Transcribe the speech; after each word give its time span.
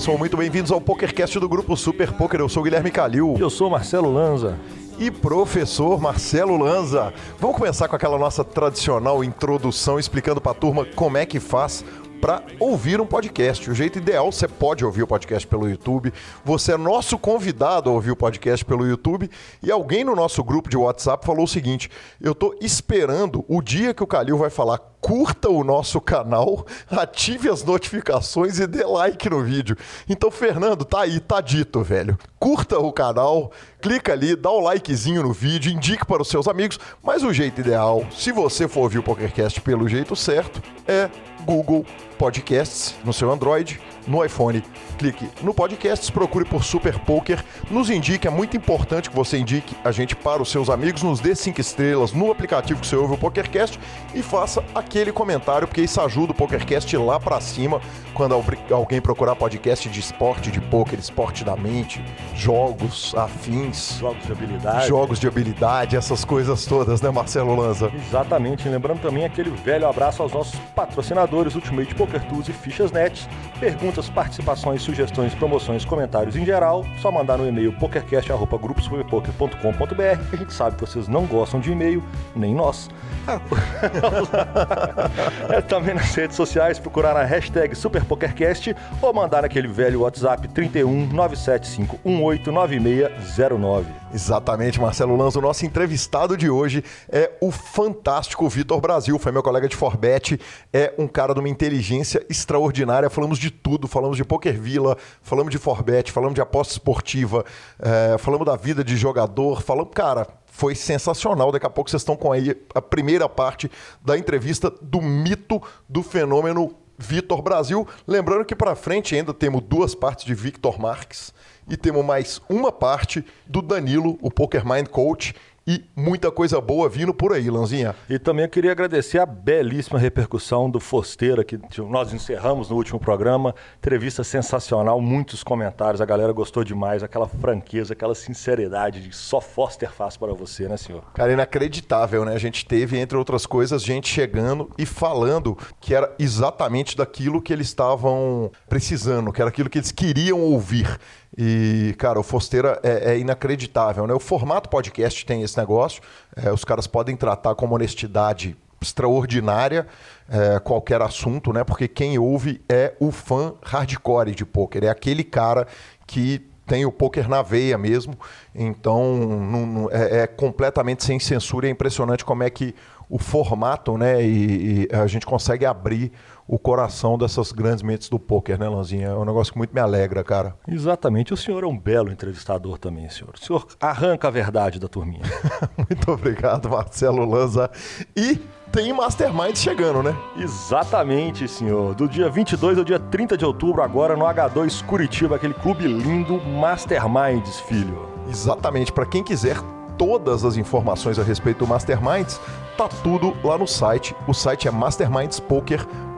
são 0.00 0.16
muito 0.16 0.34
bem-vindos 0.34 0.72
ao 0.72 0.80
PokerCast 0.80 1.38
do 1.38 1.46
Grupo 1.46 1.76
Super 1.76 2.10
Poker. 2.12 2.40
Eu 2.40 2.48
sou 2.48 2.62
o 2.62 2.64
Guilherme 2.64 2.90
Calil. 2.90 3.36
Eu 3.38 3.50
sou 3.50 3.68
Marcelo 3.68 4.10
Lanza. 4.10 4.58
E 4.98 5.10
professor 5.10 6.00
Marcelo 6.00 6.56
Lanza. 6.56 7.12
Vamos 7.38 7.56
começar 7.56 7.86
com 7.86 7.96
aquela 7.96 8.18
nossa 8.18 8.42
tradicional 8.42 9.22
introdução 9.22 9.98
explicando 9.98 10.40
para 10.40 10.52
a 10.52 10.54
turma 10.54 10.86
como 10.94 11.18
é 11.18 11.26
que 11.26 11.38
faz 11.38 11.84
para 12.20 12.42
ouvir 12.58 13.00
um 13.00 13.06
podcast. 13.06 13.70
O 13.70 13.74
jeito 13.74 13.98
ideal, 13.98 14.30
você 14.30 14.46
pode 14.46 14.84
ouvir 14.84 15.02
o 15.02 15.06
podcast 15.06 15.46
pelo 15.46 15.68
YouTube. 15.68 16.12
Você 16.44 16.72
é 16.72 16.76
nosso 16.76 17.18
convidado 17.18 17.88
a 17.88 17.92
ouvir 17.92 18.10
o 18.10 18.16
podcast 18.16 18.64
pelo 18.64 18.86
YouTube. 18.86 19.30
E 19.62 19.70
alguém 19.70 20.04
no 20.04 20.14
nosso 20.14 20.44
grupo 20.44 20.68
de 20.68 20.76
WhatsApp 20.76 21.24
falou 21.24 21.44
o 21.44 21.48
seguinte: 21.48 21.90
eu 22.20 22.32
estou 22.32 22.54
esperando 22.60 23.44
o 23.48 23.62
dia 23.62 23.94
que 23.94 24.02
o 24.02 24.06
Calil 24.06 24.36
vai 24.36 24.50
falar. 24.50 24.78
Curta 25.00 25.48
o 25.48 25.64
nosso 25.64 25.98
canal, 25.98 26.66
ative 26.90 27.48
as 27.48 27.64
notificações 27.64 28.58
e 28.58 28.66
dê 28.66 28.84
like 28.84 29.30
no 29.30 29.42
vídeo. 29.42 29.74
Então, 30.06 30.30
Fernando, 30.30 30.84
tá 30.84 31.00
aí, 31.00 31.18
tá 31.18 31.40
dito, 31.40 31.82
velho. 31.82 32.18
Curta 32.38 32.78
o 32.78 32.92
canal, 32.92 33.50
clica 33.80 34.12
ali, 34.12 34.36
dá 34.36 34.50
o 34.50 34.60
likezinho 34.60 35.22
no 35.22 35.32
vídeo, 35.32 35.72
indique 35.72 36.04
para 36.04 36.20
os 36.20 36.28
seus 36.28 36.46
amigos. 36.46 36.78
Mas 37.02 37.22
o 37.22 37.32
jeito 37.32 37.62
ideal, 37.62 38.04
se 38.10 38.30
você 38.30 38.68
for 38.68 38.80
ouvir 38.80 38.98
o 38.98 39.02
PokerCast 39.02 39.62
pelo 39.62 39.88
jeito 39.88 40.14
certo, 40.14 40.62
é 40.86 41.08
Google 41.46 41.84
Podcasts 42.18 42.94
no 43.04 43.12
seu 43.12 43.30
Android, 43.30 43.78
no 44.06 44.22
iPhone. 44.24 44.62
Clique 45.00 45.30
no 45.40 45.54
Podcasts, 45.54 46.10
procure 46.10 46.44
por 46.44 46.62
Super 46.62 46.98
Poker, 46.98 47.42
nos 47.70 47.88
indique, 47.88 48.28
é 48.28 48.30
muito 48.30 48.54
importante 48.54 49.08
que 49.08 49.16
você 49.16 49.38
indique 49.38 49.74
a 49.82 49.90
gente 49.90 50.14
para 50.14 50.42
os 50.42 50.50
seus 50.50 50.68
amigos, 50.68 51.02
nos 51.02 51.20
dê 51.20 51.34
cinco 51.34 51.58
estrelas 51.58 52.12
no 52.12 52.30
aplicativo 52.30 52.78
que 52.78 52.86
você 52.86 52.96
ouve 52.96 53.14
o 53.14 53.16
PokerCast 53.16 53.80
e 54.14 54.22
faça 54.22 54.62
aquele 54.74 55.10
comentário, 55.10 55.66
porque 55.66 55.80
isso 55.80 55.98
ajuda 56.02 56.32
o 56.32 56.34
PokerCast 56.34 56.94
lá 56.98 57.18
para 57.18 57.40
cima 57.40 57.80
quando 58.12 58.34
alguém 58.70 59.00
procurar 59.00 59.34
podcast 59.36 59.88
de 59.88 60.00
esporte, 60.00 60.50
de 60.50 60.60
poker, 60.60 60.98
esporte 60.98 61.44
da 61.44 61.56
mente, 61.56 62.04
jogos, 62.34 63.14
afins. 63.16 63.96
Jogos 63.98 64.26
de 64.26 64.32
habilidade. 64.32 64.86
Jogos 64.86 65.18
de 65.18 65.26
habilidade, 65.26 65.96
essas 65.96 66.26
coisas 66.26 66.66
todas, 66.66 67.00
né, 67.00 67.08
Marcelo 67.10 67.56
Lanza? 67.56 67.90
Exatamente. 67.94 68.68
Lembrando 68.68 69.00
também 69.00 69.24
aquele 69.24 69.48
velho 69.48 69.88
abraço 69.88 70.22
aos 70.22 70.32
nossos 70.32 70.60
patrocinadores, 70.74 71.54
Ultimate 71.54 71.94
Poker 71.94 72.22
Tools 72.28 72.50
e 72.50 72.52
Fichas 72.52 72.92
Net. 72.92 73.26
Perguntas, 73.58 74.10
participações, 74.10 74.82
sugestões, 74.90 75.32
promoções, 75.34 75.84
comentários 75.84 76.34
em 76.34 76.44
geral, 76.44 76.84
só 77.00 77.12
mandar 77.12 77.38
no 77.38 77.46
e-mail 77.46 77.72
pokercast.gruposuperpoker.com.br. 77.74 80.32
A 80.32 80.36
gente 80.36 80.52
sabe 80.52 80.74
que 80.74 80.80
vocês 80.80 81.06
não 81.06 81.26
gostam 81.26 81.60
de 81.60 81.70
e-mail, 81.70 82.02
nem 82.34 82.52
nós. 82.54 82.90
é 85.48 85.60
também 85.60 85.94
nas 85.94 86.12
redes 86.14 86.34
sociais, 86.36 86.80
procurar 86.80 87.14
na 87.14 87.22
hashtag 87.22 87.74
SuperPokerCast 87.74 88.76
ou 89.00 89.14
mandar 89.14 89.44
aquele 89.44 89.68
velho 89.68 90.00
WhatsApp 90.00 90.48
31 90.48 91.06
975 91.06 92.00
189609. 92.04 93.86
Exatamente, 94.12 94.80
Marcelo 94.80 95.16
Lanza. 95.16 95.38
O 95.38 95.42
nosso 95.42 95.64
entrevistado 95.64 96.36
de 96.36 96.50
hoje 96.50 96.82
é 97.08 97.30
o 97.40 97.52
fantástico 97.52 98.48
Vitor 98.48 98.80
Brasil. 98.80 99.16
Foi 99.20 99.30
meu 99.30 99.42
colega 99.42 99.68
de 99.68 99.76
Forbet. 99.76 100.40
É 100.72 100.92
um 100.98 101.06
cara 101.06 101.32
de 101.32 101.38
uma 101.38 101.48
inteligência 101.48 102.24
extraordinária. 102.28 103.08
Falamos 103.08 103.38
de 103.38 103.52
tudo. 103.52 103.86
Falamos 103.86 104.16
de 104.16 104.24
Poker 104.24 104.60
Villa, 104.60 104.96
falamos 105.22 105.52
de 105.52 105.58
Forbet, 105.58 106.10
falamos 106.10 106.34
de 106.34 106.40
aposta 106.40 106.72
esportiva, 106.72 107.44
é, 107.78 108.18
falamos 108.18 108.46
da 108.46 108.56
vida 108.56 108.82
de 108.82 108.96
jogador. 108.96 109.62
Falamos, 109.62 109.92
cara, 109.94 110.26
foi 110.44 110.74
sensacional. 110.74 111.52
Daqui 111.52 111.66
a 111.66 111.70
pouco 111.70 111.88
vocês 111.88 112.02
estão 112.02 112.16
com 112.16 112.32
aí 112.32 112.56
a 112.74 112.82
primeira 112.82 113.28
parte 113.28 113.70
da 114.04 114.18
entrevista 114.18 114.72
do 114.82 115.00
mito 115.00 115.62
do 115.88 116.02
fenômeno 116.02 116.74
Vitor 116.98 117.40
Brasil. 117.42 117.86
Lembrando 118.08 118.44
que 118.44 118.56
para 118.56 118.74
frente 118.74 119.14
ainda 119.14 119.32
temos 119.32 119.62
duas 119.62 119.94
partes 119.94 120.24
de 120.24 120.34
Victor 120.34 120.80
Marques 120.80 121.32
e 121.70 121.76
temos 121.76 122.04
mais 122.04 122.42
uma 122.48 122.72
parte 122.72 123.24
do 123.46 123.62
Danilo, 123.62 124.18
o 124.20 124.30
Poker 124.30 124.66
Mind 124.66 124.88
Coach, 124.88 125.34
e 125.66 125.84
muita 125.94 126.30
coisa 126.30 126.60
boa 126.60 126.88
vindo 126.88 127.12
por 127.12 127.32
aí, 127.32 127.50
Lanzinha. 127.50 127.94
E 128.08 128.18
também 128.18 128.44
eu 128.44 128.48
queria 128.48 128.72
agradecer 128.72 129.18
a 129.18 129.26
belíssima 129.26 129.98
repercussão 129.98 130.70
do 130.70 130.80
Fosteira, 130.80 131.44
que 131.44 131.58
nós 131.88 132.12
encerramos 132.12 132.70
no 132.70 132.76
último 132.76 132.98
programa. 132.98 133.54
Entrevista 133.78 134.24
sensacional, 134.24 135.00
muitos 135.00 135.44
comentários, 135.44 136.00
a 136.00 136.04
galera 136.04 136.32
gostou 136.32 136.64
demais, 136.64 137.02
aquela 137.02 137.28
franqueza, 137.28 137.92
aquela 137.92 138.14
sinceridade 138.14 139.00
de 139.00 139.14
só 139.14 139.40
Foster 139.40 139.92
faz 139.92 140.16
para 140.16 140.32
você, 140.32 140.66
né, 140.68 140.76
senhor? 140.76 141.04
Cara, 141.14 141.32
inacreditável, 141.32 142.24
né? 142.24 142.34
A 142.34 142.38
gente 142.38 142.64
teve, 142.66 142.98
entre 142.98 143.16
outras 143.16 143.46
coisas, 143.46 143.82
gente 143.82 144.08
chegando 144.08 144.70
e 144.78 144.86
falando 144.86 145.56
que 145.80 145.94
era 145.94 146.12
exatamente 146.18 146.96
daquilo 146.96 147.40
que 147.40 147.52
eles 147.52 147.66
estavam 147.66 148.50
precisando, 148.68 149.32
que 149.32 149.40
era 149.40 149.50
aquilo 149.50 149.68
que 149.68 149.78
eles 149.78 149.92
queriam 149.92 150.40
ouvir. 150.40 150.98
E, 151.36 151.94
cara, 151.96 152.18
o 152.18 152.22
Fosteira 152.22 152.80
é, 152.82 153.12
é, 153.12 153.18
inacreditável, 153.18 154.06
né? 154.06 154.12
O 154.12 154.18
formato 154.18 154.68
podcast 154.68 155.24
tem 155.24 155.42
esse 155.42 155.49
negócio. 155.58 156.02
É, 156.36 156.52
os 156.52 156.64
caras 156.64 156.86
podem 156.86 157.16
tratar 157.16 157.54
com 157.54 157.68
honestidade 157.70 158.56
extraordinária 158.80 159.86
é, 160.28 160.58
qualquer 160.58 161.02
assunto, 161.02 161.52
né? 161.52 161.64
Porque 161.64 161.86
quem 161.86 162.18
ouve 162.18 162.62
é 162.68 162.94
o 162.98 163.10
fã 163.10 163.54
hardcore 163.62 164.34
de 164.34 164.44
poker. 164.44 164.84
É 164.84 164.88
aquele 164.88 165.22
cara 165.22 165.66
que 166.06 166.40
tem 166.66 166.86
o 166.86 166.92
poker 166.92 167.28
na 167.28 167.42
veia 167.42 167.76
mesmo. 167.76 168.16
Então, 168.54 169.16
não, 169.16 169.66
não, 169.66 169.90
é, 169.90 170.20
é, 170.20 170.26
completamente 170.26 171.04
sem 171.04 171.18
censura. 171.18 171.66
É 171.66 171.70
impressionante 171.70 172.24
como 172.24 172.42
é 172.42 172.50
que 172.50 172.74
o 173.08 173.18
formato, 173.18 173.98
né? 173.98 174.22
E, 174.24 174.88
e 174.88 174.94
a 174.94 175.06
gente 175.08 175.26
consegue 175.26 175.66
abrir 175.66 176.12
o 176.50 176.58
coração 176.58 177.16
dessas 177.16 177.52
grandes 177.52 177.80
mentes 177.80 178.08
do 178.08 178.18
poker, 178.18 178.58
né, 178.58 178.68
Lanzinha? 178.68 179.06
É 179.06 179.14
um 179.14 179.24
negócio 179.24 179.52
que 179.52 179.58
muito 179.58 179.72
me 179.72 179.80
alegra, 179.80 180.24
cara. 180.24 180.56
Exatamente. 180.66 181.32
O 181.32 181.36
senhor 181.36 181.62
é 181.62 181.66
um 181.66 181.78
belo 181.78 182.10
entrevistador 182.10 182.76
também, 182.76 183.08
senhor. 183.08 183.34
O 183.34 183.38
senhor 183.38 183.64
arranca 183.80 184.26
a 184.26 184.32
verdade 184.32 184.80
da 184.80 184.88
turminha. 184.88 185.22
muito 185.78 186.10
obrigado, 186.10 186.68
Marcelo 186.68 187.24
Lanza. 187.24 187.70
E 188.16 188.40
tem 188.72 188.92
Masterminds 188.92 189.62
chegando, 189.62 190.02
né? 190.02 190.16
Exatamente, 190.36 191.46
senhor. 191.46 191.94
Do 191.94 192.08
dia 192.08 192.28
22 192.28 192.78
ao 192.78 192.84
dia 192.84 192.98
30 192.98 193.36
de 193.36 193.44
outubro, 193.44 193.80
agora 193.80 194.16
no 194.16 194.24
H2 194.24 194.84
Curitiba, 194.84 195.36
aquele 195.36 195.54
clube 195.54 195.86
lindo 195.86 196.40
Masterminds, 196.40 197.60
filho. 197.60 198.08
Exatamente. 198.28 198.90
Para 198.90 199.06
quem 199.06 199.22
quiser 199.22 199.56
todas 199.96 200.44
as 200.44 200.56
informações 200.56 201.16
a 201.16 201.22
respeito 201.22 201.58
do 201.58 201.66
Masterminds, 201.68 202.40
tá 202.76 202.88
tudo 202.88 203.36
lá 203.44 203.56
no 203.56 203.68
site. 203.68 204.16
O 204.26 204.34
site 204.34 204.66
é 204.66 204.70
mastermindspoker.com 204.72 206.09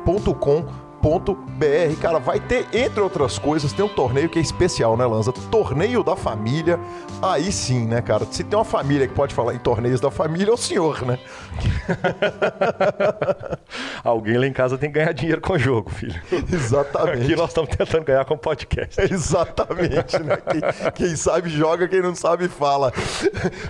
br 1.03 2.01
Cara, 2.01 2.19
vai 2.19 2.39
ter, 2.39 2.67
entre 2.73 3.01
outras 3.01 3.39
coisas, 3.39 3.73
tem 3.73 3.85
um 3.85 3.89
torneio 3.89 4.29
que 4.29 4.39
é 4.39 4.43
especial, 4.43 4.97
né, 4.97 5.05
Lanza? 5.05 5.33
Torneio 5.33 6.05
da 6.05 6.15
família. 6.15 6.79
Aí 7.21 7.51
sim, 7.51 7.87
né, 7.87 8.01
cara? 8.01 8.25
Se 8.31 8.45
tem 8.45 8.57
uma 8.59 8.65
família 8.65 9.07
que 9.07 9.15
pode 9.15 9.35
falar 9.35 9.55
em 9.55 9.59
torneios 9.59 10.01
da 10.01 10.11
família, 10.11 10.51
é 10.51 10.55
o 10.55 10.57
senhor, 10.57 11.05
né? 11.05 11.19
Alguém 14.05 14.39
lá 14.39 14.47
em 14.47 14.53
casa 14.53 14.79
tem 14.79 14.91
que 14.91 14.99
ganhar 14.99 15.13
dinheiro 15.13 15.41
com 15.41 15.55
o 15.55 15.59
jogo, 15.59 15.91
filho. 15.91 16.21
Exatamente. 16.53 17.23
Aqui 17.23 17.37
nós 17.37 17.51
estamos 17.51 17.71
tentando 17.71 18.05
ganhar 18.05 18.25
com 18.25 18.37
podcast. 18.37 19.01
Exatamente, 19.13 20.19
né? 20.21 20.37
Quem, 20.37 20.61
quem, 20.93 21.17
sabe 21.17 21.49
joga, 21.49 21.89
quem 21.89 22.03
não 22.03 22.15
sabe 22.15 22.49
fala. 22.49 22.93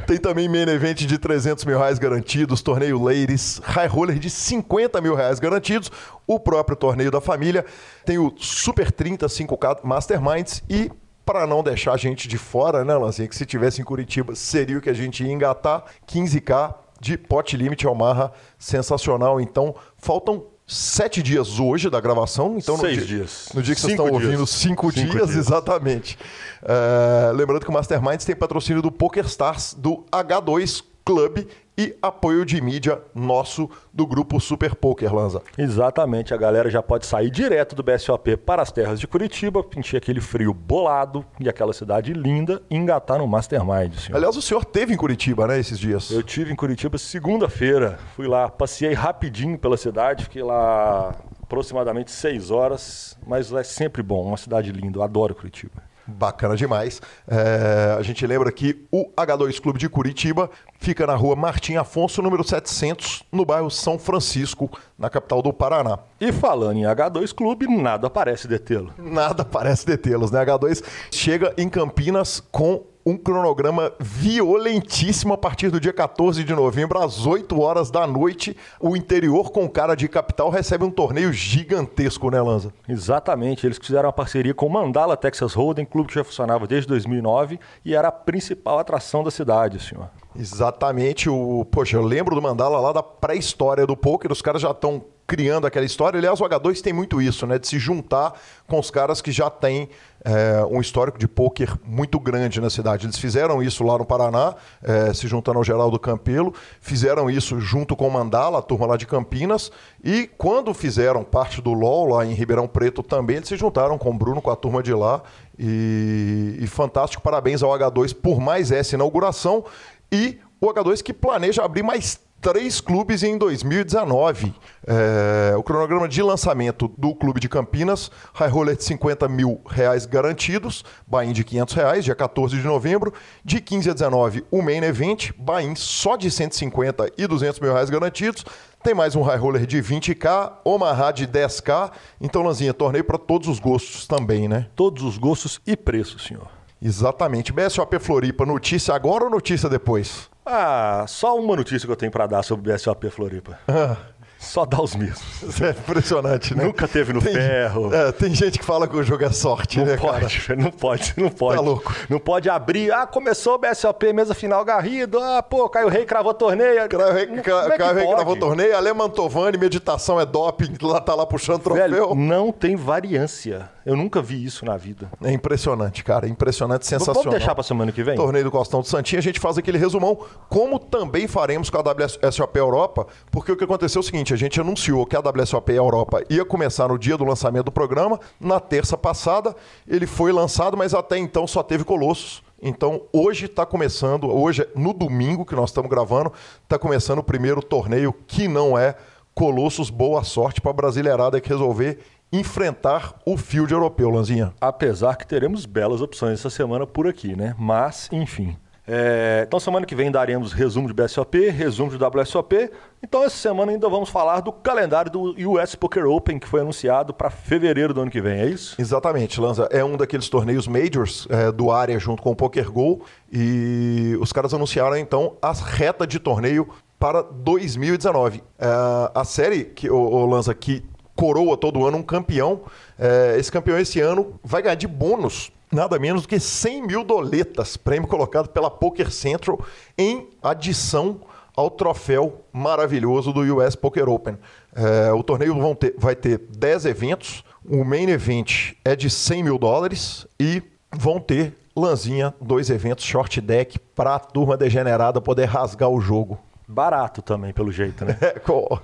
Tem 0.07 0.19
também 0.19 0.49
main 0.49 0.69
event 0.69 1.05
de 1.05 1.19
300 1.19 1.65
mil 1.65 1.79
reais 1.79 1.99
garantidos, 1.99 2.63
torneio 2.63 3.03
ladies, 3.03 3.61
high 3.65 3.89
roller 3.89 4.19
de 4.19 4.31
50 4.31 5.01
mil 5.01 5.15
reais 5.15 5.39
garantidos, 5.39 5.91
o 6.27 6.39
próprio 6.39 6.77
torneio 6.77 7.11
da 7.11 7.21
família, 7.21 7.65
tem 8.05 8.19
o 8.19 8.33
Super 8.37 8.91
30 8.91 9.27
5K 9.27 9.81
Masterminds 9.83 10.63
e 10.69 10.91
para 11.25 11.47
não 11.47 11.63
deixar 11.63 11.93
a 11.93 11.97
gente 11.97 12.27
de 12.27 12.37
fora, 12.37 12.85
né, 12.85 12.97
Lanzinha, 12.97 13.29
que 13.29 13.37
se 13.37 13.47
tivesse 13.47 13.81
em 13.81 13.85
Curitiba 13.85 14.35
seria 14.35 14.79
o 14.79 14.81
que 14.81 14.91
a 14.91 14.95
gente 14.95 15.25
ia 15.25 15.33
engatar, 15.33 15.85
15K 16.07 16.75
de 17.01 17.19
pot 17.19 17.57
limit 17.57 17.87
Almarra, 17.87 18.33
sensacional. 18.59 19.41
Então, 19.41 19.75
faltam 19.97 20.45
sete 20.67 21.23
dias 21.23 21.59
hoje 21.59 21.91
da 21.91 22.01
gravação. 22.01 22.57
Então, 22.57 22.79
Seis 22.79 22.99
no 22.99 23.07
dia, 23.07 23.17
dias. 23.17 23.49
No 23.53 23.63
dia 23.63 23.75
que 23.75 23.81
vocês 23.81 23.93
estão 23.93 24.09
dias. 24.09 24.23
ouvindo, 24.23 24.47
cinco, 24.47 24.93
cinco 24.93 25.13
dias, 25.13 25.29
dias, 25.29 25.37
exatamente. 25.37 26.17
Uh, 26.63 27.33
lembrando 27.35 27.65
que 27.65 27.71
o 27.71 27.73
Masterminds 27.73 28.25
tem 28.25 28.37
patrocínio 28.37 28.81
do 28.81 28.91
PokerStars, 28.91 29.75
do 29.75 30.05
H2 30.13 30.85
Club 31.05 31.47
e 31.77 31.97
apoio 32.03 32.45
de 32.45 32.61
mídia 32.61 33.01
nosso 33.15 33.69
do 33.93 34.07
grupo 34.07 34.39
Super 34.41 34.75
Poker, 34.75 35.15
Lanza. 35.15 35.43
Exatamente, 35.57 36.35
a 36.35 36.37
galera 36.37 36.71
já 36.71 36.83
pode 36.83 37.07
sair 37.07 37.31
direto 37.31 37.75
do 37.75 37.83
BSOP 37.83 38.37
para 38.37 38.63
as 38.63 38.71
terras 38.71 39.01
de 39.01 39.07
Curitiba, 39.07 39.63
pintar 39.63 39.97
aquele 39.97 40.21
frio 40.21 40.53
bolado 40.53 41.25
e 41.41 41.49
aquela 41.49 41.73
cidade 41.73 42.13
linda 42.13 42.63
e 42.71 42.77
engatar 42.77 43.19
no 43.19 43.27
Mastermind, 43.27 43.95
senhor. 43.95 44.17
Aliás, 44.17 44.37
o 44.37 44.43
senhor 44.43 44.65
teve 44.65 44.95
em 44.95 44.97
Curitiba, 44.97 45.47
né, 45.47 45.59
esses 45.59 45.79
dias? 45.79 46.11
Eu 46.11 46.23
tive 46.23 46.53
em 46.53 46.57
Curitiba 46.57 46.99
segunda-feira, 46.99 47.99
fui 48.15 48.27
lá, 48.27 48.49
passei 48.49 48.93
rapidinho 48.93 49.59
pela 49.59 49.77
cidade, 49.77 50.25
fiquei 50.25 50.43
lá 50.43 51.15
aproximadamente 51.43 52.11
seis 52.11 52.51
horas, 52.51 53.19
mas 53.27 53.53
é 53.53 53.63
sempre 53.63 54.03
bom, 54.03 54.25
uma 54.25 54.37
cidade 54.37 54.73
linda, 54.73 54.99
eu 54.99 55.03
adoro 55.03 55.35
Curitiba. 55.35 55.92
Bacana 56.13 56.57
demais. 56.57 57.01
É, 57.27 57.97
a 57.99 58.03
gente 58.03 58.27
lembra 58.27 58.51
que 58.53 58.85
o 58.91 59.11
H2 59.17 59.61
Clube 59.61 59.79
de 59.79 59.89
Curitiba 59.89 60.51
fica 60.79 61.07
na 61.07 61.15
rua 61.15 61.35
Martim 61.35 61.77
Afonso, 61.77 62.21
número 62.23 62.45
700, 62.45 63.23
no 63.33 63.45
bairro 63.45 63.71
São 63.71 63.99
Francisco, 63.99 64.71
na 64.99 65.09
capital 65.09 65.43
do 65.43 65.53
Paraná. 65.53 65.99
E 66.21 66.33
falando 66.33 66.77
em 66.77 66.83
H2 66.83 67.35
Clube, 67.35 67.67
nada 67.67 68.11
parece 68.11 68.47
detê-lo. 68.47 68.93
Nada 68.99 69.45
parece 69.45 69.87
detê-los, 69.87 70.31
né? 70.31 70.45
H2 70.45 70.83
chega 71.11 71.55
em 71.57 71.69
Campinas 71.69 72.41
com 72.53 72.85
um 73.05 73.17
cronograma 73.17 73.93
violentíssimo 73.99 75.35
a 75.35 75.39
partir 75.39 75.71
do 75.71 75.81
dia 75.81 75.93
14 75.93 76.45
de 76.45 76.55
novembro, 76.55 76.99
às 76.99 77.27
8 77.27 77.61
horas 77.61 77.91
da 77.91 78.07
noite. 78.07 78.57
O 78.81 78.97
interior 78.97 79.51
com 79.51 79.69
cara 79.69 79.95
de 79.95 80.09
capital 80.09 80.51
recebe 80.51 80.85
um 80.85 80.91
torneio 80.91 81.33
gigantesco, 81.33 82.31
né, 82.31 82.41
Lanza? 82.41 82.73
Exatamente. 82.89 83.67
Eles 83.67 83.79
fizeram 83.79 84.07
uma 84.07 84.13
parceria 84.13 84.55
com 84.55 84.67
o 84.67 84.71
Mandala 84.71 85.17
Texas 85.17 85.55
Hold'em, 85.55 85.85
clube 85.85 86.09
que 86.09 86.15
já 86.15 86.25
funcionava 86.25 86.67
desde 86.67 86.89
2009 86.89 87.59
e 87.85 87.95
era 87.95 88.09
a 88.09 88.13
principal 88.13 88.79
atração 88.79 89.25
da 89.25 89.31
cidade, 89.31 89.81
senhor. 89.81 90.09
Exatamente. 90.37 91.29
O, 91.29 91.65
poxa, 91.71 91.97
eu 91.97 92.03
lembro 92.03 92.35
do 92.35 92.43
Mandala 92.43 92.81
lá 92.81 92.93
da 92.93 93.03
pré-história 93.03 93.87
do 93.87 93.97
poker. 93.97 94.33
Os 94.33 94.41
caras 94.41 94.63
já 94.63 94.71
estão 94.71 95.05
criando 95.33 95.67
aquela 95.67 95.87
história. 95.87 96.19
Aliás, 96.19 96.39
o 96.43 96.45
H2 96.45 96.83
tem 96.83 96.93
muito 96.93 97.19
isso, 97.19 97.47
né? 97.47 97.59
De 97.59 97.67
se 97.67 97.79
juntar 97.79 98.39
com 98.69 98.79
os 98.79 98.91
caras 98.91 99.23
que 99.23 99.33
já 99.33 99.49
têm 99.49 99.89
é, 100.23 100.63
um 100.71 100.79
histórico 100.79 101.19
de 101.19 101.27
pôquer 101.27 101.73
muito 101.87 102.21
grande 102.21 102.61
na 102.61 102.69
cidade. 102.69 103.07
Eles 103.07 103.17
fizeram 103.17 103.63
isso 103.63 103.83
lá 103.83 103.97
no 103.97 104.05
Paraná, 104.05 104.55
é, 104.83 105.15
se 105.15 105.27
juntando 105.27 105.57
ao 105.57 105.65
Geraldo 105.65 105.99
Campelo, 105.99 106.53
fizeram 106.83 107.31
isso 107.31 107.59
junto 107.59 107.97
com 107.97 108.09
o 108.09 108.11
Mandala, 108.11 108.59
a 108.59 108.63
turma 108.63 108.85
lá 108.85 108.99
de 108.99 109.07
Campinas, 109.07 109.73
e 110.05 110.29
quando 110.37 110.75
fizeram 110.75 111.25
parte 111.25 111.63
do 111.63 111.73
LOL 111.73 112.11
lá 112.11 112.27
em 112.27 112.35
Ribeirão 112.35 112.69
Preto 112.69 113.03
também, 113.03 113.37
eles 113.37 113.49
se 113.49 113.57
juntaram 113.57 113.97
com 113.97 114.11
o 114.11 114.15
Bruno, 114.15 114.43
com 114.43 114.51
a 114.51 114.57
turma 114.57 114.83
de 114.83 114.93
lá. 114.93 115.23
E, 115.59 116.59
e 116.61 116.67
fantástico, 116.67 117.23
parabéns 117.23 117.63
ao 117.63 117.71
H2 117.71 118.15
por 118.15 118.39
mais 118.39 118.71
essa 118.71 118.97
inauguração. 118.97 119.65
E 120.13 120.39
o 120.61 120.67
H2 120.67 121.03
que 121.03 121.15
planeja 121.15 121.65
abrir 121.65 121.83
mais 121.83 122.21
três 122.43 122.81
clubes 122.81 123.23
em 123.23 123.39
2019. 123.39 124.53
É, 124.85 125.55
o 125.57 125.63
cronograma 125.63 126.09
de 126.09 126.21
lançamento 126.21 126.89
do 126.99 127.15
Clube 127.15 127.39
de 127.39 127.49
Campinas, 127.49 128.11
High 128.35 128.51
Roller 128.51 128.77
de 128.77 128.83
50 128.83 129.29
mil 129.29 129.61
reais 129.65 130.05
garantidos, 130.05 130.85
Bahia 131.07 131.33
de 131.33 131.45
500 131.45 131.75
reais, 131.75 132.05
dia 132.05 132.17
14 132.17 132.57
de 132.59 132.67
novembro. 132.67 133.15
De 133.45 133.61
15 133.61 133.91
a 133.91 133.93
19, 133.93 134.45
o 134.51 134.61
Main 134.61 134.83
Event, 134.83 135.31
Bahia 135.39 135.73
só 135.77 136.17
de 136.17 136.31
150 136.31 137.13
e 137.17 137.27
200 137.29 137.61
mil 137.61 137.73
reais 137.73 137.89
garantidos. 137.89 138.45
Tem 138.83 138.93
mais 138.93 139.15
um 139.15 139.23
High 139.23 139.39
Roller 139.39 139.65
de 139.65 139.81
20k, 139.81 140.55
Omaha 140.65 141.13
de 141.13 141.29
10k. 141.29 141.93
Então, 142.21 142.43
Lanzinha, 142.43 142.75
torneio 142.75 143.05
para 143.05 143.19
todos 143.19 143.47
os 143.47 143.61
gostos 143.61 144.09
também, 144.09 144.49
né? 144.49 144.67
Todos 144.75 145.05
os 145.05 145.17
gostos 145.17 145.61
e 145.65 145.77
preços, 145.77 146.25
senhor. 146.25 146.62
Exatamente. 146.83 147.53
BSOP 147.53 147.99
Floripa, 148.01 148.45
notícia 148.45 148.95
agora 148.95 149.25
ou 149.25 149.31
notícia 149.31 149.69
depois? 149.69 150.29
Ah, 150.45 151.05
só 151.07 151.39
uma 151.39 151.55
notícia 151.55 151.87
que 151.87 151.93
eu 151.93 151.97
tenho 151.97 152.11
para 152.11 152.27
dar 152.27 152.43
sobre 152.43 152.73
BSOP 152.73 153.09
Floripa. 153.11 153.59
Ah. 153.69 153.97
Só 154.43 154.67
dá 154.67 154.83
os 154.83 154.97
mesmos. 154.97 155.61
É 155.63 155.71
impressionante, 155.71 156.55
né? 156.55 156.65
Nunca 156.65 156.89
teve 156.89 157.13
no 157.13 157.23
tem, 157.23 157.33
ferro. 157.33 157.95
É, 157.95 158.11
tem 158.11 158.35
gente 158.35 158.59
que 158.59 158.65
fala 158.65 158.89
que 158.89 158.97
o 158.97 159.03
jogo 159.03 159.25
é 159.25 159.31
sorte, 159.31 159.79
não 159.79 159.87
né, 159.87 159.97
pode, 159.97 160.41
cara? 160.41 160.59
Não 160.63 160.71
pode, 160.71 161.15
não 161.17 161.31
pode. 161.31 161.57
Tá 161.57 161.63
louco. 161.63 161.95
Não 162.09 162.19
pode 162.19 162.51
abrir. 162.51 162.93
Ah, 162.93 163.07
começou 163.07 163.55
o 163.55 163.59
BSOP, 163.59 164.13
mesa 164.13 164.35
final 164.35 164.65
Garrido. 164.65 165.19
Ah, 165.19 165.43
pô, 165.43 165.69
Caio 165.69 165.89
Rei 165.89 166.05
cravou 166.05 166.35
torneio. 166.35 166.89
Caio 166.89 167.13
Rei, 167.13 167.27
Ca, 167.27 167.73
é 167.73 167.79
Caio 167.79 167.95
Rei 167.95 168.07
cravou 168.07 168.37
torneio. 168.37 168.77
Ale 168.77 168.93
Mantovani, 168.93 169.57
meditação 169.57 170.21
é 170.21 170.27
doping, 170.27 170.75
lá 170.83 171.01
tá 171.01 171.15
lá 171.15 171.25
puxando 171.25 171.61
troféu. 171.61 171.89
Velho, 171.89 172.15
não 172.15 172.53
tem 172.53 172.77
variância. 172.77 173.71
Eu 173.85 173.97
nunca 173.97 174.23
vi 174.23 174.45
isso 174.45 174.65
na 174.65 174.77
vida. 174.77 175.11
É 175.23 175.33
impressionante, 175.33 176.05
cara. 176.05 176.29
Impressionante, 176.29 176.87
sensacional. 176.87 177.23
Vamos 177.23 177.39
deixar 177.39 177.55
pra 177.55 177.65
semana 177.65 177.91
que 177.91 178.03
vem? 178.03 178.15
Torneio 178.15 178.45
do 178.45 178.51
Costão 178.51 178.81
do 178.81 178.87
Santinho, 178.87 179.19
a 179.19 179.23
gente 179.23 179.41
faz 179.41 179.59
aquele 179.59 179.79
resumão, 179.79 180.19
como 180.49 180.79
também 180.79 181.27
faremos 181.27 181.69
com 181.69 181.79
a 181.79 181.81
WSOP 181.81 182.57
Europa, 182.57 183.07
porque 183.31 183.51
o 183.51 183.57
que 183.57 183.65
aconteceu 183.65 183.99
é 183.99 184.03
o 184.03 184.05
seguinte, 184.05 184.32
a 184.33 184.37
gente 184.37 184.61
anunciou 184.61 185.07
que 185.07 185.17
a 185.17 185.21
WSOP 185.21 185.73
Europa 185.73 186.23
ia 186.29 186.45
começar 186.45 186.89
no 186.89 186.99
dia 186.99 187.17
do 187.17 187.25
lançamento 187.25 187.67
do 187.67 187.73
programa, 187.73 188.19
na 188.41 188.59
terça 188.61 188.97
passada 188.97 189.55
ele 189.87 190.07
foi 190.07 190.33
lançado, 190.33 190.77
mas 190.77 190.95
até 190.95 191.19
então 191.19 191.47
só 191.47 191.63
teve 191.63 191.85
Colossos. 191.85 192.43
Então, 192.65 193.03
hoje 193.13 193.47
está 193.47 193.67
começando, 193.67 194.31
hoje, 194.31 194.65
no 194.77 194.93
domingo 194.93 195.45
que 195.45 195.57
nós 195.57 195.71
estamos 195.71 195.91
gravando, 195.91 196.33
está 196.63 196.79
começando 196.79 197.19
o 197.19 197.25
primeiro 197.25 197.61
torneio 197.61 198.15
que 198.27 198.47
não 198.47 198.79
é 198.79 198.95
Colossos. 199.35 199.91
Boa 199.91 200.23
sorte 200.23 200.61
para 200.61 200.71
a 200.71 200.75
Brasileirada 200.75 201.41
que 201.41 201.49
resolver 201.49 201.99
enfrentar 202.33 203.15
o 203.27 203.37
field 203.37 203.73
europeu, 203.73 204.09
Lanzinha. 204.09 204.55
Apesar 204.61 205.17
que 205.17 205.27
teremos 205.27 205.67
belas 205.67 206.01
opções 206.01 206.39
essa 206.39 206.49
semana 206.49 206.87
por 206.87 207.07
aqui, 207.07 207.37
né? 207.37 207.55
Mas, 207.59 208.09
enfim. 208.13 208.57
É... 208.87 209.45
Então, 209.47 209.61
semana 209.61 209.87
que 209.87 209.95
vem 209.95 210.11
daremos 210.11 210.53
resumo 210.53 210.89
de 210.89 210.95
BSOP, 210.95 211.51
resumo 211.51 211.91
de 211.91 212.03
WSOP. 212.03 212.71
Então, 213.03 213.25
essa 213.25 213.37
semana 213.37 213.73
ainda 213.73 213.89
vamos 213.89 214.09
falar 214.09 214.41
do 214.41 214.53
calendário 214.53 215.11
do 215.11 215.35
US 215.51 215.75
Poker 215.75 216.07
Open, 216.07 216.39
que 216.39 216.49
foi 216.49 216.61
anunciado 216.61 217.15
para 217.15 217.31
fevereiro 217.31 217.95
do 217.95 218.01
ano 218.01 218.11
que 218.11 218.21
vem, 218.21 218.41
é 218.41 218.47
isso? 218.47 218.75
Exatamente, 218.81 219.41
Lanza. 219.41 219.69
É 219.71 219.85
um 219.85 219.97
daqueles 219.97 220.29
torneios 220.29 220.67
majors 220.67 221.27
é, 221.31 221.53
do 221.53 221.71
área 221.71 221.99
junto 221.99 222.23
com 222.23 222.31
o 222.31 222.37
Poker 222.37 222.71
Go. 222.71 223.05
E 223.33 224.17
os 224.21 224.33
caras 224.33 224.53
anunciaram, 224.53 224.97
então, 224.97 225.37
as 225.41 225.61
retas 225.61 226.09
de 226.09 226.19
torneio 226.19 226.69
para 226.99 227.23
2019. 227.23 228.43
É, 228.59 228.67
a 229.15 229.25
série, 229.25 229.65
que, 229.65 229.91
o, 229.91 229.97
o 229.97 230.27
Lanza, 230.27 230.55
que 230.55 230.85
coroa 231.15 231.57
todo 231.57 231.87
ano 231.87 231.99
um 231.99 232.03
campeão. 232.03 232.63
É, 232.99 233.37
esse 233.39 233.51
campeão 233.51 233.79
esse 233.79 234.01
ano 234.01 234.41
vai 234.43 234.63
ganhar 234.63 234.75
de 234.75 234.87
bônus 234.87 235.53
nada 235.73 235.99
menos 235.99 236.23
do 236.23 236.29
que 236.29 236.39
100 236.39 236.87
mil 236.87 237.03
doletas, 237.03 237.77
prêmio 237.77 238.07
colocado 238.07 238.49
pela 238.49 238.71
Poker 238.71 239.11
Central 239.11 239.59
em 239.97 240.29
adição 240.43 241.21
ao 241.57 241.71
troféu 241.71 242.43
maravilhoso 242.53 243.33
do 243.33 243.41
US 243.57 243.75
Poker 243.75 244.09
Open. 244.09 244.39
É, 244.75 245.13
o 245.13 245.23
torneio 245.23 245.55
ter, 245.75 245.95
vai 245.99 246.15
ter 246.15 246.39
10 246.39 246.87
eventos, 246.87 247.45
o 247.65 247.85
main 247.85 248.09
event 248.09 248.75
é 248.85 248.95
de 248.95 249.09
100 249.09 249.43
mil 249.43 249.59
dólares 249.59 250.27
e 250.39 250.63
vão 250.91 251.19
ter 251.19 251.55
Lanzinha, 251.75 252.35
dois 252.39 252.69
eventos 252.69 253.05
short 253.05 253.41
deck 253.41 253.79
para 253.79 254.15
a 254.15 254.19
turma 254.19 254.59
degenerada 254.59 255.23
poder 255.23 255.47
rasgar 255.47 255.89
o 255.89 256.03
jogo 256.03 256.39
barato 256.73 257.23
também, 257.23 257.53
pelo 257.53 257.71
jeito, 257.71 258.05
né? 258.05 258.17
É, 258.23 258.39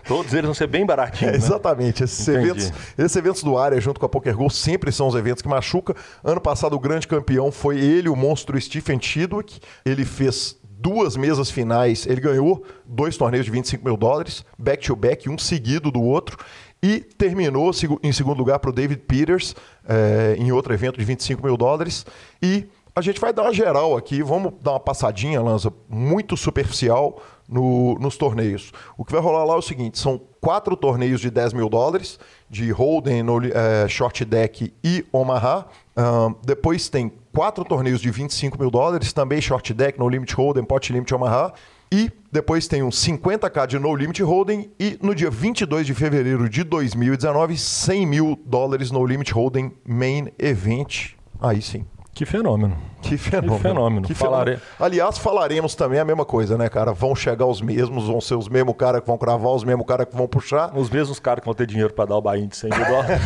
Todos 0.06 0.32
eles 0.32 0.44
vão 0.44 0.55
ser 0.55 0.67
bem 0.67 0.85
baratinhos. 0.85 1.35
É, 1.35 1.38
né? 1.38 1.44
exatamente. 1.44 2.05
Esses 2.05 2.26
eventos, 2.29 2.73
esses 2.96 3.17
eventos 3.17 3.43
do 3.43 3.56
área, 3.56 3.81
junto 3.81 3.99
com 3.99 4.06
a 4.06 4.08
Poker 4.08 4.37
Go, 4.37 4.50
sempre 4.50 4.93
são 4.93 5.08
os 5.08 5.14
eventos 5.14 5.43
que 5.43 5.49
machucam. 5.49 5.94
Ano 6.23 6.40
passado, 6.40 6.75
o 6.75 6.79
grande 6.79 7.06
campeão 7.06 7.50
foi 7.50 7.79
ele, 7.79 8.08
o 8.08 8.17
monstro 8.17 8.61
Stephen 8.61 9.00
Chidwick. 9.00 9.61
Ele 9.85 10.05
fez 10.05 10.58
duas 10.79 11.17
mesas 11.17 11.50
finais. 11.50 12.06
Ele 12.06 12.20
ganhou 12.20 12.64
dois 12.87 13.17
torneios 13.17 13.46
de 13.46 13.52
25 13.52 13.85
mil 13.85 13.96
dólares, 13.96 14.44
back-to-back, 14.58 15.29
um 15.29 15.38
seguido 15.38 15.91
do 15.91 16.02
outro. 16.02 16.39
E 16.82 17.01
terminou 17.01 17.72
em 18.03 18.13
segundo 18.13 18.39
lugar 18.39 18.60
para 18.60 18.70
o 18.70 18.72
David 18.72 19.01
Peters, 19.03 19.55
é, 19.86 20.36
em 20.39 20.53
outro 20.53 20.72
evento 20.72 20.98
de 20.98 21.05
25 21.05 21.44
mil 21.44 21.56
dólares. 21.56 22.06
E 22.41 22.69
a 22.94 23.01
gente 23.01 23.20
vai 23.20 23.32
dar 23.32 23.43
uma 23.43 23.53
geral 23.53 23.96
aqui, 23.96 24.22
vamos 24.22 24.55
dar 24.60 24.72
uma 24.72 24.81
passadinha, 24.81 25.41
Lanza, 25.41 25.72
muito 25.89 26.36
superficial 26.36 27.20
no, 27.48 27.94
nos 27.98 28.17
torneios. 28.17 28.72
O 28.96 29.05
que 29.05 29.12
vai 29.12 29.20
rolar 29.20 29.44
lá 29.44 29.55
é 29.55 29.56
o 29.56 29.62
seguinte: 29.62 29.98
são 29.98 30.20
quatro 30.40 30.76
torneios 30.76 31.20
de 31.20 31.31
10 31.31 31.52
mil 31.55 31.69
dólares, 31.69 32.19
de 32.48 32.70
Holden, 32.70 33.24
é, 33.52 33.88
Short 33.88 34.24
Deck 34.24 34.72
e 34.84 35.05
Omaha. 35.12 35.67
Uh, 35.96 36.36
depois 36.44 36.88
tem 36.88 37.12
quatro 37.32 37.64
torneios 37.64 38.00
de 38.00 38.10
25 38.10 38.58
mil 38.58 38.70
dólares, 38.70 39.12
também 39.12 39.40
Short 39.40 39.74
Deck, 39.74 39.98
No 39.98 40.08
Limit 40.08 40.34
Holden, 40.34 40.64
Pot 40.64 40.93
Limit 40.93 41.12
Omaha. 41.14 41.52
E 41.90 42.10
depois 42.31 42.69
tem 42.69 42.82
um 42.82 42.90
50k 42.90 43.67
de 43.67 43.78
No 43.78 43.94
Limit 43.96 44.22
Holding 44.22 44.70
e 44.78 44.98
no 45.02 45.14
dia 45.14 45.31
22 45.31 45.86
de 45.86 45.94
fevereiro 45.94 46.48
de 46.48 46.62
2019, 46.62 47.56
100 47.56 48.06
mil 48.06 48.38
dólares 48.44 48.90
No 48.90 49.05
Limit 49.06 49.32
Holding 49.32 49.72
Main 49.86 50.28
Event. 50.38 51.12
Aí 51.40 51.62
sim. 51.62 51.86
Que 52.12 52.26
fenômeno. 52.26 52.76
Que 53.00 53.17
fenômeno. 53.17 53.56
Que 53.56 53.62
fenômeno. 53.62 54.06
Que 54.08 54.14
Falare... 54.14 54.58
Aliás, 54.78 55.19
falaremos 55.19 55.74
também 55.74 56.00
a 56.00 56.05
mesma 56.05 56.24
coisa, 56.24 56.58
né, 56.58 56.69
cara? 56.69 56.93
Vão 56.93 57.14
chegar 57.14 57.46
os 57.46 57.60
mesmos, 57.60 58.06
vão 58.06 58.20
ser 58.20 58.34
os 58.34 58.48
mesmos 58.48 58.74
caras 58.76 59.00
que 59.00 59.06
vão 59.06 59.17
cravar, 59.17 59.52
os 59.52 59.64
mesmos 59.64 59.86
caras 59.86 60.06
que 60.06 60.17
vão 60.17 60.26
puxar. 60.26 60.76
Os 60.76 60.90
mesmos 60.90 61.20
caras 61.20 61.40
que 61.40 61.46
vão 61.46 61.55
ter 61.55 61.67
dinheiro 61.67 61.93
para 61.93 62.06
dar 62.06 62.17
o 62.17 62.20
Bahia 62.20 62.46
de 62.46 62.56
100 62.56 62.70
mil 62.70 62.84
dólares. 62.84 63.20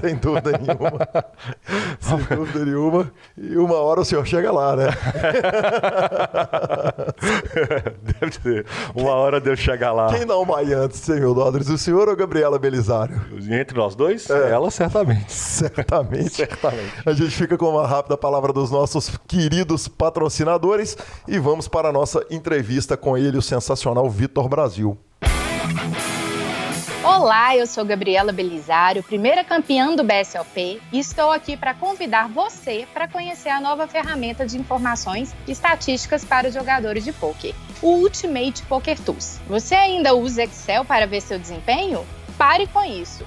Sem 0.00 0.16
dúvida 0.16 0.52
nenhuma. 0.52 1.08
Sem 2.00 2.36
dúvida 2.36 2.64
nenhuma. 2.64 3.12
E 3.36 3.56
uma 3.56 3.76
hora 3.76 4.00
o 4.00 4.04
senhor 4.04 4.26
chega 4.26 4.50
lá, 4.50 4.76
né? 4.76 4.88
Deve 8.02 8.34
ser. 8.34 8.66
Uma 8.94 9.12
hora 9.12 9.40
deu 9.40 9.56
chegar 9.56 9.92
lá. 9.92 10.08
Quem 10.08 10.26
dá 10.26 10.36
o 10.36 10.44
Bahia 10.44 10.78
antes 10.78 11.00
de 11.00 11.06
100 11.06 11.20
mil 11.20 11.34
dólares? 11.34 11.68
O 11.68 11.78
senhor 11.78 12.08
ou 12.08 12.14
a 12.14 12.16
Gabriela 12.16 12.58
Belisário? 12.58 13.20
Entre 13.50 13.76
nós 13.76 13.94
dois? 13.94 14.28
É. 14.28 14.50
Ela, 14.50 14.70
certamente. 14.70 15.32
Certamente. 15.32 16.34
certamente. 16.34 16.92
A 17.06 17.12
gente 17.12 17.30
fica 17.30 17.56
com 17.56 17.66
uma 17.66 17.86
rápida 17.86 18.16
palavra 18.16 18.52
dos 18.52 18.70
nossos 18.70 19.11
queridos 19.26 19.88
patrocinadores 19.88 20.96
e 21.26 21.38
vamos 21.38 21.68
para 21.68 21.88
a 21.88 21.92
nossa 21.92 22.24
entrevista 22.30 22.96
com 22.96 23.16
ele, 23.16 23.38
o 23.38 23.42
sensacional 23.42 24.08
Vitor 24.08 24.48
Brasil. 24.48 24.98
Olá, 27.04 27.56
eu 27.56 27.66
sou 27.66 27.84
Gabriela 27.84 28.30
Belisário, 28.30 29.02
primeira 29.02 29.42
campeã 29.42 29.94
do 29.94 30.04
BSOP, 30.04 30.80
e 30.92 30.98
estou 31.00 31.32
aqui 31.32 31.56
para 31.56 31.74
convidar 31.74 32.28
você 32.28 32.86
para 32.94 33.08
conhecer 33.08 33.48
a 33.48 33.60
nova 33.60 33.88
ferramenta 33.88 34.46
de 34.46 34.56
informações 34.56 35.34
e 35.46 35.50
estatísticas 35.50 36.24
para 36.24 36.46
os 36.46 36.54
jogadores 36.54 37.02
de 37.02 37.12
poker, 37.12 37.54
o 37.82 37.88
Ultimate 37.88 38.62
Poker 38.64 38.98
Tools. 39.00 39.40
Você 39.48 39.74
ainda 39.74 40.14
usa 40.14 40.44
Excel 40.44 40.84
para 40.84 41.06
ver 41.06 41.20
seu 41.20 41.40
desempenho? 41.40 42.06
Pare 42.38 42.66
com 42.68 42.82
isso. 42.84 43.26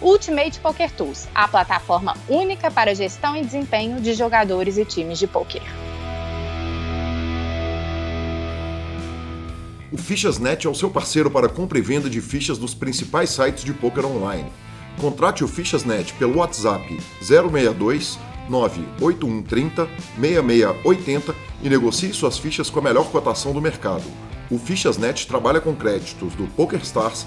Ultimate 0.00 0.60
Poker 0.60 0.92
Tools, 0.92 1.26
a 1.34 1.48
plataforma 1.48 2.16
única 2.28 2.70
para 2.70 2.94
gestão 2.94 3.36
e 3.36 3.44
desempenho 3.44 4.00
de 4.00 4.14
jogadores 4.14 4.78
e 4.78 4.84
times 4.84 5.18
de 5.18 5.26
poker. 5.26 5.62
O 9.90 9.96
Fichasnet 9.96 10.66
é 10.66 10.70
o 10.70 10.74
seu 10.74 10.88
parceiro 10.88 11.30
para 11.30 11.48
compra 11.48 11.78
e 11.78 11.82
venda 11.82 12.08
de 12.08 12.20
fichas 12.20 12.58
dos 12.58 12.74
principais 12.74 13.30
sites 13.30 13.64
de 13.64 13.72
poker 13.72 14.06
online. 14.06 14.52
Contrate 15.00 15.42
o 15.42 15.48
Fichasnet 15.48 16.12
pelo 16.14 16.38
WhatsApp 16.38 16.96
062 17.20 18.18
98130 18.48 19.88
6680 20.20 21.34
e 21.62 21.68
negocie 21.68 22.12
suas 22.12 22.38
fichas 22.38 22.70
com 22.70 22.78
a 22.78 22.82
melhor 22.82 23.10
cotação 23.10 23.52
do 23.52 23.60
mercado. 23.60 24.04
O 24.50 24.58
Fichasnet 24.58 25.26
trabalha 25.26 25.60
com 25.60 25.74
créditos 25.74 26.34
do 26.34 26.46
PokerStars, 26.54 27.26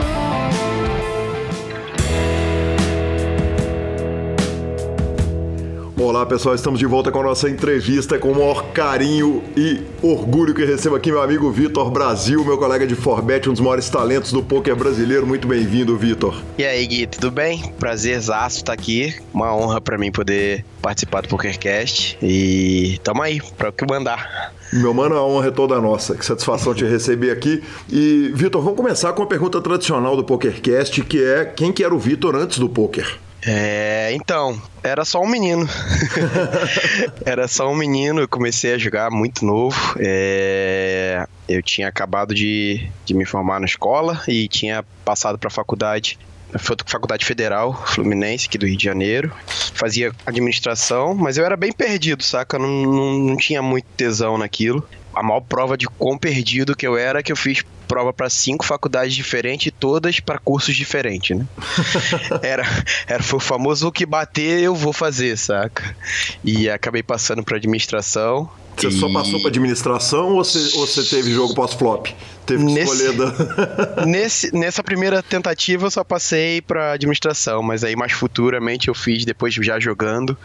Olá 6.01 6.25
pessoal, 6.25 6.55
estamos 6.55 6.79
de 6.79 6.85
volta 6.87 7.11
com 7.11 7.19
a 7.19 7.23
nossa 7.23 7.47
entrevista 7.47 8.17
com 8.17 8.31
o 8.31 8.35
maior 8.35 8.71
carinho 8.73 9.43
e 9.55 9.83
orgulho 10.01 10.51
que 10.51 10.65
recebo 10.65 10.95
aqui 10.95 11.11
meu 11.11 11.21
amigo 11.21 11.51
Vitor 11.51 11.91
Brasil, 11.91 12.43
meu 12.43 12.57
colega 12.57 12.87
de 12.87 12.95
Forbet, 12.95 13.47
um 13.47 13.51
dos 13.53 13.61
maiores 13.61 13.87
talentos 13.87 14.31
do 14.31 14.41
poker 14.41 14.75
brasileiro. 14.75 15.27
Muito 15.27 15.47
bem-vindo, 15.47 15.95
Vitor. 15.95 16.41
E 16.57 16.65
aí, 16.65 16.87
Gui, 16.87 17.05
tudo 17.05 17.29
bem? 17.29 17.71
Prazerzaço 17.77 18.57
estar 18.57 18.73
aqui. 18.73 19.13
Uma 19.31 19.55
honra 19.55 19.79
para 19.79 19.95
mim 19.95 20.11
poder 20.11 20.65
participar 20.81 21.21
do 21.21 21.27
PokerCast 21.27 22.17
e 22.19 22.99
tamo 23.03 23.21
aí 23.21 23.39
para 23.55 23.69
o 23.69 23.71
que 23.71 23.85
mandar. 23.85 24.51
Meu 24.73 24.95
mano, 24.95 25.15
a 25.15 25.23
honra 25.23 25.49
é 25.49 25.51
toda 25.51 25.79
nossa. 25.79 26.15
Que 26.15 26.25
satisfação 26.25 26.73
te 26.73 26.83
receber 26.83 27.29
aqui. 27.29 27.63
E, 27.87 28.31
Vitor, 28.33 28.59
vamos 28.59 28.75
começar 28.75 29.13
com 29.13 29.21
a 29.21 29.27
pergunta 29.27 29.61
tradicional 29.61 30.17
do 30.17 30.23
PokerCast, 30.23 31.03
que 31.03 31.23
é 31.23 31.45
quem 31.45 31.71
que 31.71 31.83
era 31.83 31.93
o 31.93 31.99
Vitor 31.99 32.35
antes 32.35 32.57
do 32.57 32.67
poker? 32.67 33.19
É, 33.45 34.11
então, 34.13 34.61
era 34.83 35.03
só 35.03 35.21
um 35.21 35.27
menino. 35.27 35.67
era 37.25 37.47
só 37.47 37.69
um 37.69 37.75
menino, 37.75 38.21
eu 38.21 38.27
comecei 38.27 38.73
a 38.73 38.77
jogar 38.77 39.09
muito 39.09 39.45
novo. 39.45 39.95
É, 39.99 41.25
eu 41.47 41.61
tinha 41.63 41.87
acabado 41.87 42.33
de, 42.35 42.87
de 43.05 43.13
me 43.13 43.25
formar 43.25 43.59
na 43.59 43.65
escola 43.65 44.21
e 44.27 44.47
tinha 44.47 44.85
passado 45.03 45.37
para 45.37 45.47
a 45.47 45.51
faculdade 45.51 46.19
Faculdade 46.85 47.23
Federal 47.23 47.73
Fluminense, 47.87 48.47
aqui 48.47 48.57
do 48.57 48.65
Rio 48.65 48.75
de 48.75 48.83
Janeiro. 48.83 49.31
Fazia 49.73 50.11
administração, 50.25 51.15
mas 51.15 51.37
eu 51.37 51.45
era 51.45 51.55
bem 51.55 51.71
perdido, 51.71 52.23
saca? 52.23 52.59
Não, 52.59 52.67
não, 52.67 53.19
não 53.19 53.37
tinha 53.37 53.61
muito 53.61 53.85
tesão 53.95 54.37
naquilo. 54.37 54.85
A 55.13 55.23
maior 55.23 55.41
prova 55.41 55.77
de 55.77 55.87
quão 55.87 56.17
perdido 56.17 56.75
que 56.75 56.85
eu 56.85 56.97
era 56.97 57.19
é 57.19 57.23
que 57.23 57.31
eu 57.31 57.37
fiz 57.37 57.63
prova 57.91 58.13
para 58.13 58.29
cinco 58.29 58.63
faculdades 58.63 59.13
diferentes, 59.13 59.69
todas 59.77 60.21
para 60.21 60.39
cursos 60.39 60.73
diferentes, 60.73 61.37
né? 61.37 61.45
era, 62.41 62.63
era 63.05 63.21
foi 63.21 63.35
o 63.35 63.41
famoso 63.41 63.89
o 63.89 63.91
que 63.91 64.05
bater 64.05 64.61
eu 64.61 64.73
vou 64.73 64.93
fazer, 64.93 65.37
saca? 65.37 65.93
E 66.41 66.69
acabei 66.69 67.03
passando 67.03 67.43
para 67.43 67.57
administração. 67.57 68.49
Você 68.75 68.87
e... 68.87 68.91
só 68.91 69.11
passou 69.11 69.39
para 69.39 69.49
administração 69.49 70.29
ou 70.29 70.43
você, 70.43 70.77
ou 70.77 70.87
você 70.87 71.03
teve 71.03 71.31
jogo 71.31 71.53
pós-flop? 71.53 72.07
Teve 72.45 72.65
que 72.65 72.73
nesse, 72.73 72.93
escolher 72.93 73.17
da... 73.17 74.05
nesse, 74.05 74.55
Nessa 74.55 74.83
primeira 74.83 75.21
tentativa 75.21 75.85
eu 75.85 75.91
só 75.91 76.03
passei 76.03 76.61
para 76.61 76.93
administração, 76.93 77.61
mas 77.61 77.83
aí 77.83 77.95
mais 77.95 78.11
futuramente 78.11 78.87
eu 78.87 78.95
fiz 78.95 79.25
depois 79.25 79.53
já 79.53 79.79
jogando 79.79 80.37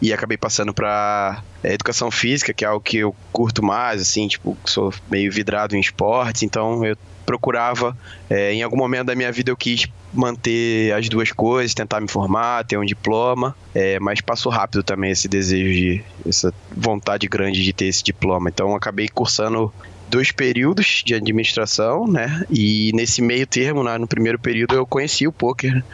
e 0.00 0.12
acabei 0.12 0.36
passando 0.36 0.72
para 0.72 1.42
é, 1.62 1.74
educação 1.74 2.10
física, 2.10 2.52
que 2.52 2.64
é 2.64 2.68
algo 2.68 2.80
que 2.80 2.98
eu 2.98 3.14
curto 3.32 3.62
mais, 3.62 4.00
assim, 4.00 4.28
tipo, 4.28 4.56
sou 4.64 4.92
meio 5.10 5.30
vidrado 5.32 5.76
em 5.76 5.80
esportes, 5.80 6.42
então 6.42 6.84
eu 6.84 6.96
procurava, 7.30 7.96
é, 8.28 8.52
em 8.52 8.60
algum 8.60 8.76
momento 8.76 9.06
da 9.06 9.14
minha 9.14 9.30
vida 9.30 9.52
eu 9.52 9.56
quis 9.56 9.86
manter 10.12 10.92
as 10.92 11.08
duas 11.08 11.30
coisas, 11.30 11.72
tentar 11.72 12.00
me 12.00 12.08
formar, 12.08 12.64
ter 12.64 12.76
um 12.76 12.84
diploma, 12.84 13.54
é, 13.72 14.00
mas 14.00 14.20
passou 14.20 14.50
rápido 14.50 14.82
também 14.82 15.12
esse 15.12 15.28
desejo 15.28 15.72
de, 15.72 16.04
essa 16.26 16.52
vontade 16.76 17.28
grande 17.28 17.62
de 17.62 17.72
ter 17.72 17.84
esse 17.84 18.02
diploma. 18.02 18.48
Então 18.48 18.74
acabei 18.74 19.08
cursando 19.08 19.72
dois 20.08 20.32
períodos 20.32 21.04
de 21.06 21.14
administração, 21.14 22.04
né? 22.04 22.44
E 22.50 22.90
nesse 22.94 23.22
meio 23.22 23.46
termo, 23.46 23.84
né, 23.84 23.96
no 23.96 24.08
primeiro 24.08 24.40
período, 24.40 24.74
eu 24.74 24.84
conheci 24.84 25.28
o 25.28 25.32
poker. 25.32 25.84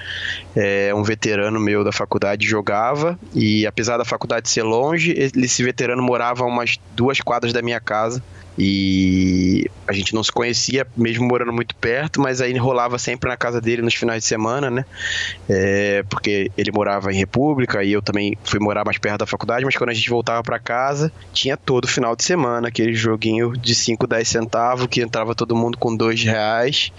É, 0.56 0.90
um 0.94 1.02
veterano 1.02 1.60
meu 1.60 1.84
da 1.84 1.92
faculdade 1.92 2.46
jogava 2.46 3.18
e 3.34 3.66
apesar 3.66 3.98
da 3.98 4.06
faculdade 4.06 4.48
ser 4.48 4.62
longe, 4.62 5.12
esse 5.12 5.62
veterano 5.62 6.02
morava 6.02 6.44
a 6.44 6.46
umas 6.46 6.78
duas 6.94 7.20
quadras 7.20 7.52
da 7.52 7.60
minha 7.60 7.78
casa. 7.78 8.22
E 8.58 9.70
a 9.86 9.92
gente 9.92 10.14
não 10.14 10.24
se 10.24 10.32
conhecia, 10.32 10.86
mesmo 10.96 11.26
morando 11.26 11.52
muito 11.52 11.74
perto, 11.76 12.20
mas 12.20 12.40
aí 12.40 12.56
rolava 12.56 12.98
sempre 12.98 13.28
na 13.28 13.36
casa 13.36 13.60
dele 13.60 13.82
nos 13.82 13.94
finais 13.94 14.22
de 14.22 14.28
semana, 14.28 14.70
né? 14.70 14.84
É, 15.48 16.02
porque 16.08 16.50
ele 16.56 16.72
morava 16.72 17.12
em 17.12 17.16
República 17.16 17.84
e 17.84 17.92
eu 17.92 18.00
também 18.00 18.36
fui 18.44 18.58
morar 18.58 18.84
mais 18.84 18.98
perto 18.98 19.18
da 19.18 19.26
faculdade, 19.26 19.64
mas 19.64 19.76
quando 19.76 19.90
a 19.90 19.94
gente 19.94 20.08
voltava 20.08 20.42
para 20.42 20.58
casa, 20.58 21.12
tinha 21.32 21.56
todo 21.56 21.86
final 21.86 22.16
de 22.16 22.24
semana 22.24 22.68
aquele 22.68 22.94
joguinho 22.94 23.52
de 23.52 23.74
5, 23.74 24.06
10 24.06 24.28
centavos 24.28 24.86
que 24.86 25.02
entrava 25.02 25.34
todo 25.34 25.54
mundo 25.54 25.76
com 25.76 25.94
2 25.94 26.22
reais 26.22 26.92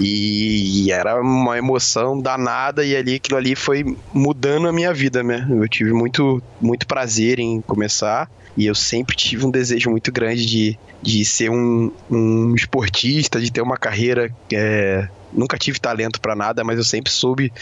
e 0.00 0.90
era 0.90 1.20
uma 1.20 1.56
emoção 1.56 2.20
danada 2.20 2.84
e 2.84 2.96
ali 2.96 3.14
aquilo 3.14 3.38
ali 3.38 3.54
foi 3.54 3.96
mudando 4.12 4.68
a 4.68 4.72
minha 4.72 4.92
vida, 4.92 5.22
né? 5.22 5.46
Eu 5.48 5.68
tive 5.68 5.92
muito, 5.92 6.42
muito 6.60 6.86
prazer 6.86 7.38
em 7.38 7.60
começar 7.60 8.28
e 8.56 8.66
eu 8.66 8.74
sempre 8.74 9.16
tive 9.16 9.46
um 9.46 9.50
desejo 9.50 9.88
muito 9.88 10.10
grande 10.10 10.44
de, 10.44 10.78
de 11.02 11.24
ser 11.24 11.50
um, 11.50 11.92
um 12.10 12.54
esportista, 12.54 13.40
de 13.40 13.50
ter 13.50 13.60
uma 13.60 13.76
carreira. 13.76 14.30
É, 14.52 15.08
nunca 15.32 15.58
tive 15.58 15.78
talento 15.78 16.20
para 16.20 16.34
nada, 16.34 16.64
mas 16.64 16.78
eu 16.78 16.84
sempre 16.84 17.12
soube 17.12 17.52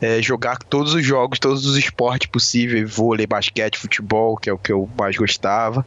é, 0.00 0.20
jogar 0.20 0.58
todos 0.58 0.94
os 0.94 1.04
jogos, 1.04 1.38
todos 1.38 1.64
os 1.66 1.76
esportes 1.76 2.28
possíveis, 2.28 2.92
vôlei, 2.94 3.26
basquete, 3.26 3.78
futebol, 3.78 4.36
que 4.36 4.50
é 4.50 4.52
o 4.52 4.58
que 4.58 4.72
eu 4.72 4.88
mais 4.98 5.16
gostava. 5.16 5.86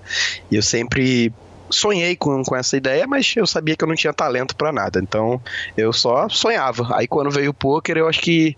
E 0.50 0.56
eu 0.56 0.64
sempre 0.64 1.32
sonhei 1.70 2.16
com, 2.16 2.44
com 2.44 2.56
essa 2.56 2.78
ideia, 2.78 3.08
mas 3.08 3.34
eu 3.36 3.46
sabia 3.46 3.76
que 3.76 3.84
eu 3.84 3.88
não 3.88 3.96
tinha 3.96 4.14
talento 4.14 4.56
para 4.56 4.72
nada. 4.72 5.00
Então 5.00 5.42
eu 5.76 5.92
só 5.92 6.30
sonhava. 6.30 6.96
Aí 6.96 7.08
quando 7.08 7.32
veio 7.32 7.52
o 7.52 7.54
poker, 7.54 7.98
eu 7.98 8.08
acho 8.08 8.22
que 8.22 8.56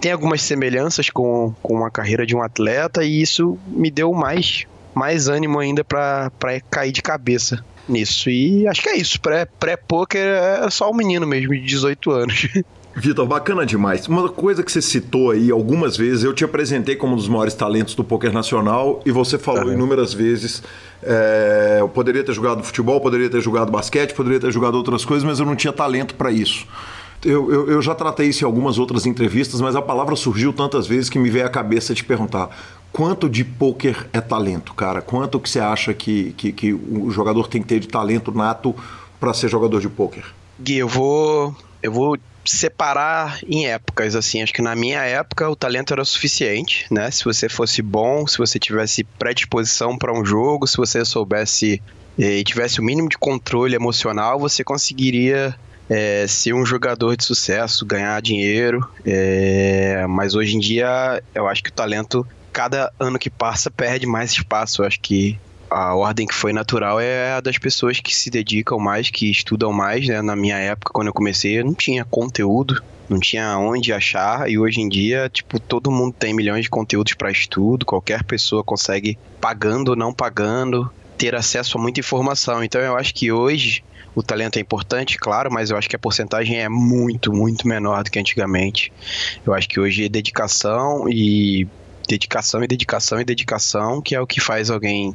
tem 0.00 0.12
algumas 0.12 0.42
semelhanças 0.42 1.10
com, 1.10 1.54
com 1.62 1.84
a 1.84 1.90
carreira 1.90 2.26
de 2.26 2.34
um 2.34 2.42
atleta 2.42 3.04
e 3.04 3.22
isso 3.22 3.58
me 3.66 3.90
deu 3.90 4.12
mais 4.12 4.66
mais 4.94 5.28
ânimo 5.28 5.58
ainda 5.58 5.84
para 5.84 6.30
cair 6.70 6.90
de 6.90 7.02
cabeça 7.02 7.62
nisso. 7.88 8.30
E 8.30 8.66
acho 8.66 8.82
que 8.82 8.88
é 8.88 8.96
isso. 8.96 9.18
Pré-poker 9.20 10.26
é 10.64 10.70
só 10.70 10.90
um 10.90 10.94
menino 10.94 11.26
mesmo, 11.26 11.54
de 11.54 11.60
18 11.60 12.10
anos. 12.10 12.48
Vitor, 12.98 13.26
bacana 13.26 13.66
demais. 13.66 14.08
Uma 14.08 14.26
coisa 14.30 14.62
que 14.62 14.72
você 14.72 14.80
citou 14.80 15.30
aí 15.30 15.50
algumas 15.50 15.98
vezes, 15.98 16.24
eu 16.24 16.32
te 16.32 16.42
apresentei 16.46 16.96
como 16.96 17.12
um 17.12 17.16
dos 17.16 17.28
maiores 17.28 17.52
talentos 17.52 17.94
do 17.94 18.02
poker 18.02 18.32
nacional 18.32 19.02
e 19.04 19.10
você 19.10 19.38
falou 19.38 19.70
inúmeras 19.70 20.14
vezes. 20.14 20.62
É, 21.02 21.76
eu 21.80 21.90
poderia 21.90 22.24
ter 22.24 22.32
jogado 22.32 22.62
futebol, 22.62 22.98
poderia 22.98 23.28
ter 23.28 23.42
jogado 23.42 23.70
basquete, 23.70 24.14
poderia 24.14 24.40
ter 24.40 24.50
jogado 24.50 24.76
outras 24.76 25.04
coisas, 25.04 25.28
mas 25.28 25.38
eu 25.38 25.44
não 25.44 25.54
tinha 25.54 25.74
talento 25.74 26.14
para 26.14 26.30
isso. 26.30 26.66
Eu, 27.22 27.52
eu, 27.52 27.70
eu, 27.70 27.82
já 27.82 27.94
tratei 27.94 28.28
isso 28.28 28.44
em 28.44 28.46
algumas 28.46 28.78
outras 28.78 29.04
entrevistas, 29.04 29.60
mas 29.60 29.76
a 29.76 29.82
palavra 29.82 30.16
surgiu 30.16 30.52
tantas 30.52 30.86
vezes 30.86 31.10
que 31.10 31.18
me 31.18 31.28
veio 31.28 31.44
à 31.44 31.48
cabeça 31.48 31.92
de 31.94 32.04
perguntar 32.04 32.48
quanto 32.92 33.28
de 33.28 33.44
pôquer 33.44 34.08
é 34.12 34.20
talento, 34.20 34.74
cara? 34.74 35.02
Quanto 35.02 35.38
que 35.38 35.48
você 35.48 35.60
acha 35.60 35.92
que, 35.92 36.32
que, 36.32 36.52
que 36.52 36.72
o 36.72 37.10
jogador 37.10 37.48
tem 37.48 37.62
que 37.62 37.68
ter 37.68 37.80
de 37.80 37.88
talento 37.88 38.32
nato 38.32 38.74
para 39.20 39.32
ser 39.34 39.48
jogador 39.48 39.80
de 39.80 39.88
pôquer? 39.88 40.24
Gui, 40.58 40.78
eu 40.78 40.88
vou, 40.88 41.54
eu 41.82 41.92
vou 41.92 42.18
separar 42.44 43.38
em 43.46 43.66
épocas, 43.66 44.14
assim. 44.14 44.42
Acho 44.42 44.54
que 44.54 44.62
na 44.62 44.74
minha 44.74 45.02
época 45.02 45.48
o 45.48 45.56
talento 45.56 45.92
era 45.92 46.04
suficiente, 46.04 46.86
né? 46.90 47.10
Se 47.10 47.24
você 47.24 47.48
fosse 47.48 47.82
bom, 47.82 48.26
se 48.26 48.38
você 48.38 48.58
tivesse 48.58 49.04
predisposição 49.04 49.98
para 49.98 50.12
um 50.12 50.24
jogo, 50.24 50.66
se 50.66 50.76
você 50.76 51.04
soubesse 51.04 51.82
eh, 52.18 52.38
e 52.38 52.44
tivesse 52.44 52.80
o 52.80 52.84
mínimo 52.84 53.08
de 53.08 53.18
controle 53.18 53.74
emocional, 53.74 54.38
você 54.38 54.64
conseguiria 54.64 55.54
é, 55.88 56.26
ser 56.26 56.52
um 56.52 56.64
jogador 56.64 57.16
de 57.16 57.24
sucesso, 57.24 57.84
ganhar 57.86 58.20
dinheiro. 58.20 58.88
É, 59.04 60.06
mas 60.08 60.34
hoje 60.34 60.56
em 60.56 60.60
dia, 60.60 61.22
eu 61.34 61.46
acho 61.46 61.62
que 61.62 61.70
o 61.70 61.72
talento, 61.72 62.26
cada 62.56 62.90
ano 62.98 63.18
que 63.18 63.28
passa, 63.28 63.70
perde 63.70 64.06
mais 64.06 64.30
espaço. 64.30 64.80
Eu 64.80 64.86
acho 64.86 64.98
que 64.98 65.38
a 65.68 65.94
ordem 65.94 66.26
que 66.26 66.32
foi 66.32 66.54
natural 66.54 66.98
é 66.98 67.32
a 67.32 67.40
das 67.42 67.58
pessoas 67.58 68.00
que 68.00 68.16
se 68.16 68.30
dedicam 68.30 68.78
mais, 68.78 69.10
que 69.10 69.30
estudam 69.30 69.74
mais, 69.74 70.08
né? 70.08 70.22
Na 70.22 70.34
minha 70.34 70.56
época, 70.56 70.90
quando 70.90 71.08
eu 71.08 71.12
comecei, 71.12 71.62
não 71.62 71.74
tinha 71.74 72.02
conteúdo, 72.02 72.82
não 73.10 73.20
tinha 73.20 73.58
onde 73.58 73.92
achar, 73.92 74.50
e 74.50 74.58
hoje 74.58 74.80
em 74.80 74.88
dia, 74.88 75.28
tipo, 75.28 75.60
todo 75.60 75.90
mundo 75.90 76.14
tem 76.18 76.32
milhões 76.32 76.62
de 76.62 76.70
conteúdos 76.70 77.12
para 77.12 77.30
estudo, 77.30 77.84
qualquer 77.84 78.24
pessoa 78.24 78.64
consegue, 78.64 79.18
pagando 79.38 79.90
ou 79.90 79.96
não 79.96 80.10
pagando, 80.10 80.90
ter 81.18 81.34
acesso 81.34 81.76
a 81.76 81.80
muita 81.80 82.00
informação. 82.00 82.64
Então 82.64 82.80
eu 82.80 82.96
acho 82.96 83.12
que 83.12 83.30
hoje 83.30 83.84
o 84.14 84.22
talento 84.22 84.56
é 84.56 84.60
importante, 84.60 85.18
claro, 85.18 85.52
mas 85.52 85.68
eu 85.68 85.76
acho 85.76 85.90
que 85.90 85.96
a 85.96 85.98
porcentagem 85.98 86.58
é 86.58 86.70
muito, 86.70 87.34
muito 87.34 87.68
menor 87.68 88.02
do 88.02 88.10
que 88.10 88.18
antigamente. 88.18 88.90
Eu 89.44 89.52
acho 89.52 89.68
que 89.68 89.78
hoje 89.78 90.06
é 90.06 90.08
dedicação 90.08 91.06
e 91.06 91.68
dedicação 92.06 92.62
e 92.62 92.66
dedicação 92.66 93.20
e 93.20 93.24
dedicação 93.24 94.00
que 94.00 94.14
é 94.14 94.20
o 94.20 94.26
que 94.26 94.40
faz 94.40 94.70
alguém 94.70 95.14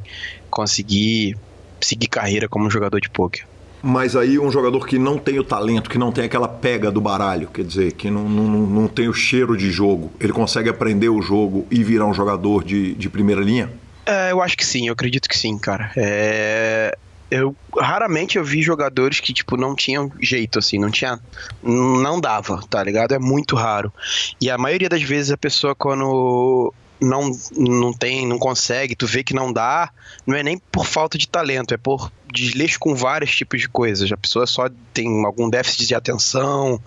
conseguir 0.50 1.36
seguir 1.80 2.08
carreira 2.08 2.48
como 2.48 2.70
jogador 2.70 3.00
de 3.00 3.10
pôquer. 3.10 3.46
Mas 3.82 4.14
aí 4.14 4.38
um 4.38 4.50
jogador 4.50 4.86
que 4.86 4.96
não 4.96 5.18
tem 5.18 5.40
o 5.40 5.44
talento, 5.44 5.90
que 5.90 5.98
não 5.98 6.12
tem 6.12 6.24
aquela 6.24 6.46
pega 6.46 6.90
do 6.90 7.00
baralho, 7.00 7.48
quer 7.48 7.64
dizer, 7.64 7.92
que 7.92 8.08
não, 8.10 8.28
não, 8.28 8.46
não 8.48 8.86
tem 8.86 9.08
o 9.08 9.12
cheiro 9.12 9.56
de 9.56 9.72
jogo, 9.72 10.12
ele 10.20 10.32
consegue 10.32 10.68
aprender 10.68 11.08
o 11.08 11.20
jogo 11.20 11.66
e 11.68 11.82
virar 11.82 12.06
um 12.06 12.14
jogador 12.14 12.62
de, 12.62 12.94
de 12.94 13.10
primeira 13.10 13.40
linha? 13.40 13.68
É, 14.06 14.30
eu 14.30 14.40
acho 14.40 14.56
que 14.56 14.64
sim, 14.64 14.86
eu 14.86 14.92
acredito 14.92 15.28
que 15.28 15.36
sim, 15.36 15.58
cara. 15.58 15.90
É, 15.96 16.96
eu 17.28 17.56
raramente 17.76 18.36
eu 18.36 18.44
vi 18.44 18.62
jogadores 18.62 19.18
que 19.18 19.32
tipo 19.32 19.56
não 19.56 19.74
tinham 19.74 20.12
jeito 20.20 20.58
assim, 20.58 20.78
não 20.78 20.90
tinha 20.90 21.18
não 21.62 22.20
dava, 22.20 22.60
tá 22.68 22.84
ligado? 22.84 23.14
É 23.14 23.18
muito 23.18 23.56
raro. 23.56 23.92
E 24.40 24.50
a 24.50 24.58
maioria 24.58 24.88
das 24.88 25.02
vezes 25.02 25.32
a 25.32 25.36
pessoa 25.36 25.74
quando 25.74 26.72
não, 27.02 27.30
não 27.56 27.92
tem, 27.92 28.26
não 28.26 28.38
consegue, 28.38 28.94
tu 28.94 29.06
vê 29.06 29.22
que 29.22 29.34
não 29.34 29.52
dá, 29.52 29.90
não 30.26 30.36
é 30.36 30.42
nem 30.42 30.58
por 30.58 30.86
falta 30.86 31.18
de 31.18 31.28
talento, 31.28 31.74
é 31.74 31.76
por 31.76 32.10
desleixo 32.32 32.78
com 32.78 32.94
vários 32.94 33.34
tipos 33.34 33.60
de 33.60 33.68
coisas. 33.68 34.10
A 34.10 34.16
pessoa 34.16 34.46
só 34.46 34.68
tem 34.92 35.24
algum 35.24 35.48
déficit 35.48 35.86
de 35.86 35.94
atenção, 35.94 36.80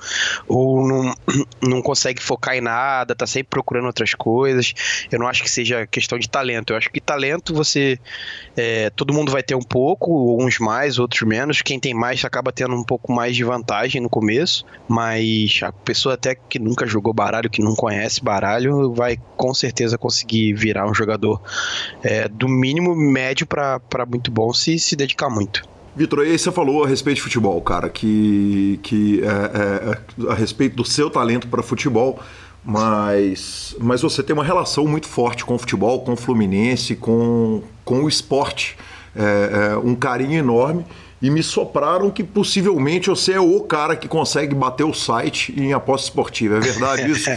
ou 0.48 0.88
não, 0.88 1.16
não 1.62 1.82
consegue 1.82 2.22
focar 2.22 2.56
em 2.56 2.62
nada, 2.62 3.16
tá 3.16 3.28
sempre 3.28 3.50
procurando 3.50 3.86
outras 3.86 4.14
coisas. 4.14 4.74
Eu 5.12 5.20
não 5.20 5.28
acho 5.28 5.44
que 5.44 5.50
seja 5.50 5.88
questão 5.88 6.18
de 6.18 6.30
talento. 6.30 6.74
Eu 6.74 6.78
acho 6.78 6.90
que 6.90 7.00
talento 7.00 7.54
você. 7.54 8.00
É, 8.58 8.90
todo 8.90 9.14
mundo 9.14 9.32
vai 9.32 9.44
ter 9.44 9.56
um 9.56 9.62
pouco, 9.62 10.44
uns 10.44 10.60
mais, 10.60 11.00
outros 11.00 11.22
menos. 11.22 11.62
Quem 11.62 11.80
tem 11.80 11.94
mais 11.94 12.24
acaba 12.26 12.52
tendo 12.52 12.76
um 12.76 12.84
pouco 12.84 13.12
mais 13.12 13.36
de 13.36 13.44
vantagem 13.44 14.02
no 14.02 14.10
começo, 14.10 14.66
mas 14.88 15.60
a 15.62 15.72
pessoa 15.72 16.16
até 16.16 16.36
que 16.36 16.58
nunca 16.58 16.88
jogou 16.88 17.14
baralho, 17.14 17.50
que 17.50 17.62
não 17.62 17.76
conhece 17.76 18.24
baralho, 18.24 18.94
vai 18.94 19.18
com 19.38 19.54
certeza 19.54 19.98
conseguir 19.98 20.54
virar 20.54 20.90
um 20.90 20.94
jogador 20.94 21.42
é, 22.02 22.28
do 22.28 22.48
mínimo 22.48 22.96
médio 22.96 23.46
para 23.46 24.06
muito 24.08 24.32
bom 24.32 24.54
se 24.54 24.80
se 24.80 24.96
dedicar 24.96 25.30
muito. 25.36 25.76
Vitor, 25.96 26.20
aí 26.20 26.38
você 26.38 26.52
falou 26.52 26.84
a 26.84 26.88
respeito 26.88 27.18
de 27.18 27.22
futebol, 27.22 27.62
cara, 27.62 27.88
que, 27.90 28.80
que 28.84 29.22
é, 29.24 30.28
é, 30.28 30.32
a 30.32 30.34
respeito 30.34 30.76
do 30.76 30.84
seu 30.84 31.10
talento 31.10 31.48
para 31.48 31.64
futebol, 31.64 32.20
mas, 32.64 33.76
mas 33.80 34.02
você 34.02 34.22
tem 34.22 34.34
uma 34.34 34.44
relação 34.44 34.86
muito 34.86 35.08
forte 35.08 35.46
com 35.46 35.56
o 35.56 35.58
futebol, 35.58 36.02
com 36.02 36.14
o 36.14 36.18
Fluminense, 36.18 36.98
com, 36.98 37.62
com 37.86 38.04
o 38.04 38.10
esporte, 38.10 38.76
é, 39.16 39.72
é 39.72 39.78
um 39.78 39.96
carinho 39.96 40.38
enorme. 40.38 40.86
E 41.22 41.30
me 41.30 41.42
sopraram 41.42 42.12
que 42.12 42.24
possivelmente 42.24 43.10
você 43.10 43.34
é 43.34 43.40
o 43.40 43.62
cara 43.62 43.96
que 43.96 44.08
consegue 44.08 44.54
bater 44.54 44.84
o 44.84 44.94
site 44.94 45.54
em 45.58 45.72
aposta 45.72 46.08
esportiva. 46.08 46.58
É 46.58 46.60
verdade 46.60 47.10
isso? 47.10 47.30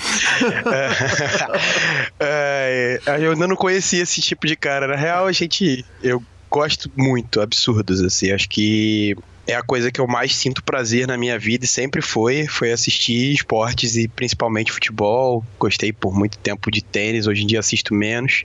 É, 2.19 3.01
é, 3.07 3.25
eu 3.25 3.31
ainda 3.31 3.47
não 3.47 3.55
conhecia 3.55 4.03
esse 4.03 4.21
tipo 4.21 4.47
de 4.49 4.57
cara. 4.57 4.89
Na 4.89 4.97
real, 4.97 5.27
a 5.27 5.33
gente. 5.33 5.87
Eu 6.03 6.21
gosto 6.51 6.91
muito, 6.97 7.41
absurdos, 7.41 8.01
assim. 8.01 8.33
Acho 8.33 8.49
que 8.49 9.17
é 9.49 9.55
a 9.55 9.63
coisa 9.63 9.91
que 9.91 9.99
eu 9.99 10.07
mais 10.07 10.37
sinto 10.37 10.63
prazer 10.63 11.07
na 11.07 11.17
minha 11.17 11.39
vida 11.39 11.65
e 11.65 11.69
sempre 11.69 12.03
foi, 12.03 12.47
foi 12.47 12.71
assistir 12.71 13.33
esportes 13.33 13.97
e 13.97 14.07
principalmente 14.07 14.71
futebol. 14.71 15.43
Gostei 15.59 15.91
por 15.91 16.15
muito 16.15 16.37
tempo 16.37 16.71
de 16.71 16.83
tênis, 16.83 17.27
hoje 17.27 17.45
em 17.45 17.47
dia 17.47 17.59
assisto 17.59 17.95
menos. 17.95 18.45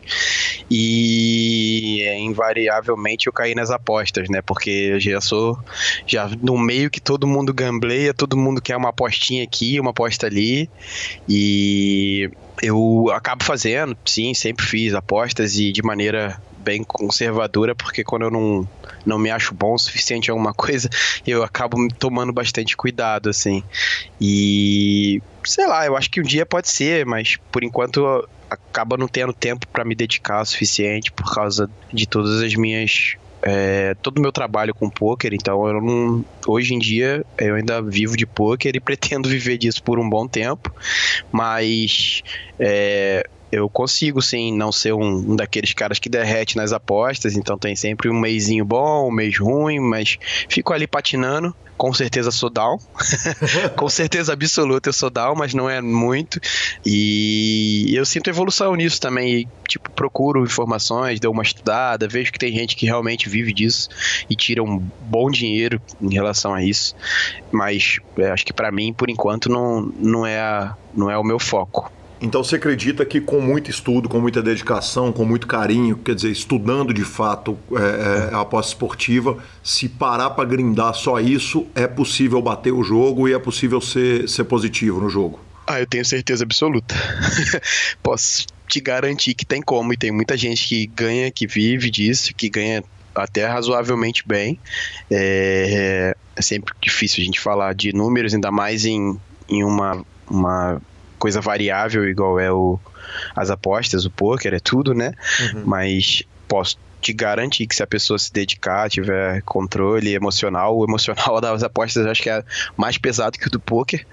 E 0.71 2.01
é, 2.03 2.17
invariavelmente 2.17 3.27
eu 3.27 3.33
caí 3.33 3.53
nas 3.53 3.69
apostas, 3.69 4.29
né? 4.29 4.41
Porque 4.41 4.69
eu 4.69 4.99
já 5.01 5.19
sou 5.19 5.59
já 6.07 6.29
no 6.41 6.57
meio 6.57 6.89
que 6.89 7.01
todo 7.01 7.27
mundo 7.27 7.53
gambleia, 7.53 8.13
todo 8.13 8.37
mundo 8.37 8.61
quer 8.61 8.77
uma 8.77 8.89
apostinha 8.89 9.43
aqui, 9.43 9.81
uma 9.81 9.89
aposta 9.91 10.27
ali. 10.27 10.69
E 11.27 12.31
eu 12.61 13.11
acabo 13.13 13.43
fazendo, 13.43 13.97
sim, 14.05 14.33
sempre 14.33 14.65
fiz 14.65 14.93
apostas 14.93 15.57
e 15.57 15.73
de 15.73 15.83
maneira 15.83 16.41
bem 16.63 16.83
conservadora, 16.83 17.75
porque 17.75 18.03
quando 18.03 18.23
eu 18.23 18.31
não, 18.31 18.67
não 19.05 19.19
me 19.19 19.29
acho 19.29 19.53
bom 19.53 19.73
o 19.73 19.77
suficiente 19.77 20.27
em 20.27 20.31
alguma 20.31 20.53
coisa, 20.55 20.89
eu 21.27 21.43
acabo 21.43 21.77
tomando 21.99 22.33
bastante 22.33 22.75
cuidado, 22.75 23.29
assim. 23.29 23.63
E 24.19 25.21
sei 25.43 25.67
lá, 25.67 25.85
eu 25.85 25.95
acho 25.95 26.09
que 26.09 26.21
um 26.21 26.23
dia 26.23 26.45
pode 26.45 26.69
ser, 26.69 27.05
mas 27.05 27.37
por 27.51 27.63
enquanto 27.63 28.27
acaba 28.49 28.97
não 28.97 29.07
tendo 29.07 29.33
tempo 29.33 29.67
para 29.67 29.83
me 29.83 29.95
dedicar 29.95 30.41
o 30.41 30.45
suficiente 30.45 31.11
por 31.11 31.33
causa 31.33 31.69
de 31.91 32.07
todas 32.07 32.41
as 32.41 32.53
minhas 32.55 33.17
é, 33.43 33.93
todo 34.01 34.19
o 34.19 34.21
meu 34.21 34.31
trabalho 34.31 34.73
com 34.73 34.89
poker, 34.89 35.33
então 35.33 35.67
eu 35.67 35.81
não, 35.81 36.25
hoje 36.47 36.73
em 36.73 36.79
dia 36.79 37.25
eu 37.37 37.55
ainda 37.55 37.81
vivo 37.81 38.15
de 38.15 38.25
poker 38.25 38.73
e 38.75 38.79
pretendo 38.81 39.27
viver 39.27 39.57
disso 39.57 39.83
por 39.83 39.99
um 39.99 40.09
bom 40.09 40.27
tempo, 40.27 40.73
mas 41.31 42.23
é, 42.57 43.27
eu 43.53 43.69
consigo 43.69 44.19
sim 44.19 44.51
não 44.51 44.71
ser 44.71 44.93
um, 44.93 45.03
um, 45.03 45.35
daqueles 45.35 45.73
caras 45.73 45.99
que 45.99 46.09
derrete 46.09 46.57
nas 46.57 46.73
apostas, 46.73 47.37
então 47.37 47.55
tem 47.55 47.75
sempre 47.75 48.09
um 48.09 48.19
mêsinho 48.19 48.65
bom, 48.65 49.07
um 49.07 49.11
mês 49.11 49.37
ruim, 49.37 49.79
mas 49.79 50.17
fico 50.49 50.73
ali 50.73 50.87
patinando. 50.87 51.55
Com 51.77 51.93
certeza 51.93 52.31
sou 52.31 52.49
down. 52.49 52.77
Com 53.77 53.89
certeza 53.89 54.33
absoluta 54.33 54.89
eu 54.89 54.93
sou 54.93 55.09
down, 55.09 55.35
mas 55.35 55.53
não 55.53 55.69
é 55.69 55.81
muito. 55.81 56.39
E 56.85 57.91
eu 57.93 58.05
sinto 58.05 58.29
evolução 58.29 58.75
nisso 58.75 58.99
também. 58.99 59.47
Tipo, 59.67 59.91
procuro 59.91 60.43
informações, 60.43 61.19
dou 61.19 61.31
uma 61.31 61.43
estudada, 61.43 62.07
vejo 62.07 62.31
que 62.31 62.39
tem 62.39 62.53
gente 62.53 62.75
que 62.75 62.85
realmente 62.85 63.27
vive 63.27 63.53
disso 63.53 63.89
e 64.29 64.35
tira 64.35 64.63
um 64.63 64.77
bom 65.01 65.29
dinheiro 65.29 65.81
em 66.01 66.13
relação 66.13 66.53
a 66.53 66.63
isso. 66.63 66.95
Mas 67.51 67.99
é, 68.17 68.31
acho 68.31 68.45
que 68.45 68.53
para 68.53 68.71
mim, 68.71 68.93
por 68.93 69.09
enquanto, 69.09 69.49
não, 69.49 69.81
não, 69.99 70.25
é 70.25 70.39
a, 70.39 70.75
não 70.95 71.09
é 71.09 71.17
o 71.17 71.23
meu 71.23 71.39
foco. 71.39 71.91
Então 72.23 72.41
você 72.41 72.55
acredita 72.55 73.05
que 73.05 73.19
com 73.19 73.41
muito 73.41 73.69
estudo, 73.69 74.07
com 74.07 74.21
muita 74.21 74.41
dedicação, 74.41 75.11
com 75.11 75.25
muito 75.25 75.45
carinho, 75.45 75.97
quer 75.97 76.15
dizer, 76.15 76.31
estudando 76.31 76.93
de 76.93 77.03
fato 77.03 77.59
é, 77.73 78.31
é, 78.31 78.33
a 78.33 78.39
aposta 78.39 78.71
esportiva, 78.71 79.37
se 79.61 79.89
parar 79.89 80.29
para 80.29 80.45
grindar 80.45 80.93
só 80.93 81.19
isso, 81.19 81.67
é 81.75 81.85
possível 81.85 82.41
bater 82.41 82.71
o 82.71 82.81
jogo 82.81 83.27
e 83.27 83.33
é 83.33 83.39
possível 83.39 83.81
ser, 83.81 84.29
ser 84.29 84.45
positivo 84.45 85.01
no 85.01 85.09
jogo? 85.09 85.37
Ah, 85.67 85.81
eu 85.81 85.85
tenho 85.85 86.05
certeza 86.05 86.45
absoluta. 86.45 86.95
Posso 88.01 88.47
te 88.69 88.79
garantir 88.79 89.33
que 89.33 89.45
tem 89.45 89.61
como, 89.61 89.91
e 89.91 89.97
tem 89.97 90.11
muita 90.11 90.37
gente 90.37 90.65
que 90.65 90.87
ganha, 90.87 91.29
que 91.29 91.45
vive 91.45 91.91
disso, 91.91 92.33
que 92.33 92.47
ganha 92.49 92.81
até 93.13 93.45
razoavelmente 93.45 94.23
bem. 94.25 94.57
É, 95.11 96.15
é 96.37 96.41
sempre 96.41 96.73
difícil 96.81 97.21
a 97.21 97.25
gente 97.25 97.41
falar 97.41 97.75
de 97.75 97.93
números, 97.93 98.33
ainda 98.33 98.49
mais 98.49 98.85
em, 98.85 99.19
em 99.49 99.61
uma, 99.61 100.05
uma 100.29 100.81
coisa 101.23 101.39
variável 101.39 102.05
igual 102.05 102.37
é 102.37 102.51
o, 102.51 102.77
as 103.33 103.49
apostas, 103.49 104.03
o 104.03 104.11
poker, 104.11 104.53
é 104.53 104.59
tudo, 104.59 104.93
né? 104.93 105.13
Uhum. 105.39 105.63
Mas 105.65 106.23
posso 106.49 106.77
te 106.99 107.13
garantir 107.13 107.65
que 107.65 107.73
se 107.73 107.81
a 107.81 107.87
pessoa 107.87 108.19
se 108.19 108.31
dedicar, 108.33 108.89
tiver 108.89 109.41
controle 109.43 110.13
emocional, 110.13 110.77
o 110.77 110.83
emocional 110.83 111.39
das 111.39 111.63
apostas 111.63 112.05
acho 112.05 112.21
que 112.21 112.29
é 112.29 112.43
mais 112.75 112.97
pesado 112.97 113.39
que 113.39 113.47
o 113.47 113.49
do 113.49 113.57
poker. 113.57 114.05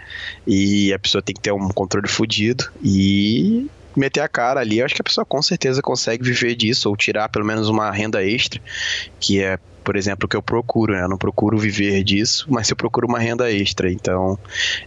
E 0.46 0.92
a 0.92 1.00
pessoa 1.00 1.20
tem 1.20 1.34
que 1.34 1.40
ter 1.40 1.50
um 1.50 1.68
controle 1.70 2.06
fodido 2.06 2.70
e 2.80 3.68
meter 3.96 4.20
a 4.20 4.28
cara 4.28 4.60
ali, 4.60 4.78
eu 4.78 4.84
acho 4.84 4.94
que 4.94 5.02
a 5.02 5.04
pessoa 5.04 5.24
com 5.24 5.42
certeza 5.42 5.82
consegue 5.82 6.22
viver 6.22 6.54
disso 6.54 6.88
ou 6.88 6.96
tirar 6.96 7.28
pelo 7.28 7.44
menos 7.44 7.68
uma 7.68 7.90
renda 7.90 8.24
extra, 8.24 8.60
que 9.18 9.42
é 9.42 9.58
por 9.82 9.96
exemplo, 9.96 10.26
o 10.26 10.28
que 10.28 10.36
eu 10.36 10.42
procuro, 10.42 10.92
né? 10.92 11.02
Eu 11.02 11.08
não 11.08 11.18
procuro 11.18 11.58
viver 11.58 12.02
disso, 12.04 12.46
mas 12.48 12.68
eu 12.70 12.76
procuro 12.76 13.06
uma 13.06 13.18
renda 13.18 13.50
extra. 13.50 13.90
Então, 13.90 14.38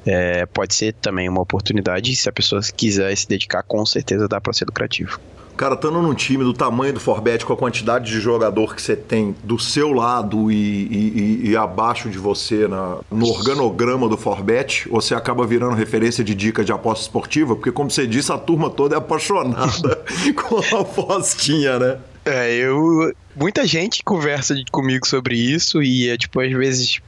é, 0.06 0.45
pode 0.45 0.75
ser 0.75 0.93
também 0.93 1.27
uma 1.27 1.41
oportunidade. 1.41 2.15
Se 2.15 2.29
a 2.29 2.32
pessoa 2.32 2.62
quiser 2.75 3.15
se 3.15 3.27
dedicar, 3.27 3.63
com 3.63 3.86
certeza 3.86 4.27
dá 4.27 4.39
para 4.39 4.53
ser 4.53 4.65
lucrativo. 4.65 5.19
Cara, 5.56 5.75
estando 5.75 6.01
num 6.01 6.15
time 6.15 6.43
do 6.43 6.51
tamanho 6.51 6.93
do 6.93 6.99
Forbet, 6.99 7.45
com 7.45 7.53
a 7.53 7.58
quantidade 7.58 8.12
de 8.12 8.19
jogador 8.19 8.75
que 8.75 8.82
você 8.82 8.95
tem 8.95 9.36
do 9.43 9.60
seu 9.60 9.91
lado 9.91 10.51
e, 10.51 10.56
e, 10.56 11.49
e 11.49 11.56
abaixo 11.58 12.10
de 12.10 12.17
você 12.17 12.67
na, 12.67 12.97
no 13.12 13.27
organograma 13.27 14.10
do 14.10 14.17
Forbet, 14.17 14.89
você 14.89 15.13
acaba 15.13 15.45
virando 15.45 15.75
referência 15.75 16.23
de 16.23 16.34
dica 16.34 16.63
de 16.63 16.71
aposta 16.71 17.03
esportiva, 17.03 17.56
porque, 17.56 17.71
como 17.71 17.91
você 17.91 18.08
disse, 18.08 18.32
a 18.32 18.38
turma 18.38 18.69
toda 18.69 18.95
é 18.95 18.97
apaixonada 18.97 20.03
com 20.36 20.58
a 20.58 20.82
apostinha, 20.82 21.77
né? 21.77 21.97
É, 22.25 22.51
eu 22.56 23.13
muita 23.36 23.65
gente 23.65 24.04
conversa 24.04 24.56
comigo 24.72 25.08
sobre 25.08 25.36
isso 25.36 25.82
e 25.82 26.10
é 26.10 26.17
tipo, 26.17 26.39
às 26.39 26.52
vezes, 26.52 27.00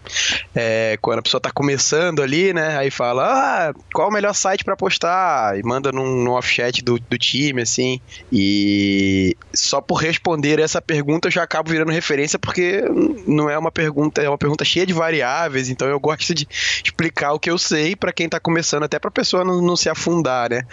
é, 0.54 0.98
quando 1.02 1.20
a 1.20 1.22
pessoa 1.22 1.40
tá 1.40 1.52
começando 1.52 2.22
ali, 2.22 2.54
né, 2.54 2.78
aí 2.78 2.90
fala, 2.90 3.24
ah, 3.70 3.74
qual 3.94 4.10
o 4.10 4.12
melhor 4.12 4.34
site 4.34 4.64
para 4.64 4.76
postar? 4.76 5.58
E 5.58 5.64
manda 5.64 5.92
num, 5.92 6.24
num 6.24 6.32
off-chat 6.32 6.84
do, 6.84 7.00
do 7.00 7.18
time, 7.18 7.62
assim, 7.62 8.02
e 8.32 9.36
só 9.54 9.82
por 9.82 9.96
responder 9.96 10.60
essa 10.60 10.82
pergunta 10.82 11.28
eu 11.28 11.32
já 11.32 11.44
acabo 11.44 11.70
virando 11.70 11.92
referência 11.92 12.40
porque 12.40 12.84
não 13.28 13.50
é 13.50 13.58
uma 13.58 13.72
pergunta, 13.72 14.22
é 14.22 14.30
uma 14.30 14.38
pergunta 14.38 14.66
cheia 14.66 14.86
de 14.86 14.94
variáveis, 14.94 15.70
então 15.70 15.88
eu 15.88 16.00
gosto 16.00 16.34
de 16.34 16.48
explicar 16.84 17.34
o 17.34 17.40
que 17.40 17.50
eu 17.50 17.58
sei 17.58 17.96
para 17.96 18.12
quem 18.12 18.28
tá 18.28 18.40
começando, 18.40 18.84
até 18.84 18.98
pra 18.98 19.12
pessoa 19.12 19.44
não, 19.44 19.62
não 19.62 19.76
se 19.76 19.90
afundar, 19.90 20.50
né, 20.50 20.64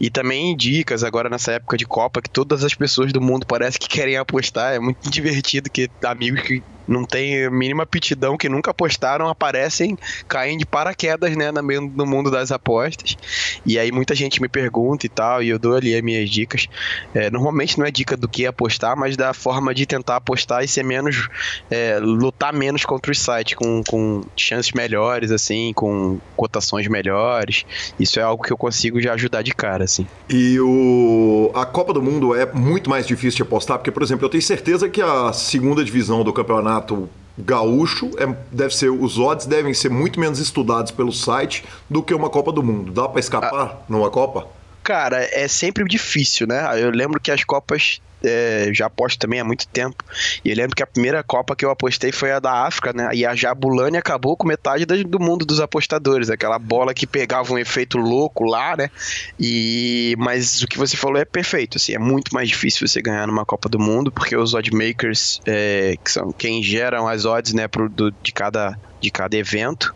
e 0.00 0.10
também 0.10 0.56
dicas 0.56 1.04
agora 1.04 1.28
nessa 1.28 1.52
época 1.52 1.76
de 1.76 1.84
Copa 1.84 2.22
que 2.22 2.30
todas 2.30 2.64
as 2.64 2.74
pessoas 2.74 3.12
do 3.12 3.20
mundo 3.20 3.46
parece 3.46 3.78
que 3.78 3.88
querem 3.88 4.16
apostar, 4.16 4.74
é 4.74 4.78
muito 4.78 5.01
divertido 5.10 5.70
que 5.70 5.90
amigos 6.04 6.42
que 6.42 6.62
não 6.86 7.04
tem 7.04 7.48
mínima 7.50 7.82
aptidão, 7.82 8.36
que 8.36 8.48
nunca 8.48 8.70
apostaram, 8.70 9.28
aparecem, 9.28 9.96
caem 10.28 10.58
de 10.58 10.66
paraquedas, 10.66 11.36
né, 11.36 11.50
no 11.50 12.06
mundo 12.06 12.30
das 12.30 12.50
apostas. 12.50 13.16
E 13.64 13.78
aí 13.78 13.92
muita 13.92 14.14
gente 14.14 14.40
me 14.40 14.48
pergunta 14.48 15.06
e 15.06 15.08
tal, 15.08 15.42
e 15.42 15.48
eu 15.48 15.58
dou 15.58 15.76
ali 15.76 15.94
as 15.94 16.02
minhas 16.02 16.28
dicas. 16.28 16.68
É, 17.14 17.30
normalmente 17.30 17.78
não 17.78 17.86
é 17.86 17.90
dica 17.90 18.16
do 18.16 18.28
que 18.28 18.46
apostar, 18.46 18.96
mas 18.96 19.16
da 19.16 19.32
forma 19.32 19.74
de 19.74 19.86
tentar 19.86 20.16
apostar 20.16 20.64
e 20.64 20.68
ser 20.68 20.84
menos, 20.84 21.28
é, 21.70 21.98
lutar 21.98 22.52
menos 22.52 22.84
contra 22.84 23.12
os 23.12 23.18
sites, 23.18 23.54
com, 23.54 23.82
com 23.84 24.22
chances 24.36 24.72
melhores, 24.72 25.30
assim, 25.30 25.72
com 25.74 26.18
cotações 26.36 26.88
melhores. 26.88 27.64
Isso 27.98 28.18
é 28.18 28.22
algo 28.22 28.42
que 28.42 28.52
eu 28.52 28.56
consigo 28.56 29.00
já 29.00 29.14
ajudar 29.14 29.42
de 29.42 29.52
cara, 29.52 29.84
assim. 29.84 30.06
E 30.28 30.58
o... 30.60 31.50
a 31.54 31.64
Copa 31.64 31.92
do 31.92 32.02
Mundo 32.02 32.34
é 32.34 32.50
muito 32.52 32.90
mais 32.90 33.06
difícil 33.06 33.36
de 33.36 33.42
apostar, 33.42 33.78
porque, 33.78 33.90
por 33.90 34.02
exemplo, 34.02 34.26
eu 34.26 34.30
tenho 34.30 34.42
certeza 34.42 34.88
que 34.92 35.02
a 35.02 35.32
segunda 35.32 35.84
divisão 35.84 36.22
do 36.22 36.32
campeonato 36.32 37.08
gaúcho, 37.36 38.10
é, 38.18 38.26
deve 38.52 38.76
ser, 38.76 38.90
os 38.90 39.18
odds 39.18 39.46
devem 39.46 39.72
ser 39.72 39.88
muito 39.88 40.20
menos 40.20 40.38
estudados 40.38 40.92
pelo 40.92 41.12
site 41.12 41.64
do 41.88 42.02
que 42.02 42.14
uma 42.14 42.28
Copa 42.28 42.52
do 42.52 42.62
Mundo. 42.62 42.92
Dá 42.92 43.08
para 43.08 43.20
escapar 43.20 43.54
ah, 43.54 43.76
numa 43.88 44.10
Copa? 44.10 44.46
Cara, 44.82 45.28
é 45.32 45.46
sempre 45.46 45.84
difícil, 45.84 46.46
né? 46.46 46.82
Eu 46.82 46.90
lembro 46.90 47.20
que 47.20 47.30
as 47.30 47.44
Copas 47.44 48.00
é, 48.24 48.70
já 48.72 48.86
aposto 48.86 49.18
também 49.18 49.40
há 49.40 49.44
muito 49.44 49.66
tempo. 49.68 50.04
E 50.44 50.50
eu 50.50 50.56
lembro 50.56 50.74
que 50.74 50.82
a 50.82 50.86
primeira 50.86 51.22
Copa 51.22 51.54
que 51.56 51.64
eu 51.64 51.70
apostei 51.70 52.12
foi 52.12 52.32
a 52.32 52.38
da 52.38 52.64
África, 52.66 52.92
né? 52.92 53.10
E 53.12 53.26
a 53.26 53.34
Jabulani 53.34 53.96
acabou 53.96 54.36
com 54.36 54.46
metade 54.46 54.84
do 54.84 55.20
mundo 55.20 55.44
dos 55.44 55.60
apostadores. 55.60 56.30
Aquela 56.30 56.58
bola 56.58 56.94
que 56.94 57.06
pegava 57.06 57.52
um 57.52 57.58
efeito 57.58 57.98
louco 57.98 58.44
lá, 58.44 58.76
né? 58.76 58.90
E... 59.38 60.14
Mas 60.18 60.62
o 60.62 60.66
que 60.66 60.78
você 60.78 60.96
falou 60.96 61.20
é 61.20 61.24
perfeito. 61.24 61.76
Assim, 61.76 61.94
é 61.94 61.98
muito 61.98 62.32
mais 62.32 62.48
difícil 62.48 62.86
você 62.86 63.02
ganhar 63.02 63.26
numa 63.26 63.44
Copa 63.44 63.68
do 63.68 63.78
Mundo, 63.78 64.10
porque 64.10 64.36
os 64.36 64.54
oddmakers, 64.54 65.40
é, 65.46 65.96
que 66.02 66.10
são 66.10 66.32
quem 66.32 66.62
geram 66.62 67.08
as 67.08 67.24
odds, 67.24 67.52
né, 67.52 67.68
pro, 67.68 67.88
do, 67.88 68.10
de 68.10 68.32
cada 68.32 68.78
de 69.00 69.10
cada 69.10 69.36
evento, 69.36 69.92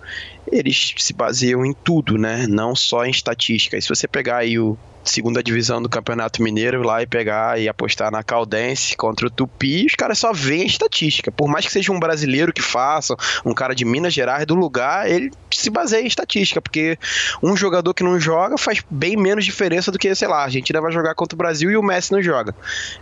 eles 0.51 0.95
se 0.97 1.13
baseiam 1.13 1.65
em 1.65 1.73
tudo, 1.73 2.17
né? 2.19 2.47
Não 2.47 2.75
só 2.75 3.05
em 3.05 3.11
estatística. 3.11 3.77
E 3.77 3.83
se 3.83 3.89
você 3.89 4.07
pegar 4.07 4.39
aí 4.39 4.59
o 4.59 4.77
segunda 5.05 5.43
divisão 5.43 5.81
do 5.81 5.89
Campeonato 5.89 6.43
Mineiro 6.43 6.83
lá 6.83 7.03
e 7.03 7.07
pegar 7.07 7.61
e 7.61 7.69
apostar 7.69 8.11
na 8.11 8.23
Caldense 8.23 8.97
contra 8.97 9.27
o 9.27 9.31
Tupi, 9.31 9.87
os 9.87 9.95
caras 9.95 10.19
só 10.19 10.33
veem 10.33 10.63
a 10.63 10.67
estatística. 10.67 11.31
Por 11.31 11.49
mais 11.49 11.65
que 11.65 11.73
seja 11.73 11.93
um 11.93 12.01
brasileiro 12.01 12.53
que 12.53 12.63
faça, 12.63 13.15
um 13.45 13.55
cara 13.55 13.75
de 13.75 13.85
Minas 13.85 14.13
Gerais 14.13 14.45
do 14.47 14.55
lugar, 14.55 15.09
ele 15.09 15.31
se 15.57 15.71
baseia 15.71 16.03
em 16.03 16.07
estatística, 16.07 16.61
porque 16.61 16.99
um 17.43 17.57
jogador 17.57 17.93
que 17.95 18.03
não 18.03 18.19
joga 18.19 18.57
faz 18.59 18.83
bem 18.91 19.17
menos 19.17 19.45
diferença 19.45 19.91
do 19.91 19.99
que, 19.99 20.15
sei 20.15 20.29
lá, 20.29 20.39
a 20.39 20.45
Argentina 20.45 20.81
vai 20.81 20.93
jogar 20.93 21.15
contra 21.15 21.35
o 21.35 21.39
Brasil 21.39 21.71
e 21.71 21.77
o 21.77 21.83
Messi 21.83 22.13
não 22.13 22.23
joga. 22.23 22.55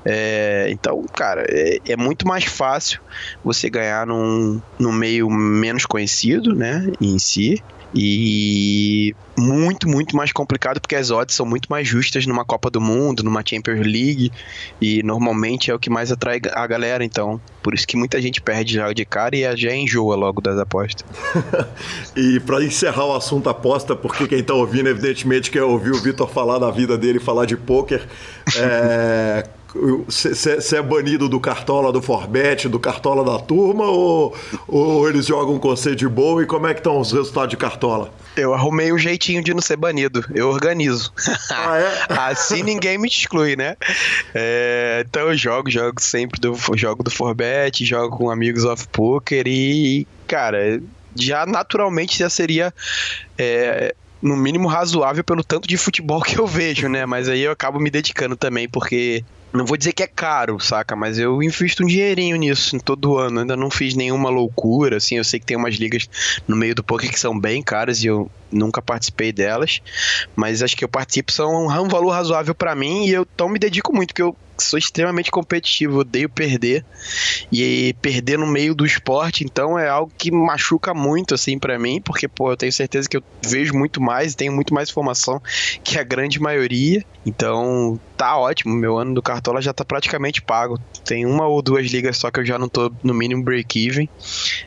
É, 0.05 0.69
então, 0.71 1.05
cara, 1.15 1.45
é, 1.49 1.79
é, 1.87 1.97
muito 1.97 2.27
mais 2.27 2.45
fácil 2.45 3.01
você 3.43 3.69
ganhar 3.69 4.07
num, 4.07 4.61
num 4.79 4.93
meio 4.93 5.31
menos 5.31 5.87
conhecido, 5.87 6.55
né, 6.55 6.87
em 7.01 7.19
si, 7.19 7.63
e 7.95 9.15
muito, 9.39 9.89
muito 9.89 10.17
mais 10.17 10.33
complicado 10.33 10.81
porque 10.81 10.97
as 10.97 11.11
odds 11.11 11.37
são 11.37 11.47
muito 11.47 11.67
mais 11.69 11.87
justas 11.87 12.27
numa 12.27 12.45
Copa 12.45 12.69
do 12.69 12.81
Mundo, 12.81 13.23
numa 13.23 13.43
Champions 13.45 13.87
League, 13.87 14.33
e 14.81 15.03
normalmente 15.03 15.71
é 15.71 15.75
o 15.75 15.79
que 15.79 15.89
mais 15.89 16.11
atrai 16.11 16.41
a 16.53 16.67
galera, 16.67 17.05
então 17.05 17.41
por 17.63 17.73
isso 17.73 17.87
que 17.87 17.97
muita 17.97 18.21
gente 18.21 18.41
perde 18.41 18.75
já 18.75 18.93
de 18.93 19.05
cara 19.05 19.37
e 19.37 19.57
já 19.57 19.75
enjoa 19.75 20.17
logo 20.17 20.41
das 20.41 20.59
apostas. 20.59 21.05
e 22.17 22.41
para 22.41 22.65
encerrar 22.65 23.07
o 23.07 23.15
assunto 23.15 23.49
aposta, 23.49 23.95
porque 23.95 24.27
quem 24.27 24.43
tá 24.43 24.55
ouvindo 24.55 24.89
evidentemente 24.89 25.51
quer 25.51 25.63
ouvir 25.63 25.93
o 25.93 26.01
Vitor 26.01 26.29
falar 26.29 26.59
da 26.59 26.71
vida 26.71 26.99
dele, 26.99 27.21
falar 27.21 27.47
de 27.47 27.57
pôquer, 27.57 28.07
é 28.57 29.47
você 29.75 30.77
é 30.77 30.83
banido 30.83 31.29
do 31.29 31.41
cartola 31.41 31.93
do 31.93 32.01
Forbet, 32.01 32.69
do 32.69 32.79
cartola 32.79 33.25
da 33.25 33.39
turma, 33.39 33.85
ou, 33.85 34.35
ou 34.69 35.09
eles 35.09 35.27
jogam 35.27 35.59
com 35.59 35.69
você 35.69 35.95
de 35.95 36.09
boa 36.09 36.43
e 36.43 36.47
como 36.47 36.67
é 36.67 36.75
que 36.75 36.81
estão 36.81 36.99
os 36.99 37.11
resultados 37.11 37.51
de 37.51 37.57
cartola? 37.57 38.13
Eu 38.37 38.55
arrumei 38.55 38.93
um 38.93 38.99
jeitinho 38.99 39.43
de 39.43 39.53
não 39.53 39.61
ser 39.61 39.77
banido, 39.77 40.25
eu 40.33 40.49
organizo. 40.49 41.13
Ah, 41.51 41.79
é? 41.79 42.07
assim 42.31 42.63
ninguém 42.63 42.99
me 42.99 43.09
exclui, 43.09 43.57
né? 43.57 43.77
É, 44.33 45.05
então 45.09 45.29
eu 45.29 45.37
jogo, 45.37 45.71
jogo 45.71 46.01
sempre 46.01 46.41
do 46.41 46.57
jogo 46.77 47.03
do 47.03 47.11
Forbet, 47.11 47.85
jogo 47.85 48.17
com 48.17 48.31
amigos 48.31 48.65
off 48.65 48.87
poker 48.89 49.45
e, 49.47 50.07
cara, 50.27 50.81
já 51.17 51.47
naturalmente 51.47 52.19
já 52.19 52.31
seria 52.31 52.73
é, 53.37 53.95
no 54.23 54.37
mínimo 54.37 54.69
razoável 54.69 55.23
pelo 55.23 55.45
tanto 55.45 55.69
de 55.69 55.77
futebol 55.77 56.23
que 56.23 56.39
eu 56.39 56.47
vejo, 56.47 56.89
né? 56.89 57.05
Mas 57.07 57.29
aí 57.29 57.43
eu 57.43 57.53
acabo 57.53 57.79
me 57.79 57.91
dedicando 57.91 58.37
também, 58.37 58.69
porque 58.69 59.25
não 59.55 59.65
vou 59.65 59.77
dizer 59.77 59.93
que 59.93 60.03
é 60.03 60.07
caro, 60.07 60.59
saca? 60.59 60.97
Mas 60.97 61.19
eu 61.19 61.43
invisto 61.43 61.85
um 61.85 61.87
dinheirinho 61.87 62.37
nisso 62.37 62.79
todo 62.81 63.17
ano. 63.17 63.41
Ainda 63.41 63.57
não 63.57 63.71
fiz 63.71 63.95
nenhuma 63.95 64.29
loucura, 64.29 64.97
assim. 64.97 65.17
Eu 65.17 65.25
sei 65.25 65.39
que 65.39 65.47
tem 65.47 65.57
umas 65.57 65.77
ligas 65.77 66.09
no 66.49 66.57
meio 66.57 66.75
do 66.75 66.83
poker 66.83 67.11
que 67.11 67.21
são 67.21 67.39
bem 67.39 67.63
caras 67.63 68.03
e 68.03 68.09
eu 68.09 68.31
nunca 68.51 68.83
participei 68.83 69.33
delas. 69.33 69.81
Mas 70.35 70.63
as 70.63 70.75
que 70.75 70.85
eu 70.85 70.89
participo 70.89 71.31
são 71.31 71.69
um 71.71 71.89
valor 71.89 72.11
razoável 72.11 72.55
para 72.55 72.75
mim 72.75 73.07
e 73.07 73.13
eu 73.13 73.27
então 73.35 73.49
me 73.49 73.59
dedico 73.59 73.95
muito, 73.95 74.09
porque 74.09 74.23
eu 74.23 74.37
sou 74.59 74.79
extremamente 74.79 75.31
competitivo, 75.31 76.01
odeio 76.01 76.29
perder. 76.29 76.85
E 77.51 77.95
perder 78.01 78.39
no 78.39 78.47
meio 78.47 78.75
do 78.75 78.87
esporte, 78.87 79.45
então, 79.45 79.79
é 79.79 79.89
algo 79.89 80.13
que 80.17 80.31
machuca 80.31 80.93
muito, 80.93 81.35
assim, 81.35 81.59
para 81.59 81.79
mim, 81.79 82.01
porque, 82.01 82.29
pô, 82.29 82.51
eu 82.53 82.57
tenho 82.57 82.73
certeza 82.73 83.09
que 83.09 83.17
eu 83.17 83.23
vejo 83.43 83.75
muito 83.75 84.01
mais 84.01 84.35
tenho 84.35 84.53
muito 84.53 84.75
mais 84.75 84.91
informação 84.91 85.41
que 85.83 85.99
a 85.99 86.03
grande 86.03 86.41
maioria. 86.41 87.05
Então, 87.25 87.99
tá 88.17 88.37
ótimo. 88.37 88.75
Meu 88.75 88.99
ano 88.99 89.15
do 89.15 89.23
Cartola 89.23 89.63
já 89.63 89.73
tá 89.73 89.85
praticamente 89.85 90.43
pago. 90.43 90.79
Tem 91.05 91.25
uma 91.25 91.47
ou 91.47 91.63
duas 91.63 91.91
ligas 91.91 92.19
só 92.19 92.31
que 92.31 92.41
eu 92.41 92.45
já 92.45 92.59
não 92.59 92.69
tô 92.69 92.93
no 93.03 93.15
mínimo 93.15 93.43
break-even. 93.43 94.09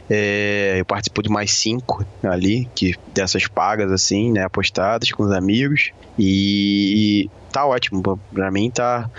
É, 0.09 0.77
eu 0.79 0.85
participo 0.85 1.21
de 1.21 1.29
mais 1.29 1.51
cinco 1.51 2.05
ali, 2.23 2.69
que 2.73 2.95
dessas 3.13 3.47
pagas, 3.47 3.91
assim, 3.91 4.31
né, 4.31 4.43
apostadas 4.43 5.11
com 5.11 5.23
os 5.23 5.31
amigos. 5.31 5.91
E 6.17 7.29
tá 7.51 7.65
ótimo. 7.65 8.01
Pra 8.33 8.49
mim 8.49 8.71
tá 8.71 9.09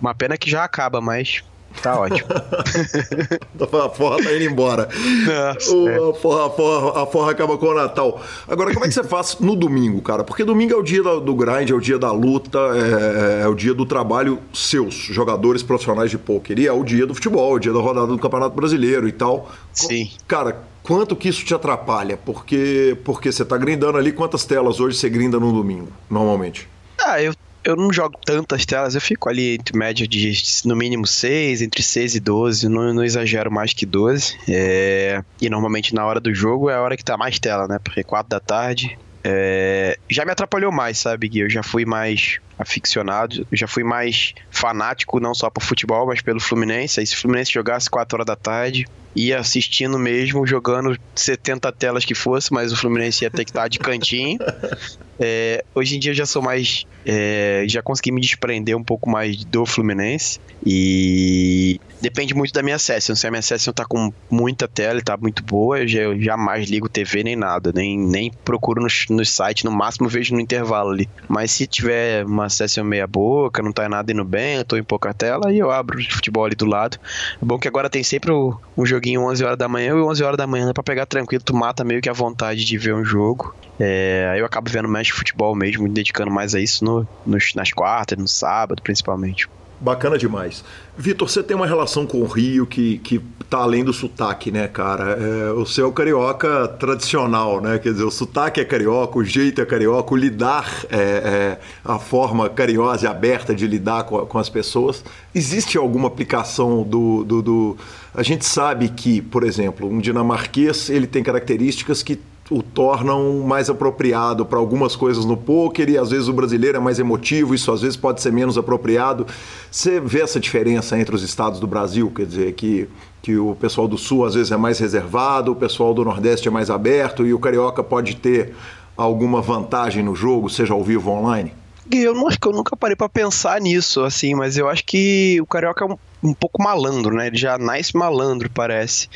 uma 0.00 0.14
pena 0.14 0.36
que 0.36 0.50
já 0.50 0.64
acaba, 0.64 1.00
mas 1.00 1.42
Tá 1.82 1.98
ótimo. 1.98 2.28
a 3.84 3.88
forra 3.88 4.22
tá 4.22 4.34
indo 4.34 4.44
embora. 4.44 4.88
Nossa, 5.26 5.74
o, 5.74 5.88
é. 5.88 6.10
a, 6.10 6.14
forra, 6.14 6.46
a, 6.46 6.50
forra, 6.50 7.02
a 7.02 7.06
forra 7.06 7.30
acaba 7.30 7.56
com 7.56 7.66
o 7.66 7.74
Natal. 7.74 8.20
Agora, 8.46 8.72
como 8.72 8.84
é 8.84 8.88
que 8.88 8.94
você 8.94 9.04
faz 9.04 9.38
no 9.38 9.54
domingo, 9.54 10.02
cara? 10.02 10.24
Porque 10.24 10.44
domingo 10.44 10.74
é 10.74 10.76
o 10.76 10.82
dia 10.82 11.02
do 11.02 11.34
grind, 11.34 11.70
é 11.70 11.74
o 11.74 11.80
dia 11.80 11.98
da 11.98 12.12
luta, 12.12 12.58
é, 12.58 13.42
é, 13.44 13.48
o 13.48 13.54
dia 13.54 13.72
do 13.72 13.86
trabalho 13.86 14.40
seus, 14.52 14.94
jogadores 14.94 15.62
profissionais 15.62 16.10
de 16.10 16.18
pôquer. 16.18 16.58
E 16.58 16.66
é 16.66 16.72
o 16.72 16.82
dia 16.82 17.06
do 17.06 17.14
futebol, 17.14 17.52
é 17.52 17.56
o 17.56 17.58
dia 17.58 17.72
da 17.72 17.80
rodada 17.80 18.08
do 18.08 18.18
Campeonato 18.18 18.54
Brasileiro 18.54 19.08
e 19.08 19.12
tal. 19.12 19.50
Sim. 19.72 20.10
Cara, 20.26 20.62
quanto 20.82 21.16
que 21.16 21.28
isso 21.28 21.44
te 21.44 21.54
atrapalha? 21.54 22.16
Porque, 22.16 22.98
porque 23.04 23.32
você 23.32 23.44
tá 23.44 23.56
grindando 23.56 23.96
ali, 23.96 24.12
quantas 24.12 24.44
telas 24.44 24.80
hoje 24.80 24.98
você 24.98 25.08
grinda 25.08 25.38
no 25.38 25.52
domingo, 25.52 25.88
normalmente? 26.10 26.68
Ah, 27.02 27.22
eu 27.22 27.32
eu 27.64 27.76
não 27.76 27.92
jogo 27.92 28.18
tantas 28.24 28.64
telas, 28.64 28.94
eu 28.94 29.00
fico 29.00 29.28
ali 29.28 29.54
entre 29.54 29.76
média 29.76 30.06
de 30.06 30.32
no 30.64 30.74
mínimo 30.74 31.06
6, 31.06 31.62
entre 31.62 31.82
6 31.82 32.14
e 32.14 32.20
12, 32.20 32.68
não, 32.68 32.94
não 32.94 33.04
exagero 33.04 33.50
mais 33.50 33.72
que 33.72 33.84
12. 33.84 34.38
É, 34.48 35.22
e 35.40 35.48
normalmente 35.50 35.94
na 35.94 36.04
hora 36.04 36.20
do 36.20 36.34
jogo 36.34 36.70
é 36.70 36.74
a 36.74 36.80
hora 36.80 36.96
que 36.96 37.04
tá 37.04 37.16
mais 37.16 37.38
tela, 37.38 37.66
né? 37.68 37.78
Porque 37.82 38.02
4 38.02 38.28
da 38.28 38.40
tarde 38.40 38.98
é, 39.22 39.98
já 40.08 40.24
me 40.24 40.32
atrapalhou 40.32 40.72
mais, 40.72 40.98
sabe, 40.98 41.28
Gui? 41.28 41.40
Eu 41.40 41.50
já 41.50 41.62
fui 41.62 41.84
mais 41.84 42.38
aficionado, 42.58 43.46
já 43.52 43.66
fui 43.66 43.82
mais 43.82 44.34
fanático, 44.50 45.18
não 45.18 45.34
só 45.34 45.48
pro 45.48 45.64
futebol, 45.64 46.06
mas 46.06 46.20
pelo 46.20 46.40
Fluminense. 46.40 47.00
Aí 47.00 47.06
se 47.06 47.14
o 47.14 47.18
Fluminense 47.18 47.52
jogasse 47.52 47.88
4 47.88 48.16
horas 48.16 48.26
da 48.26 48.36
tarde, 48.36 48.86
ia 49.14 49.38
assistindo 49.38 49.98
mesmo, 49.98 50.46
jogando 50.46 50.98
70 51.14 51.72
telas 51.72 52.04
que 52.04 52.14
fosse, 52.14 52.52
mas 52.52 52.72
o 52.72 52.76
Fluminense 52.76 53.24
ia 53.24 53.30
ter 53.30 53.44
que 53.44 53.50
estar 53.50 53.68
de 53.68 53.78
cantinho. 53.78 54.38
É, 55.22 55.62
hoje 55.74 55.96
em 55.96 56.00
dia 56.00 56.12
eu 56.12 56.14
já 56.14 56.24
sou 56.24 56.40
mais. 56.40 56.86
É, 57.04 57.66
já 57.68 57.82
consegui 57.82 58.10
me 58.10 58.22
desprender 58.22 58.74
um 58.74 58.82
pouco 58.82 59.10
mais 59.10 59.44
do 59.44 59.66
Fluminense. 59.66 60.40
E 60.64 61.78
depende 62.00 62.34
muito 62.34 62.52
da 62.52 62.62
minha 62.62 62.78
session. 62.78 63.14
Se 63.14 63.26
a 63.26 63.30
minha 63.30 63.42
session 63.42 63.72
tá 63.72 63.84
com 63.84 64.12
muita 64.30 64.66
tela 64.66 64.98
e 64.98 65.02
tá 65.02 65.16
muito 65.16 65.42
boa, 65.42 65.80
eu, 65.80 66.20
jamais 66.20 66.68
ligo 66.68 66.88
TV 66.88 67.22
nem 67.22 67.36
nada. 67.36 67.72
Nem, 67.74 67.98
nem 67.98 68.32
procuro 68.44 68.82
no, 68.82 68.88
no 69.16 69.22
no 69.64 69.70
máximo 69.70 70.08
vejo 70.08 70.34
no 70.34 70.40
intervalo 70.40 70.90
ali. 70.90 71.08
Mas 71.28 71.50
se 71.50 71.66
tiver 71.66 72.24
uma 72.24 72.48
session 72.48 72.84
meia 72.84 73.06
boca, 73.06 73.62
não 73.62 73.72
tá 73.72 73.88
nada 73.88 74.10
indo 74.12 74.24
bem, 74.24 74.56
eu 74.56 74.64
tô 74.64 74.76
em 74.76 74.82
pouca 74.82 75.12
tela, 75.12 75.48
aí 75.48 75.58
eu 75.58 75.70
abro 75.70 75.98
o 75.98 76.12
futebol 76.12 76.44
ali 76.44 76.54
do 76.54 76.66
lado. 76.66 76.98
É 77.40 77.44
bom 77.44 77.58
que 77.58 77.68
agora 77.68 77.90
tem 77.90 78.02
sempre 78.02 78.30
o, 78.30 78.58
um 78.76 78.86
joguinho 78.86 79.22
11 79.22 79.44
horas 79.44 79.58
da 79.58 79.68
manhã 79.68 79.90
e 79.90 80.00
11 80.00 80.22
horas 80.22 80.36
da 80.36 80.46
manhã 80.46 80.72
para 80.72 80.82
pegar 80.82 81.06
tranquilo, 81.06 81.42
tu 81.44 81.54
mata 81.54 81.84
meio 81.84 82.00
que 82.00 82.08
a 82.08 82.12
vontade 82.12 82.64
de 82.64 82.78
ver 82.78 82.94
um 82.94 83.04
jogo. 83.04 83.54
É, 83.78 84.28
aí 84.32 84.40
eu 84.40 84.46
acabo 84.46 84.70
vendo 84.70 84.88
mais 84.88 85.08
futebol 85.08 85.54
mesmo, 85.54 85.84
me 85.84 85.90
dedicando 85.90 86.30
mais 86.30 86.54
a 86.54 86.60
isso 86.60 86.84
no, 86.84 87.06
nos, 87.24 87.54
nas 87.54 87.72
quartas, 87.72 88.18
no 88.18 88.28
sábado, 88.28 88.82
principalmente. 88.82 89.48
Bacana 89.80 90.18
demais. 90.18 90.62
Vitor, 90.96 91.26
você 91.26 91.42
tem 91.42 91.56
uma 91.56 91.66
relação 91.66 92.04
com 92.04 92.20
o 92.20 92.26
Rio 92.26 92.66
que, 92.66 92.98
que 92.98 93.18
tá 93.48 93.58
além 93.58 93.82
do 93.82 93.94
sotaque, 93.94 94.50
né, 94.50 94.68
cara? 94.68 95.18
É, 95.18 95.52
o 95.52 95.64
seu 95.64 95.90
carioca 95.90 96.68
tradicional, 96.68 97.62
né? 97.62 97.78
Quer 97.78 97.92
dizer, 97.92 98.04
o 98.04 98.10
sotaque 98.10 98.60
é 98.60 98.64
carioca, 98.64 99.18
o 99.18 99.24
jeito 99.24 99.60
é 99.60 99.64
carioca, 99.64 100.12
o 100.12 100.16
lidar 100.16 100.84
é, 100.90 100.96
é 100.98 101.60
a 101.82 101.98
forma 101.98 102.50
carinhosa 102.50 103.06
e 103.06 103.08
aberta 103.08 103.54
de 103.54 103.66
lidar 103.66 104.04
com, 104.04 104.18
com 104.26 104.38
as 104.38 104.50
pessoas. 104.50 105.02
Existe 105.34 105.78
alguma 105.78 106.08
aplicação 106.08 106.82
do, 106.82 107.24
do, 107.24 107.40
do, 107.40 107.76
A 108.14 108.22
gente 108.22 108.44
sabe 108.44 108.90
que, 108.90 109.22
por 109.22 109.44
exemplo, 109.44 109.88
um 109.88 109.98
dinamarquês 109.98 110.90
ele 110.90 111.06
tem 111.06 111.22
características 111.22 112.02
que 112.02 112.20
o 112.50 112.62
tornam 112.62 113.40
mais 113.46 113.70
apropriado 113.70 114.44
para 114.44 114.58
algumas 114.58 114.96
coisas 114.96 115.24
no 115.24 115.36
poker 115.36 115.88
e 115.88 115.96
às 115.96 116.10
vezes 116.10 116.26
o 116.26 116.32
brasileiro 116.32 116.76
é 116.76 116.80
mais 116.80 116.98
emotivo, 116.98 117.54
isso 117.54 117.70
às 117.70 117.80
vezes 117.80 117.96
pode 117.96 118.20
ser 118.20 118.32
menos 118.32 118.58
apropriado. 118.58 119.24
Você 119.70 120.00
vê 120.00 120.20
essa 120.20 120.40
diferença 120.40 120.98
entre 120.98 121.14
os 121.14 121.22
estados 121.22 121.60
do 121.60 121.66
Brasil, 121.68 122.10
quer 122.10 122.26
dizer, 122.26 122.52
que, 122.54 122.88
que 123.22 123.36
o 123.36 123.54
pessoal 123.54 123.86
do 123.86 123.96
sul 123.96 124.24
às 124.24 124.34
vezes 124.34 124.50
é 124.50 124.56
mais 124.56 124.80
reservado, 124.80 125.52
o 125.52 125.56
pessoal 125.56 125.94
do 125.94 126.04
nordeste 126.04 126.48
é 126.48 126.50
mais 126.50 126.70
aberto 126.70 127.24
e 127.24 127.32
o 127.32 127.38
carioca 127.38 127.84
pode 127.84 128.16
ter 128.16 128.52
alguma 128.96 129.40
vantagem 129.40 130.02
no 130.02 130.16
jogo, 130.16 130.50
seja 130.50 130.74
ao 130.74 130.82
vivo 130.82 131.08
ou 131.08 131.18
online? 131.18 131.59
Eu 131.92 132.14
não 132.14 132.28
acho 132.28 132.38
que 132.38 132.46
eu 132.46 132.52
nunca 132.52 132.76
parei 132.76 132.96
para 132.96 133.08
pensar 133.08 133.60
nisso, 133.60 134.04
assim, 134.04 134.34
mas 134.34 134.56
eu 134.56 134.68
acho 134.68 134.84
que 134.84 135.40
o 135.40 135.46
carioca 135.46 135.84
é 135.84 135.88
um 135.88 135.98
um 136.22 136.34
pouco 136.34 136.62
malandro, 136.62 137.14
né? 137.14 137.28
Ele 137.28 137.36
já 137.36 137.56
nasce 137.56 137.96
malandro, 137.96 138.50
parece. 138.50 139.08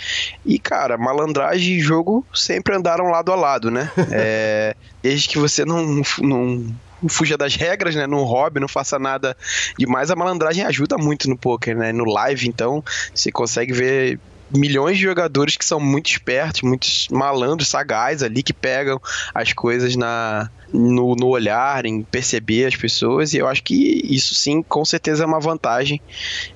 E, 0.45 0.59
cara, 0.59 0.97
malandragem 0.97 1.75
e 1.75 1.81
jogo 1.81 2.27
sempre 2.33 2.75
andaram 2.75 3.11
lado 3.11 3.31
a 3.31 3.37
lado, 3.37 3.71
né? 3.71 3.91
É, 4.17 4.77
desde 5.03 5.29
que 5.29 5.39
você 5.39 5.65
não, 5.65 6.03
não 6.21 6.75
fuja 7.09 7.37
das 7.37 7.57
regras, 7.57 7.95
né? 7.95 8.07
Não 8.07 8.23
hobby, 8.23 8.61
não 8.61 8.69
faça 8.69 8.99
nada 8.99 9.37
demais. 9.79 10.11
A 10.11 10.17
malandragem 10.17 10.65
ajuda 10.65 10.97
muito 10.97 11.29
no 11.29 11.37
poker, 11.37 11.77
né? 11.77 11.93
No 11.93 12.05
live, 12.05 12.49
então, 12.49 12.83
você 13.13 13.31
consegue 13.31 13.73
ver 13.73 14.21
milhões 14.51 14.97
de 14.97 15.03
jogadores 15.03 15.57
que 15.57 15.65
são 15.65 15.81
muito 15.81 16.11
espertos, 16.11 16.63
muitos 16.63 17.09
malandros, 17.11 17.69
sagazes 17.69 18.23
ali, 18.23 18.43
que 18.43 18.53
pegam 18.53 19.01
as 19.35 19.53
coisas 19.53 19.97
na, 19.97 20.51
no, 20.73 21.15
no 21.15 21.29
olhar, 21.29 21.87
em 21.87 22.03
perceber 22.03 22.67
as 22.67 22.77
pessoas, 22.77 23.33
e 23.33 23.39
eu 23.39 23.49
acho 23.49 23.63
que 23.63 24.03
isso 24.05 24.35
sim, 24.35 24.63
com 24.63 24.85
certeza 24.85 25.25
é 25.25 25.27
uma 25.27 25.41
vantagem. 25.41 26.01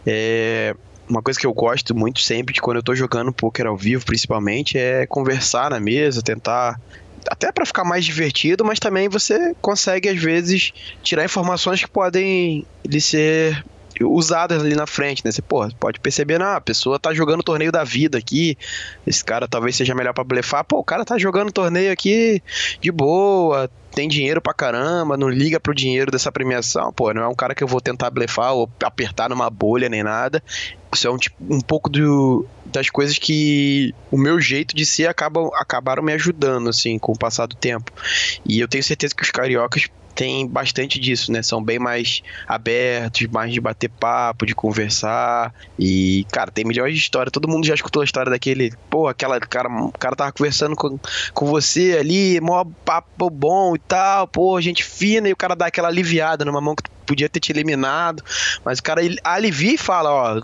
É, 0.06 0.74
uma 1.08 1.22
coisa 1.22 1.40
que 1.40 1.46
eu 1.46 1.54
gosto 1.54 1.94
muito 1.94 2.20
sempre 2.20 2.52
de 2.52 2.60
quando 2.60 2.76
eu 2.76 2.82
tô 2.82 2.94
jogando 2.94 3.32
poker 3.32 3.66
ao 3.66 3.76
vivo, 3.76 4.04
principalmente, 4.04 4.76
é 4.76 5.06
conversar 5.06 5.70
na 5.70 5.80
mesa, 5.80 6.22
tentar 6.22 6.78
até 7.26 7.50
para 7.50 7.66
ficar 7.66 7.84
mais 7.84 8.04
divertido, 8.04 8.64
mas 8.64 8.78
também 8.78 9.08
você 9.08 9.54
consegue 9.60 10.08
às 10.08 10.18
vezes 10.18 10.72
tirar 11.02 11.24
informações 11.24 11.82
que 11.82 11.90
podem 11.90 12.64
lhe 12.84 13.00
ser 13.00 13.64
usadas 14.00 14.62
ali 14.62 14.74
na 14.74 14.86
frente, 14.86 15.24
né? 15.24 15.30
Você, 15.30 15.42
pô, 15.42 15.68
pode 15.78 16.00
perceber, 16.00 16.38
não, 16.38 16.54
a 16.54 16.60
pessoa 16.60 16.98
tá 16.98 17.12
jogando 17.12 17.40
o 17.40 17.44
torneio 17.44 17.72
da 17.72 17.84
vida 17.84 18.18
aqui, 18.18 18.56
esse 19.06 19.24
cara 19.24 19.48
talvez 19.48 19.76
seja 19.76 19.94
melhor 19.94 20.12
para 20.12 20.24
blefar, 20.24 20.64
pô, 20.64 20.78
o 20.78 20.84
cara 20.84 21.04
tá 21.04 21.18
jogando 21.18 21.52
torneio 21.52 21.92
aqui 21.92 22.42
de 22.80 22.90
boa, 22.90 23.70
tem 23.94 24.08
dinheiro 24.08 24.40
pra 24.40 24.54
caramba, 24.54 25.16
não 25.16 25.28
liga 25.28 25.58
pro 25.58 25.74
dinheiro 25.74 26.10
dessa 26.10 26.30
premiação, 26.30 26.92
pô, 26.92 27.12
não 27.12 27.22
é 27.22 27.28
um 27.28 27.34
cara 27.34 27.54
que 27.54 27.64
eu 27.64 27.68
vou 27.68 27.80
tentar 27.80 28.10
blefar 28.10 28.54
ou 28.54 28.70
apertar 28.82 29.28
numa 29.28 29.50
bolha 29.50 29.88
nem 29.88 30.02
nada. 30.02 30.42
Isso 30.94 31.06
é 31.06 31.10
um, 31.10 31.18
tipo, 31.18 31.36
um 31.50 31.60
pouco 31.60 31.90
do, 31.90 32.46
das 32.64 32.88
coisas 32.88 33.18
que 33.18 33.94
o 34.10 34.16
meu 34.16 34.40
jeito 34.40 34.74
de 34.74 34.86
ser 34.86 35.06
acaba, 35.06 35.48
acabaram 35.58 36.02
me 36.02 36.12
ajudando, 36.12 36.68
assim, 36.68 36.98
com 36.98 37.12
o 37.12 37.18
passar 37.18 37.46
do 37.46 37.56
tempo. 37.56 37.92
E 38.46 38.60
eu 38.60 38.68
tenho 38.68 38.82
certeza 38.82 39.14
que 39.14 39.22
os 39.22 39.30
cariocas 39.30 39.88
tem 40.18 40.48
bastante 40.48 40.98
disso, 40.98 41.30
né? 41.30 41.44
São 41.44 41.62
bem 41.62 41.78
mais 41.78 42.24
abertos, 42.44 43.28
mais 43.28 43.52
de 43.52 43.60
bater 43.60 43.88
papo, 43.88 44.44
de 44.44 44.52
conversar. 44.52 45.54
E, 45.78 46.26
cara, 46.32 46.50
tem 46.50 46.64
milhões 46.64 46.94
de 46.94 46.98
histórias. 46.98 47.30
Todo 47.30 47.46
mundo 47.46 47.64
já 47.64 47.72
escutou 47.72 48.02
a 48.02 48.04
história 48.04 48.28
daquele, 48.28 48.72
pô, 48.90 49.06
aquela 49.06 49.38
cara, 49.38 49.68
o 49.68 49.92
cara 49.92 50.16
tava 50.16 50.32
conversando 50.32 50.74
com, 50.74 50.98
com 51.32 51.46
você 51.46 51.96
ali, 52.00 52.40
mó 52.40 52.64
papo 52.84 53.30
bom 53.30 53.76
e 53.76 53.78
tal, 53.78 54.26
pô, 54.26 54.60
gente 54.60 54.82
fina, 54.82 55.28
e 55.28 55.32
o 55.32 55.36
cara 55.36 55.54
dá 55.54 55.66
aquela 55.66 55.86
aliviada 55.86 56.44
numa 56.44 56.60
mão 56.60 56.74
que 56.74 56.82
podia 57.06 57.28
ter 57.28 57.38
te 57.38 57.52
eliminado, 57.52 58.20
mas 58.64 58.80
o 58.80 58.82
cara 58.82 59.00
alivia 59.22 59.74
e 59.74 59.78
fala, 59.78 60.10
ó, 60.10 60.42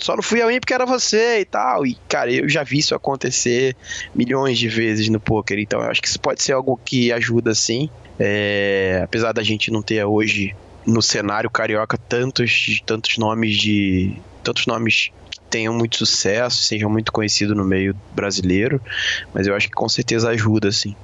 só 0.00 0.16
não 0.16 0.22
fui 0.22 0.42
a 0.42 0.46
mim 0.46 0.58
porque 0.58 0.74
era 0.74 0.84
você 0.84 1.40
e 1.40 1.44
tal. 1.44 1.86
E, 1.86 1.96
cara, 2.08 2.32
eu 2.32 2.48
já 2.48 2.62
vi 2.62 2.78
isso 2.78 2.94
acontecer 2.94 3.76
milhões 4.14 4.58
de 4.58 4.68
vezes 4.68 5.08
no 5.08 5.20
poker, 5.20 5.58
então 5.58 5.80
eu 5.80 5.90
acho 5.90 6.02
que 6.02 6.08
isso 6.08 6.20
pode 6.20 6.42
ser 6.42 6.52
algo 6.52 6.80
que 6.84 7.12
ajuda 7.12 7.54
sim. 7.54 7.88
É, 8.18 9.00
apesar 9.04 9.32
da 9.32 9.42
gente 9.42 9.70
não 9.70 9.82
ter 9.82 10.04
hoje 10.04 10.54
no 10.86 11.00
cenário 11.00 11.50
carioca 11.50 11.98
tantos, 12.08 12.82
tantos 12.84 13.16
nomes 13.16 13.56
de. 13.56 14.16
tantos 14.42 14.66
nomes 14.66 15.10
que 15.30 15.40
tenham 15.48 15.72
muito 15.72 15.96
sucesso, 15.96 16.62
sejam 16.62 16.90
muito 16.90 17.12
conhecidos 17.12 17.56
no 17.56 17.64
meio 17.64 17.94
brasileiro, 18.12 18.80
mas 19.32 19.46
eu 19.46 19.54
acho 19.54 19.68
que 19.68 19.74
com 19.74 19.88
certeza 19.88 20.30
ajuda, 20.30 20.68
assim. 20.68 20.94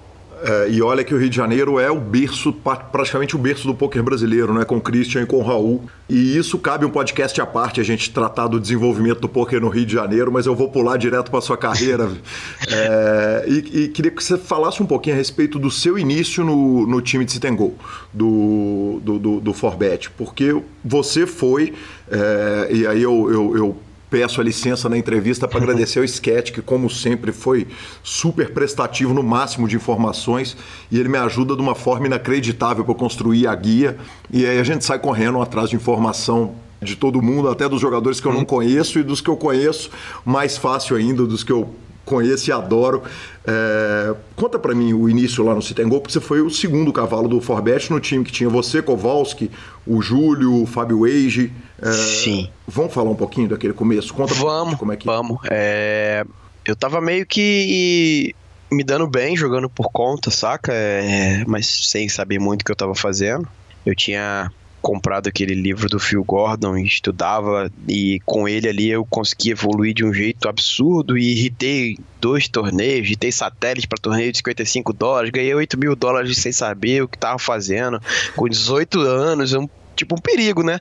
É, 0.43 0.69
e 0.71 0.83
olha 0.83 1.03
que 1.03 1.15
o 1.15 1.19
Rio 1.19 1.31
de 1.31 1.37
Janeiro 1.37 1.79
é 1.79 1.91
o 1.91 1.99
berço, 1.99 2.53
praticamente 2.93 3.35
o 3.35 3.39
berço 3.39 3.67
do 3.67 3.75
poker 3.75 4.03
brasileiro, 4.03 4.53
né? 4.53 4.65
Com 4.65 4.77
o 4.77 4.81
Christian 4.81 5.23
e 5.23 5.27
com 5.27 5.37
o 5.37 5.43
Raul. 5.43 5.85
E 6.09 6.37
isso 6.37 6.59
cabe 6.59 6.85
um 6.85 6.91
podcast 6.91 7.41
à 7.41 7.47
parte, 7.47 7.81
a 7.81 7.85
gente 7.85 8.11
tratar 8.13 8.47
do 8.47 8.61
desenvolvimento 8.61 9.21
do 9.21 9.29
poker 9.29 9.61
no 9.61 9.69
Rio 9.69 9.87
de 9.87 9.95
Janeiro, 9.95 10.31
mas 10.31 10.45
eu 10.45 10.55
vou 10.55 10.69
pular 10.69 10.99
direto 10.99 11.31
para 11.31 11.41
sua 11.41 11.57
carreira. 11.57 12.11
é, 12.71 13.45
e, 13.49 13.85
e, 13.85 13.89
queria 13.89 14.11
que 14.11 14.23
você 14.23 14.37
falasse 14.37 14.83
um 14.83 14.87
pouquinho 14.87 15.17
a 15.17 15.19
respeito 15.19 15.59
do 15.59 15.71
seu 15.71 15.99
início 15.99 16.45
no, 16.45 16.87
no 16.87 17.01
time 17.01 17.25
de 17.25 17.33
Citengol, 17.33 17.75
do, 18.13 19.01
do, 19.03 19.19
do, 19.19 19.41
do 19.41 19.55
Forbet, 19.55 20.11
porque 20.11 20.55
você 20.85 21.27
foi, 21.27 21.73
é, 22.11 22.69
e 22.71 22.87
aí 22.87 23.03
eu, 23.03 23.31
eu, 23.31 23.57
eu 23.57 23.77
peço 24.11 24.41
a 24.41 24.45
licença 24.45 24.89
na 24.89 24.97
entrevista 24.97 25.47
para 25.49 25.59
agradecer 25.63 25.99
ao 25.99 26.05
Sketch, 26.05 26.53
que 26.53 26.63
como 26.63 26.89
sempre 26.89 27.33
foi 27.33 27.67
super 28.03 28.53
prestativo 28.53 29.13
no 29.13 29.23
máximo 29.23 29.69
de 29.69 29.77
informações 29.77 30.57
e 30.91 30.99
ele 30.99 31.09
me 31.09 31.19
ajuda 31.19 31.55
de 31.55 31.63
uma 31.63 31.75
forma 31.75 32.07
inacreditável 32.07 32.85
para 32.85 32.95
construir 32.95 33.47
a 33.47 33.55
guia. 33.55 33.97
E 34.31 34.47
aí 34.47 34.59
a 34.59 34.65
gente 34.65 34.85
sai 34.85 34.99
correndo 34.99 35.41
atrás 35.41 35.71
de 35.71 35.77
informação 35.77 36.55
de 36.81 36.95
todo 36.95 37.23
mundo, 37.23 37.49
até 37.49 37.69
dos 37.69 37.81
jogadores 37.81 38.21
que 38.21 38.27
eu 38.27 38.33
não 38.33 38.41
uhum. 38.41 38.47
conheço 38.47 38.99
e 38.99 39.03
dos 39.03 39.21
que 39.21 39.31
eu 39.31 39.37
conheço, 39.37 39.91
mais 40.25 40.57
fácil 40.57 40.97
ainda, 40.97 41.25
dos 41.25 41.43
que 41.43 41.53
eu 41.53 41.75
conheço 42.07 42.49
e 42.49 42.53
adoro. 42.53 43.03
É, 43.47 44.15
conta 44.35 44.59
para 44.59 44.75
mim 44.75 44.95
o 44.95 45.11
início 45.11 45.45
lá 45.45 45.55
no 45.55 45.61
Citengol, 45.61 46.01
porque 46.01 46.15
você 46.15 46.21
foi 46.21 46.41
o 46.41 46.49
segundo 46.49 46.93
cavalo 46.93 47.29
do 47.29 47.41
Forbet 47.41 47.93
no 47.93 48.01
time 48.01 48.25
que 48.25 48.33
tinha 48.33 48.49
você, 48.49 48.81
Kowalski, 48.81 49.51
o 49.87 50.01
Júlio, 50.01 50.63
o 50.63 50.67
Fábio 50.67 51.01
Weige. 51.01 51.53
É, 51.83 51.93
Sim. 51.93 52.49
Vamos 52.67 52.95
falar 52.95 53.11
um 53.11 53.17
pouquinho 53.17 53.49
daquele 53.49 53.75
começo? 53.75 54.15
Conta 54.15 54.33
vamos, 54.33 54.77
como 54.77 54.93
é 54.93 54.97
que... 54.97 55.05
Vamos, 55.05 55.39
é... 55.51 56.25
Eu 56.65 56.75
tava 56.75 57.01
meio 57.01 57.25
que 57.27 58.35
me 58.73 58.83
dando 58.83 59.07
bem 59.07 59.37
jogando 59.37 59.69
por 59.69 59.91
conta, 59.93 60.31
saca? 60.31 60.73
É... 60.73 61.45
Mas 61.47 61.67
sem 61.89 62.09
saber 62.09 62.41
muito 62.41 62.63
o 62.63 62.65
que 62.65 62.73
eu 62.73 62.77
tava 62.77 62.95
fazendo. 62.95 63.47
Eu 63.85 63.95
tinha 63.95 64.51
comprado 64.87 65.27
aquele 65.27 65.53
livro 65.53 65.89
do 65.89 65.99
Phil 65.99 66.23
Gordon 66.23 66.77
e 66.77 66.87
estudava, 66.87 67.69
e 67.89 68.21
com 68.25 68.49
ele 68.49 68.69
ali 68.69 68.89
eu 68.89 69.05
consegui 69.05 69.51
evoluir 69.51 69.93
de 69.93 70.05
um 70.05 70.15
jeito 70.15 70.49
absurdo 70.49 71.19
e 71.19 71.33
irritei 71.33 71.99
dois 72.21 72.47
torneios, 72.47 73.05
irritei 73.05 73.33
satélite 73.33 73.89
para 73.89 73.99
torneio 73.99 74.31
de 74.31 74.39
55 74.39 74.93
dólares, 74.93 75.33
ganhei 75.33 75.53
8 75.53 75.77
mil 75.77 75.97
dólares 75.97 76.39
sem 76.39 76.53
saber 76.53 77.03
o 77.03 77.09
que 77.09 77.19
tava 77.19 77.37
fazendo, 77.37 78.01
com 78.37 78.49
18 78.49 79.01
anos, 79.01 79.53
um 79.55 79.69
tipo 79.97 80.15
um 80.15 80.19
perigo, 80.19 80.63
né? 80.63 80.79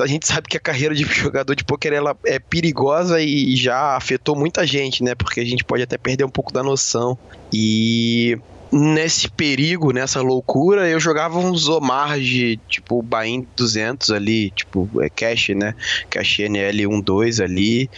A 0.00 0.06
gente 0.06 0.28
sabe 0.28 0.46
que 0.46 0.56
a 0.56 0.60
carreira 0.60 0.94
de 0.94 1.02
jogador 1.02 1.56
de 1.56 1.64
pôquer 1.64 1.92
ela 1.94 2.16
é 2.24 2.38
perigosa 2.38 3.20
e 3.20 3.56
já 3.56 3.96
afetou 3.96 4.36
muita 4.36 4.64
gente, 4.64 5.02
né? 5.02 5.16
Porque 5.16 5.40
a 5.40 5.44
gente 5.44 5.64
pode 5.64 5.82
até 5.82 5.98
perder 5.98 6.24
um 6.24 6.30
pouco 6.30 6.52
da 6.52 6.62
noção. 6.62 7.18
E 7.52 8.38
nesse 8.72 9.30
perigo, 9.30 9.92
nessa 9.92 10.22
loucura, 10.22 10.88
eu 10.88 10.98
jogava 10.98 11.38
uns 11.38 11.68
Omar 11.68 12.18
de 12.18 12.58
tipo 12.68 13.02
Bain 13.02 13.46
200 13.54 14.10
ali, 14.10 14.50
tipo 14.50 14.88
é 15.02 15.10
Cash, 15.10 15.50
né? 15.50 15.74
Cash 16.08 16.40
NL 16.40 17.02
12 17.02 17.42
ali. 17.42 17.90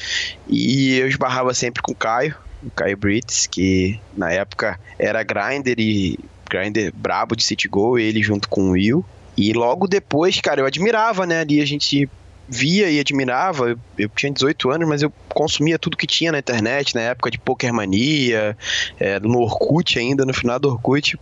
E 0.48 0.98
eu 0.98 1.06
esbarrava 1.06 1.54
sempre 1.54 1.80
com 1.80 1.92
o 1.92 1.94
Caio, 1.94 2.34
o 2.62 2.70
Caio 2.70 2.96
Brits, 2.96 3.46
que 3.46 4.00
na 4.16 4.32
época 4.32 4.78
era 4.98 5.22
grinder 5.22 5.76
e 5.78 6.18
grinder 6.50 6.92
brabo 6.92 7.37
de 7.37 7.44
City 7.44 7.68
Go, 7.68 7.96
ele 7.96 8.22
junto 8.22 8.48
com 8.48 8.70
o 8.70 8.70
Will. 8.72 9.04
E 9.37 9.52
logo 9.52 9.87
depois, 9.87 10.40
cara, 10.40 10.60
eu 10.60 10.66
admirava, 10.66 11.26
né? 11.26 11.40
Ali 11.40 11.60
a 11.60 11.66
gente 11.66 12.08
via 12.48 12.90
e 12.90 13.00
admirava. 13.00 13.78
Eu, 13.98 14.09
tinha 14.09 14.33
18 14.33 14.70
anos, 14.70 14.88
mas 14.88 15.02
eu 15.02 15.12
consumia 15.28 15.78
tudo 15.78 15.96
que 15.96 16.07
tinha 16.07 16.33
na 16.33 16.38
internet, 16.38 16.94
na 16.94 17.02
época 17.02 17.30
de 17.30 17.38
Pokermania, 17.38 18.57
é, 18.98 19.18
no 19.20 19.40
Orkut 19.40 19.98
ainda, 19.98 20.24
no 20.24 20.33
final 20.33 20.59
do 20.59 20.68
Orkut, 20.68 21.18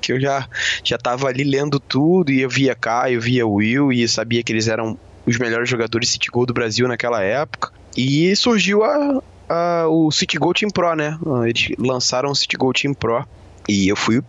que 0.00 0.12
eu 0.12 0.20
já, 0.20 0.48
já 0.82 0.98
tava 0.98 1.28
ali 1.28 1.44
lendo 1.44 1.78
tudo, 1.78 2.32
e 2.32 2.40
eu 2.40 2.48
via 2.48 2.74
Caio, 2.74 3.20
via 3.20 3.46
Will, 3.46 3.92
e 3.92 4.06
sabia 4.08 4.42
que 4.42 4.52
eles 4.52 4.68
eram 4.68 4.98
os 5.26 5.38
melhores 5.38 5.68
jogadores 5.68 6.10
City 6.10 6.28
Gold 6.30 6.48
do 6.48 6.54
Brasil 6.54 6.88
naquela 6.88 7.22
época. 7.22 7.70
E 7.96 8.34
surgiu 8.34 8.82
a, 8.82 9.22
a, 9.48 9.86
o 9.88 10.10
City 10.10 10.38
Gold 10.38 10.58
Team 10.60 10.70
Pro, 10.70 10.94
né? 10.94 11.18
Eles 11.46 11.68
lançaram 11.78 12.30
o 12.30 12.34
City 12.34 12.56
Gold 12.56 12.80
Team 12.80 12.94
Pro. 12.94 13.24
E 13.68 13.88
eu 13.88 13.96
fui 13.96 14.20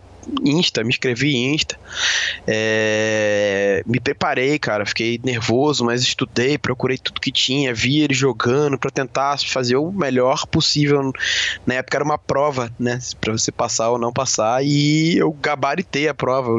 Insta, 0.44 0.82
me 0.82 0.90
inscrevi 0.90 1.34
em 1.34 1.54
Insta. 1.54 1.78
É, 2.46 3.82
me 3.86 4.00
preparei, 4.00 4.58
cara. 4.58 4.86
Fiquei 4.86 5.20
nervoso, 5.22 5.84
mas 5.84 6.02
estudei, 6.02 6.58
procurei 6.58 6.98
tudo 6.98 7.20
que 7.20 7.32
tinha, 7.32 7.74
vi 7.74 8.00
ele 8.00 8.14
jogando 8.14 8.78
para 8.78 8.90
tentar 8.90 9.38
fazer 9.40 9.76
o 9.76 9.90
melhor 9.90 10.46
possível. 10.46 11.12
Na 11.66 11.74
época 11.74 11.96
era 11.96 12.04
uma 12.04 12.18
prova, 12.18 12.72
né? 12.78 12.98
Pra 13.20 13.32
você 13.32 13.50
passar 13.50 13.90
ou 13.90 13.98
não 13.98 14.12
passar. 14.12 14.64
E 14.64 15.16
eu 15.16 15.32
gabaritei 15.32 16.08
a 16.08 16.14
prova. 16.14 16.50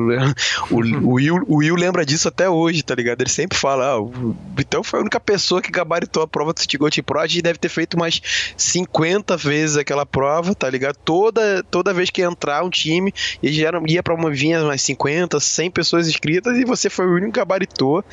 O, 0.71 0.75
o, 0.75 1.13
Will, 1.13 1.43
o 1.47 1.57
Will 1.57 1.75
lembra 1.75 2.05
disso 2.05 2.27
até 2.27 2.49
hoje, 2.49 2.83
tá 2.83 2.95
ligado? 2.95 3.21
Ele 3.21 3.29
sempre 3.29 3.57
fala: 3.57 3.85
ah, 3.85 3.99
o 3.99 4.35
Vitão 4.55 4.83
foi 4.83 4.99
a 4.99 5.01
única 5.01 5.19
pessoa 5.19 5.61
que 5.61 5.71
gabaritou 5.71 6.23
a 6.23 6.27
prova 6.27 6.53
do 6.53 6.59
City 6.59 6.77
Gold 6.77 7.01
Pro. 7.03 7.19
A 7.19 7.27
gente 7.27 7.41
deve 7.41 7.59
ter 7.59 7.69
feito 7.69 7.95
umas 7.95 8.21
50 8.57 9.37
vezes 9.37 9.77
aquela 9.77 10.05
prova, 10.05 10.53
tá 10.55 10.69
ligado? 10.69 10.97
Toda, 11.03 11.63
toda 11.63 11.93
vez 11.93 12.09
que 12.09 12.21
entrar 12.21 12.63
um 12.63 12.69
time, 12.69 13.13
e 13.41 13.51
já 13.61 13.71
ia 13.87 14.03
para 14.03 14.13
uma 14.13 14.31
vinha 14.31 14.63
umas 14.63 14.81
50, 14.81 15.39
100 15.39 15.71
pessoas 15.71 16.07
inscritas 16.07 16.57
e 16.57 16.65
você 16.65 16.89
foi 16.89 17.05
o 17.05 17.13
único 17.13 17.33
que 17.33 17.39
gabaritou. 17.39 18.03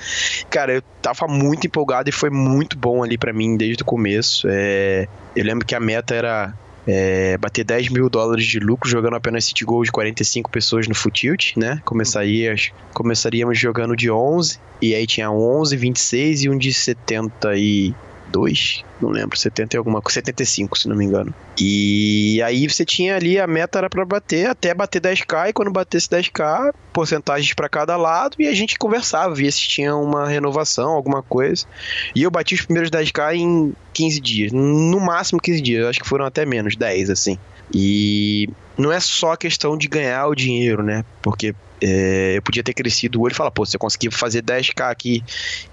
Cara, 0.51 0.75
eu 0.75 0.83
tava 1.01 1.27
muito 1.27 1.67
empolgado 1.67 2.09
e 2.09 2.13
foi 2.13 2.31
muito 2.31 2.77
bom 2.77 3.03
ali 3.03 3.19
para 3.19 3.33
mim 3.33 3.57
desde 3.57 3.83
o 3.83 3.87
começo. 3.87 4.47
É, 4.51 5.07
eu 5.35 5.45
lembro 5.45 5.67
que 5.67 5.75
a 5.75 5.81
meta 5.81 6.15
era 6.15 6.55
é, 6.87 7.37
bater 7.39 7.65
10 7.65 7.89
mil 7.91 8.09
dólares 8.09 8.47
de 8.47 8.59
lucro 8.59 8.89
jogando 8.89 9.17
apenas 9.17 9.45
City 9.45 9.65
Gold 9.65 9.87
de 9.87 9.93
45 9.93 10.51
pessoas 10.51 10.89
no 10.89 10.95
Futilt, 10.95 11.57
né? 11.57 11.81
Começaria, 11.85 12.55
começaríamos 12.93 13.59
jogando 13.59 13.97
de 13.97 14.11
11, 14.11 14.59
e 14.81 14.95
aí 14.95 15.07
tinha 15.07 15.31
11, 15.31 15.77
26 15.77 16.43
e 16.43 16.49
um 16.49 16.59
de 16.59 16.73
70 16.73 17.57
e 17.57 17.95
72, 18.33 18.85
não 19.01 19.11
lembro, 19.11 19.39
70 19.39 19.77
e 19.77 19.79
alguma 19.79 20.01
coisa, 20.01 20.15
75, 20.15 20.79
se 20.79 20.89
não 20.89 20.97
me 20.97 21.05
engano. 21.05 21.33
E 21.61 22.41
aí 22.43 22.69
você 22.69 22.85
tinha 22.85 23.17
ali, 23.17 23.39
a 23.39 23.47
meta 23.47 23.79
era 23.79 23.91
para 23.91 24.05
bater, 24.05 24.49
até 24.49 24.73
bater 24.75 25.01
10k, 25.01 25.51
e 25.51 25.53
quando 25.53 25.71
batesse 25.71 26.09
10k, 26.09 26.73
porcentagens 26.93 27.53
para 27.55 27.69
cada 27.69 27.97
lado, 27.97 28.37
e 28.39 28.47
a 28.47 28.55
gente 28.55 28.79
conversava, 28.79 29.35
via 29.35 29.53
se 29.53 29.69
tinha 29.69 29.95
uma 29.95 30.27
renovação, 30.27 30.91
alguma 30.91 31.23
coisa. 31.23 31.67
E 32.15 32.23
eu 32.23 32.31
bati 32.31 32.55
os 32.55 32.63
primeiros 32.63 32.91
10k 32.91 33.37
em 33.37 33.75
15 33.93 34.21
dias, 34.21 34.53
no 34.53 34.99
máximo 35.01 35.41
15 35.41 35.61
dias, 35.61 35.87
acho 35.87 36.01
que 36.01 36.09
foram 36.09 36.25
até 36.25 36.47
menos, 36.47 36.75
10 36.75 37.11
assim. 37.11 37.39
E 37.75 38.49
não 38.77 38.93
é 38.93 39.01
só 39.01 39.37
questão 39.37 39.77
de 39.77 39.89
ganhar 39.89 40.27
o 40.27 40.35
dinheiro, 40.35 40.83
né? 40.83 41.05
Porque 41.23 41.55
é, 41.83 42.37
eu 42.37 42.43
podia 42.43 42.63
ter 42.63 42.73
crescido 42.73 43.19
o 43.19 43.23
olho 43.23 43.33
e 43.33 43.35
falar, 43.35 43.51
pô, 43.51 43.67
se 43.67 43.77
eu 43.77 43.81
conseguir 43.81 44.13
fazer 44.13 44.43
10k 44.43 44.91
aqui 44.91 45.23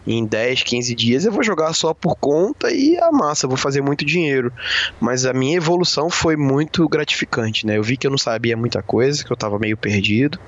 em 0.08 0.26
10, 0.26 0.64
15 0.64 0.96
dias, 0.96 1.26
eu 1.26 1.32
vou 1.32 1.44
jogar 1.44 1.72
só 1.74 1.94
por 1.94 2.16
conta 2.16 2.72
e 2.72 2.98
a 2.98 3.12
massa, 3.12 3.48
vou 3.48 3.58
fazer 3.58 3.82
muito 3.82 4.04
dinheiro. 4.04 4.52
Mas 5.00 5.26
a 5.26 5.34
minha 5.34 5.56
evolução 5.56 6.10
foi 6.10 6.36
muito 6.36 6.88
gratificante, 6.90 7.66
né? 7.66 7.78
Eu 7.78 7.84
vi 7.84 7.96
que 7.96 8.08
eu 8.08 8.12
não 8.12 8.18
sabia 8.18 8.58
muita 8.58 8.82
coisa, 8.82 9.24
que 9.24 9.32
eu 9.32 9.38
tava 9.38 9.60
meio 9.60 9.78
perdido, 9.78 10.40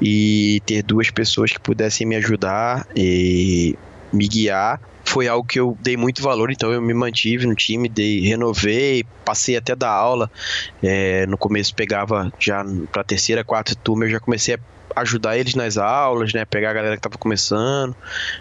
e 0.00 0.60
ter 0.66 0.82
duas 0.82 1.10
pessoas 1.10 1.52
que 1.52 1.58
pudessem 1.58 2.06
me 2.06 2.16
ajudar 2.16 2.86
e 2.94 3.76
me 4.12 4.28
guiar 4.28 4.80
foi 5.08 5.26
algo 5.26 5.46
que 5.46 5.58
eu 5.58 5.76
dei 5.80 5.96
muito 5.96 6.22
valor, 6.22 6.50
então 6.50 6.70
eu 6.70 6.82
me 6.82 6.92
mantive 6.92 7.46
no 7.46 7.54
time, 7.54 7.88
dei, 7.88 8.20
renovei, 8.20 9.04
passei 9.24 9.56
até 9.56 9.74
da 9.74 9.88
aula. 9.88 10.30
É, 10.82 11.26
no 11.26 11.38
começo 11.38 11.74
pegava 11.74 12.30
já 12.38 12.62
para 12.92 13.02
terceira, 13.02 13.42
quarta 13.42 13.74
turma, 13.74 14.04
eu 14.04 14.10
já 14.10 14.20
comecei 14.20 14.56
a 14.56 14.58
ajudar 14.96 15.36
eles 15.36 15.54
nas 15.54 15.76
aulas, 15.76 16.32
né? 16.32 16.44
Pegar 16.44 16.70
a 16.70 16.74
galera 16.74 16.96
que 16.96 17.02
tava 17.02 17.18
começando. 17.18 17.94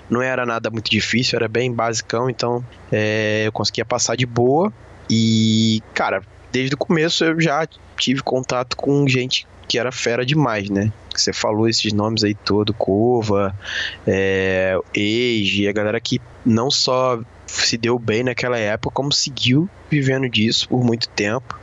Não 0.10 0.22
era 0.22 0.46
nada 0.46 0.70
muito 0.70 0.90
difícil, 0.90 1.38
era 1.38 1.48
bem 1.48 1.74
basicão, 1.74 2.30
então 2.30 2.64
é, 2.92 3.44
eu 3.46 3.52
conseguia 3.52 3.86
passar 3.86 4.16
de 4.16 4.26
boa. 4.26 4.72
E, 5.10 5.82
cara, 5.94 6.22
desde 6.52 6.76
o 6.76 6.78
começo 6.78 7.24
eu 7.24 7.40
já 7.40 7.68
tive 7.98 8.22
contato 8.22 8.76
com 8.76 9.08
gente 9.08 9.48
que 9.68 9.78
era 9.78 9.92
fera 9.92 10.26
demais, 10.26 10.70
né? 10.70 10.92
Você 11.14 11.34
falou 11.34 11.68
esses 11.68 11.92
nomes 11.92 12.24
aí 12.24 12.34
todo, 12.34 12.74
Cova, 12.74 13.54
é, 14.06 14.78
Age, 14.96 15.68
a 15.68 15.74
galera 15.74 16.00
que 16.00 16.22
não 16.46 16.72
só 16.72 17.20
se 17.46 17.78
deu 17.78 17.98
bem 17.98 18.24
naquela 18.24 18.58
época, 18.58 18.94
como 18.94 19.12
seguiu 19.12 19.70
vivendo 19.90 20.30
disso 20.30 20.68
por 20.70 20.84
muito 20.84 21.10
tempo 21.10 21.60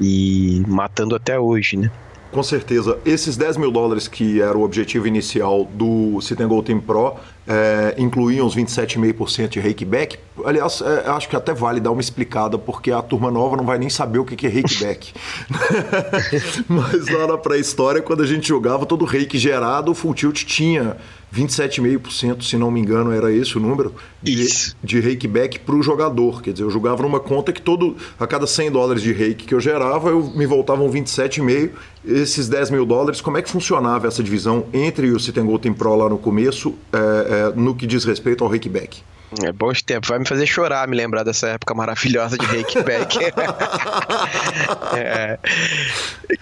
e 0.00 0.62
matando 0.66 1.14
até 1.14 1.38
hoje, 1.38 1.76
né? 1.76 1.90
Com 2.30 2.42
certeza. 2.42 2.98
Esses 3.04 3.36
10 3.36 3.56
mil 3.56 3.70
dólares 3.70 4.08
que 4.08 4.40
era 4.40 4.56
o 4.56 4.62
objetivo 4.62 5.06
inicial 5.06 5.64
do 5.72 6.20
Citengol 6.20 6.62
Team 6.62 6.80
Pro 6.80 7.16
é, 7.46 7.94
incluíam 7.98 8.46
os 8.46 8.56
27,5% 8.56 9.48
de 9.48 9.60
rakeback. 9.60 10.18
Aliás, 10.44 10.82
é, 10.82 11.08
acho 11.08 11.28
que 11.28 11.36
até 11.36 11.54
vale 11.54 11.80
dar 11.80 11.90
uma 11.90 12.00
explicada, 12.00 12.58
porque 12.58 12.90
a 12.90 13.00
turma 13.00 13.30
nova 13.30 13.56
não 13.56 13.64
vai 13.64 13.78
nem 13.78 13.88
saber 13.88 14.18
o 14.18 14.24
que 14.24 14.46
é 14.46 14.50
rakeback. 14.50 15.12
Mas 16.68 17.08
lá 17.08 17.26
na 17.26 17.38
pré-história, 17.38 18.02
quando 18.02 18.22
a 18.22 18.26
gente 18.26 18.46
jogava, 18.46 18.84
todo 18.84 19.04
rake 19.04 19.38
gerado, 19.38 19.92
o 19.92 19.94
full 19.94 20.14
tilt 20.14 20.44
tinha 20.44 20.96
27,5%, 21.34 22.42
se 22.42 22.56
não 22.56 22.70
me 22.70 22.80
engano, 22.80 23.12
era 23.12 23.32
esse 23.32 23.56
o 23.58 23.60
número, 23.60 23.94
de, 24.22 24.46
de 24.82 25.00
rakeback 25.00 25.58
para 25.58 25.74
o 25.74 25.82
jogador. 25.82 26.40
Quer 26.40 26.52
dizer, 26.52 26.64
eu 26.64 26.70
jogava 26.70 27.02
numa 27.02 27.20
conta 27.20 27.52
que 27.52 27.60
todo 27.60 27.96
a 28.18 28.26
cada 28.26 28.46
100 28.46 28.70
dólares 28.70 29.02
de 29.02 29.12
rake 29.12 29.44
que 29.44 29.54
eu 29.54 29.60
gerava, 29.60 30.10
eu 30.10 30.32
me 30.34 30.46
voltavam 30.46 30.90
27,5. 30.90 31.70
Esses 32.04 32.48
10 32.48 32.70
mil 32.70 32.86
dólares, 32.86 33.20
como 33.20 33.36
é 33.36 33.42
que 33.42 33.50
funcionava 33.50 34.06
essa 34.06 34.22
divisão 34.22 34.66
entre 34.72 35.10
o 35.10 35.18
Citengol 35.18 35.58
Team 35.58 35.74
Pro 35.74 35.96
lá 35.96 36.08
no 36.08 36.16
começo, 36.16 36.74
é, 36.92 37.35
é, 37.36 37.52
no 37.54 37.74
que 37.74 37.86
diz 37.86 38.04
respeito 38.04 38.42
ao 38.44 38.50
rakeback? 38.50 39.02
É 39.42 39.52
bons 39.52 39.82
tempos. 39.82 40.08
Vai 40.08 40.18
me 40.18 40.26
fazer 40.26 40.46
chorar 40.46 40.86
me 40.88 40.96
lembrar 40.96 41.24
dessa 41.24 41.48
época 41.48 41.74
maravilhosa 41.74 42.38
de 42.38 42.46
rakeback. 42.46 43.18
é. 44.96 45.38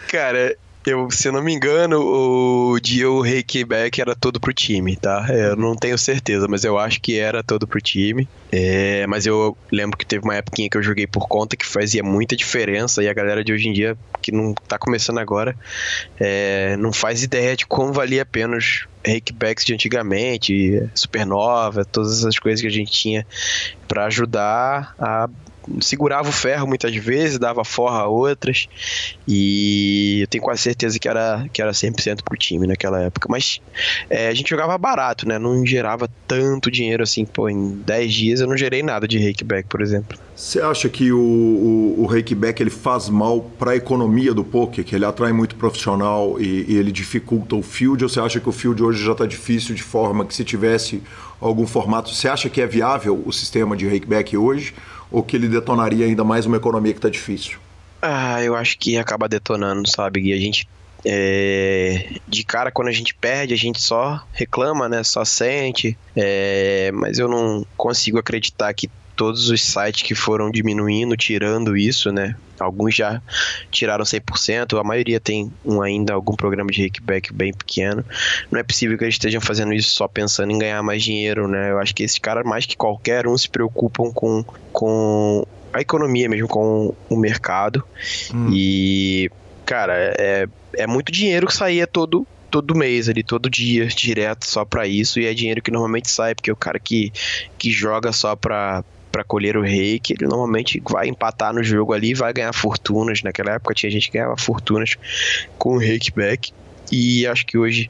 Cara, 0.08 0.56
eu, 0.86 1.10
se 1.10 1.30
não 1.30 1.42
me 1.42 1.52
engano, 1.52 2.00
o 2.00 2.78
Dio 2.78 3.20
Reikback 3.20 4.00
era 4.00 4.14
todo 4.14 4.38
pro 4.38 4.52
time, 4.52 4.96
tá? 4.96 5.26
Eu 5.30 5.56
não 5.56 5.74
tenho 5.74 5.96
certeza, 5.96 6.46
mas 6.48 6.64
eu 6.64 6.78
acho 6.78 7.00
que 7.00 7.18
era 7.18 7.42
todo 7.42 7.66
pro 7.66 7.80
time. 7.80 8.28
É, 8.52 9.06
mas 9.06 9.26
eu 9.26 9.56
lembro 9.72 9.96
que 9.96 10.04
teve 10.04 10.24
uma 10.24 10.34
época 10.34 10.56
que 10.56 10.76
eu 10.76 10.82
joguei 10.82 11.06
por 11.06 11.26
conta 11.26 11.56
que 11.56 11.66
fazia 11.66 12.02
muita 12.02 12.36
diferença 12.36 13.02
e 13.02 13.08
a 13.08 13.14
galera 13.14 13.42
de 13.42 13.52
hoje 13.52 13.68
em 13.68 13.72
dia, 13.72 13.96
que 14.20 14.30
não 14.30 14.54
tá 14.54 14.78
começando 14.78 15.18
agora, 15.18 15.56
é, 16.20 16.76
não 16.76 16.92
faz 16.92 17.22
ideia 17.22 17.56
de 17.56 17.66
como 17.66 17.92
valia 17.92 18.22
a 18.22 18.26
pena 18.26 18.56
os 18.56 18.86
de 19.64 19.74
antigamente, 19.74 20.82
supernova, 20.94 21.84
todas 21.84 22.18
essas 22.18 22.38
coisas 22.38 22.60
que 22.60 22.66
a 22.66 22.70
gente 22.70 22.90
tinha 22.90 23.26
para 23.86 24.06
ajudar 24.06 24.94
a 24.98 25.28
segurava 25.80 26.28
o 26.28 26.32
ferro 26.32 26.66
muitas 26.66 26.94
vezes, 26.94 27.38
dava 27.38 27.64
forra 27.64 28.00
a 28.00 28.06
outras. 28.06 28.68
E 29.26 30.20
eu 30.22 30.26
tenho 30.26 30.42
quase 30.42 30.62
certeza 30.62 30.98
que 30.98 31.08
era, 31.08 31.46
que 31.52 31.60
era 31.60 31.72
100% 31.72 32.22
pro 32.24 32.36
time 32.36 32.66
naquela 32.66 33.00
época. 33.02 33.28
Mas 33.30 33.60
é, 34.08 34.28
a 34.28 34.34
gente 34.34 34.50
jogava 34.50 34.76
barato, 34.78 35.26
né? 35.28 35.38
Não 35.38 35.64
gerava 35.64 36.08
tanto 36.26 36.70
dinheiro 36.70 37.02
assim. 37.02 37.24
Pô, 37.24 37.48
em 37.48 37.72
10 37.84 38.12
dias 38.12 38.40
eu 38.40 38.46
não 38.46 38.56
gerei 38.56 38.82
nada 38.82 39.06
de 39.06 39.18
rakeback, 39.24 39.68
por 39.68 39.80
exemplo. 39.80 40.18
Você 40.34 40.60
acha 40.60 40.88
que 40.88 41.12
o, 41.12 41.20
o, 41.20 42.02
o 42.02 42.06
rakeback 42.06 42.60
ele 42.60 42.70
faz 42.70 43.08
mal 43.08 43.40
para 43.56 43.70
a 43.70 43.76
economia 43.76 44.34
do 44.34 44.42
poker, 44.42 44.84
que 44.84 44.94
ele 44.94 45.04
atrai 45.04 45.32
muito 45.32 45.54
profissional 45.54 46.40
e, 46.40 46.72
e 46.72 46.76
ele 46.76 46.90
dificulta 46.90 47.54
o 47.54 47.62
field? 47.62 48.02
Ou 48.02 48.10
você 48.10 48.18
acha 48.18 48.40
que 48.40 48.48
o 48.48 48.52
field 48.52 48.82
hoje 48.82 49.04
já 49.04 49.12
está 49.12 49.26
difícil 49.26 49.74
de 49.74 49.82
forma 49.82 50.24
que 50.24 50.34
se 50.34 50.44
tivesse 50.44 51.00
algum 51.48 51.66
formato, 51.66 52.14
você 52.14 52.28
acha 52.28 52.48
que 52.48 52.60
é 52.60 52.66
viável 52.66 53.22
o 53.24 53.32
sistema 53.32 53.76
de 53.76 53.86
rakeback 53.88 54.36
hoje? 54.36 54.74
ou 55.14 55.22
que 55.22 55.36
ele 55.36 55.46
detonaria 55.46 56.06
ainda 56.06 56.24
mais 56.24 56.44
uma 56.44 56.56
economia 56.56 56.92
que 56.92 56.98
está 56.98 57.08
difícil? 57.08 57.58
Ah, 58.02 58.42
eu 58.42 58.56
acho 58.56 58.76
que 58.76 58.98
acaba 58.98 59.28
detonando, 59.28 59.88
sabe? 59.88 60.20
E 60.20 60.32
a 60.32 60.36
gente 60.36 60.68
é, 61.06 62.16
de 62.26 62.42
cara, 62.42 62.72
quando 62.72 62.88
a 62.88 62.92
gente 62.92 63.14
perde, 63.14 63.54
a 63.54 63.56
gente 63.56 63.80
só 63.80 64.20
reclama, 64.32 64.88
né? 64.88 65.04
Só 65.04 65.24
sente. 65.24 65.96
É, 66.16 66.90
mas 66.92 67.20
eu 67.20 67.28
não 67.28 67.64
consigo 67.76 68.18
acreditar 68.18 68.74
que 68.74 68.90
todos 69.16 69.48
os 69.48 69.62
sites 69.62 70.02
que 70.02 70.14
foram 70.14 70.50
diminuindo, 70.50 71.16
tirando 71.16 71.76
isso, 71.76 72.12
né? 72.12 72.36
Alguns 72.58 72.94
já 72.94 73.20
tiraram 73.70 74.04
100%, 74.04 74.78
a 74.78 74.84
maioria 74.84 75.18
tem 75.18 75.52
um, 75.64 75.82
ainda 75.82 76.14
algum 76.14 76.34
programa 76.34 76.70
de 76.70 76.82
kickback 76.84 77.32
bem 77.32 77.52
pequeno. 77.52 78.04
Não 78.50 78.60
é 78.60 78.62
possível 78.62 78.96
que 78.96 79.04
eles 79.04 79.14
estejam 79.14 79.40
fazendo 79.40 79.72
isso 79.72 79.90
só 79.90 80.06
pensando 80.06 80.52
em 80.52 80.58
ganhar 80.58 80.82
mais 80.82 81.02
dinheiro, 81.02 81.48
né? 81.48 81.70
Eu 81.70 81.78
acho 81.78 81.94
que 81.94 82.02
esses 82.02 82.18
caras, 82.18 82.44
mais 82.44 82.66
que 82.66 82.76
qualquer 82.76 83.26
um, 83.26 83.36
se 83.36 83.48
preocupam 83.48 84.12
com, 84.12 84.44
com 84.72 85.46
a 85.72 85.80
economia 85.80 86.28
mesmo, 86.28 86.46
com 86.46 86.94
o 87.08 87.16
mercado. 87.16 87.82
Hum. 88.32 88.50
E, 88.52 89.30
cara, 89.66 89.94
é, 90.18 90.46
é 90.76 90.86
muito 90.86 91.10
dinheiro 91.10 91.48
que 91.48 91.54
saía 91.54 91.86
todo, 91.86 92.26
todo 92.50 92.76
mês 92.76 93.08
ali, 93.08 93.24
todo 93.24 93.50
dia, 93.50 93.86
direto 93.86 94.46
só 94.46 94.64
para 94.64 94.86
isso, 94.86 95.18
e 95.18 95.26
é 95.26 95.34
dinheiro 95.34 95.60
que 95.60 95.72
normalmente 95.72 96.08
sai, 96.08 96.36
porque 96.36 96.52
o 96.52 96.56
cara 96.56 96.78
que, 96.78 97.12
que 97.58 97.72
joga 97.72 98.12
só 98.12 98.36
pra, 98.36 98.84
para 99.14 99.22
colher 99.22 99.56
o 99.56 99.62
reiki, 99.62 100.12
ele 100.12 100.26
normalmente 100.26 100.82
vai 100.90 101.06
empatar 101.06 101.54
no 101.54 101.62
jogo 101.62 101.92
ali 101.92 102.10
e 102.10 102.14
vai 102.14 102.32
ganhar 102.32 102.52
fortunas. 102.52 103.22
Naquela 103.22 103.52
época 103.52 103.72
tinha 103.72 103.88
gente 103.88 104.10
que 104.10 104.18
ganhava 104.18 104.36
fortunas 104.36 104.96
com 105.56 105.76
o 105.76 105.78
reiki 105.78 106.10
back. 106.10 106.52
E 106.90 107.24
acho 107.24 107.46
que 107.46 107.56
hoje, 107.56 107.88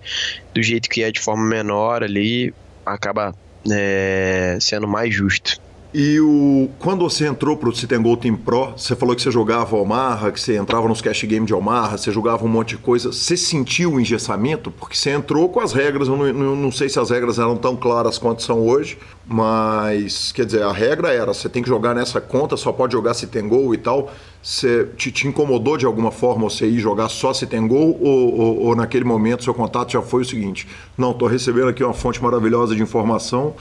do 0.53 0.63
jeito 0.63 0.87
que 0.87 1.03
é 1.03 1.11
de 1.11 1.19
forma 1.19 1.43
menor 1.43 2.05
ali, 2.05 2.53
acaba 2.85 3.35
é, 3.73 4.59
sendo 4.61 4.87
mais 4.87 5.15
justo. 5.15 5.59
E 5.97 6.19
o, 6.19 6.69
quando 6.81 7.09
você 7.09 7.25
entrou 7.25 7.57
para 7.57 7.69
o 7.69 7.73
Citengol 7.73 8.17
Team 8.17 8.35
Pro, 8.35 8.73
você 8.77 8.97
falou 8.97 9.15
que 9.15 9.23
você 9.23 9.31
jogava 9.31 9.77
Omaha, 9.77 10.33
que 10.33 10.41
você 10.41 10.57
entrava 10.57 10.89
nos 10.89 11.01
cash 11.01 11.23
game 11.23 11.47
de 11.47 11.55
Omaha, 11.55 11.97
você 11.97 12.11
jogava 12.11 12.45
um 12.45 12.49
monte 12.49 12.71
de 12.71 12.79
coisa. 12.79 13.13
Você 13.13 13.37
sentiu 13.37 13.93
o 13.93 14.01
engessamento? 14.01 14.73
Porque 14.73 14.97
você 14.97 15.11
entrou 15.11 15.49
com 15.49 15.61
as 15.61 15.73
regras, 15.73 16.09
eu 16.09 16.17
não, 16.17 16.57
não, 16.57 16.73
sei 16.73 16.89
se 16.89 16.99
as 16.99 17.11
regras 17.11 17.39
eram 17.39 17.57
tão 17.57 17.77
claras 17.77 18.19
quanto 18.19 18.43
são 18.43 18.67
hoje, 18.67 18.99
mas 19.25 20.33
quer 20.33 20.45
dizer, 20.45 20.65
a 20.65 20.73
regra 20.73 21.13
era: 21.13 21.33
você 21.33 21.49
tem 21.49 21.63
que 21.63 21.69
jogar 21.69 21.95
nessa 21.95 22.21
conta, 22.21 22.57
só 22.57 22.73
pode 22.73 22.93
jogar 22.93 23.15
Citengol 23.15 23.73
e 23.73 23.79
tal. 23.79 24.13
Você 24.43 24.89
te, 24.97 25.13
te, 25.13 25.29
incomodou 25.29 25.77
de 25.77 25.87
alguma 25.87 26.11
forma 26.11 26.51
você 26.51 26.67
ir 26.67 26.81
jogar 26.81 27.09
só 27.09 27.33
Citengol 27.33 27.97
ou, 28.01 28.41
ou, 28.41 28.63
ou 28.65 28.77
naquele 28.77 29.05
momento 29.05 29.45
seu 29.45 29.55
contato 29.55 29.93
já 29.93 30.03
foi 30.03 30.23
o 30.23 30.25
seguinte: 30.25 30.67
não, 30.99 31.13
estou 31.13 31.29
recebendo 31.29 31.69
aqui 31.69 31.85
uma 31.85 31.95
fonte 31.95 32.21
maravilhosa 32.21 32.75
de 32.75 32.83
informação 32.83 33.55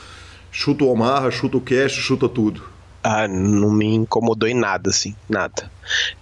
chuta 0.53 0.85
o 0.85 0.89
Omarra, 0.89 1.31
chuta 1.31 1.57
o 1.57 1.61
Cash, 1.61 1.93
chuta 1.93 2.29
tudo. 2.29 2.63
Ah, 3.03 3.27
não 3.27 3.71
me 3.71 3.87
incomodou 3.95 4.47
em 4.47 4.53
nada, 4.53 4.91
assim, 4.91 5.13
nada. 5.27 5.69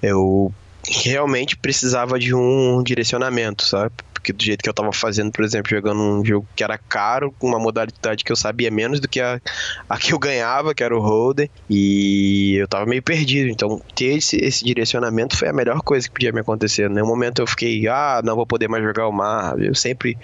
Eu 0.01 0.51
realmente 0.87 1.55
precisava 1.55 2.17
de 2.17 2.33
um 2.33 2.81
direcionamento, 2.81 3.63
sabe? 3.63 3.93
Porque 4.21 4.31
do 4.31 4.43
jeito 4.43 4.61
que 4.61 4.69
eu 4.69 4.73
tava 4.73 4.93
fazendo, 4.93 5.31
por 5.31 5.43
exemplo, 5.43 5.69
jogando 5.71 5.99
um 5.99 6.23
jogo 6.23 6.47
que 6.55 6.63
era 6.63 6.77
caro, 6.77 7.33
com 7.39 7.47
uma 7.47 7.59
modalidade 7.59 8.23
que 8.23 8.31
eu 8.31 8.35
sabia 8.35 8.69
menos 8.69 8.99
do 8.99 9.07
que 9.07 9.19
a, 9.19 9.41
a 9.89 9.97
que 9.97 10.13
eu 10.13 10.19
ganhava, 10.19 10.75
que 10.75 10.83
era 10.83 10.95
o 10.95 11.01
Holden, 11.01 11.49
e 11.67 12.55
eu 12.55 12.67
tava 12.67 12.85
meio 12.85 13.01
perdido. 13.01 13.49
Então, 13.49 13.81
ter 13.95 14.17
esse, 14.17 14.37
esse 14.37 14.63
direcionamento 14.63 15.35
foi 15.35 15.47
a 15.49 15.53
melhor 15.53 15.81
coisa 15.81 16.07
que 16.07 16.13
podia 16.13 16.31
me 16.31 16.39
acontecer. 16.39 16.87
No 16.87 17.03
momento 17.03 17.41
eu 17.41 17.47
fiquei, 17.47 17.87
ah, 17.87 18.21
não 18.23 18.35
vou 18.35 18.45
poder 18.45 18.67
mais 18.67 18.83
jogar 18.83 19.07
o 19.07 19.11
mar. 19.11 19.59
Eu 19.59 19.73
sempre 19.73 20.15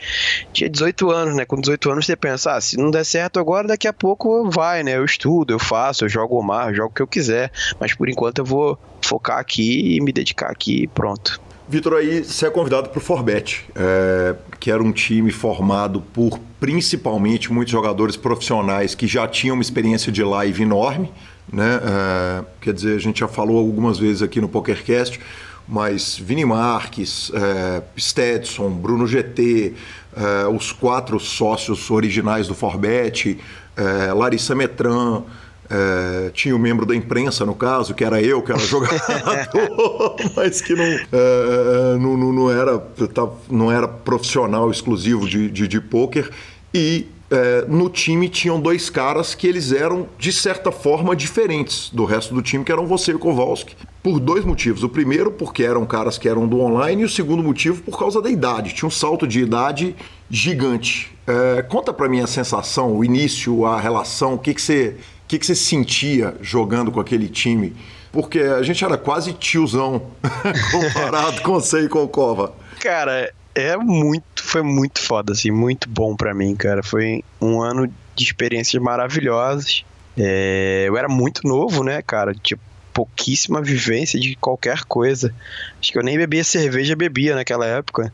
tinha 0.54 0.70
18 0.70 1.10
anos, 1.10 1.36
né? 1.36 1.44
Com 1.44 1.60
18 1.60 1.92
anos 1.92 2.06
você 2.06 2.16
pensa, 2.16 2.56
ah, 2.56 2.62
se 2.62 2.78
não 2.78 2.92
der 2.92 3.04
certo 3.04 3.40
agora, 3.40 3.68
daqui 3.68 3.88
a 3.88 3.94
pouco 3.94 4.48
vai, 4.52 4.84
né? 4.84 4.96
Eu 4.96 5.06
estudo, 5.06 5.54
eu 5.54 5.60
faço, 5.60 6.06
eu 6.06 6.10
jogo 6.10 6.40
o 6.40 6.44
mar, 6.44 6.72
jogo 6.72 6.90
o 6.90 6.94
que 6.94 7.02
eu 7.02 7.08
quiser. 7.08 7.52
Mas 7.80 7.96
por 7.96 8.08
enquanto 8.08 8.38
eu 8.40 8.46
vou 8.46 8.78
focar 9.02 9.40
aqui 9.40 9.96
e 9.96 10.02
me 10.02 10.12
dedicar 10.12 10.52
aqui 10.52 10.84
e 10.84 10.88
pronto. 10.88 11.47
Vitor, 11.70 11.96
aí 11.96 12.24
você 12.24 12.46
é 12.46 12.50
convidado 12.50 12.88
para 12.88 12.98
o 12.98 13.02
Forbet, 13.02 13.66
é, 13.76 14.36
que 14.58 14.72
era 14.72 14.82
um 14.82 14.94
time 14.94 15.32
formado 15.32 16.02
por 16.14 16.40
principalmente 16.62 17.52
muitos 17.52 17.74
jogadores 17.74 18.16
profissionais 18.16 18.96
que 18.96 19.06
já 19.06 19.28
tinham 19.28 19.54
uma 19.54 19.62
experiência 19.62 20.10
de 20.10 20.24
live 20.24 20.64
enorme. 20.64 21.12
Né? 21.52 21.80
É, 21.84 22.46
quer 22.62 22.74
dizer, 22.74 22.96
a 22.96 23.00
gente 23.00 23.20
já 23.20 23.28
falou 23.28 23.58
algumas 23.58 24.00
vezes 24.00 24.22
aqui 24.22 24.40
no 24.40 24.48
PokerCast, 24.48 25.20
mas 25.68 26.18
Vini 26.18 26.46
Marques, 26.46 27.34
é, 27.34 27.84
Stetson, 28.00 28.70
Bruno 28.70 29.06
GT, 29.06 29.74
é, 30.16 30.48
os 30.48 30.72
quatro 30.72 31.20
sócios 31.20 31.92
originais 31.92 32.48
do 32.48 32.56
Forbet, 32.56 33.38
é, 33.76 34.14
Larissa 34.14 34.56
Metran, 34.56 35.24
é, 35.70 36.30
tinha 36.34 36.56
um 36.56 36.60
membro 36.60 36.86
da 36.86 36.96
imprensa, 36.96 37.46
no 37.46 37.54
caso, 37.54 37.94
que 37.94 38.04
era 38.04 38.22
eu, 38.22 38.42
que 38.42 38.52
era 38.52 38.60
jogador, 38.64 40.16
mas 40.36 40.62
que 40.62 40.74
não, 40.74 40.84
é, 40.84 41.08
é, 41.14 41.98
não, 41.98 42.18
não, 42.18 42.34
não, 42.34 42.52
era, 42.52 42.78
tá, 42.80 43.28
não 43.50 43.72
era 43.72 43.88
profissional 43.88 44.72
exclusivo 44.72 45.28
de, 45.28 45.50
de, 45.50 45.68
de 45.68 45.82
pôquer. 45.82 46.30
E 46.74 47.08
é, 47.30 47.66
no 47.68 47.90
time 47.90 48.30
tinham 48.30 48.60
dois 48.60 48.90
caras 48.90 49.36
que 49.36 49.48
eles 49.48 49.72
eram, 49.72 50.08
de 50.18 50.32
certa 50.32 50.72
forma, 50.72 51.16
diferentes 51.16 51.90
do 51.90 52.06
resto 52.06 52.34
do 52.34 52.42
time, 52.42 52.64
que 52.64 52.72
eram 52.72 52.88
você 52.88 53.12
e 53.12 53.16
o 53.16 53.20
Kowalski. 53.20 53.76
Por 54.02 54.20
dois 54.20 54.46
motivos. 54.46 54.84
O 54.84 54.90
primeiro, 54.90 55.32
porque 55.32 55.64
eram 55.64 55.86
caras 55.86 56.18
que 56.18 56.30
eram 56.30 56.48
do 56.48 56.62
online, 56.62 57.02
e 57.02 57.06
o 57.06 57.10
segundo 57.10 57.44
motivo, 57.44 57.82
por 57.82 58.00
causa 58.00 58.22
da 58.22 58.30
idade. 58.30 58.74
Tinha 58.74 58.88
um 58.88 58.92
salto 58.92 59.28
de 59.28 59.42
idade 59.42 59.94
gigante. 60.30 61.12
É, 61.28 61.62
conta 61.62 61.92
para 61.92 62.08
mim 62.08 62.22
a 62.22 62.28
sensação, 62.28 62.96
o 62.96 63.04
início, 63.04 63.66
a 63.66 63.78
relação, 63.78 64.36
o 64.36 64.40
que, 64.40 64.54
que 64.54 64.62
você 64.62 64.96
que, 65.28 65.38
que 65.38 65.46
você 65.46 65.56
sentia 65.56 66.36
jogando 66.42 66.92
com 66.92 67.00
aquele 67.00 67.28
time? 67.28 67.76
Porque 68.12 68.40
a 68.40 68.64
gente 68.64 68.84
era 68.84 68.98
quase 68.98 69.34
tiozão 69.34 70.08
comparado 70.72 71.42
com 71.42 71.54
você 71.54 71.82
e 71.82 71.90
com 71.90 72.04
o 72.04 72.08
Cova. 72.08 72.54
Cara, 72.80 73.32
é 73.54 73.76
muito, 73.76 74.44
foi 74.44 74.62
muito 74.62 75.02
foda, 75.02 75.34
assim, 75.34 75.52
muito 75.52 75.90
bom 75.90 76.16
para 76.16 76.34
mim, 76.34 76.56
cara. 76.56 76.82
Foi 76.82 77.24
um 77.42 77.62
ano 77.62 77.92
de 78.16 78.24
experiências 78.24 78.82
maravilhosas. 78.82 79.84
É, 80.18 80.86
eu 80.88 80.98
era 80.98 81.10
muito 81.10 81.42
novo, 81.46 81.84
né, 81.84 82.02
cara? 82.02 82.34
Tipo, 82.34 82.62
pouquíssima 82.98 83.62
vivência 83.62 84.20
de 84.20 84.36
qualquer 84.36 84.84
coisa. 84.86 85.32
Acho 85.80 85.92
que 85.92 86.00
eu 86.00 86.04
nem 86.04 86.18
bebia 86.18 86.44
cerveja, 86.44 86.96
bebia 86.96 87.36
naquela 87.36 87.64
época. 87.64 88.12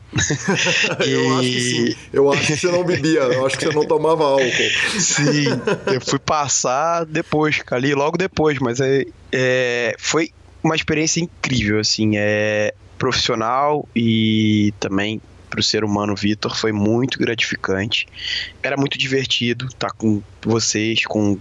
e... 1.06 1.08
Eu 1.10 1.38
acho 1.38 1.48
que 1.48 1.60
sim. 1.60 1.96
Eu 2.12 2.30
acho 2.30 2.46
que 2.46 2.56
você 2.58 2.70
não 2.70 2.84
bebia, 2.84 3.20
eu 3.20 3.46
acho 3.46 3.56
que 3.56 3.64
você 3.64 3.74
não 3.74 3.86
tomava 3.86 4.24
álcool. 4.24 4.44
Sim, 5.00 5.46
eu 5.92 6.00
fui 6.00 6.18
passar 6.18 7.06
depois, 7.06 7.62
ali 7.70 7.94
logo 7.94 8.18
depois, 8.18 8.58
mas 8.58 8.78
é, 8.80 9.04
é, 9.32 9.96
foi 9.98 10.30
uma 10.62 10.76
experiência 10.76 11.20
incrível, 11.20 11.78
assim, 11.78 12.12
é 12.16 12.74
profissional 12.98 13.88
e 13.96 14.74
também 14.78 15.20
para 15.48 15.60
o 15.60 15.62
ser 15.62 15.84
humano 15.84 16.14
Vitor 16.14 16.56
foi 16.56 16.72
muito 16.72 17.18
gratificante. 17.18 18.06
Era 18.62 18.76
muito 18.76 18.98
divertido 18.98 19.66
estar 19.66 19.92
com 19.92 20.22
vocês, 20.42 21.04
com 21.06 21.38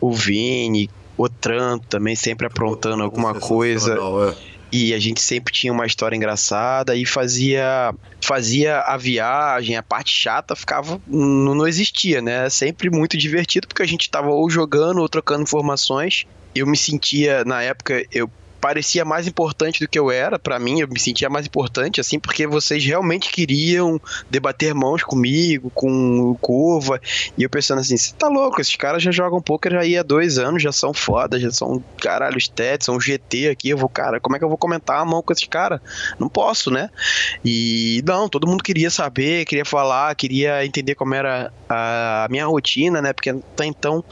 o 0.00 0.12
Vini, 0.12 0.90
o 1.16 1.28
Tranto 1.28 1.86
também 1.88 2.16
sempre 2.16 2.46
aprontando 2.46 3.02
alguma 3.02 3.34
coisa. 3.34 3.94
É. 3.94 4.52
E 4.72 4.94
a 4.94 4.98
gente 4.98 5.20
sempre 5.20 5.52
tinha 5.52 5.70
uma 5.70 5.84
história 5.84 6.16
engraçada 6.16 6.96
e 6.96 7.04
fazia 7.04 7.94
fazia 8.22 8.80
a 8.80 8.96
viagem, 8.96 9.76
a 9.76 9.82
parte 9.82 10.10
chata 10.10 10.56
ficava 10.56 10.98
não, 11.06 11.54
não 11.54 11.66
existia, 11.66 12.22
né? 12.22 12.48
Sempre 12.48 12.88
muito 12.88 13.18
divertido 13.18 13.68
porque 13.68 13.82
a 13.82 13.86
gente 13.86 14.02
estava 14.02 14.30
ou 14.30 14.48
jogando 14.48 15.00
ou 15.00 15.08
trocando 15.08 15.42
informações. 15.42 16.24
Eu 16.54 16.66
me 16.66 16.76
sentia 16.76 17.44
na 17.44 17.62
época 17.62 18.04
eu 18.10 18.30
parecia 18.62 19.04
mais 19.04 19.26
importante 19.26 19.80
do 19.80 19.88
que 19.88 19.98
eu 19.98 20.08
era, 20.08 20.38
para 20.38 20.56
mim, 20.56 20.78
eu 20.78 20.86
me 20.86 21.00
sentia 21.00 21.28
mais 21.28 21.46
importante, 21.46 22.00
assim, 22.00 22.20
porque 22.20 22.46
vocês 22.46 22.84
realmente 22.84 23.28
queriam 23.28 24.00
debater 24.30 24.72
mãos 24.72 25.02
comigo, 25.02 25.68
com 25.74 26.30
o 26.30 26.36
Curva, 26.36 27.00
e 27.36 27.42
eu 27.42 27.50
pensando 27.50 27.80
assim, 27.80 27.96
você 27.96 28.14
tá 28.16 28.28
louco, 28.28 28.60
esses 28.60 28.76
caras 28.76 29.02
já 29.02 29.10
jogam 29.10 29.42
poker 29.42 29.74
aí 29.74 29.98
há 29.98 30.02
dois 30.04 30.38
anos, 30.38 30.62
já 30.62 30.70
são 30.70 30.94
foda, 30.94 31.40
já 31.40 31.50
são, 31.50 31.82
caralho, 32.00 32.38
stats, 32.38 32.86
são 32.86 33.00
GT 33.00 33.48
aqui, 33.48 33.70
eu 33.70 33.76
vou, 33.76 33.88
cara, 33.88 34.20
como 34.20 34.36
é 34.36 34.38
que 34.38 34.44
eu 34.44 34.48
vou 34.48 34.56
comentar 34.56 35.00
a 35.00 35.04
mão 35.04 35.22
com 35.22 35.32
esses 35.32 35.48
caras? 35.48 35.80
Não 36.16 36.28
posso, 36.28 36.70
né? 36.70 36.88
E, 37.44 38.00
não, 38.06 38.28
todo 38.28 38.46
mundo 38.46 38.62
queria 38.62 38.90
saber, 38.90 39.44
queria 39.44 39.64
falar, 39.64 40.14
queria 40.14 40.64
entender 40.64 40.94
como 40.94 41.12
era 41.14 41.52
a 41.68 42.28
minha 42.30 42.46
rotina, 42.46 43.02
né, 43.02 43.12
porque 43.12 43.30
até 43.30 43.64
então 43.64 44.04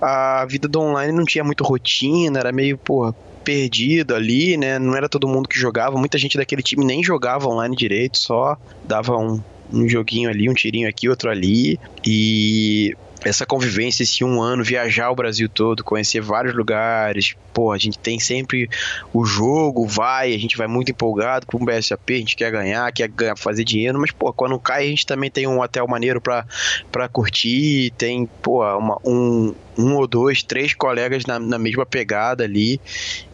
a 0.00 0.46
vida 0.46 0.68
do 0.68 0.80
online 0.80 1.12
não 1.12 1.24
tinha 1.24 1.42
muito 1.42 1.64
rotina, 1.64 2.38
era 2.38 2.52
meio, 2.52 2.78
porra, 2.78 3.12
perdido 3.38 4.14
ali, 4.14 4.56
né? 4.56 4.78
Não 4.78 4.94
era 4.94 5.08
todo 5.08 5.28
mundo 5.28 5.48
que 5.48 5.58
jogava. 5.58 5.96
Muita 5.96 6.18
gente 6.18 6.36
daquele 6.36 6.62
time 6.62 6.84
nem 6.84 7.02
jogava 7.02 7.48
online 7.48 7.74
direito, 7.74 8.18
só 8.18 8.56
dava 8.84 9.16
um, 9.16 9.40
um 9.72 9.88
joguinho 9.88 10.28
ali, 10.28 10.48
um 10.48 10.54
tirinho 10.54 10.88
aqui, 10.88 11.08
outro 11.08 11.30
ali. 11.30 11.78
E 12.06 12.94
essa 13.24 13.44
convivência, 13.44 14.02
esse 14.02 14.22
um 14.22 14.40
ano, 14.40 14.62
viajar 14.62 15.10
o 15.10 15.14
Brasil 15.14 15.48
todo, 15.48 15.82
conhecer 15.82 16.20
vários 16.20 16.54
lugares. 16.54 17.34
Pô, 17.52 17.72
a 17.72 17.78
gente 17.78 17.98
tem 17.98 18.20
sempre 18.20 18.68
o 19.12 19.24
jogo, 19.24 19.86
vai, 19.86 20.34
a 20.34 20.38
gente 20.38 20.56
vai 20.56 20.66
muito 20.66 20.90
empolgado 20.90 21.46
com 21.46 21.56
o 21.56 21.64
BSAP, 21.64 22.14
a 22.14 22.18
gente 22.18 22.36
quer 22.36 22.50
ganhar, 22.50 22.92
quer 22.92 23.08
ganhar, 23.08 23.36
fazer 23.36 23.64
dinheiro, 23.64 23.98
mas, 23.98 24.12
pô, 24.12 24.32
quando 24.32 24.58
cai, 24.60 24.84
a 24.84 24.88
gente 24.88 25.06
também 25.06 25.30
tem 25.30 25.46
um 25.46 25.60
hotel 25.60 25.86
maneiro 25.88 26.20
pra, 26.20 26.46
pra 26.92 27.08
curtir, 27.08 27.92
tem, 27.98 28.26
pô, 28.42 28.62
uma, 28.76 28.98
um, 29.04 29.54
um 29.76 29.96
ou 29.96 30.06
dois, 30.06 30.42
três 30.42 30.74
colegas 30.74 31.24
na, 31.26 31.38
na 31.38 31.58
mesma 31.58 31.84
pegada 31.84 32.44
ali. 32.44 32.80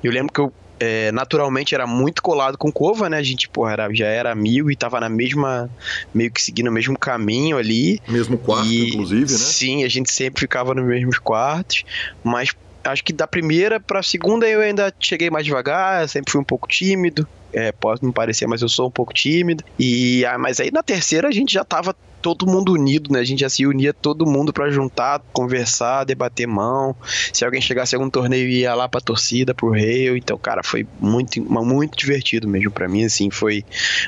Eu 0.02 0.10
lembro 0.10 0.32
que 0.32 0.40
eu 0.40 0.52
é, 0.78 1.12
naturalmente 1.12 1.74
era 1.74 1.86
muito 1.86 2.22
colado 2.22 2.58
com 2.58 2.70
Cova, 2.72 3.08
né? 3.08 3.18
A 3.18 3.22
gente, 3.22 3.48
porra, 3.48 3.72
era, 3.72 3.94
já 3.94 4.06
era 4.06 4.32
amigo 4.32 4.70
e 4.70 4.76
tava 4.76 5.00
na 5.00 5.08
mesma, 5.08 5.70
meio 6.12 6.30
que 6.30 6.42
seguindo 6.42 6.68
o 6.68 6.72
mesmo 6.72 6.98
caminho 6.98 7.56
ali. 7.56 8.00
Mesmo 8.08 8.36
quarto, 8.36 8.66
e, 8.66 8.88
inclusive, 8.88 9.32
né? 9.32 9.38
Sim, 9.38 9.84
a 9.84 9.88
gente 9.88 10.10
sempre 10.12 10.40
ficava 10.40 10.74
nos 10.74 10.84
mesmos 10.84 11.18
quartos, 11.18 11.84
mas 12.22 12.50
acho 12.84 13.02
que 13.04 13.12
da 13.12 13.26
primeira 13.26 13.80
pra 13.80 14.02
segunda 14.02 14.46
eu 14.46 14.60
ainda 14.60 14.92
cheguei 15.00 15.30
mais 15.30 15.46
devagar, 15.46 16.08
sempre 16.08 16.32
fui 16.32 16.40
um 16.40 16.44
pouco 16.44 16.68
tímido. 16.68 17.26
É, 17.52 17.70
pode 17.70 18.04
me 18.04 18.12
parecer, 18.12 18.48
mas 18.48 18.62
eu 18.62 18.68
sou 18.68 18.88
um 18.88 18.90
pouco 18.90 19.14
tímido. 19.14 19.62
E, 19.78 20.24
ah, 20.26 20.36
mas 20.36 20.58
aí 20.58 20.72
na 20.72 20.82
terceira 20.82 21.28
a 21.28 21.32
gente 21.32 21.52
já 21.52 21.64
tava 21.64 21.94
todo 22.24 22.46
mundo 22.46 22.72
unido, 22.72 23.12
né? 23.12 23.20
A 23.20 23.24
gente 23.24 23.40
já 23.40 23.50
se 23.50 23.66
unia 23.66 23.92
todo 23.92 24.24
mundo 24.24 24.50
para 24.50 24.70
juntar, 24.70 25.20
conversar, 25.30 26.04
debater 26.04 26.46
mão. 26.46 26.96
Se 27.30 27.44
alguém 27.44 27.60
chegasse 27.60 27.94
a 27.94 27.98
algum 27.98 28.08
torneio 28.08 28.48
ia 28.48 28.74
lá 28.74 28.88
pra 28.88 28.98
torcida, 28.98 29.52
pro 29.52 29.68
rei. 29.68 30.08
Então, 30.16 30.38
cara, 30.38 30.62
foi 30.62 30.86
muito, 30.98 31.38
muito 31.42 31.98
divertido 31.98 32.48
mesmo 32.48 32.70
para 32.70 32.88
mim, 32.88 33.04
assim, 33.04 33.28
foi 33.28 33.62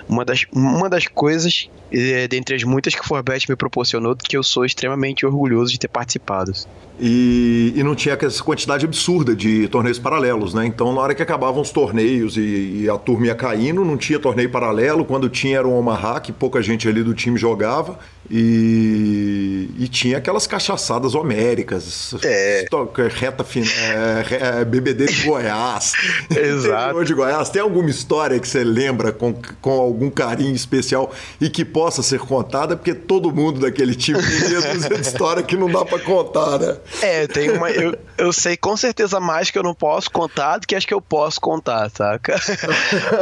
uma 0.09 0.25
das, 0.25 0.47
uma 0.51 0.89
das 0.89 1.07
coisas 1.07 1.69
é, 1.93 2.27
dentre 2.27 2.55
as 2.55 2.65
muitas 2.65 2.95
que 2.95 3.03
o 3.03 3.05
Forbet 3.05 3.51
me 3.51 3.55
proporcionou, 3.55 4.17
que 4.17 4.35
eu 4.35 4.43
sou 4.43 4.65
extremamente 4.65 5.27
orgulhoso 5.27 5.71
de 5.71 5.79
ter 5.79 5.89
participado. 5.89 6.53
E, 6.99 7.75
e, 7.77 7.83
não 7.83 7.95
tinha 7.95 8.17
essa 8.19 8.43
quantidade 8.43 8.87
absurda 8.87 9.37
de 9.37 9.69
torneios 9.69 9.99
paralelos, 9.99 10.55
né? 10.55 10.65
Então, 10.65 10.95
na 10.95 11.01
hora 11.01 11.15
que 11.15 11.23
acabavam 11.23 11.61
os 11.61 11.71
torneios 11.71 12.37
e, 12.39 12.85
e, 12.85 12.89
a 12.89 12.97
turma 12.97 13.27
ia 13.27 13.35
caindo, 13.35 13.85
não 13.85 13.97
tinha 13.99 14.19
torneio 14.19 14.51
paralelo. 14.51 15.05
Quando 15.05 15.29
tinha 15.29 15.59
era 15.59 15.69
um 15.69 15.77
Omaha, 15.77 16.21
que 16.21 16.33
pouca 16.33 16.63
gente 16.63 16.89
ali 16.89 17.03
do 17.03 17.13
time 17.13 17.37
jogava. 17.37 17.99
E, 18.31 19.71
e 19.79 19.89
tinha 19.89 20.19
aquelas 20.19 20.47
cachaçadas 20.47 21.15
homéricas. 21.15 22.15
É. 22.25 22.67
Reta 23.15 23.45
final. 23.45 23.69
É, 23.73 24.61
é, 24.61 24.65
BBD 24.65 25.07
de 25.07 25.23
Goiás. 25.23 25.93
Exato. 26.31 27.05
de 27.05 27.15
Goiás. 27.15 27.49
Tem 27.51 27.63
alguma 27.63 27.89
história 27.91 28.39
que 28.39 28.49
você 28.49 28.65
lembra 28.65 29.13
com, 29.13 29.35
com 29.61 29.71
algum 29.71 30.11
carinho 30.11 30.55
especial 30.55 31.13
e 31.41 31.49
que 31.49 31.65
possa 31.65 32.03
ser 32.03 32.19
contada? 32.19 32.77
Porque 32.77 32.95
todo 32.95 33.33
mundo 33.33 33.61
daquele 33.61 33.95
time 33.95 34.19
tem 34.21 34.89
de 34.89 35.01
história 35.01 35.43
que 35.43 35.57
não 35.57 35.71
dá 35.71 35.85
para 35.85 35.99
contar, 35.99 36.59
né? 36.59 36.77
É, 37.03 37.27
tem 37.27 37.51
uma. 37.51 37.71
Eu, 37.71 37.97
eu 38.19 38.33
sei 38.33 38.57
com 38.57 38.77
certeza 38.77 39.21
mais 39.21 39.51
que 39.51 39.59
eu 39.59 39.63
não 39.63 39.75
posso 39.75 40.11
contar 40.11 40.59
do 40.59 40.67
que 40.67 40.75
acho 40.75 40.87
que 40.87 40.95
eu 40.95 41.01
posso 41.01 41.41
contar, 41.41 41.91
saca? 41.91 42.37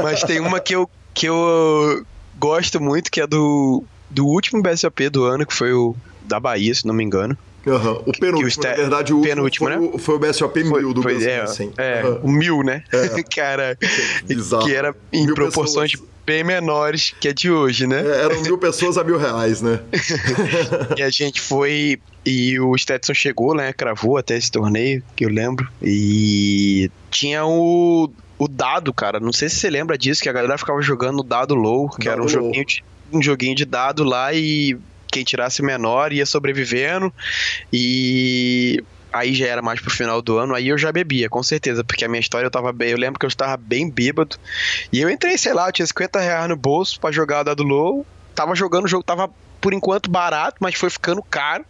Mas 0.02 0.22
tem 0.22 0.40
uma 0.40 0.60
que 0.60 0.74
eu, 0.74 0.88
que 1.12 1.26
eu 1.26 2.04
gosto 2.38 2.80
muito, 2.80 3.10
que 3.10 3.20
é 3.20 3.26
do 3.26 3.84
do 4.10 4.26
último 4.26 4.62
BSOP 4.62 5.08
do 5.08 5.24
ano, 5.24 5.46
que 5.46 5.54
foi 5.54 5.72
o 5.72 5.94
da 6.24 6.40
Bahia, 6.40 6.74
se 6.74 6.86
não 6.86 6.94
me 6.94 7.04
engano. 7.04 7.36
Uhum. 7.66 8.02
O 8.06 8.12
penúltimo, 8.12 8.62
na 8.62 8.74
verdade, 8.74 9.14
o 9.14 9.22
penúltimo, 9.22 9.66
foi, 9.66 9.76
né? 9.76 9.90
o, 9.94 9.98
foi 9.98 10.14
o 10.16 10.18
BSOP 10.18 10.62
1000 10.62 10.92
do 10.92 11.02
foi, 11.02 11.24
é, 11.24 11.40
assim. 11.40 11.72
É, 11.78 12.04
uhum. 12.04 12.20
o 12.22 12.30
1000, 12.30 12.62
né? 12.62 12.84
É. 12.92 13.22
Cara, 13.34 13.78
Exato. 14.28 14.66
que 14.66 14.74
era 14.74 14.94
em 15.12 15.24
mil 15.24 15.34
proporções 15.34 15.92
pessoas. 15.92 16.10
bem 16.26 16.44
menores 16.44 17.14
que 17.18 17.28
a 17.28 17.32
de 17.32 17.50
hoje, 17.50 17.86
né? 17.86 18.02
É, 18.04 18.24
eram 18.24 18.42
mil 18.42 18.58
pessoas 18.58 18.98
a 18.98 19.04
mil 19.04 19.16
reais, 19.16 19.62
né? 19.62 19.80
e 20.96 21.02
a 21.02 21.08
gente 21.08 21.40
foi... 21.40 21.98
E 22.26 22.58
o 22.58 22.76
Stetson 22.76 23.14
chegou, 23.14 23.54
né? 23.54 23.72
Cravou 23.72 24.16
até 24.16 24.36
esse 24.36 24.50
torneio, 24.50 25.02
que 25.14 25.24
eu 25.24 25.28
lembro. 25.28 25.68
E 25.82 26.90
tinha 27.10 27.44
o 27.44 28.10
o 28.36 28.48
dado, 28.48 28.92
cara. 28.92 29.20
Não 29.20 29.32
sei 29.32 29.48
se 29.48 29.56
você 29.56 29.70
lembra 29.70 29.96
disso, 29.96 30.22
que 30.22 30.28
a 30.28 30.32
galera 30.32 30.58
ficava 30.58 30.82
jogando 30.82 31.20
o 31.20 31.22
dado 31.22 31.54
low, 31.54 31.88
que 31.88 32.06
dado 32.06 32.08
era 32.08 32.20
um 32.20 32.24
low. 32.24 32.28
joguinho 32.28 32.64
de 32.64 32.82
um 33.16 33.22
joguinho 33.22 33.54
de 33.54 33.64
dado 33.64 34.04
lá 34.04 34.32
e 34.32 34.76
quem 35.10 35.24
tirasse 35.24 35.62
menor 35.62 36.12
ia 36.12 36.26
sobrevivendo. 36.26 37.12
E 37.72 38.82
aí 39.12 39.32
já 39.32 39.46
era 39.46 39.62
mais 39.62 39.80
pro 39.80 39.90
final 39.90 40.20
do 40.20 40.38
ano, 40.38 40.54
aí 40.54 40.68
eu 40.68 40.76
já 40.76 40.90
bebia, 40.90 41.28
com 41.28 41.42
certeza, 41.42 41.84
porque 41.84 42.04
a 42.04 42.08
minha 42.08 42.20
história 42.20 42.46
eu 42.46 42.50
tava 42.50 42.72
bem, 42.72 42.90
eu 42.90 42.98
lembro 42.98 43.18
que 43.18 43.24
eu 43.24 43.28
estava 43.28 43.56
bem 43.56 43.88
bêbado, 43.88 44.36
e 44.92 45.00
eu 45.00 45.08
entrei, 45.08 45.38
sei 45.38 45.54
lá, 45.54 45.68
eu 45.68 45.72
tinha 45.72 45.86
50 45.86 46.18
reais 46.18 46.48
no 46.48 46.56
bolso 46.56 46.98
para 46.98 47.12
jogar 47.12 47.44
dado 47.44 47.62
low, 47.62 48.04
tava 48.34 48.56
jogando 48.56 48.86
o 48.86 48.88
jogo, 48.88 49.04
tava 49.04 49.30
por 49.64 49.72
enquanto 49.72 50.10
barato, 50.10 50.58
mas 50.60 50.74
foi 50.74 50.90
ficando 50.90 51.22
caro. 51.22 51.64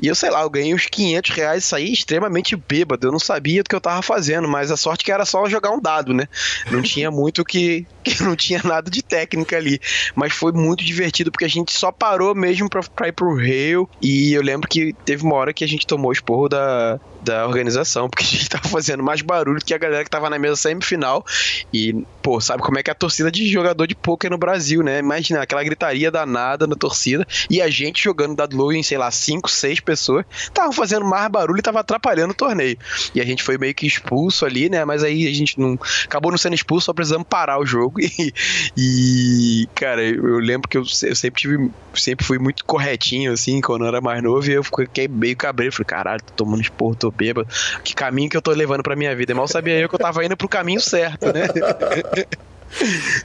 E 0.00 0.06
eu 0.06 0.14
sei 0.14 0.30
lá, 0.30 0.40
eu 0.40 0.48
ganhei 0.48 0.72
uns 0.72 0.86
500 0.86 1.30
reais, 1.36 1.62
saí 1.62 1.92
extremamente 1.92 2.56
bêbado. 2.56 3.06
Eu 3.06 3.12
não 3.12 3.18
sabia 3.18 3.62
do 3.62 3.68
que 3.68 3.76
eu 3.76 3.80
tava 3.82 4.00
fazendo, 4.00 4.48
mas 4.48 4.70
a 4.70 4.78
sorte 4.78 5.04
que 5.04 5.12
era 5.12 5.26
só 5.26 5.46
jogar 5.46 5.70
um 5.72 5.78
dado, 5.78 6.14
né? 6.14 6.26
Não 6.70 6.80
tinha 6.80 7.10
muito 7.10 7.44
que, 7.44 7.86
que 8.10 8.22
não 8.22 8.36
tinha 8.36 8.60
nada 8.64 8.90
de 8.90 9.02
técnica 9.02 9.56
ali. 9.56 9.80
Mas 10.14 10.32
foi 10.32 10.52
muito 10.52 10.84
divertido 10.84 11.30
porque 11.30 11.44
a 11.44 11.48
gente 11.48 11.72
só 11.72 11.90
parou 11.92 12.34
mesmo 12.34 12.68
pra, 12.68 12.82
pra 12.82 13.08
ir 13.08 13.12
pro 13.12 13.36
rail. 13.36 13.88
E 14.00 14.32
eu 14.32 14.42
lembro 14.42 14.68
que 14.68 14.92
teve 15.04 15.24
uma 15.24 15.34
hora 15.34 15.52
que 15.52 15.64
a 15.64 15.68
gente 15.68 15.86
tomou 15.86 16.10
o 16.10 16.12
esporro 16.12 16.48
da, 16.48 17.00
da 17.22 17.46
organização, 17.46 18.08
porque 18.08 18.24
a 18.24 18.26
gente 18.26 18.48
tava 18.50 18.68
fazendo 18.68 19.02
mais 19.02 19.22
barulho 19.22 19.60
que 19.64 19.74
a 19.74 19.78
galera 19.78 20.04
que 20.04 20.10
tava 20.10 20.30
na 20.30 20.38
mesa 20.38 20.56
semifinal. 20.56 21.24
E, 21.72 22.04
pô, 22.22 22.40
sabe 22.40 22.62
como 22.62 22.78
é 22.78 22.82
que 22.82 22.90
é 22.90 22.92
a 22.92 22.94
torcida 22.94 23.30
de 23.30 23.48
jogador 23.48 23.86
de 23.86 23.94
poker 23.94 24.30
no 24.30 24.38
Brasil, 24.38 24.82
né? 24.82 24.98
Imagina 24.98 25.42
aquela 25.42 25.62
gritaria 25.62 26.10
danada 26.10 26.66
na 26.66 26.74
torcida 26.74 27.26
e 27.50 27.60
a 27.60 27.68
gente 27.68 28.02
jogando 28.02 28.36
dado 28.36 28.56
low 28.56 28.72
em, 28.72 28.82
sei 28.82 28.98
lá, 28.98 29.10
5, 29.10 29.50
6 29.50 29.80
pessoas, 29.80 30.24
tava 30.52 30.72
fazendo 30.72 31.04
mais 31.04 31.28
barulho 31.30 31.58
e 31.58 31.62
tava 31.62 31.80
atrapalhando 31.80 32.32
o 32.32 32.36
torneio. 32.36 32.78
E 33.14 33.20
a 33.20 33.24
gente 33.24 33.42
foi 33.42 33.58
meio 33.58 33.74
que 33.74 33.86
expulso 33.86 34.44
ali, 34.44 34.68
né? 34.68 34.84
Mas 34.84 35.02
aí 35.02 35.26
a 35.26 35.34
gente 35.34 35.58
não 35.58 35.78
acabou 36.04 36.30
não 36.30 36.38
sendo 36.38 36.54
expulso, 36.54 36.86
só 36.86 36.92
precisamos 36.92 37.26
parar 37.28 37.58
o 37.58 37.66
jogo. 37.66 37.97
E, 38.18 38.32
e 38.76 39.68
cara, 39.74 40.02
eu 40.02 40.38
lembro 40.38 40.68
que 40.68 40.76
eu, 40.76 40.82
eu 40.82 41.16
sempre 41.16 41.40
tive, 41.40 41.70
sempre 41.94 42.24
fui 42.24 42.38
muito 42.38 42.64
corretinho, 42.64 43.32
assim, 43.32 43.60
quando 43.60 43.82
eu 43.82 43.88
era 43.88 44.00
mais 44.00 44.22
novo, 44.22 44.48
e 44.48 44.52
eu 44.52 44.62
fiquei 44.62 45.08
meio 45.08 45.36
cabreiro. 45.36 45.74
Falei, 45.74 45.86
caralho, 45.86 46.22
tô 46.22 46.32
tomando 46.32 46.62
esporro, 46.62 46.94
tô 46.94 47.10
bêbado. 47.10 47.48
Que 47.82 47.94
caminho 47.94 48.30
que 48.30 48.36
eu 48.36 48.42
tô 48.42 48.52
levando 48.52 48.82
pra 48.82 48.96
minha 48.96 49.14
vida? 49.14 49.34
Mal 49.34 49.48
sabia 49.48 49.78
eu 49.78 49.88
que 49.88 49.94
eu 49.94 49.98
tava 49.98 50.24
indo 50.24 50.36
pro 50.36 50.48
caminho 50.48 50.80
certo, 50.80 51.26
né? 51.32 51.48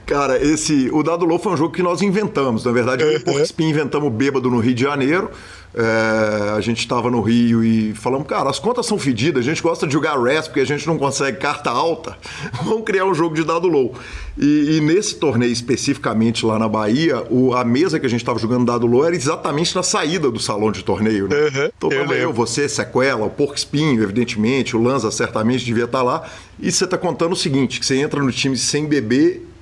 Cara, 0.06 0.42
esse. 0.42 0.88
O 0.92 1.02
Dado 1.02 1.24
Low 1.24 1.38
foi 1.38 1.52
um 1.52 1.56
jogo 1.56 1.72
que 1.72 1.82
nós 1.82 2.02
inventamos. 2.02 2.64
Na 2.64 2.72
verdade, 2.72 3.04
o 3.04 3.20
Pork 3.20 3.42
Spin 3.42 3.68
inventamos 3.68 4.12
bêbado 4.12 4.50
no 4.50 4.58
Rio 4.58 4.74
de 4.74 4.82
Janeiro. 4.82 5.30
É, 5.76 6.50
a 6.56 6.60
gente 6.60 6.78
estava 6.78 7.10
no 7.10 7.20
Rio 7.20 7.64
e 7.64 7.92
falamos, 7.94 8.28
cara, 8.28 8.48
as 8.48 8.60
contas 8.60 8.86
são 8.86 8.96
fedidas, 8.96 9.44
a 9.44 9.48
gente 9.48 9.60
gosta 9.60 9.88
de 9.88 9.92
jogar 9.92 10.16
RES 10.22 10.46
porque 10.46 10.60
a 10.60 10.64
gente 10.64 10.86
não 10.86 10.96
consegue 10.96 11.38
carta 11.38 11.70
alta. 11.70 12.16
Vamos 12.62 12.84
criar 12.84 13.04
um 13.04 13.14
jogo 13.14 13.34
de 13.34 13.42
dado 13.42 13.66
low. 13.66 13.92
E, 14.38 14.76
e 14.76 14.80
nesse 14.80 15.16
torneio 15.16 15.52
especificamente 15.52 16.46
lá 16.46 16.58
na 16.58 16.68
Bahia, 16.68 17.24
o, 17.28 17.54
a 17.54 17.64
mesa 17.64 17.98
que 17.98 18.06
a 18.06 18.08
gente 18.08 18.20
estava 18.20 18.38
jogando 18.38 18.64
dado 18.64 18.86
low 18.86 19.04
era 19.04 19.16
exatamente 19.16 19.74
na 19.74 19.82
saída 19.82 20.30
do 20.30 20.38
salão 20.38 20.70
de 20.70 20.84
torneio. 20.84 21.28
Né? 21.28 21.36
Uhum, 21.36 21.70
então 21.76 21.90
eu, 21.90 22.12
eu, 22.12 22.32
você, 22.32 22.68
Sequela, 22.68 23.26
o 23.26 23.30
Pork 23.30 23.58
Spin, 23.58 23.96
evidentemente, 23.96 24.76
o 24.76 24.82
Lanza 24.82 25.10
certamente 25.10 25.64
devia 25.64 25.84
estar 25.84 25.98
tá 25.98 26.04
lá. 26.04 26.30
E 26.60 26.70
você 26.70 26.84
está 26.84 26.96
contando 26.96 27.32
o 27.32 27.36
seguinte: 27.36 27.80
que 27.80 27.86
você 27.86 27.96
entra 27.96 28.22
no 28.22 28.30
time 28.30 28.56
sem 28.56 28.86
beber 28.86 29.53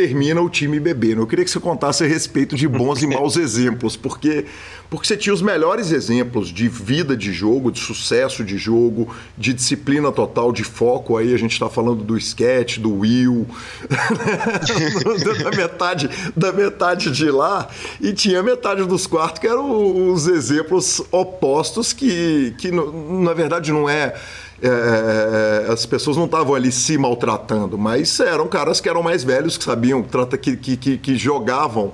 termina 0.00 0.40
o 0.40 0.48
time 0.48 0.80
bebendo. 0.80 1.20
Eu 1.20 1.26
queria 1.26 1.44
que 1.44 1.50
você 1.50 1.60
contasse 1.60 2.02
a 2.02 2.06
respeito 2.06 2.56
de 2.56 2.66
bons 2.66 3.02
e 3.02 3.06
maus 3.08 3.36
exemplos, 3.36 3.96
porque 3.96 4.46
porque 4.88 5.06
você 5.06 5.16
tinha 5.16 5.32
os 5.32 5.40
melhores 5.40 5.92
exemplos 5.92 6.48
de 6.48 6.68
vida 6.68 7.16
de 7.16 7.32
jogo, 7.32 7.70
de 7.70 7.78
sucesso 7.78 8.42
de 8.42 8.58
jogo, 8.58 9.14
de 9.38 9.52
disciplina 9.52 10.10
total, 10.10 10.50
de 10.50 10.64
foco. 10.64 11.16
Aí 11.16 11.32
a 11.32 11.38
gente 11.38 11.52
está 11.52 11.68
falando 11.68 12.02
do 12.02 12.16
sketch, 12.16 12.78
do 12.78 12.98
Will, 12.98 13.46
da 15.44 15.56
metade 15.56 16.10
da 16.34 16.52
metade 16.52 17.12
de 17.12 17.30
lá, 17.30 17.68
e 18.00 18.12
tinha 18.12 18.42
metade 18.42 18.84
dos 18.84 19.06
quartos 19.06 19.38
que 19.38 19.46
eram 19.46 20.10
os 20.10 20.26
exemplos 20.26 21.00
opostos 21.12 21.92
que, 21.92 22.52
que 22.58 22.72
na 22.72 23.32
verdade 23.32 23.70
não 23.70 23.88
é 23.88 24.14
é, 24.62 24.68
é, 24.68 25.68
é, 25.68 25.72
as 25.72 25.86
pessoas 25.86 26.16
não 26.16 26.26
estavam 26.26 26.54
ali 26.54 26.70
se 26.70 26.98
maltratando, 26.98 27.78
mas 27.78 28.20
eram 28.20 28.46
caras 28.46 28.80
que 28.80 28.88
eram 28.88 29.02
mais 29.02 29.24
velhos, 29.24 29.56
que 29.56 29.64
sabiam, 29.64 30.04
que, 30.40 30.56
que, 30.56 30.76
que, 30.76 30.98
que 30.98 31.16
jogavam. 31.16 31.92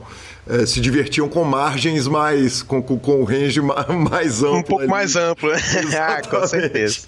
É, 0.49 0.65
se 0.65 0.81
divertiam 0.81 1.29
com 1.29 1.43
margens 1.43 2.07
mais. 2.07 2.63
com, 2.63 2.81
com, 2.81 2.97
com 2.97 3.25
range 3.25 3.61
mais 4.11 4.45
amplo. 4.45 4.59
Um 4.59 4.63
pouco 4.63 4.83
ali. 4.83 4.91
mais 4.91 5.17
amplo, 5.17 5.51
né? 5.51 5.59
ah, 5.99 6.23
com 6.23 6.47
certeza. 6.47 7.01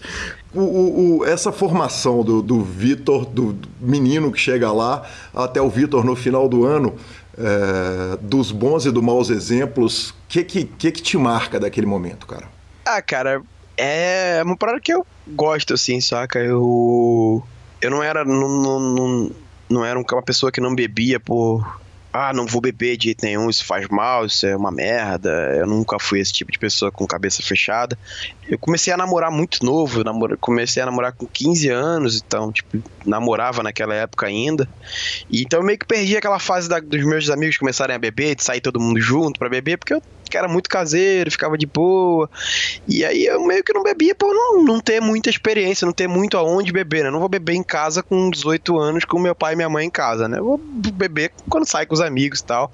O, 0.52 0.60
o, 0.60 1.18
o, 1.18 1.24
essa 1.24 1.52
formação 1.52 2.24
do, 2.24 2.42
do 2.42 2.64
Vitor, 2.64 3.24
do 3.24 3.56
menino 3.80 4.32
que 4.32 4.40
chega 4.40 4.72
lá, 4.72 5.08
até 5.32 5.62
o 5.62 5.70
Vitor 5.70 6.04
no 6.04 6.16
final 6.16 6.48
do 6.48 6.64
ano, 6.64 6.96
é, 7.38 8.18
dos 8.20 8.50
bons 8.50 8.86
e 8.86 8.90
dos 8.90 9.02
maus 9.04 9.30
exemplos, 9.30 10.10
o 10.10 10.14
que, 10.28 10.42
que, 10.42 10.64
que, 10.64 10.90
que 10.90 11.02
te 11.02 11.16
marca 11.16 11.60
daquele 11.60 11.86
momento, 11.86 12.26
cara? 12.26 12.46
Ah, 12.84 13.00
cara, 13.00 13.40
é 13.78 14.42
uma 14.44 14.56
parada 14.56 14.80
que 14.80 14.92
eu 14.92 15.06
gosto, 15.28 15.74
assim, 15.74 16.00
saca? 16.00 16.40
Eu. 16.40 17.42
Eu 17.80 17.90
não 17.90 18.02
era. 18.02 18.24
Não, 18.24 18.48
não, 18.48 18.80
não, 18.80 19.30
não 19.70 19.84
era 19.84 19.98
uma 19.98 20.22
pessoa 20.22 20.50
que 20.50 20.60
não 20.60 20.74
bebia 20.74 21.20
por. 21.20 21.80
Ah, 22.10 22.32
não 22.32 22.46
vou 22.46 22.60
beber 22.60 22.96
de 22.96 23.04
jeito 23.04 23.24
nenhum, 23.24 23.50
isso 23.50 23.64
faz 23.64 23.86
mal, 23.88 24.24
isso 24.24 24.46
é 24.46 24.56
uma 24.56 24.72
merda. 24.72 25.30
Eu 25.54 25.66
nunca 25.66 25.98
fui 25.98 26.18
esse 26.18 26.32
tipo 26.32 26.50
de 26.50 26.58
pessoa 26.58 26.90
com 26.90 27.06
cabeça 27.06 27.42
fechada. 27.42 27.96
Eu 28.48 28.58
comecei 28.58 28.92
a 28.92 28.96
namorar 28.96 29.30
muito 29.30 29.64
novo, 29.64 30.02
namor... 30.02 30.36
comecei 30.40 30.82
a 30.82 30.86
namorar 30.86 31.12
com 31.12 31.26
15 31.26 31.68
anos, 31.68 32.16
então, 32.16 32.50
tipo, 32.50 32.82
namorava 33.04 33.62
naquela 33.62 33.94
época 33.94 34.26
ainda. 34.26 34.66
E 35.30 35.42
então 35.42 35.60
eu 35.60 35.66
meio 35.66 35.78
que 35.78 35.86
perdi 35.86 36.16
aquela 36.16 36.38
fase 36.38 36.66
da... 36.66 36.80
dos 36.80 37.04
meus 37.04 37.28
amigos 37.28 37.58
começarem 37.58 37.94
a 37.94 37.98
beber, 37.98 38.34
de 38.34 38.42
sair 38.42 38.62
todo 38.62 38.80
mundo 38.80 38.98
junto 39.00 39.38
para 39.38 39.50
beber, 39.50 39.76
porque 39.76 39.92
eu 39.92 40.02
que 40.28 40.36
era 40.36 40.48
muito 40.48 40.68
caseiro, 40.68 41.30
ficava 41.30 41.56
de 41.56 41.66
boa. 41.66 42.28
E 42.86 43.04
aí 43.04 43.26
eu 43.26 43.44
meio 43.44 43.62
que 43.62 43.72
não 43.72 43.82
bebia 43.82 44.14
por 44.14 44.32
não, 44.34 44.62
não 44.64 44.80
ter 44.80 45.00
muita 45.00 45.30
experiência, 45.30 45.86
não 45.86 45.92
ter 45.92 46.08
muito 46.08 46.36
aonde 46.36 46.72
beber, 46.72 47.04
né? 47.04 47.10
Não 47.10 47.20
vou 47.20 47.28
beber 47.28 47.54
em 47.54 47.62
casa 47.62 48.02
com 48.02 48.30
18 48.30 48.78
anos 48.78 49.04
com 49.04 49.18
meu 49.18 49.34
pai 49.34 49.54
e 49.54 49.56
minha 49.56 49.68
mãe 49.68 49.86
em 49.86 49.90
casa, 49.90 50.28
né? 50.28 50.40
Vou 50.40 50.58
beber 50.58 51.32
quando 51.48 51.66
sai 51.66 51.86
com 51.86 51.94
os 51.94 52.00
amigos 52.00 52.40
e 52.40 52.44
tal. 52.44 52.72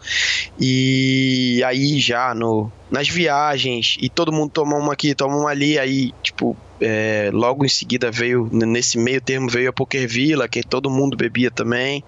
E 0.58 1.62
aí 1.64 1.98
já 1.98 2.34
no 2.34 2.70
nas 2.90 3.08
viagens 3.08 3.96
e 4.00 4.08
todo 4.08 4.30
mundo 4.30 4.50
toma 4.52 4.76
uma 4.76 4.92
aqui, 4.92 5.14
toma 5.14 5.36
uma 5.36 5.50
ali, 5.50 5.78
aí 5.78 6.12
tipo 6.22 6.56
é, 6.80 7.30
logo 7.32 7.64
em 7.64 7.68
seguida 7.68 8.10
veio, 8.10 8.48
nesse 8.52 8.98
meio 8.98 9.20
termo 9.20 9.48
veio 9.48 9.70
a 9.70 9.72
Poker 9.72 10.06
Villa, 10.06 10.48
que 10.48 10.62
todo 10.62 10.90
mundo 10.90 11.16
bebia 11.16 11.50
também. 11.50 12.04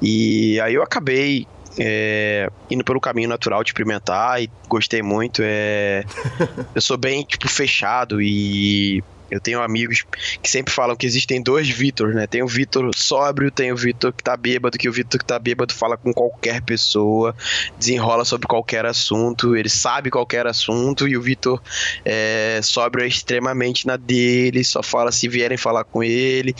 E 0.00 0.60
aí 0.60 0.74
eu 0.74 0.82
acabei 0.82 1.46
é, 1.78 2.48
indo 2.70 2.84
pelo 2.84 3.00
caminho 3.00 3.28
natural 3.28 3.62
de 3.62 3.70
experimentar 3.70 4.42
e 4.42 4.50
gostei 4.68 5.02
muito. 5.02 5.42
É, 5.44 6.04
eu 6.74 6.80
sou 6.80 6.96
bem, 6.96 7.22
tipo, 7.24 7.48
fechado 7.48 8.20
e 8.20 9.02
eu 9.32 9.40
tenho 9.40 9.62
amigos 9.62 10.04
que 10.42 10.50
sempre 10.50 10.72
falam 10.72 10.94
que 10.94 11.06
existem 11.06 11.42
dois 11.42 11.66
Vitor, 11.70 12.12
né? 12.12 12.26
Tem 12.26 12.42
o 12.42 12.46
Vitor 12.46 12.90
sóbrio, 12.94 13.50
tem 13.50 13.72
o 13.72 13.76
Vitor 13.76 14.12
que 14.12 14.22
tá 14.22 14.36
bêbado, 14.36 14.76
que 14.76 14.90
o 14.90 14.92
Vitor 14.92 15.18
que 15.18 15.24
tá 15.24 15.38
bêbado 15.38 15.72
fala 15.72 15.96
com 15.96 16.12
qualquer 16.12 16.60
pessoa, 16.60 17.34
desenrola 17.78 18.26
sobre 18.26 18.46
qualquer 18.46 18.84
assunto, 18.84 19.56
ele 19.56 19.70
sabe 19.70 20.10
qualquer 20.10 20.46
assunto, 20.46 21.08
e 21.08 21.16
o 21.16 21.22
Vitor 21.22 21.62
é, 22.04 22.60
sóbrio 22.62 23.04
é 23.04 23.08
extremamente 23.08 23.86
na 23.86 23.96
dele, 23.96 24.62
só 24.62 24.82
fala 24.82 25.10
se 25.10 25.26
vierem 25.28 25.56
falar 25.56 25.84
com 25.84 26.02
ele. 26.02 26.54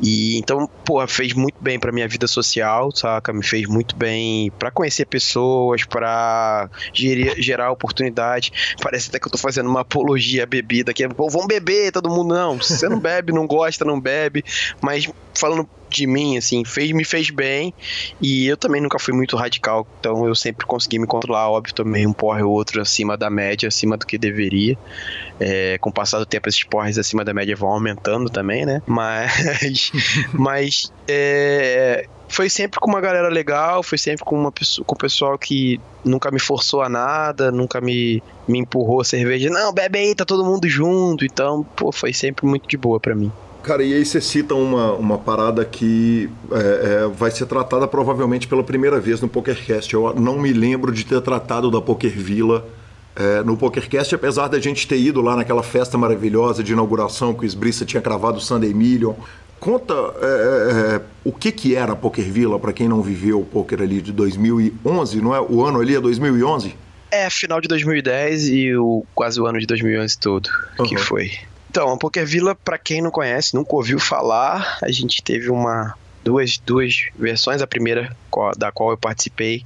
E 0.00 0.36
então, 0.36 0.66
porra, 0.84 1.06
fez 1.06 1.32
muito 1.32 1.56
bem 1.60 1.78
pra 1.78 1.92
minha 1.92 2.08
vida 2.08 2.26
social, 2.26 2.90
saca? 2.90 3.32
Me 3.32 3.44
fez 3.44 3.68
muito 3.68 3.94
bem 3.94 4.50
para 4.58 4.72
conhecer 4.72 5.06
pessoas, 5.06 5.84
para 5.84 6.68
gerar 6.92 7.70
oportunidade. 7.70 8.52
Parece 8.82 9.10
até 9.10 9.20
que 9.20 9.28
eu 9.28 9.30
tô 9.32 9.38
fazendo 9.38 9.70
uma 9.70 9.82
apologia 9.82 10.42
à 10.42 10.46
bebida 10.46 10.90
aqui. 10.90 11.06
Pô, 11.08 11.30
vamos 11.30 11.46
beber, 11.46 11.92
todo 11.92 12.10
mundo 12.10 12.15
não. 12.24 12.60
Se 12.60 12.78
você 12.78 12.88
não 12.88 13.00
bebe, 13.00 13.32
não 13.32 13.46
gosta, 13.46 13.84
não 13.84 14.00
bebe. 14.00 14.44
Mas 14.80 15.08
falando 15.34 15.68
de 15.88 16.06
mim, 16.06 16.36
assim, 16.36 16.64
fez, 16.64 16.92
me 16.92 17.04
fez 17.04 17.30
bem. 17.30 17.72
E 18.20 18.46
eu 18.46 18.56
também 18.56 18.80
nunca 18.80 18.98
fui 18.98 19.14
muito 19.14 19.36
radical. 19.36 19.86
Então 20.00 20.26
eu 20.26 20.34
sempre 20.34 20.66
consegui 20.66 20.98
me 20.98 21.06
controlar, 21.06 21.48
óbvio, 21.50 21.74
também 21.74 22.06
um 22.06 22.12
porre 22.12 22.42
ou 22.42 22.52
outro 22.52 22.80
acima 22.80 23.16
da 23.16 23.30
média, 23.30 23.68
acima 23.68 23.96
do 23.96 24.06
que 24.06 24.18
deveria. 24.18 24.76
É, 25.38 25.78
com 25.78 25.90
o 25.90 25.92
passar 25.92 26.18
do 26.18 26.26
tempo, 26.26 26.48
esses 26.48 26.64
porres 26.64 26.98
acima 26.98 27.24
da 27.24 27.32
média 27.34 27.54
vão 27.56 27.70
aumentando 27.70 28.30
também, 28.30 28.64
né? 28.64 28.82
Mas. 28.86 29.92
mas. 30.32 30.92
É, 31.08 32.06
foi 32.28 32.48
sempre 32.48 32.80
com 32.80 32.90
uma 32.90 33.00
galera 33.00 33.28
legal, 33.28 33.82
foi 33.82 33.98
sempre 33.98 34.24
com 34.24 34.38
uma 34.38 34.52
pessoa, 34.52 34.84
com 34.84 34.94
o 34.94 34.98
pessoal 34.98 35.38
que 35.38 35.80
nunca 36.04 36.30
me 36.30 36.40
forçou 36.40 36.82
a 36.82 36.88
nada, 36.88 37.50
nunca 37.50 37.80
me, 37.80 38.22
me 38.46 38.58
empurrou 38.58 39.00
a 39.00 39.04
cerveja. 39.04 39.48
Não, 39.50 39.72
bebe 39.72 39.98
aí, 39.98 40.14
tá 40.14 40.24
todo 40.24 40.44
mundo 40.44 40.68
junto. 40.68 41.24
Então, 41.24 41.64
pô, 41.76 41.92
foi 41.92 42.12
sempre 42.12 42.46
muito 42.46 42.68
de 42.68 42.76
boa 42.76 42.98
para 42.98 43.14
mim. 43.14 43.30
Cara, 43.62 43.82
e 43.82 43.94
aí 43.94 44.04
você 44.04 44.20
cita 44.20 44.54
uma, 44.54 44.92
uma 44.92 45.18
parada 45.18 45.64
que 45.64 46.30
é, 46.52 47.02
é, 47.04 47.08
vai 47.08 47.32
ser 47.32 47.46
tratada 47.46 47.86
provavelmente 47.88 48.46
pela 48.46 48.62
primeira 48.62 49.00
vez 49.00 49.20
no 49.20 49.28
PokerCast. 49.28 49.92
Eu 49.92 50.14
não 50.14 50.38
me 50.38 50.52
lembro 50.52 50.92
de 50.92 51.04
ter 51.04 51.20
tratado 51.20 51.68
da 51.68 51.80
Poker 51.80 52.12
Villa 52.12 52.64
é, 53.16 53.42
no 53.42 53.56
PokerCast, 53.56 54.14
apesar 54.14 54.46
da 54.46 54.60
gente 54.60 54.86
ter 54.86 54.98
ido 54.98 55.20
lá 55.20 55.34
naquela 55.34 55.64
festa 55.64 55.98
maravilhosa 55.98 56.62
de 56.62 56.74
inauguração 56.74 57.34
que 57.34 57.44
o 57.44 57.44
Esbrissa 57.44 57.84
tinha 57.84 58.00
cravado 58.00 58.38
o 58.38 58.40
Sunday 58.40 58.72
Million. 58.72 59.14
Conta 59.58 59.94
é, 59.94 60.26
é, 60.26 60.96
é, 60.96 61.02
o 61.24 61.32
que, 61.32 61.50
que 61.50 61.74
era 61.74 61.92
a 61.92 61.96
Poker 61.96 62.24
Villa 62.24 62.58
para 62.58 62.72
quem 62.72 62.88
não 62.88 63.02
viveu 63.02 63.40
o 63.40 63.44
poker 63.44 63.80
ali 63.80 64.00
de 64.00 64.12
2011, 64.12 65.20
não 65.20 65.34
é? 65.34 65.40
O 65.40 65.64
ano 65.64 65.80
ali 65.80 65.96
é 65.96 66.00
2011? 66.00 66.76
É, 67.10 67.30
final 67.30 67.60
de 67.60 67.68
2010 67.68 68.48
e 68.48 68.76
o, 68.76 69.04
quase 69.14 69.40
o 69.40 69.46
ano 69.46 69.58
de 69.58 69.66
2011 69.66 70.18
todo 70.18 70.50
uhum. 70.78 70.86
que 70.86 70.96
foi. 70.96 71.32
Então, 71.70 71.92
a 71.92 71.96
Poker 71.96 72.26
Villa, 72.26 72.54
para 72.54 72.78
quem 72.78 73.02
não 73.02 73.10
conhece, 73.10 73.54
nunca 73.54 73.74
ouviu 73.74 73.98
falar, 73.98 74.78
a 74.82 74.90
gente 74.90 75.22
teve 75.22 75.50
uma 75.50 75.94
duas, 76.24 76.58
duas 76.58 77.06
versões. 77.16 77.62
A 77.62 77.66
primeira 77.66 78.16
da 78.56 78.72
qual 78.72 78.90
eu 78.90 78.96
participei 78.96 79.64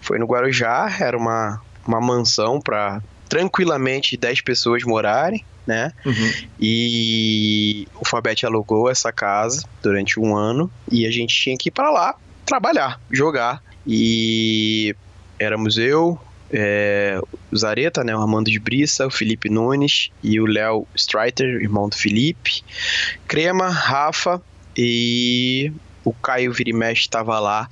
foi 0.00 0.18
no 0.18 0.26
Guarujá, 0.26 0.94
era 1.00 1.16
uma, 1.16 1.60
uma 1.86 2.00
mansão 2.00 2.60
para 2.60 3.02
tranquilamente 3.28 4.16
10 4.16 4.42
pessoas 4.42 4.84
morarem 4.84 5.44
né? 5.66 5.92
Uhum. 6.04 6.32
E 6.60 7.86
o 8.00 8.06
Fabete 8.06 8.46
alugou 8.46 8.90
essa 8.90 9.12
casa 9.12 9.64
durante 9.82 10.20
um 10.20 10.36
ano 10.36 10.70
e 10.90 11.06
a 11.06 11.10
gente 11.10 11.34
tinha 11.34 11.56
que 11.56 11.68
ir 11.68 11.72
para 11.72 11.90
lá 11.90 12.14
trabalhar, 12.44 13.00
jogar. 13.10 13.62
E 13.86 14.94
éramos 15.38 15.76
eu, 15.78 16.18
é, 16.52 17.18
o 17.50 17.56
Zareta, 17.56 18.04
né, 18.04 18.14
o 18.16 18.20
Armando 18.20 18.50
de 18.50 18.58
Brissa, 18.58 19.06
o 19.06 19.10
Felipe 19.10 19.50
Nunes 19.50 20.10
e 20.22 20.40
o 20.40 20.46
Léo 20.46 20.86
Streiter, 20.94 21.46
irmão 21.60 21.88
do 21.88 21.96
Felipe, 21.96 22.62
Crema, 23.26 23.68
Rafa 23.68 24.40
e 24.76 25.72
o 26.04 26.12
Caio 26.12 26.52
Virimesh 26.52 27.00
estava 27.00 27.38
lá 27.40 27.68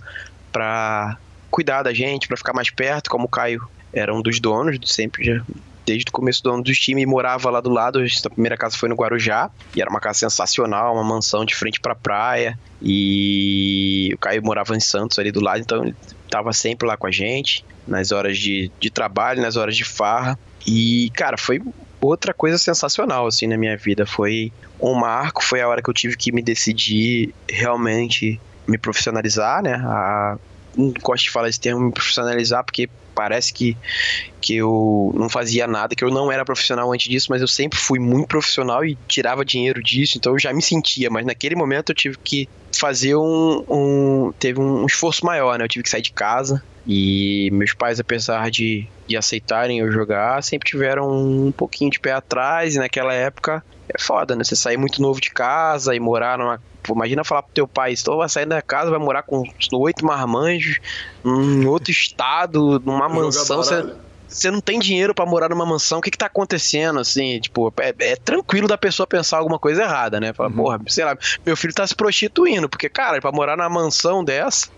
para 0.51 1.17
cuidar 1.51 1.83
da 1.83 1.93
gente, 1.93 2.27
para 2.27 2.37
ficar 2.37 2.53
mais 2.53 2.71
perto, 2.71 3.11
como 3.11 3.27
o 3.27 3.29
Caio 3.29 3.63
era 3.93 4.15
um 4.15 4.23
dos 4.23 4.41
donos, 4.41 4.79
sempre 4.91 5.25
já 5.25 5.43
desde 5.85 6.09
o 6.09 6.13
começo 6.13 6.43
do 6.43 6.53
ano 6.53 6.63
do 6.63 6.73
time, 6.73 7.05
morava 7.07 7.51
lá 7.51 7.61
do 7.61 7.71
lado. 7.71 8.01
A 8.01 8.31
primeira 8.31 8.57
casa 8.57 8.77
foi 8.77 8.89
no 8.89 8.95
Guarujá, 8.95 9.51
e 9.75 9.81
era 9.81 9.91
uma 9.91 10.01
casa 10.01 10.21
sensacional, 10.21 10.95
uma 10.95 11.05
mansão 11.05 11.45
de 11.45 11.55
frente 11.55 11.81
pra 11.81 11.95
praia. 11.95 12.59
E 12.81 14.11
o 14.15 14.19
Caio 14.19 14.43
morava 14.43 14.77
em 14.77 14.81
Santos 14.81 15.19
ali 15.19 15.31
do 15.31 15.41
lado, 15.41 15.61
então 15.61 15.85
ele 15.85 15.95
tava 16.31 16.53
sempre 16.53 16.87
lá 16.87 16.97
com 16.97 17.07
a 17.07 17.11
gente, 17.11 17.65
nas 17.87 18.13
horas 18.13 18.39
de, 18.39 18.71
de 18.81 18.91
trabalho, 18.91 19.43
nas 19.43 19.57
horas 19.57 19.77
de 19.77 19.85
farra. 19.85 20.39
E, 20.67 21.11
cara, 21.15 21.37
foi 21.37 21.61
outra 22.01 22.33
coisa 22.33 22.59
sensacional, 22.59 23.27
assim, 23.27 23.47
na 23.47 23.57
minha 23.57 23.77
vida. 23.77 24.07
Foi 24.07 24.53
um 24.81 24.95
marco, 24.95 25.43
foi 25.43 25.61
a 25.61 25.69
hora 25.69 25.83
que 25.83 25.91
eu 25.91 25.95
tive 25.95 26.17
que 26.17 26.33
me 26.33 26.43
decidir 26.43 27.35
realmente 27.49 28.41
me 28.67 28.79
profissionalizar, 28.79 29.63
né? 29.63 29.75
A, 29.75 30.39
não 30.77 30.93
gosto 31.03 31.25
de 31.25 31.31
falar 31.31 31.49
esse 31.49 31.61
termo, 31.61 31.81
me 31.81 31.93
profissionalizar, 31.93 32.65
porque 32.65 32.89
parece 33.13 33.53
que, 33.53 33.77
que 34.41 34.57
eu 34.57 35.13
não 35.15 35.29
fazia 35.29 35.67
nada, 35.67 35.95
que 35.95 36.05
eu 36.05 36.11
não 36.11 36.31
era 36.31 36.45
profissional 36.45 36.93
antes 36.93 37.09
disso, 37.09 37.27
mas 37.31 37.41
eu 37.41 37.49
sempre 37.49 37.79
fui 37.79 37.99
muito 37.99 38.29
profissional 38.29 38.85
e 38.85 38.97
tirava 39.07 39.45
dinheiro 39.45 39.83
disso, 39.83 40.19
então 40.19 40.33
eu 40.33 40.39
já 40.39 40.53
me 40.53 40.63
sentia, 40.63 41.11
mas 41.11 41.25
naquele 41.25 41.55
momento 41.55 41.91
eu 41.91 41.95
tive 41.95 42.17
que 42.19 42.49
fazer 42.73 43.15
um. 43.15 43.65
um 43.69 44.33
teve 44.39 44.61
um 44.61 44.87
esforço 44.87 45.25
maior, 45.25 45.59
né? 45.59 45.65
Eu 45.65 45.69
tive 45.69 45.83
que 45.85 45.91
sair 45.91 46.03
de 46.03 46.13
casa. 46.13 46.63
E 46.85 47.49
meus 47.53 47.73
pais, 47.75 48.01
apesar 48.01 48.51
de, 48.51 48.89
de 49.07 49.17
aceitarem 49.17 49.79
eu 49.79 49.93
jogar, 49.93 50.43
sempre 50.43 50.69
tiveram 50.69 51.09
um 51.09 51.53
pouquinho 51.53 51.91
de 51.91 52.01
pé 52.01 52.13
atrás. 52.13 52.75
E 52.75 52.79
naquela 52.79 53.15
época 53.15 53.63
é 53.89 54.01
foda, 54.01 54.35
né? 54.35 54.43
Você 54.43 54.57
sair 54.57 54.77
muito 54.77 55.01
novo 55.01 55.21
de 55.21 55.31
casa 55.31 55.95
e 55.95 56.01
morar 56.01 56.39
numa 56.39 56.61
imagina 56.91 57.25
falar 57.25 57.43
pro 57.43 57.53
teu 57.53 57.69
pai, 57.69 57.93
estou 57.93 58.19
vai 58.19 58.29
sair 58.29 58.47
da 58.47 58.63
casa, 58.63 58.91
vai 58.91 58.99
morar 58.99 59.23
com 59.23 59.43
oito 59.75 60.05
marmanjos, 60.05 60.79
em 61.25 61.67
outro 61.67 61.91
estado, 61.91 62.81
numa 62.85 63.09
mansão. 63.09 63.59
Você, 63.59 63.95
você 64.33 64.51
não 64.51 64.61
tem 64.61 64.79
dinheiro 64.79 65.15
para 65.15 65.27
morar 65.27 65.51
numa 65.51 65.67
mansão, 65.67 65.99
o 65.99 66.01
que 66.01 66.11
que 66.11 66.17
tá 66.17 66.27
acontecendo, 66.27 66.99
assim, 66.99 67.39
tipo, 67.39 67.73
é, 67.79 67.95
é 67.99 68.17
tranquilo 68.17 68.67
da 68.67 68.79
pessoa 68.79 69.07
pensar 69.07 69.39
alguma 69.39 69.59
coisa 69.59 69.83
errada, 69.83 70.19
né? 70.19 70.33
Fala, 70.33 70.49
uhum. 70.49 70.57
porra, 70.57 70.81
sei 70.89 71.05
lá, 71.05 71.17
meu 71.45 71.57
filho 71.57 71.75
tá 71.75 71.87
se 71.87 71.95
prostituindo, 71.95 72.69
porque, 72.69 72.89
cara, 72.89 73.21
pra 73.21 73.31
morar 73.31 73.57
numa 73.57 73.69
mansão 73.69 74.25
dessa, 74.25 74.69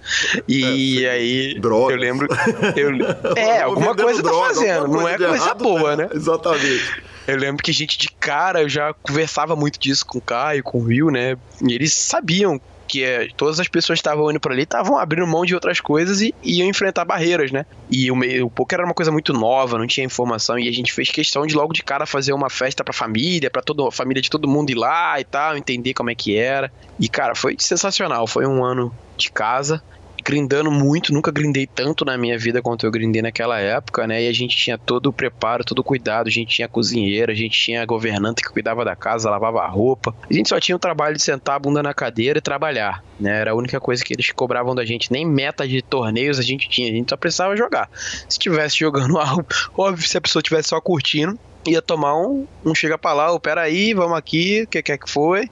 e 0.48 1.05
é, 1.05 1.11
aí, 1.11 1.61
drogas. 1.61 1.96
eu 1.96 2.00
lembro, 2.00 2.28
eu, 2.76 2.90
é, 3.36 3.62
alguma 3.62 3.94
coisa 3.94 4.22
tá 4.22 4.32
fazendo, 4.32 4.88
não 4.88 5.09
é 5.09 5.16
coisa 5.16 5.34
errado, 5.34 5.62
boa, 5.62 5.96
né? 5.96 6.05
né? 6.05 6.11
Exatamente. 6.14 7.13
Eu 7.26 7.36
lembro 7.36 7.62
que 7.62 7.72
gente 7.72 7.98
de 7.98 8.08
cara, 8.08 8.62
eu 8.62 8.68
já 8.68 8.92
conversava 8.92 9.56
muito 9.56 9.78
disso 9.78 10.04
com 10.04 10.18
o 10.18 10.20
Caio, 10.20 10.62
com 10.62 10.78
o 10.78 10.84
Will, 10.84 11.10
né? 11.10 11.36
E 11.66 11.72
eles 11.72 11.92
sabiam 11.94 12.60
que 12.86 13.02
é, 13.02 13.28
todas 13.36 13.58
as 13.58 13.66
pessoas 13.66 13.98
estavam 13.98 14.30
indo 14.30 14.38
para 14.38 14.52
ali 14.52 14.62
estavam 14.62 14.98
abrindo 14.98 15.26
mão 15.26 15.44
de 15.44 15.54
outras 15.54 15.80
coisas 15.80 16.20
e, 16.20 16.34
e 16.42 16.58
iam 16.58 16.68
enfrentar 16.68 17.04
barreiras, 17.04 17.50
né? 17.50 17.64
E 17.90 18.10
o, 18.10 18.16
meio, 18.16 18.46
o 18.46 18.50
poker 18.50 18.78
era 18.78 18.86
uma 18.86 18.94
coisa 18.94 19.10
muito 19.10 19.32
nova, 19.32 19.78
não 19.78 19.86
tinha 19.86 20.04
informação 20.04 20.58
e 20.58 20.68
a 20.68 20.72
gente 20.72 20.92
fez 20.92 21.10
questão 21.10 21.46
de 21.46 21.54
logo 21.54 21.72
de 21.72 21.82
cara 21.82 22.06
fazer 22.06 22.32
uma 22.32 22.50
festa 22.50 22.84
para 22.84 22.92
família, 22.92 23.50
para 23.50 23.62
toda 23.62 23.88
a 23.88 23.90
família 23.90 24.22
de 24.22 24.28
todo 24.28 24.46
mundo 24.46 24.70
ir 24.70 24.74
lá 24.74 25.18
e 25.18 25.24
tal, 25.24 25.56
entender 25.56 25.94
como 25.94 26.10
é 26.10 26.14
que 26.14 26.36
era. 26.36 26.70
E 27.00 27.08
cara, 27.08 27.34
foi 27.34 27.56
sensacional, 27.58 28.26
foi 28.26 28.46
um 28.46 28.62
ano 28.62 28.94
de 29.16 29.30
casa 29.30 29.82
grindando 30.24 30.70
muito, 30.70 31.12
nunca 31.12 31.30
grindei 31.30 31.66
tanto 31.66 32.04
na 32.04 32.16
minha 32.16 32.38
vida 32.38 32.62
quanto 32.62 32.86
eu 32.86 32.90
grindei 32.90 33.20
naquela 33.20 33.60
época, 33.60 34.06
né? 34.06 34.22
E 34.22 34.28
a 34.28 34.32
gente 34.32 34.56
tinha 34.56 34.78
todo 34.78 35.08
o 35.08 35.12
preparo, 35.12 35.62
todo 35.62 35.80
o 35.80 35.84
cuidado, 35.84 36.28
a 36.28 36.30
gente 36.30 36.48
tinha 36.48 36.66
cozinheira, 36.66 37.32
a 37.32 37.34
gente 37.34 37.58
tinha 37.58 37.84
governanta 37.84 38.42
que 38.42 38.48
cuidava 38.48 38.84
da 38.84 38.96
casa, 38.96 39.28
lavava 39.28 39.60
a 39.60 39.68
roupa. 39.68 40.14
A 40.28 40.32
gente 40.32 40.48
só 40.48 40.58
tinha 40.58 40.74
o 40.74 40.78
trabalho 40.78 41.14
de 41.14 41.22
sentar 41.22 41.56
a 41.56 41.58
bunda 41.58 41.82
na 41.82 41.92
cadeira 41.92 42.38
e 42.38 42.42
trabalhar, 42.42 43.04
né? 43.20 43.40
Era 43.40 43.50
a 43.50 43.54
única 43.54 43.78
coisa 43.78 44.02
que 44.02 44.14
eles 44.14 44.30
cobravam 44.30 44.74
da 44.74 44.84
gente, 44.84 45.12
nem 45.12 45.26
meta 45.26 45.68
de 45.68 45.82
torneios 45.82 46.38
a 46.38 46.42
gente 46.42 46.68
tinha, 46.70 46.90
a 46.90 46.94
gente 46.94 47.10
só 47.10 47.16
precisava 47.16 47.54
jogar. 47.54 47.90
Se 48.28 48.38
tivesse 48.38 48.78
jogando 48.78 49.18
algo, 49.20 49.44
óbvio, 49.76 50.08
se 50.08 50.16
a 50.16 50.20
pessoa 50.22 50.42
tivesse 50.42 50.70
só 50.70 50.80
curtindo, 50.80 51.38
ia 51.66 51.82
tomar 51.82 52.16
um, 52.16 52.46
um 52.64 52.74
chega 52.74 52.96
pra 52.96 53.12
lá, 53.12 53.30
ou 53.30 53.40
peraí, 53.40 53.92
vamos 53.92 54.16
aqui, 54.16 54.62
o 54.62 54.66
que 54.66 54.82
quer 54.82 54.98
que 54.98 55.10
foi. 55.10 55.50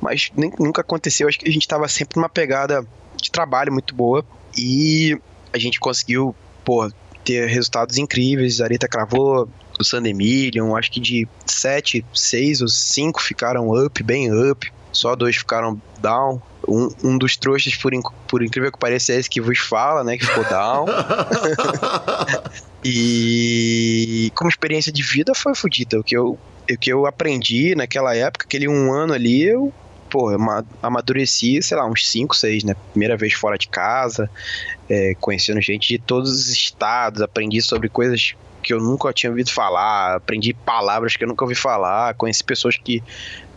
Mas 0.00 0.30
nem, 0.36 0.52
nunca 0.58 0.82
aconteceu, 0.82 1.26
acho 1.26 1.38
que 1.38 1.48
a 1.48 1.52
gente 1.52 1.66
tava 1.66 1.88
sempre 1.88 2.16
numa 2.16 2.28
pegada 2.28 2.86
de 3.24 3.30
trabalho 3.30 3.72
muito 3.72 3.94
boa 3.94 4.24
e 4.56 5.18
a 5.52 5.58
gente 5.58 5.80
conseguiu, 5.80 6.34
pô, 6.64 6.90
ter 7.24 7.48
resultados 7.48 7.96
incríveis. 7.96 8.60
A 8.60 8.64
Arita 8.64 8.86
cravou 8.86 9.48
o 9.78 9.84
Sunday 9.84 10.12
Million, 10.12 10.76
acho 10.76 10.90
que 10.90 11.00
de 11.00 11.26
7, 11.46 12.04
6 12.14 12.60
ou 12.60 12.68
5 12.68 13.20
ficaram 13.20 13.70
up, 13.70 14.02
bem 14.02 14.30
up, 14.50 14.70
só 14.92 15.16
dois 15.16 15.36
ficaram 15.36 15.80
down. 16.00 16.40
Um, 16.66 16.88
um 17.02 17.18
dos 17.18 17.36
trouxas, 17.36 17.74
por, 17.76 17.92
inc 17.92 18.04
por 18.28 18.42
incrível 18.42 18.70
que 18.72 18.78
pareça, 18.78 19.12
é 19.12 19.16
esse 19.16 19.28
que 19.28 19.40
vos 19.40 19.58
fala, 19.58 20.04
né? 20.04 20.16
Que 20.16 20.24
ficou 20.24 20.44
down. 20.44 20.86
e 22.84 24.32
como 24.34 24.48
experiência 24.48 24.92
de 24.92 25.02
vida 25.02 25.34
foi 25.34 25.54
fodida. 25.54 25.98
O 25.98 26.04
que 26.04 26.16
eu 26.16 26.38
o 26.70 26.78
que 26.78 26.90
eu 26.90 27.04
aprendi 27.04 27.74
naquela 27.74 28.16
época, 28.16 28.46
aquele 28.46 28.66
um 28.66 28.90
ano 28.90 29.12
ali, 29.12 29.42
eu 29.42 29.70
pô, 30.14 30.28
amadureci, 30.80 31.60
sei 31.60 31.76
lá, 31.76 31.84
uns 31.84 32.08
5, 32.08 32.36
6, 32.36 32.62
né? 32.62 32.76
Primeira 32.92 33.16
vez 33.16 33.32
fora 33.32 33.58
de 33.58 33.66
casa, 33.66 34.30
é, 34.88 35.16
conhecendo 35.20 35.60
gente 35.60 35.88
de 35.88 35.98
todos 35.98 36.30
os 36.30 36.48
estados, 36.50 37.20
aprendi 37.20 37.60
sobre 37.60 37.88
coisas 37.88 38.36
que 38.62 38.72
eu 38.72 38.78
nunca 38.78 39.12
tinha 39.12 39.28
ouvido 39.28 39.50
falar, 39.50 40.14
aprendi 40.14 40.54
palavras 40.54 41.16
que 41.16 41.24
eu 41.24 41.26
nunca 41.26 41.44
ouvi 41.44 41.56
falar, 41.56 42.14
conheci 42.14 42.44
pessoas 42.44 42.76
que, 42.76 43.02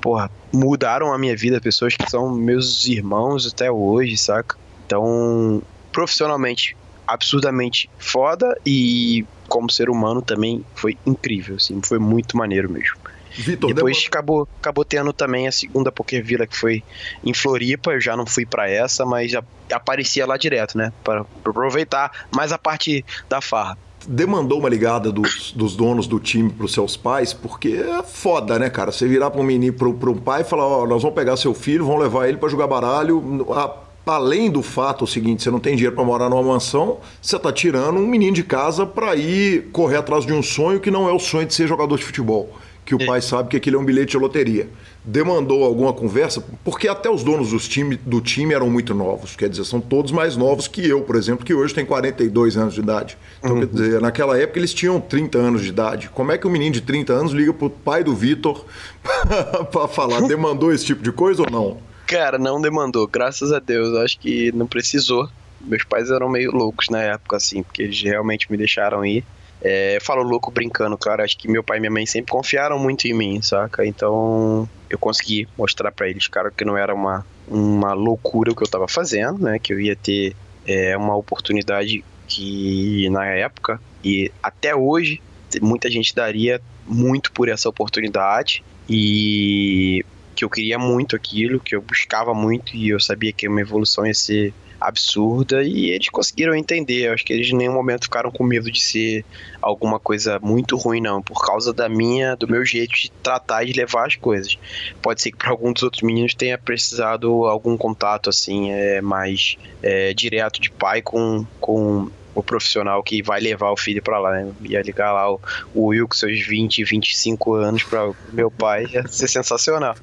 porra, 0.02 0.32
mudaram 0.52 1.14
a 1.14 1.20
minha 1.20 1.38
vida, 1.38 1.62
pessoas 1.62 1.96
que 1.96 2.10
são 2.10 2.36
meus 2.36 2.88
irmãos 2.88 3.46
até 3.46 3.72
hoje, 3.72 4.18
saca? 4.18 4.58
Então, 4.84 5.62
profissionalmente, 5.92 6.76
absurdamente 7.06 7.88
foda 8.00 8.60
e 8.66 9.24
como 9.48 9.70
ser 9.70 9.92
humano 9.92 10.24
também 10.24 10.66
foi 10.74 10.98
incrível, 11.06 11.58
assim, 11.58 11.80
foi 11.84 12.00
muito 12.00 12.36
maneiro 12.36 12.68
mesmo. 12.68 12.98
Vitor, 13.38 13.74
Depois 13.74 14.06
acabou, 14.08 14.48
acabou 14.60 14.84
tendo 14.84 15.14
também 15.14 15.48
a 15.48 15.52
segunda 15.52 15.92
Poker 15.92 16.24
Villa, 16.24 16.48
que 16.48 16.58
foi 16.58 16.84
em 17.24 17.34
Floripa. 17.34 17.92
Eu 17.92 18.02
já 18.02 18.18
não 18.18 18.26
fui 18.26 18.46
para 18.46 18.70
essa, 18.70 19.06
mas 19.06 19.32
já 19.32 19.44
aparecia 19.72 20.26
lá 20.26 20.38
direto, 20.38 20.78
né? 20.78 20.92
Para 21.04 21.22
aproveitar 21.22 22.12
mais 22.32 22.52
a 22.52 22.58
parte 22.58 23.06
da 23.30 23.42
farra 23.42 23.78
demandou 24.08 24.60
uma 24.60 24.70
ligada 24.70 25.12
dos, 25.12 25.52
dos 25.52 25.76
donos 25.76 26.08
do 26.08 26.18
time 26.18 26.50
para 26.50 26.66
os 26.66 26.72
seus 26.72 26.96
pais, 26.96 27.34
porque 27.34 27.70
é 27.70 28.02
foda, 28.04 28.58
né, 28.58 28.70
cara? 28.70 28.92
Você 28.92 29.06
virar 29.06 29.30
para 29.30 29.42
um 29.42 29.44
menino, 29.44 29.74
para 29.74 30.10
um 30.10 30.18
pai 30.18 30.42
e 30.42 30.44
falar: 30.46 30.66
Ó, 30.66 30.84
oh, 30.84 30.88
nós 30.88 31.02
vamos 31.02 31.16
pegar 31.16 31.36
seu 31.36 31.54
filho, 31.54 31.86
vamos 31.86 32.04
levar 32.04 32.30
ele 32.30 32.38
para 32.38 32.48
jogar 32.48 32.68
baralho. 32.68 33.46
A, 33.52 33.76
além 34.06 34.50
do 34.50 34.64
fato 34.64 35.04
o 35.04 35.08
seguinte, 35.08 35.44
você 35.44 35.52
não 35.52 35.60
tem 35.60 35.76
dinheiro 35.76 35.96
para 35.96 36.06
morar 36.06 36.30
numa 36.30 36.42
mansão, 36.42 37.00
você 37.22 37.36
está 37.36 37.52
tirando 37.52 37.98
um 37.98 38.08
menino 38.08 38.34
de 38.34 38.44
casa 38.44 38.86
para 38.86 39.16
ir 39.16 39.70
correr 39.74 39.98
atrás 39.98 40.26
de 40.26 40.32
um 40.32 40.42
sonho 40.42 40.80
que 40.80 40.90
não 40.90 41.10
é 41.10 41.12
o 41.12 41.20
sonho 41.20 41.46
de 41.46 41.54
ser 41.54 41.68
jogador 41.68 41.98
de 41.98 42.06
futebol 42.06 42.50
que 42.88 42.96
o 42.96 43.02
é. 43.02 43.06
pai 43.06 43.22
sabe 43.22 43.50
que 43.50 43.58
aquilo 43.58 43.76
é 43.76 43.80
um 43.80 43.84
bilhete 43.84 44.12
de 44.12 44.18
loteria. 44.18 44.70
Demandou 45.04 45.66
alguma 45.66 45.92
conversa, 45.92 46.42
porque 46.64 46.88
até 46.88 47.10
os 47.10 47.22
donos 47.22 47.52
dos 47.52 47.68
time, 47.68 47.98
do 47.98 48.22
time 48.22 48.54
eram 48.54 48.70
muito 48.70 48.94
novos, 48.94 49.36
quer 49.36 49.50
dizer, 49.50 49.66
são 49.66 49.82
todos 49.82 50.14
mais 50.14 50.38
novos 50.38 50.70
que 50.70 50.88
eu, 50.88 51.02
por 51.02 51.18
exemplo, 51.18 51.46
que 51.46 51.54
hoje 51.54 51.74
tem 51.74 51.86
42 51.86 52.56
anos 52.56 52.74
de 52.74 52.80
idade. 52.80 53.18
Então, 53.40 53.56
uhum. 53.56 53.60
quer 53.60 53.66
dizer, 53.68 54.02
naquela 54.02 54.40
época 54.40 54.58
eles 54.58 54.74
tinham 54.74 55.02
30 55.02 55.38
anos 55.38 55.62
de 55.64 55.68
idade. 55.68 56.10
Como 56.14 56.32
é 56.32 56.38
que 56.38 56.48
um 56.48 56.50
menino 56.50 56.72
de 56.72 56.82
30 56.82 57.12
anos 57.12 57.34
liga 57.34 57.54
pro 57.54 57.70
pai 57.70 58.06
do 58.06 58.16
Vitor 58.16 58.64
para 59.70 59.88
falar, 59.90 60.22
demandou 60.22 60.72
esse 60.72 60.86
tipo 60.86 61.04
de 61.04 61.12
coisa 61.12 61.42
ou 61.42 61.52
não? 61.52 61.78
Cara, 62.06 62.38
não 62.38 62.62
demandou, 62.62 63.06
graças 63.06 63.52
a 63.52 63.60
Deus, 63.60 63.94
acho 63.98 64.18
que 64.18 64.50
não 64.54 64.66
precisou. 64.66 65.28
Meus 65.60 65.84
pais 65.84 66.10
eram 66.10 66.30
meio 66.30 66.52
loucos 66.52 66.88
na 66.88 67.02
época, 67.02 67.36
assim, 67.36 67.64
porque 67.64 67.82
eles 67.82 68.02
realmente 68.02 68.50
me 68.50 68.56
deixaram 68.56 69.06
ir. 69.06 69.26
É, 69.62 69.98
eu 69.98 70.02
falo 70.02 70.24
louco 70.24 70.52
brincando, 70.52 70.98
claro. 70.98 71.24
Acho 71.24 71.38
que 71.38 71.48
meu 71.48 71.64
pai 71.64 71.78
e 71.78 71.80
minha 71.80 71.92
mãe 71.92 72.06
sempre 72.06 72.32
confiaram 72.32 72.78
muito 72.80 73.06
em 73.08 73.14
mim, 73.14 73.42
saca? 73.42 73.86
Então 73.86 74.70
eu 74.90 74.98
consegui 74.98 75.48
mostrar 75.58 75.92
para 75.92 76.10
eles, 76.10 76.28
cara, 76.28 76.52
que 76.52 76.64
não 76.64 76.78
era 76.78 76.94
uma, 76.94 77.26
uma 77.48 77.94
loucura 77.94 78.52
o 78.52 78.56
que 78.56 78.64
eu 78.64 78.68
tava 78.68 78.88
fazendo, 78.88 79.40
né? 79.40 79.60
Que 79.60 79.74
eu 79.74 79.80
ia 79.80 79.96
ter 79.96 80.36
é, 80.66 80.96
uma 80.96 81.16
oportunidade 81.16 82.04
que 82.28 83.10
na 83.10 83.26
época 83.26 83.82
e 84.04 84.32
até 84.44 84.76
hoje 84.76 85.22
muita 85.62 85.90
gente 85.90 86.14
daria 86.14 86.62
muito 86.86 87.32
por 87.32 87.48
essa 87.48 87.70
oportunidade 87.70 88.64
e 88.90 90.06
que 90.36 90.46
eu 90.46 90.50
queria 90.50 90.78
muito 90.78 91.16
aquilo, 91.16 91.60
que 91.60 91.76
eu 91.76 91.82
buscava 91.82 92.34
muito 92.34 92.76
e 92.76 92.90
eu 92.90 93.00
sabia 93.00 93.34
que 93.34 93.48
uma 93.48 93.62
evolução 93.62 94.06
ia 94.06 94.14
ser 94.14 94.54
absurda 94.80 95.64
e 95.64 95.90
eles 95.92 96.10
conseguiram 96.10 96.56
entender. 96.56 97.08
Eu 97.08 97.14
acho 97.14 97.26
que 97.26 97.34
eles 97.34 97.50
em 97.50 97.56
nenhum 97.56 97.74
momento 97.74 98.04
ficaram 98.04 98.32
com 98.32 98.44
medo 98.44 98.72
de 98.72 98.82
ser 98.82 99.26
alguma 99.62 100.00
coisa 100.00 100.40
muito 100.40 100.78
ruim, 100.78 101.02
não, 101.02 101.22
por 101.22 101.46
causa 101.46 101.74
da 101.74 101.90
minha, 101.90 102.36
do 102.36 102.48
meu 102.48 102.66
jeito 102.66 102.94
de 102.94 103.12
tratar 103.24 103.64
e 103.64 103.72
de 103.72 103.80
levar 103.80 104.08
as 104.08 104.16
coisas. 104.16 104.58
Pode 105.02 105.22
ser 105.22 105.32
que 105.32 105.38
para 105.38 105.50
alguns 105.50 105.74
dos 105.74 105.84
outros 105.84 106.04
meninos 106.04 106.34
tenha 106.34 106.58
precisado 106.58 107.46
algum 107.46 107.78
contato 107.78 108.30
assim, 108.30 108.72
é, 108.72 109.02
mais 109.02 109.58
é, 109.82 110.14
direto 110.14 110.62
de 110.62 110.72
pai 110.72 111.02
com, 111.02 111.46
com 111.60 112.10
o 112.38 112.44
profissional 112.44 113.02
que 113.02 113.24
vai 113.24 113.42
levar 113.42 113.72
o 113.72 113.78
filho 113.78 114.00
para 114.02 114.20
lá, 114.20 114.32
né? 114.32 114.48
Ia 114.62 114.84
ligar 114.84 115.12
lá 115.12 115.32
o, 115.32 115.42
o 115.74 115.88
Will 115.88 116.08
com 116.08 116.14
seus 116.14 116.40
20, 116.46 116.84
25 116.84 117.56
anos 117.56 117.82
para 117.82 118.12
meu 118.32 118.52
pai, 118.52 118.86
ia 118.92 119.08
ser 119.08 119.28
sensacional. 119.28 119.96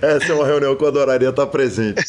essa 0.00 0.32
é 0.32 0.34
uma 0.34 0.46
reunião 0.46 0.74
que 0.74 0.82
eu 0.82 0.88
adoraria 0.88 1.28
estar 1.28 1.46
presente. 1.46 2.02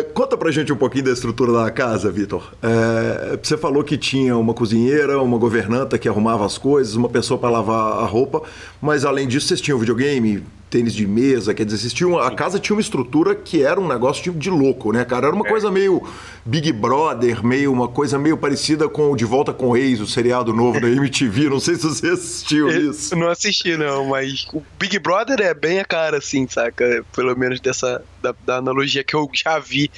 é, 0.00 0.02
conta 0.14 0.38
pra 0.38 0.50
gente 0.50 0.72
um 0.72 0.76
pouquinho 0.76 1.04
da 1.04 1.12
estrutura 1.12 1.52
da 1.52 1.70
casa, 1.70 2.10
Vitor. 2.10 2.54
É, 2.62 3.36
você 3.36 3.58
falou 3.58 3.84
que 3.84 3.98
tinha 3.98 4.34
uma 4.34 4.54
cozinheira, 4.54 5.20
uma 5.20 5.36
governanta 5.36 5.98
que 5.98 6.08
arrumava 6.08 6.46
as 6.46 6.56
coisas, 6.56 6.94
uma 6.94 7.10
pessoa 7.10 7.38
para 7.38 7.50
lavar 7.50 7.98
a 7.98 8.06
roupa, 8.06 8.42
mas 8.80 9.04
além 9.04 9.28
disso 9.28 9.48
vocês 9.48 9.60
tinham 9.60 9.78
videogame, 9.78 10.42
tênis 10.74 10.92
de 10.92 11.06
mesa, 11.06 11.54
quer 11.54 11.64
dizer, 11.64 11.76
existia 11.76 12.08
uma, 12.08 12.26
a 12.26 12.34
casa 12.34 12.58
tinha 12.58 12.74
uma 12.74 12.80
estrutura 12.80 13.32
que 13.32 13.62
era 13.62 13.80
um 13.80 13.86
negócio 13.86 14.24
de, 14.24 14.36
de 14.36 14.50
louco, 14.50 14.92
né, 14.92 15.04
cara? 15.04 15.28
Era 15.28 15.36
uma 15.36 15.46
é. 15.46 15.48
coisa 15.48 15.70
meio 15.70 16.02
Big 16.44 16.72
Brother, 16.72 17.46
meio 17.46 17.72
uma 17.72 17.86
coisa 17.86 18.18
meio 18.18 18.36
parecida 18.36 18.88
com 18.88 19.12
o 19.12 19.16
De 19.16 19.24
Volta 19.24 19.52
com 19.52 19.68
o 19.68 19.76
Ex, 19.76 20.00
o 20.00 20.06
seriado 20.06 20.52
novo 20.52 20.80
da 20.80 20.88
MTV. 20.88 21.48
Não 21.48 21.60
sei 21.60 21.76
se 21.76 21.82
você 21.82 22.08
assistiu 22.08 22.68
isso. 22.68 23.14
Eu 23.14 23.18
não 23.18 23.28
assisti, 23.28 23.76
não, 23.76 24.06
mas 24.06 24.48
o 24.52 24.60
Big 24.76 24.98
Brother 24.98 25.40
é 25.42 25.54
bem 25.54 25.78
a 25.78 25.84
cara, 25.84 26.18
assim, 26.18 26.44
saca? 26.48 27.04
Pelo 27.14 27.38
menos 27.38 27.60
dessa 27.60 28.02
da, 28.20 28.34
da 28.44 28.56
analogia 28.56 29.04
que 29.04 29.14
eu 29.14 29.30
já 29.32 29.60
vi. 29.60 29.88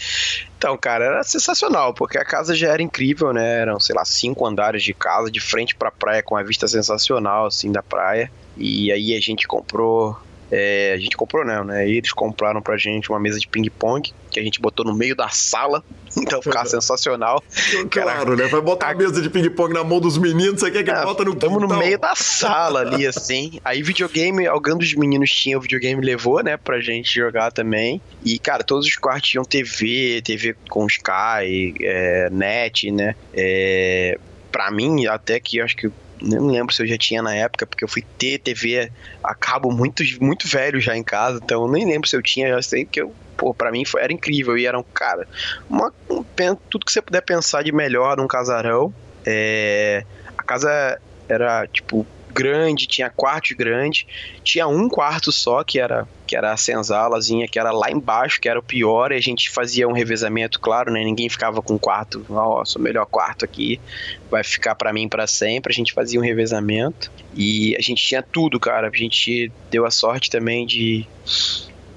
Então, 0.59 0.77
cara, 0.77 1.07
era 1.07 1.23
sensacional, 1.23 1.95
porque 1.95 2.19
a 2.19 2.25
casa 2.25 2.55
já 2.55 2.69
era 2.69 2.83
incrível, 2.83 3.33
né? 3.33 3.61
Eram, 3.63 3.81
sei 3.81 3.95
lá, 3.95 4.05
cinco 4.05 4.47
andares 4.47 4.83
de 4.83 4.93
casa, 4.93 5.31
de 5.31 5.41
frente 5.41 5.75
pra 5.75 5.91
praia, 5.91 6.23
com 6.23 6.37
a 6.37 6.43
vista 6.43 6.69
sensacional, 6.69 7.47
assim, 7.47 7.73
da 7.73 7.83
praia. 7.83 8.31
E 8.59 8.93
aí 8.93 9.15
a 9.15 9.21
gente 9.21 9.47
comprou 9.47 10.19
é, 10.51 10.93
a 10.95 10.99
gente 10.99 11.17
comprou 11.17 11.45
não, 11.45 11.65
né? 11.65 11.89
Eles 11.89 12.13
compraram 12.13 12.63
pra 12.63 12.77
gente 12.77 13.11
uma 13.11 13.19
mesa 13.19 13.39
de 13.39 13.49
ping-pong 13.49 14.13
que 14.31 14.41
a 14.41 14.43
gente 14.43 14.61
botou 14.61 14.85
no 14.85 14.95
meio 14.95 15.17
da 15.17 15.29
sala, 15.29 15.83
então 16.17 16.43
ficava 16.43 16.69
sensacional. 16.69 17.43
Claro, 17.91 18.33
Era... 18.33 18.45
né? 18.45 18.49
Vai 18.49 18.61
botar 18.61 18.91
a 18.91 18.95
mesa 18.95 19.21
de 19.21 19.31
ping-pong 19.31 19.73
na 19.73 19.83
mão 19.83 20.01
dos 20.01 20.19
meninos, 20.19 20.61
você 20.61 20.71
quer 20.71 20.85
que 20.85 20.91
é, 20.91 21.03
bota 21.03 21.25
no 21.25 21.33
Estamos 21.33 21.61
no 21.61 21.69
meio 21.77 21.99
da 21.99 22.15
sala 22.15 22.81
ali, 22.81 23.07
assim. 23.07 23.61
Aí 23.65 23.83
videogame, 23.83 24.47
alguém 24.47 24.77
dos 24.77 24.95
meninos 24.95 25.31
tinha 25.31 25.59
o 25.59 25.61
videogame, 25.61 26.05
levou, 26.05 26.43
né, 26.43 26.57
pra 26.57 26.81
gente 26.81 27.15
jogar 27.15 27.51
também. 27.51 28.01
E, 28.25 28.39
cara, 28.39 28.63
todos 28.63 28.87
os 28.87 28.97
quartos 28.97 29.31
tinham 29.31 29.45
TV, 29.45 30.23
TV 30.23 30.57
com 30.69 30.87
Sky, 30.87 31.75
é, 31.81 32.29
net, 32.31 32.91
né? 32.91 33.15
É, 33.35 34.19
pra 34.51 34.71
mim, 34.71 35.07
até 35.07 35.41
que 35.41 35.59
eu 35.59 35.65
acho 35.65 35.77
que 35.77 35.91
não 36.21 36.47
lembro 36.47 36.75
se 36.75 36.83
eu 36.83 36.87
já 36.87 36.97
tinha 36.97 37.23
na 37.23 37.35
época, 37.35 37.67
porque 37.67 37.85
eu 37.85 37.89
fui 37.89 38.03
ter 38.19 38.39
TV 38.39 38.91
a 39.23 39.35
cabo 39.35 39.71
muito, 39.71 40.03
muito 40.21 40.49
velho 40.49 40.81
já 40.81 40.97
em 40.97 41.03
casa, 41.03 41.41
então 41.43 41.71
nem 41.71 41.87
lembro 41.87 42.09
se 42.09 42.17
eu 42.17 42.23
tinha, 42.23 42.49
já 42.49 42.63
sei 42.63 42.85
que 42.85 43.01
eu, 43.01 43.15
pô, 43.37 43.55
pra 43.55 43.71
mim 43.71 43.85
foi, 43.85 44.03
era 44.03 44.13
incrível, 44.13 44.57
e 44.57 44.67
era 44.67 44.79
um, 44.79 44.83
cara, 44.83 45.27
uma, 45.69 45.93
um, 46.11 46.25
tudo 46.71 46.85
que 46.85 46.93
você 46.93 47.03
puder 47.03 47.23
pensar 47.23 47.63
de 47.63 47.73
melhor 47.73 48.17
num 48.17 48.27
casarão, 48.27 48.95
é, 49.25 50.05
a 50.37 50.43
casa 50.43 51.01
era, 51.29 51.67
tipo, 51.67 52.07
grande, 52.37 52.87
tinha 52.87 53.09
quartos 53.09 53.53
grandes, 53.57 54.05
tinha 54.45 54.69
um 54.69 54.89
quarto 54.91 55.33
só 55.33 55.65
que 55.65 55.81
era 55.81 56.07
que 56.27 56.37
era 56.37 56.53
a 56.53 56.57
senzalazinha, 56.57 57.47
que 57.47 57.59
era 57.59 57.71
lá 57.71 57.89
embaixo, 57.89 58.41
que 58.41 58.49
era 58.49 58.59
o 58.59 58.63
pior, 58.63 59.13
e 59.13 59.15
a 59.15 59.21
gente 59.21 59.49
fazia 59.49 59.89
um 59.89 59.93
revezamento, 59.93 60.59
claro, 60.59 60.93
né? 60.93 61.05
Ninguém 61.05 61.29
ficava 61.29 61.63
com 61.63 61.79
quarto, 61.79 62.27
sou 62.65 62.81
o 62.81 62.83
melhor 62.83 63.07
quarto 63.07 63.45
aqui, 63.45 63.81
vai 64.29 64.43
ficar 64.43 64.75
para 64.75 64.93
mim 64.93 65.09
para 65.09 65.27
sempre. 65.29 65.73
A 65.73 65.75
gente 65.75 65.93
fazia 65.93 66.19
um 66.19 66.23
revezamento 66.23 67.13
e 67.33 67.77
a 67.77 67.81
gente 67.81 68.05
tinha 68.05 68.23
tudo, 68.23 68.59
cara. 68.59 68.89
A 68.89 68.97
gente 68.97 69.53
deu 69.71 69.87
a 69.87 69.91
sorte 69.91 70.29
também 70.29 70.67
de, 70.67 71.07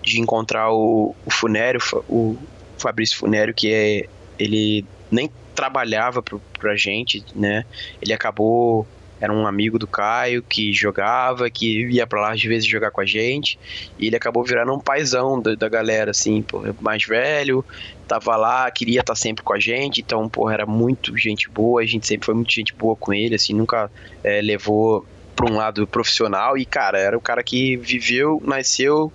de 0.03 0.21
encontrar 0.21 0.71
o, 0.71 1.15
o 1.25 1.31
Funério, 1.31 1.81
o 2.07 2.37
Fabrício 2.77 3.17
Funério, 3.17 3.53
que 3.53 3.73
é 3.73 4.05
ele 4.37 4.85
nem 5.11 5.29
trabalhava 5.55 6.21
pro, 6.21 6.39
pra 6.59 6.75
gente, 6.75 7.25
né? 7.35 7.65
Ele 7.99 8.13
acabou 8.13 8.87
era 9.19 9.33
um 9.33 9.45
amigo 9.45 9.77
do 9.77 9.87
Caio 9.87 10.41
que 10.41 10.71
jogava, 10.73 11.49
que 11.49 11.85
ia 11.87 12.07
para 12.07 12.21
lá 12.21 12.33
às 12.33 12.41
vezes 12.41 12.67
jogar 12.67 12.91
com 12.91 13.01
a 13.01 13.05
gente, 13.05 13.59
e 13.97 14.07
ele 14.07 14.15
acabou 14.15 14.43
virando 14.43 14.73
um 14.73 14.79
paizão 14.79 15.41
da, 15.41 15.55
da 15.55 15.69
galera, 15.69 16.11
assim, 16.11 16.41
pô, 16.41 16.63
mais 16.79 17.03
velho, 17.03 17.63
tava 18.07 18.35
lá, 18.35 18.69
queria 18.71 19.01
estar 19.01 19.13
tá 19.13 19.19
sempre 19.19 19.43
com 19.43 19.53
a 19.53 19.59
gente, 19.59 20.01
então, 20.01 20.27
pô, 20.29 20.49
era 20.49 20.65
muito 20.65 21.17
gente 21.17 21.49
boa, 21.49 21.81
a 21.81 21.85
gente 21.85 22.07
sempre 22.07 22.25
foi 22.25 22.35
muito 22.35 22.51
gente 22.51 22.73
boa 22.73 22.95
com 22.95 23.13
ele, 23.13 23.35
assim, 23.35 23.53
nunca 23.53 23.91
é, 24.23 24.41
levou 24.41 25.05
para 25.35 25.49
um 25.49 25.55
lado 25.55 25.87
profissional, 25.87 26.57
e, 26.57 26.65
cara, 26.65 26.99
era 26.99 27.17
o 27.17 27.21
cara 27.21 27.43
que 27.43 27.77
viveu, 27.77 28.41
nasceu, 28.45 29.11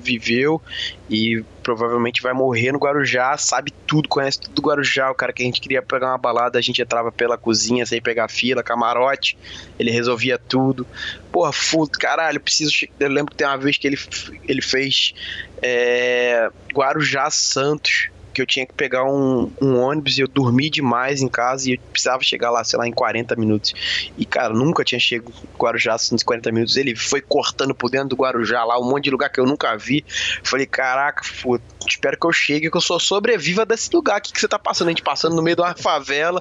viveu 0.00 0.62
e 1.10 1.44
provavelmente 1.66 2.22
vai 2.22 2.32
morrer 2.32 2.70
no 2.70 2.78
Guarujá, 2.78 3.36
sabe 3.36 3.72
tudo, 3.88 4.08
conhece 4.08 4.38
tudo 4.38 4.54
do 4.54 4.62
Guarujá. 4.62 5.10
O 5.10 5.16
cara 5.16 5.32
que 5.32 5.42
a 5.42 5.46
gente 5.46 5.60
queria 5.60 5.82
pegar 5.82 6.12
uma 6.12 6.16
balada, 6.16 6.60
a 6.60 6.62
gente 6.62 6.80
entrava 6.80 7.10
pela 7.10 7.36
cozinha 7.36 7.84
sem 7.84 8.00
pegar 8.00 8.28
fila, 8.28 8.62
camarote, 8.62 9.36
ele 9.76 9.90
resolvia 9.90 10.38
tudo. 10.38 10.86
Porra, 11.32 11.52
fudo, 11.52 11.98
caralho, 11.98 12.38
preciso. 12.38 12.72
Eu 13.00 13.08
lembro 13.08 13.32
que 13.32 13.36
tem 13.36 13.44
uma 13.48 13.58
vez 13.58 13.76
que 13.78 13.84
ele, 13.88 13.98
ele 14.44 14.62
fez 14.62 15.12
é, 15.60 16.48
Guarujá 16.72 17.28
Santos 17.30 18.10
que 18.36 18.42
eu 18.42 18.46
tinha 18.46 18.66
que 18.66 18.74
pegar 18.74 19.02
um, 19.02 19.50
um, 19.62 19.78
ônibus 19.78 20.18
e 20.18 20.20
eu 20.20 20.28
dormi 20.28 20.68
demais 20.68 21.22
em 21.22 21.28
casa 21.28 21.70
e 21.70 21.72
eu 21.72 21.78
precisava 21.90 22.22
chegar 22.22 22.50
lá, 22.50 22.62
sei 22.62 22.78
lá, 22.78 22.86
em 22.86 22.92
40 22.92 23.34
minutos. 23.34 23.72
E, 24.18 24.26
cara, 24.26 24.52
nunca 24.52 24.84
tinha 24.84 25.00
chegado 25.00 25.30
em 25.30 25.58
Guarujá 25.58 25.96
nos 26.12 26.22
40 26.22 26.52
minutos. 26.52 26.76
Ele 26.76 26.94
foi 26.94 27.22
cortando 27.22 27.74
por 27.74 27.90
dentro 27.90 28.10
do 28.10 28.16
Guarujá 28.16 28.62
lá, 28.62 28.78
um 28.78 28.84
monte 28.84 29.04
de 29.04 29.10
lugar 29.10 29.30
que 29.30 29.40
eu 29.40 29.46
nunca 29.46 29.74
vi. 29.74 30.04
Falei, 30.42 30.66
caraca, 30.66 31.22
pô, 31.42 31.58
espero 31.88 32.18
que 32.18 32.26
eu 32.26 32.32
chegue, 32.32 32.70
que 32.70 32.76
eu 32.76 32.80
sou 32.82 33.00
sobreviva 33.00 33.64
desse 33.64 33.88
lugar 33.90 34.16
aqui 34.16 34.30
que 34.34 34.38
você 34.38 34.46
tá 34.48 34.58
passando. 34.58 34.88
A 34.88 34.90
gente 34.90 35.02
passando 35.02 35.34
no 35.34 35.40
meio 35.40 35.56
de 35.56 35.62
uma 35.62 35.74
favela. 35.74 36.38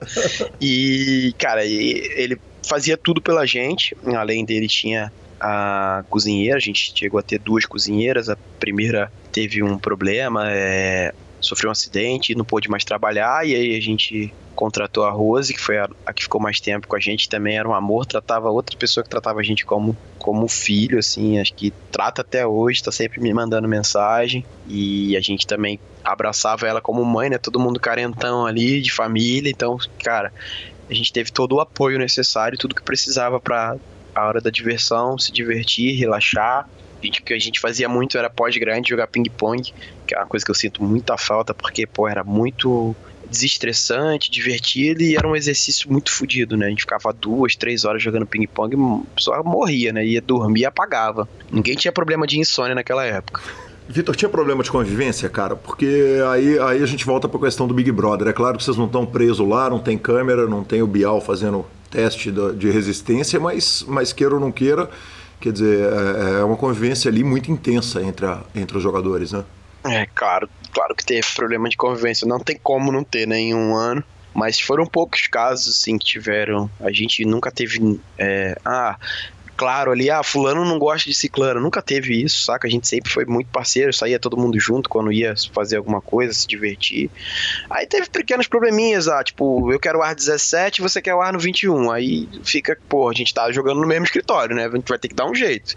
e, 0.60 1.34
cara, 1.40 1.64
ele 1.64 2.38
fazia 2.68 2.98
tudo 2.98 3.22
pela 3.22 3.46
gente. 3.46 3.96
Além 4.06 4.44
dele, 4.44 4.68
tinha 4.68 5.14
a 5.40 6.04
cozinheira, 6.10 6.58
a 6.58 6.62
gente 6.62 6.92
chegou 6.94 7.20
a 7.20 7.24
ter 7.24 7.40
duas 7.40 7.66
cozinheiras. 7.66 8.30
A 8.30 8.38
primeira 8.60 9.10
teve 9.32 9.64
um 9.64 9.78
problema, 9.78 10.52
é, 10.52 11.14
sofreu 11.42 11.70
um 11.70 11.72
acidente, 11.72 12.36
não 12.36 12.46
pôde 12.46 12.70
mais 12.70 12.84
trabalhar, 12.84 13.48
e 13.48 13.56
aí 13.56 13.76
a 13.76 13.82
gente 13.82 14.34
contratou 14.56 15.04
a 15.04 15.12
Rose, 15.12 15.54
que 15.54 15.60
foi 15.60 15.78
a, 15.78 15.90
a, 16.06 16.14
que 16.14 16.24
ficou 16.24 16.40
mais 16.40 16.60
tempo 16.60 16.88
com 16.88 16.96
a 16.96 17.00
gente, 17.00 17.28
também 17.28 17.58
era 17.58 17.68
um 17.68 17.74
amor, 17.74 18.06
tratava 18.06 18.50
outra 18.50 18.76
pessoa 18.78 19.04
que 19.04 19.10
tratava 19.10 19.42
a 19.42 19.44
gente 19.44 19.66
como, 19.66 19.96
como 20.18 20.48
filho, 20.48 20.98
assim, 20.98 21.40
acho 21.40 21.54
que 21.54 21.74
trata 21.92 22.22
até 22.22 22.48
hoje, 22.48 22.82
tá 22.82 22.92
sempre 22.92 23.20
me 23.20 23.34
mandando 23.34 23.68
mensagem, 23.68 24.46
e 24.68 25.16
a 25.18 25.20
gente 25.20 25.46
também 25.46 25.80
abraçava 26.04 26.68
ela 26.68 26.82
como 26.82 27.04
mãe, 27.04 27.30
né, 27.30 27.38
todo 27.38 27.60
mundo 27.60 27.80
carentão 27.80 28.46
ali, 28.46 28.82
de 28.82 28.92
família, 28.92 29.50
então, 29.50 29.78
cara, 30.02 30.32
a 30.90 30.94
gente 30.94 31.12
teve 31.12 31.32
todo 31.32 31.56
o 31.56 31.60
apoio 31.60 32.00
necessário, 32.00 32.58
tudo 32.58 32.76
que 32.76 32.82
precisava 32.82 33.40
para 33.40 33.76
a 34.14 34.28
hora 34.28 34.40
da 34.40 34.50
diversão, 34.50 35.18
se 35.18 35.32
divertir, 35.32 35.98
relaxar, 35.98 36.68
o 36.98 37.12
que 37.24 37.34
a 37.34 37.40
gente 37.40 37.60
fazia 37.60 37.88
muito 37.88 38.18
era 38.18 38.30
pós-grande 38.30 38.90
jogar 38.90 39.08
ping-pong, 39.08 39.74
que 40.08 40.16
é 40.16 40.18
uma 40.18 40.28
coisa 40.28 40.46
que 40.46 40.52
eu 40.52 40.56
sinto 40.56 40.84
muita 40.84 41.18
falta, 41.18 41.54
porque, 41.54 41.86
pô, 41.86 42.08
era 42.08 42.24
muito 42.24 42.96
desestressante, 43.30 44.30
divertido 44.30 45.02
e 45.02 45.16
era 45.16 45.28
um 45.28 45.36
exercício 45.36 45.92
muito 45.92 46.12
fodido, 46.12 46.56
né? 46.56 46.68
A 46.68 46.70
gente 46.70 46.82
ficava 46.82 47.12
duas, 47.12 47.56
três 47.56 47.86
horas 47.86 48.02
jogando 48.02 48.26
ping-pong 48.26 48.76
e 48.76 49.16
pessoa 49.16 49.42
morria, 49.44 49.92
né? 49.92 50.06
Ia 50.06 50.22
dormir 50.22 50.62
e 50.62 50.66
apagava. 50.66 51.28
Ninguém 51.52 51.76
tinha 51.76 51.92
problema 51.92 52.26
de 52.26 52.40
insônia 52.40 52.76
naquela 52.76 53.06
época. 53.06 53.42
Vitor, 53.88 54.16
tinha 54.16 54.30
problema 54.30 54.64
de 54.64 54.72
convivência, 54.72 55.30
cara? 55.30 55.56
Porque 55.56 56.20
aí, 56.32 56.58
aí 56.58 56.82
a 56.82 56.86
gente 56.88 57.06
volta 57.06 57.28
para 57.30 57.38
a 57.38 57.44
questão 57.44 57.68
do 57.68 57.74
Big 57.74 57.92
Brother. 57.92 58.28
É 58.28 58.34
claro 58.34 58.58
que 58.58 58.64
vocês 58.64 58.78
não 58.78 58.88
estão 58.88 59.06
presos 59.06 59.48
lá, 59.48 59.70
não 59.70 59.80
tem 59.80 59.96
câmera, 59.98 60.48
não 60.48 60.64
tem 60.64 60.82
o 60.82 60.88
Bial 60.88 61.22
fazendo 61.22 61.66
teste 61.92 62.34
de 62.58 62.70
resistência, 62.72 63.40
mas, 63.40 63.86
mas 63.88 64.12
queira 64.12 64.34
ou 64.34 64.40
não 64.40 64.52
queira, 64.52 64.90
Quer 65.46 65.52
dizer, 65.52 65.94
é, 65.94 66.40
é 66.40 66.44
uma 66.44 66.58
convivência 66.58 67.08
ali 67.08 67.24
muito 67.24 67.52
intensa 67.52 68.02
entre, 68.02 68.26
a, 68.26 68.42
entre 68.56 68.78
os 68.78 68.82
jogadores, 68.82 69.32
né? 69.32 69.46
É, 69.84 70.08
claro, 70.08 70.50
claro 70.74 70.96
que 70.96 71.06
teve 71.06 71.28
problema 71.36 71.70
de 71.70 71.78
convivência. 71.78 72.28
Não 72.28 72.40
tem 72.40 72.58
como 72.58 72.92
não 72.92 73.04
ter 73.04 73.28
né, 73.28 73.52
ano. 73.52 74.04
Mas 74.34 74.60
foram 74.60 74.88
poucos 74.88 75.28
casos, 75.28 75.78
assim, 75.78 76.00
que 76.00 76.06
tiveram. 76.06 76.68
A 76.80 76.92
gente 76.92 77.24
nunca 77.24 77.52
teve. 77.52 78.02
É, 78.18 78.58
ah, 78.66 78.98
claro 79.56 79.92
ali, 79.92 80.10
ah, 80.10 80.24
fulano 80.24 80.66
não 80.66 80.78
gosta 80.78 81.10
de 81.10 81.16
ciclano. 81.16 81.60
Nunca 81.60 81.82
teve 81.82 82.22
isso, 82.22 82.44
saca? 82.44 82.68
A 82.68 82.72
gente 82.72 82.88
sempre 82.88 83.12
foi 83.12 83.26
muito 83.26 83.48
parceiro, 83.48 83.94
saía 83.94 84.20
todo 84.20 84.38
mundo 84.38 84.60
junto 84.60 84.90
quando 84.90 85.12
ia 85.12 85.34
fazer 85.54 85.78
alguma 85.78 86.02
coisa, 86.02 86.34
se 86.34 86.48
divertir. 86.48 87.10
Aí 87.70 87.86
teve 87.86 88.10
pequenos 88.10 88.48
probleminhas, 88.48 89.08
ah, 89.08 89.24
tipo, 89.24 89.72
eu 89.72 89.80
quero 89.80 90.00
o 90.00 90.04
ar 90.04 90.16
17 90.16 90.82
você 90.82 91.02
quer 91.02 91.16
o 91.16 91.22
ar 91.22 91.34
no 91.34 91.40
21. 91.40 91.92
Aí 91.92 92.28
fica, 92.44 92.78
pô, 92.88 93.10
a 93.10 93.14
gente 93.14 93.34
tá 93.34 93.52
jogando 93.52 93.82
no 93.82 93.88
mesmo 93.88 94.06
escritório, 94.06 94.56
né? 94.56 94.66
A 94.66 94.70
gente 94.70 94.88
vai 94.88 95.00
ter 95.00 95.08
que 95.08 95.16
dar 95.16 95.26
um 95.26 95.36
jeito. 95.36 95.76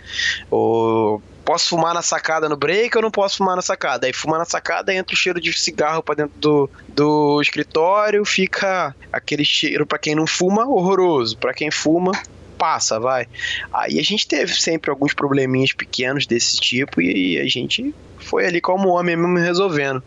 Ou 0.50 1.22
posso 1.44 1.70
fumar 1.70 1.94
na 1.94 2.02
sacada 2.02 2.46
no 2.46 2.58
break 2.58 2.94
ou 2.94 3.02
não 3.02 3.10
posso 3.10 3.38
fumar 3.38 3.56
na 3.56 3.62
sacada? 3.62 4.06
Aí 4.06 4.12
fumar 4.12 4.38
na 4.38 4.44
sacada 4.44 4.92
entra 4.92 5.14
o 5.14 5.16
cheiro 5.16 5.40
de 5.40 5.50
cigarro 5.58 6.02
para 6.02 6.16
dentro 6.16 6.38
do, 6.38 6.70
do 6.88 7.40
escritório, 7.40 8.22
fica 8.24 8.94
aquele 9.10 9.46
cheiro 9.46 9.86
para 9.86 9.98
quem 9.98 10.14
não 10.14 10.26
fuma 10.26 10.66
horroroso, 10.68 11.38
para 11.38 11.54
quem 11.54 11.70
fuma 11.70 12.12
passa, 12.59 12.98
vai. 12.98 13.26
Aí 13.72 13.98
a 13.98 14.02
gente 14.02 14.26
teve 14.26 14.52
sempre 14.54 14.90
alguns 14.90 15.14
probleminhas 15.14 15.72
pequenos 15.72 16.26
desse 16.26 16.61
tipo 16.61 17.00
e 17.00 17.38
a 17.38 17.46
gente 17.46 17.94
foi 18.18 18.46
ali 18.46 18.61
como 18.61 18.88
homem 18.88 19.16
mesmo 19.16 19.38
resolvendo. 19.38 20.02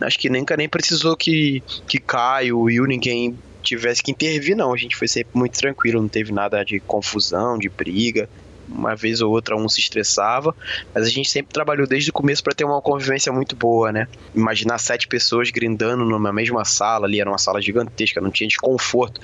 Acho 0.00 0.18
que 0.18 0.30
nunca 0.30 0.56
nem 0.56 0.68
precisou 0.68 1.16
que, 1.16 1.62
que 1.86 1.98
Caio, 1.98 2.58
Will, 2.60 2.86
ninguém 2.86 3.38
tivesse 3.62 4.02
que 4.02 4.10
intervir, 4.10 4.56
não. 4.56 4.72
A 4.72 4.76
gente 4.76 4.96
foi 4.96 5.06
sempre 5.06 5.38
muito 5.38 5.58
tranquilo, 5.58 6.00
não 6.00 6.08
teve 6.08 6.32
nada 6.32 6.64
de 6.64 6.80
confusão, 6.80 7.58
de 7.58 7.68
briga 7.68 8.28
uma 8.70 8.94
vez 8.94 9.20
ou 9.20 9.30
outra 9.30 9.56
um 9.56 9.68
se 9.68 9.80
estressava, 9.80 10.54
mas 10.94 11.04
a 11.06 11.08
gente 11.08 11.28
sempre 11.28 11.52
trabalhou 11.52 11.86
desde 11.86 12.10
o 12.10 12.12
começo 12.12 12.42
para 12.42 12.54
ter 12.54 12.64
uma 12.64 12.80
convivência 12.80 13.32
muito 13.32 13.56
boa, 13.56 13.92
né? 13.92 14.08
Imaginar 14.34 14.78
sete 14.78 15.08
pessoas 15.08 15.50
grindando 15.50 16.04
numa 16.04 16.32
mesma 16.32 16.64
sala 16.64 17.06
ali, 17.06 17.20
era 17.20 17.28
uma 17.28 17.38
sala 17.38 17.60
gigantesca, 17.60 18.20
não 18.20 18.30
tinha 18.30 18.48
desconforto. 18.48 19.20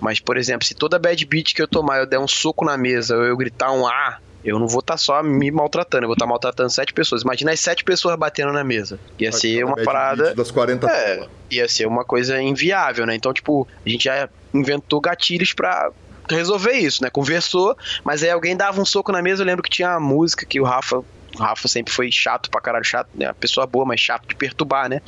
Mas, 0.00 0.20
por 0.20 0.36
exemplo, 0.36 0.66
se 0.66 0.74
toda 0.74 0.98
bad 0.98 1.24
beat 1.24 1.54
que 1.54 1.62
eu 1.62 1.68
tomar 1.68 1.98
eu 1.98 2.06
der 2.06 2.18
um 2.18 2.28
soco 2.28 2.64
na 2.64 2.76
mesa 2.76 3.16
ou 3.16 3.24
eu 3.24 3.36
gritar 3.36 3.72
um 3.72 3.86
A, 3.86 4.18
eu 4.44 4.58
não 4.58 4.68
vou 4.68 4.80
estar 4.80 4.94
tá 4.94 4.98
só 4.98 5.22
me 5.22 5.50
maltratando, 5.50 6.04
eu 6.04 6.08
vou 6.08 6.14
estar 6.14 6.24
tá 6.24 6.28
maltratando 6.28 6.70
sete 6.70 6.92
pessoas. 6.92 7.22
Imagina 7.22 7.52
as 7.52 7.60
sete 7.60 7.84
pessoas 7.84 8.16
batendo 8.16 8.52
na 8.52 8.62
mesa. 8.62 8.98
Ia 9.18 9.32
ser 9.32 9.64
uma 9.64 9.76
parada. 9.76 10.34
Das 10.34 10.50
40 10.50 10.86
é, 10.86 11.26
ia 11.50 11.68
ser 11.68 11.86
uma 11.86 12.04
coisa 12.04 12.40
inviável, 12.40 13.04
né? 13.04 13.14
Então, 13.14 13.32
tipo, 13.32 13.66
a 13.84 13.88
gente 13.88 14.04
já 14.04 14.28
inventou 14.54 15.00
gatilhos 15.00 15.52
para 15.52 15.90
resolver 16.34 16.72
isso, 16.72 17.02
né? 17.02 17.10
Conversou, 17.10 17.76
mas 18.04 18.22
aí 18.22 18.30
alguém 18.30 18.56
dava 18.56 18.80
um 18.80 18.84
soco 18.84 19.12
na 19.12 19.22
mesa. 19.22 19.42
Eu 19.42 19.46
lembro 19.46 19.62
que 19.62 19.70
tinha 19.70 19.92
a 19.92 20.00
música 20.00 20.46
que 20.46 20.60
o 20.60 20.64
Rafa 20.64 21.04
o 21.36 21.42
Rafa 21.42 21.68
sempre 21.68 21.92
foi 21.92 22.10
chato 22.10 22.50
pra 22.50 22.60
caralho, 22.60 22.84
chato, 22.84 23.08
né? 23.14 23.32
Pessoa 23.38 23.66
boa, 23.66 23.84
mas 23.84 24.00
chato 24.00 24.26
de 24.26 24.34
perturbar, 24.34 24.88
né? 24.88 25.00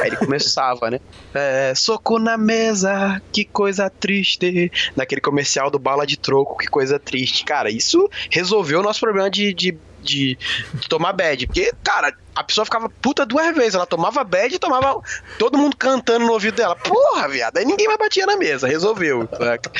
Aí 0.00 0.08
ele 0.08 0.16
começava, 0.16 0.90
né? 0.90 1.00
É, 1.32 1.72
soco 1.74 2.18
na 2.18 2.36
mesa, 2.36 3.22
que 3.32 3.44
coisa 3.44 3.88
triste. 3.88 4.70
Naquele 4.96 5.20
comercial 5.20 5.70
do 5.70 5.78
bala 5.78 6.06
de 6.06 6.16
troco, 6.16 6.58
que 6.58 6.66
coisa 6.66 6.98
triste. 6.98 7.44
Cara, 7.44 7.70
isso 7.70 8.08
resolveu 8.30 8.80
o 8.80 8.82
nosso 8.82 9.00
problema 9.00 9.30
de, 9.30 9.54
de 9.54 9.78
de, 10.00 10.38
de 10.74 10.88
tomar 10.88 11.12
bad. 11.12 11.46
Porque, 11.46 11.72
cara, 11.82 12.14
a 12.34 12.44
pessoa 12.44 12.64
ficava 12.64 12.88
puta 12.88 13.26
duas 13.26 13.54
vezes. 13.54 13.74
Ela 13.74 13.86
tomava 13.86 14.22
bad 14.24 14.54
e 14.54 14.58
tomava 14.58 15.00
todo 15.38 15.58
mundo 15.58 15.76
cantando 15.76 16.26
no 16.26 16.32
ouvido 16.32 16.56
dela. 16.56 16.76
Porra, 16.76 17.28
viado. 17.28 17.58
Aí 17.58 17.64
ninguém 17.64 17.86
mais 17.86 17.98
batia 17.98 18.26
na 18.26 18.36
mesa. 18.36 18.68
Resolveu. 18.68 19.28
Saca? 19.36 19.70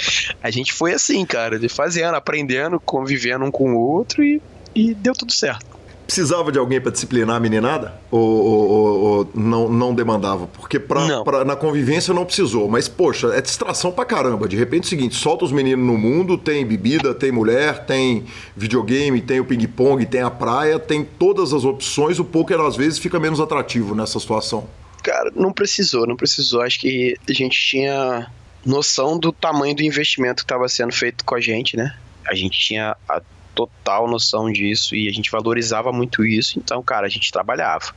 A 0.42 0.50
gente 0.50 0.72
foi 0.72 0.92
assim, 0.92 1.24
cara, 1.24 1.58
de 1.58 1.68
fazendo, 1.68 2.14
aprendendo, 2.14 2.80
convivendo 2.80 3.44
um 3.44 3.50
com 3.50 3.74
o 3.74 3.78
outro 3.78 4.22
e, 4.24 4.42
e 4.74 4.94
deu 4.94 5.12
tudo 5.14 5.32
certo 5.32 5.77
precisava 6.08 6.50
de 6.50 6.58
alguém 6.58 6.80
para 6.80 6.90
disciplinar 6.90 7.36
a 7.36 7.40
meninada? 7.40 7.92
Ou, 8.10 8.20
ou, 8.20 9.00
ou, 9.00 9.30
não, 9.34 9.68
não 9.68 9.94
demandava? 9.94 10.46
Porque 10.46 10.80
pra, 10.80 11.22
pra, 11.22 11.44
na 11.44 11.54
convivência 11.54 12.14
não 12.14 12.24
precisou. 12.24 12.66
Mas, 12.66 12.88
poxa, 12.88 13.26
é 13.34 13.42
distração 13.42 13.92
pra 13.92 14.06
caramba. 14.06 14.48
De 14.48 14.56
repente 14.56 14.84
é 14.84 14.86
o 14.86 14.88
seguinte: 14.88 15.14
solta 15.14 15.44
os 15.44 15.52
meninos 15.52 15.86
no 15.86 15.98
mundo, 15.98 16.38
tem 16.38 16.64
bebida, 16.64 17.14
tem 17.14 17.30
mulher, 17.30 17.84
tem 17.84 18.24
videogame, 18.56 19.20
tem 19.20 19.38
o 19.38 19.44
ping-pong, 19.44 20.06
tem 20.06 20.22
a 20.22 20.30
praia, 20.30 20.78
tem 20.78 21.04
todas 21.04 21.52
as 21.52 21.66
opções. 21.66 22.18
O 22.18 22.24
poker 22.24 22.58
às 22.60 22.74
vezes 22.74 22.98
fica 22.98 23.20
menos 23.20 23.38
atrativo 23.38 23.94
nessa 23.94 24.18
situação. 24.18 24.66
Cara, 25.02 25.30
não 25.36 25.52
precisou, 25.52 26.06
não 26.06 26.16
precisou. 26.16 26.62
Acho 26.62 26.80
que 26.80 27.18
a 27.28 27.32
gente 27.34 27.60
tinha 27.60 28.26
noção 28.64 29.18
do 29.18 29.30
tamanho 29.30 29.76
do 29.76 29.82
investimento 29.82 30.36
que 30.36 30.44
estava 30.44 30.66
sendo 30.70 30.92
feito 30.92 31.22
com 31.22 31.34
a 31.34 31.40
gente, 31.40 31.76
né? 31.76 31.94
A 32.26 32.34
gente 32.34 32.58
tinha 32.58 32.96
a 33.06 33.20
total 33.58 34.06
noção 34.06 34.52
disso 34.52 34.94
e 34.94 35.08
a 35.08 35.12
gente 35.12 35.32
valorizava 35.32 35.90
muito 35.90 36.24
isso, 36.24 36.60
então, 36.60 36.80
cara, 36.80 37.06
a 37.06 37.10
gente 37.10 37.32
trabalhava. 37.32 37.92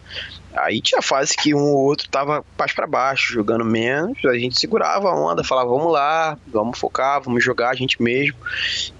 Aí 0.55 0.81
tinha 0.81 1.01
fase 1.03 1.37
que 1.37 1.53
um 1.53 1.61
ou 1.61 1.85
outro 1.85 2.09
tava 2.09 2.43
mais 2.57 2.73
para 2.73 2.87
baixo, 2.87 3.31
jogando 3.31 3.63
menos, 3.63 4.17
a 4.25 4.33
gente 4.33 4.59
segurava 4.59 5.09
a 5.09 5.15
onda, 5.15 5.43
falava, 5.43 5.69
vamos 5.69 5.93
lá, 5.93 6.37
vamos 6.47 6.79
focar, 6.79 7.21
vamos 7.21 7.43
jogar 7.43 7.69
a 7.69 7.75
gente 7.75 8.01
mesmo. 8.01 8.35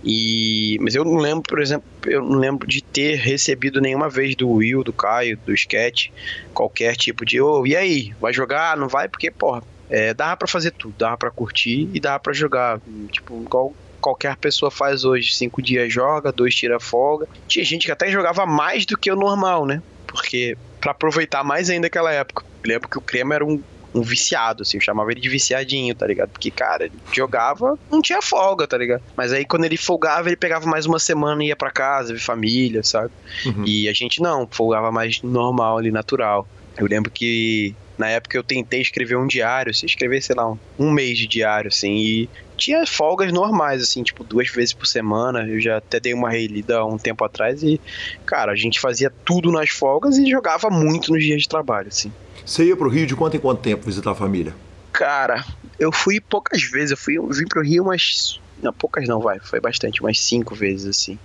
E 0.04 0.78
mas 0.82 0.94
eu 0.94 1.04
não 1.04 1.18
lembro, 1.18 1.42
por 1.42 1.60
exemplo, 1.60 1.84
eu 2.06 2.24
não 2.24 2.38
lembro 2.38 2.68
de 2.68 2.82
ter 2.82 3.16
recebido 3.16 3.82
nenhuma 3.82 4.08
vez 4.08 4.36
do 4.36 4.48
Will, 4.50 4.84
do 4.84 4.94
Caio, 4.94 5.38
do 5.46 5.54
Sketch, 5.54 6.10
qualquer 6.54 6.96
tipo 6.96 7.26
de, 7.26 7.42
ô, 7.42 7.62
oh, 7.62 7.68
e 7.68 7.76
aí, 7.76 8.14
vai 8.22 8.32
jogar? 8.32 8.78
Não 8.78 8.88
vai? 8.88 9.10
Porque, 9.10 9.32
porra, 9.32 9.64
é, 9.90 10.14
dava 10.14 10.38
para 10.38 10.48
fazer 10.48 10.72
tudo, 10.72 10.94
dava 10.98 11.18
para 11.18 11.32
curtir 11.32 11.90
e 11.92 12.00
dava 12.00 12.20
para 12.20 12.34
jogar, 12.34 12.80
tipo, 13.12 13.42
igual 13.42 13.74
qualquer 14.02 14.36
pessoa 14.36 14.70
faz 14.70 15.06
hoje. 15.06 15.34
Cinco 15.34 15.62
dias 15.62 15.92
joga, 15.94 16.32
dois 16.32 16.54
tira 16.54 16.80
folga. 16.80 17.28
Tinha 17.48 17.64
gente 17.64 17.86
que 17.86 17.92
até 17.92 18.12
jogava 18.12 18.46
mais 18.46 18.86
do 18.86 18.98
que 18.98 19.12
o 19.12 19.16
normal, 19.16 19.66
né? 19.66 19.82
Porque 20.08 20.58
para 20.82 20.92
aproveitar 20.92 21.44
mais 21.44 21.70
ainda 21.70 21.88
aquela 21.88 22.12
época. 22.12 22.44
Eu 22.64 22.70
lembro 22.70 22.90
que 22.90 22.98
o 22.98 23.02
Crema 23.02 23.36
era 23.36 23.46
um, 23.46 23.62
um 23.94 24.02
viciado, 24.02 24.64
assim, 24.64 24.78
eu 24.78 24.82
chamava 24.82 25.12
ele 25.12 25.22
de 25.22 25.30
viciadinho, 25.30 25.94
tá 25.94 26.08
ligado? 26.08 26.30
Porque, 26.30 26.50
cara, 26.50 26.86
ele 26.86 26.94
jogava, 27.14 27.78
não 27.90 28.02
tinha 28.02 28.22
folga, 28.22 28.68
tá 28.68 28.78
ligado? 28.78 29.04
Mas 29.16 29.32
aí 29.32 29.46
quando 29.46 29.66
ele 29.66 29.78
folgava, 29.78 30.30
ele 30.30 30.36
pegava 30.36 30.68
mais 30.68 30.86
uma 30.86 31.00
semana 31.00 31.44
e 31.44 31.48
ia 31.48 31.56
para 31.56 31.72
casa, 31.72 32.14
ver 32.14 32.20
família, 32.20 32.84
sabe? 32.84 33.12
Uhum. 33.46 33.64
E 33.66 33.88
a 33.88 33.94
gente 33.94 34.22
não, 34.22 34.48
folgava 34.50 34.92
mais 34.92 35.22
normal 35.22 35.78
ali, 35.78 35.92
natural. 35.92 36.48
Eu 36.78 36.88
lembro 36.88 37.12
que 37.12 37.76
Na 38.02 38.10
época 38.10 38.36
eu 38.36 38.44
tentei 38.44 38.82
escrever 38.82 39.16
um 39.16 39.28
diário, 39.28 39.72
se 39.72 39.86
escrever, 39.86 40.24
sei 40.24 40.36
lá, 40.36 40.50
um, 40.50 40.58
um 40.80 40.90
mês 40.90 41.20
de 41.20 41.28
diário, 41.28 41.68
assim, 41.68 41.98
e 41.98 42.30
tinha 42.58 42.84
folgas 42.88 43.32
normais, 43.32 43.80
assim, 43.80 44.02
tipo, 44.02 44.24
duas 44.24 44.50
vezes 44.50 44.74
por 44.74 44.88
semana. 44.88 45.48
Eu 45.48 45.62
já 45.62 45.78
até 45.78 46.00
dei 46.00 46.12
uma 46.12 46.32
relida 46.32 46.84
um 46.84 46.98
tempo 46.98 47.24
atrás 47.24 47.62
e, 47.62 47.80
cara, 48.26 48.54
a 48.54 48.56
gente 48.56 48.80
fazia 48.80 49.14
tudo 49.24 49.52
nas 49.52 49.70
folgas 49.70 50.18
e 50.18 50.28
jogava 50.28 50.68
muito 50.68 51.14
nos 51.14 51.24
dias 51.24 51.44
de 51.44 51.48
trabalho, 51.48 51.90
assim. 51.90 52.12
Você 52.44 52.64
ia 52.64 52.76
pro 52.76 52.90
Rio 52.90 53.06
de 53.06 53.16
quanto 53.16 53.38
em 53.38 53.40
quanto 53.40 53.62
tempo 53.62 53.86
visitar 53.86 54.14
a 54.14 54.16
família? 54.16 54.56
Cara, 54.92 55.46
eu 55.78 55.92
fui 55.92 56.20
poucas 56.20 56.64
vezes, 56.64 56.90
eu 56.90 56.98
fui, 56.98 57.20
eu 57.20 57.28
vim 57.28 57.46
pro 57.46 57.62
Rio 57.62 57.84
umas. 57.84 58.42
Não, 58.64 58.74
poucas 58.74 59.08
não, 59.08 59.20
vai, 59.20 59.40
foi 59.40 59.60
bastante, 59.60 60.02
umas 60.02 60.20
cinco 60.20 60.56
vezes, 60.56 60.88
assim. 60.88 61.20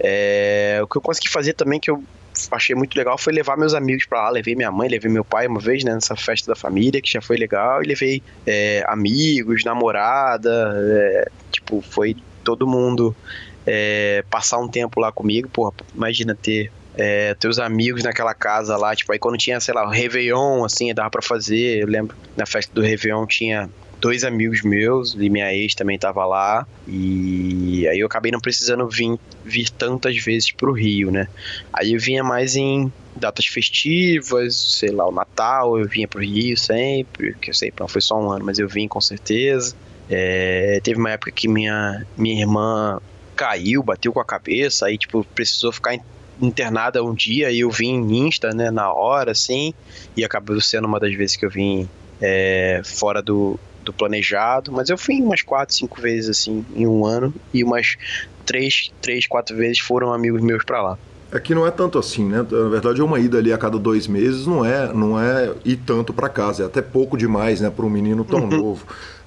É, 0.00 0.80
o 0.82 0.88
que 0.88 0.98
eu 0.98 1.00
consegui 1.00 1.28
fazer 1.28 1.52
também, 1.52 1.78
que 1.78 1.88
eu 1.88 2.02
achei 2.50 2.74
muito 2.74 2.96
legal, 2.96 3.16
foi 3.18 3.32
levar 3.32 3.56
meus 3.56 3.74
amigos 3.74 4.06
para 4.06 4.22
lá. 4.22 4.30
Levei 4.30 4.54
minha 4.54 4.70
mãe, 4.70 4.88
levei 4.88 5.10
meu 5.10 5.24
pai 5.24 5.46
uma 5.46 5.60
vez, 5.60 5.84
né, 5.84 5.94
nessa 5.94 6.16
festa 6.16 6.52
da 6.52 6.56
família, 6.56 7.00
que 7.00 7.10
já 7.10 7.20
foi 7.20 7.36
legal, 7.36 7.82
e 7.82 7.86
levei 7.86 8.22
é, 8.46 8.84
amigos, 8.88 9.64
namorada, 9.64 10.74
é, 10.76 11.28
tipo, 11.50 11.82
foi 11.82 12.16
todo 12.44 12.66
mundo 12.66 13.14
é, 13.66 14.24
passar 14.30 14.58
um 14.58 14.68
tempo 14.68 15.00
lá 15.00 15.10
comigo. 15.10 15.48
Porra, 15.48 15.72
imagina 15.94 16.34
ter 16.34 16.70
é, 16.96 17.34
teus 17.34 17.58
amigos 17.58 18.02
naquela 18.02 18.34
casa 18.34 18.76
lá, 18.76 18.94
tipo, 18.94 19.12
aí 19.12 19.18
quando 19.18 19.36
tinha, 19.36 19.60
sei 19.60 19.74
lá, 19.74 19.84
o 19.84 19.90
Réveillon, 19.90 20.64
assim, 20.64 20.92
dava 20.94 21.10
pra 21.10 21.22
fazer, 21.22 21.82
eu 21.82 21.86
lembro, 21.86 22.16
na 22.36 22.46
festa 22.46 22.72
do 22.74 22.80
Réveillon 22.80 23.26
tinha 23.26 23.68
dois 24.06 24.22
amigos 24.22 24.62
meus 24.62 25.16
e 25.18 25.28
minha 25.28 25.52
ex 25.52 25.74
também 25.74 25.98
tava 25.98 26.24
lá 26.24 26.64
e 26.86 27.88
aí 27.88 27.98
eu 27.98 28.06
acabei 28.06 28.30
não 28.30 28.38
precisando 28.38 28.88
vir, 28.88 29.18
vir 29.44 29.68
tantas 29.68 30.16
vezes 30.16 30.52
pro 30.52 30.70
Rio, 30.72 31.10
né? 31.10 31.26
Aí 31.72 31.92
eu 31.92 31.98
vinha 31.98 32.22
mais 32.22 32.54
em 32.54 32.92
datas 33.16 33.46
festivas, 33.46 34.54
sei 34.54 34.90
lá, 34.90 35.08
o 35.08 35.10
Natal, 35.10 35.76
eu 35.76 35.88
vinha 35.88 36.06
pro 36.06 36.20
Rio 36.20 36.56
sempre, 36.56 37.34
que 37.34 37.50
eu 37.50 37.54
sei, 37.54 37.72
não 37.80 37.88
foi 37.88 38.00
só 38.00 38.16
um 38.16 38.30
ano, 38.30 38.44
mas 38.44 38.60
eu 38.60 38.68
vim 38.68 38.86
com 38.86 39.00
certeza. 39.00 39.74
É, 40.08 40.78
teve 40.84 41.00
uma 41.00 41.10
época 41.10 41.32
que 41.32 41.48
minha, 41.48 42.06
minha 42.16 42.40
irmã 42.40 43.00
caiu, 43.34 43.82
bateu 43.82 44.12
com 44.12 44.20
a 44.20 44.24
cabeça, 44.24 44.86
aí 44.86 44.96
tipo, 44.96 45.24
precisou 45.34 45.72
ficar 45.72 45.98
internada 46.40 47.02
um 47.02 47.12
dia 47.12 47.50
e 47.50 47.58
eu 47.58 47.70
vim 47.72 47.96
insta, 48.24 48.50
né, 48.50 48.70
na 48.70 48.92
hora, 48.92 49.32
assim, 49.32 49.74
e 50.16 50.24
acabou 50.24 50.60
sendo 50.60 50.86
uma 50.86 51.00
das 51.00 51.12
vezes 51.12 51.34
que 51.34 51.44
eu 51.44 51.50
vim 51.50 51.88
é, 52.20 52.82
fora 52.84 53.20
do, 53.20 53.58
do 53.86 53.92
planejado, 53.92 54.70
mas 54.70 54.90
eu 54.90 54.98
fui 54.98 55.20
umas 55.20 55.42
quatro, 55.42 55.74
cinco 55.74 56.00
vezes, 56.00 56.28
assim, 56.28 56.64
em 56.74 56.86
um 56.86 57.06
ano, 57.06 57.32
e 57.54 57.64
umas 57.64 57.96
três, 58.44 58.92
três 59.00 59.26
quatro 59.26 59.56
vezes 59.56 59.78
foram 59.78 60.12
amigos 60.12 60.42
meus 60.42 60.64
para 60.64 60.82
lá. 60.82 60.98
Aqui 61.32 61.54
não 61.54 61.66
é 61.66 61.70
tanto 61.70 61.98
assim, 61.98 62.24
né? 62.24 62.46
Na 62.48 62.68
verdade, 62.68 63.02
uma 63.02 63.18
ida 63.18 63.38
ali 63.38 63.52
a 63.52 63.58
cada 63.58 63.78
dois 63.78 64.06
meses 64.06 64.46
não 64.46 64.64
é, 64.64 64.92
não 64.92 65.20
é 65.20 65.52
ir 65.64 65.76
tanto 65.76 66.12
para 66.12 66.28
casa, 66.28 66.62
é 66.62 66.66
até 66.66 66.80
pouco 66.80 67.16
demais, 67.16 67.60
né, 67.60 67.68
para 67.68 67.84
um 67.84 67.90
menino 67.90 68.24
tão 68.24 68.40
uhum. 68.40 68.46
novo. 68.46 68.86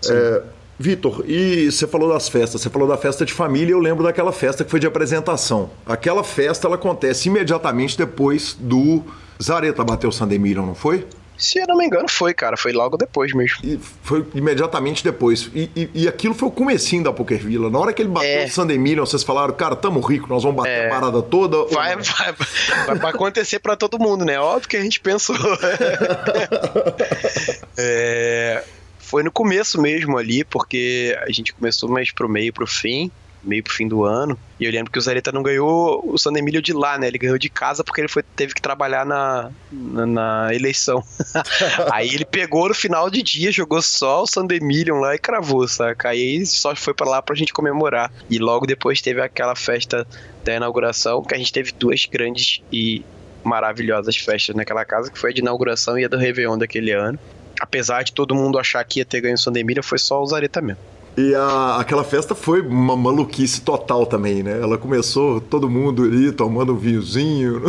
É, 0.09 0.41
Vitor, 0.81 1.25
e 1.27 1.69
você 1.69 1.85
falou 1.85 2.07
das 2.07 2.29
festas, 2.29 2.61
você 2.61 2.69
falou 2.69 2.87
da 2.87 2.95
festa 2.95 3.25
de 3.25 3.33
família, 3.33 3.73
eu 3.73 3.79
lembro 3.79 4.01
daquela 4.05 4.31
festa 4.31 4.63
que 4.63 4.71
foi 4.71 4.79
de 4.79 4.87
apresentação. 4.87 5.69
Aquela 5.85 6.23
festa 6.23 6.67
ela 6.67 6.75
acontece 6.75 7.27
imediatamente 7.27 7.97
depois 7.97 8.55
do 8.57 9.03
Zareta 9.43 9.83
bater 9.83 10.07
o 10.07 10.11
Sandemirion, 10.11 10.65
não 10.65 10.75
foi? 10.75 11.05
Se 11.39 11.57
eu 11.57 11.65
não 11.65 11.77
me 11.77 11.85
engano, 11.85 12.07
foi, 12.09 12.33
cara. 12.33 12.57
Foi 12.57 12.73
logo 12.73 12.97
depois 12.97 13.33
mesmo. 13.33 13.59
E 13.63 13.79
foi 14.03 14.25
imediatamente 14.35 15.03
depois. 15.03 15.49
E, 15.55 15.71
e, 15.75 15.89
e, 15.93 16.07
aquilo 16.07 16.33
foi 16.33 16.49
o 16.49 16.51
comecinho 16.51 17.03
da 17.03 17.13
Poker 17.13 17.39
Villa. 17.39 17.69
Na 17.69 17.79
hora 17.79 17.93
que 17.93 18.01
ele 18.01 18.09
bateu 18.09 18.41
é. 18.41 18.45
o 18.45 18.51
Sandemirion, 18.51 19.05
vocês 19.05 19.23
falaram, 19.23 19.53
cara, 19.53 19.75
tamo 19.75 20.01
rico, 20.01 20.27
nós 20.27 20.43
vamos 20.43 20.57
bater 20.57 20.83
é. 20.83 20.87
a 20.87 20.89
parada 20.89 21.21
toda. 21.21 21.65
Vai, 21.73 21.95
vai, 21.95 22.33
vai, 22.33 22.95
vai 22.95 23.11
acontecer 23.11 23.59
para 23.59 23.77
todo 23.77 23.97
mundo, 23.97 24.25
né? 24.25 24.39
Óbvio 24.39 24.67
que 24.67 24.77
a 24.77 24.81
gente 24.81 24.99
pensou. 24.99 25.35
é 27.77 28.63
foi 28.99 29.23
no 29.23 29.31
começo 29.31 29.81
mesmo 29.81 30.19
ali, 30.19 30.43
porque 30.43 31.17
a 31.23 31.31
gente 31.31 31.51
começou 31.51 31.89
mais 31.89 32.11
pro 32.11 32.29
meio, 32.29 32.53
pro 32.53 32.67
fim 32.67 33.09
meio 33.43 33.63
pro 33.63 33.73
fim 33.73 33.87
do 33.87 34.03
ano. 34.03 34.37
E 34.59 34.65
eu 34.65 34.71
lembro 34.71 34.91
que 34.91 34.99
o 34.99 35.01
Zareta 35.01 35.31
não 35.31 35.41
ganhou 35.41 36.01
o 36.05 36.17
San 36.17 36.33
Emílio 36.33 36.61
de 36.61 36.73
lá, 36.73 36.97
né? 36.97 37.07
Ele 37.07 37.17
ganhou 37.17 37.37
de 37.37 37.49
casa 37.49 37.83
porque 37.83 38.01
ele 38.01 38.07
foi, 38.07 38.23
teve 38.23 38.53
que 38.53 38.61
trabalhar 38.61 39.05
na, 39.05 39.51
na, 39.71 40.05
na 40.05 40.53
eleição. 40.53 41.03
aí 41.91 42.13
ele 42.13 42.25
pegou 42.25 42.67
no 42.67 42.73
final 42.73 43.09
de 43.09 43.21
dia, 43.21 43.51
jogou 43.51 43.81
só 43.81 44.23
o 44.23 44.27
San 44.27 44.45
Emílio 44.49 44.99
lá 44.99 45.15
e 45.15 45.19
cravou, 45.19 45.67
saca? 45.67 46.09
Aí 46.09 46.45
só 46.45 46.75
foi 46.75 46.93
para 46.93 47.09
lá 47.09 47.21
pra 47.21 47.35
gente 47.35 47.53
comemorar. 47.53 48.11
E 48.29 48.37
logo 48.37 48.65
depois 48.65 49.01
teve 49.01 49.21
aquela 49.21 49.55
festa 49.55 50.05
da 50.43 50.55
inauguração, 50.55 51.23
que 51.23 51.33
a 51.33 51.37
gente 51.37 51.53
teve 51.53 51.71
duas 51.71 52.05
grandes 52.05 52.61
e 52.71 53.03
maravilhosas 53.43 54.17
festas 54.17 54.55
naquela 54.55 54.83
casa, 54.83 55.09
que 55.09 55.17
foi 55.17 55.31
a 55.31 55.33
de 55.33 55.39
inauguração 55.39 55.97
e 55.97 56.03
a 56.03 56.07
do 56.07 56.17
Réveillon 56.17 56.57
daquele 56.57 56.91
ano 56.91 57.17
apesar 57.59 58.03
de 58.03 58.13
todo 58.13 58.33
mundo 58.33 58.57
achar 58.57 58.83
que 58.83 58.99
ia 58.99 59.05
ter 59.05 59.21
ganho 59.21 59.35
o 59.35 59.37
Sandemira, 59.37 59.83
foi 59.83 59.99
só 59.99 60.21
o 60.21 60.25
Zareta 60.25 60.61
mesmo. 60.61 60.81
E 61.19 61.35
a, 61.35 61.75
aquela 61.81 62.05
festa 62.05 62.33
foi 62.33 62.61
uma 62.61 62.95
maluquice 62.95 63.59
total 63.59 64.05
também, 64.05 64.41
né? 64.41 64.57
Ela 64.61 64.77
começou 64.77 65.41
todo 65.41 65.69
mundo 65.69 66.03
ali 66.03 66.31
tomando 66.31 66.71
um 66.71 66.77
vinhozinho 66.77 67.61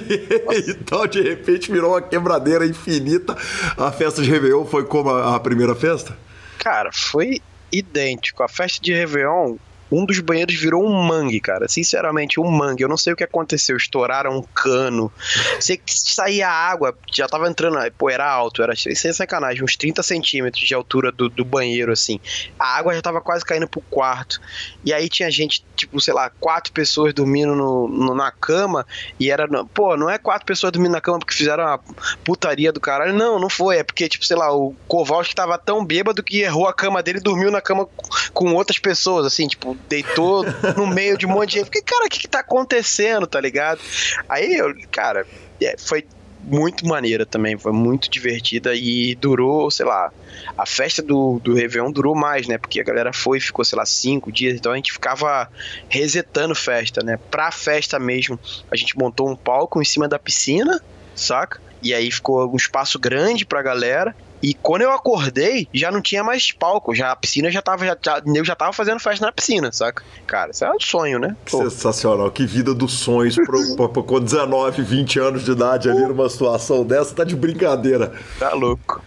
e 0.50 0.72
tal, 0.72 1.06
de 1.06 1.20
repente 1.20 1.70
virou 1.70 1.90
uma 1.90 2.00
quebradeira 2.00 2.64
infinita. 2.64 3.36
A 3.76 3.92
festa 3.92 4.22
de 4.22 4.30
Réveillon 4.30 4.64
foi 4.64 4.86
como 4.86 5.10
a, 5.10 5.36
a 5.36 5.40
primeira 5.40 5.74
festa? 5.74 6.16
Cara, 6.58 6.90
foi 6.94 7.42
idêntico. 7.70 8.42
A 8.42 8.48
festa 8.48 8.82
de 8.82 8.94
Réveillon 8.94 9.56
um 9.94 10.04
dos 10.04 10.18
banheiros 10.18 10.54
virou 10.56 10.84
um 10.84 11.02
mangue, 11.02 11.40
cara. 11.40 11.68
Sinceramente, 11.68 12.40
um 12.40 12.50
mangue. 12.50 12.82
Eu 12.82 12.88
não 12.88 12.96
sei 12.96 13.12
o 13.12 13.16
que 13.16 13.22
aconteceu. 13.22 13.76
Estouraram 13.76 14.36
um 14.36 14.42
cano. 14.42 15.12
Sei 15.60 15.76
que 15.76 15.96
saía 15.96 16.48
água, 16.48 16.96
já 17.12 17.28
tava 17.28 17.48
entrando. 17.48 17.78
Pô, 17.92 18.10
era 18.10 18.28
alto, 18.28 18.62
era 18.62 18.74
sem 18.76 19.12
sacanagem, 19.12 19.62
uns 19.62 19.76
30 19.76 20.02
centímetros 20.02 20.66
de 20.66 20.74
altura 20.74 21.12
do, 21.12 21.28
do 21.28 21.44
banheiro, 21.44 21.92
assim. 21.92 22.18
A 22.58 22.76
água 22.76 22.94
já 22.94 23.02
tava 23.02 23.20
quase 23.20 23.44
caindo 23.44 23.68
pro 23.68 23.80
quarto. 23.82 24.40
E 24.84 24.92
aí 24.92 25.08
tinha 25.08 25.30
gente, 25.30 25.64
tipo, 25.76 26.00
sei 26.00 26.12
lá, 26.12 26.30
quatro 26.40 26.72
pessoas 26.72 27.14
dormindo 27.14 27.54
no, 27.54 27.88
no, 27.88 28.14
na 28.14 28.30
cama. 28.30 28.86
E 29.20 29.30
era. 29.30 29.46
Pô, 29.66 29.96
não 29.96 30.10
é 30.10 30.18
quatro 30.18 30.44
pessoas 30.44 30.72
dormindo 30.72 30.92
na 30.92 31.00
cama 31.00 31.18
porque 31.20 31.34
fizeram 31.34 31.64
uma 31.64 31.80
putaria 32.24 32.72
do 32.72 32.80
caralho. 32.80 33.14
Não, 33.14 33.38
não 33.38 33.48
foi. 33.48 33.78
É 33.78 33.84
porque, 33.84 34.08
tipo, 34.08 34.24
sei 34.24 34.36
lá, 34.36 34.52
o 34.52 34.74
Kowalski 34.88 35.34
tava 35.34 35.56
tão 35.56 35.84
bêbado 35.84 36.22
que 36.22 36.40
errou 36.40 36.66
a 36.66 36.74
cama 36.74 37.02
dele 37.02 37.18
e 37.18 37.22
dormiu 37.22 37.50
na 37.50 37.60
cama 37.60 37.88
com 38.32 38.52
outras 38.54 38.78
pessoas, 38.78 39.26
assim, 39.26 39.46
tipo, 39.46 39.76
deitou 39.88 40.44
no 40.76 40.86
meio 40.86 41.16
de 41.16 41.26
um 41.26 41.30
monte 41.30 41.50
de 41.50 41.54
gente. 41.56 41.64
Fiquei, 41.66 41.82
cara, 41.82 42.06
o 42.06 42.08
que, 42.08 42.20
que 42.20 42.28
tá 42.28 42.40
acontecendo, 42.40 43.26
tá 43.26 43.40
ligado? 43.40 43.80
Aí 44.28 44.56
eu, 44.56 44.74
cara, 44.90 45.26
é, 45.60 45.76
foi 45.78 46.04
muito 46.46 46.86
maneira 46.86 47.24
também, 47.24 47.56
foi 47.56 47.72
muito 47.72 48.10
divertida 48.10 48.74
e 48.74 49.14
durou, 49.14 49.70
sei 49.70 49.86
lá, 49.86 50.12
a 50.56 50.66
festa 50.66 51.02
do, 51.02 51.40
do 51.42 51.54
Réveillon 51.54 51.90
durou 51.90 52.14
mais, 52.14 52.46
né? 52.46 52.58
Porque 52.58 52.80
a 52.80 52.84
galera 52.84 53.12
foi, 53.12 53.40
ficou, 53.40 53.64
sei 53.64 53.78
lá, 53.78 53.86
cinco 53.86 54.30
dias, 54.30 54.54
então 54.54 54.72
a 54.72 54.76
gente 54.76 54.92
ficava 54.92 55.48
resetando 55.88 56.54
festa, 56.54 57.02
né? 57.02 57.18
Pra 57.30 57.50
festa 57.50 57.98
mesmo, 57.98 58.38
a 58.70 58.76
gente 58.76 58.96
montou 58.96 59.28
um 59.28 59.36
palco 59.36 59.80
em 59.80 59.84
cima 59.84 60.06
da 60.06 60.18
piscina, 60.18 60.80
saca? 61.14 61.60
E 61.82 61.92
aí 61.92 62.10
ficou 62.10 62.50
um 62.52 62.56
espaço 62.56 62.98
grande 62.98 63.44
pra 63.44 63.62
galera. 63.62 64.14
E 64.44 64.52
quando 64.52 64.82
eu 64.82 64.92
acordei, 64.92 65.66
já 65.72 65.90
não 65.90 66.02
tinha 66.02 66.22
mais 66.22 66.52
palco, 66.52 66.94
já 66.94 67.10
a 67.10 67.16
piscina 67.16 67.50
já 67.50 67.62
tava, 67.62 67.86
já, 67.86 67.96
já, 68.04 68.22
eu 68.26 68.44
já 68.44 68.54
tava 68.54 68.74
fazendo 68.74 69.00
festa 69.00 69.24
na 69.24 69.32
piscina, 69.32 69.72
saca? 69.72 70.04
Cara, 70.26 70.50
isso 70.50 70.62
é 70.62 70.70
um 70.70 70.78
sonho, 70.78 71.18
né? 71.18 71.34
Pô. 71.50 71.62
Sensacional, 71.62 72.30
que 72.30 72.44
vida 72.44 72.74
dos 72.74 72.92
sonhos 72.92 73.36
pro, 73.36 73.88
pro, 73.88 74.04
com 74.04 74.20
19, 74.20 74.82
20 74.82 75.18
anos 75.18 75.44
de 75.46 75.52
idade 75.52 75.88
ali 75.88 76.02
numa 76.02 76.28
situação 76.28 76.84
dessa, 76.84 77.14
tá 77.14 77.24
de 77.24 77.34
brincadeira. 77.34 78.12
Tá 78.38 78.52
louco. 78.52 79.02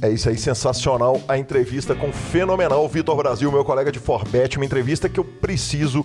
É 0.00 0.08
isso 0.08 0.30
aí, 0.30 0.38
sensacional 0.38 1.20
a 1.28 1.36
entrevista 1.36 1.94
com 1.94 2.08
o 2.08 2.12
fenomenal 2.14 2.88
Vitor 2.88 3.14
Brasil, 3.14 3.52
meu 3.52 3.62
colega 3.62 3.92
de 3.92 3.98
Forbet, 3.98 4.56
uma 4.56 4.64
entrevista 4.64 5.06
que 5.06 5.20
eu 5.20 5.24
preciso 5.24 6.02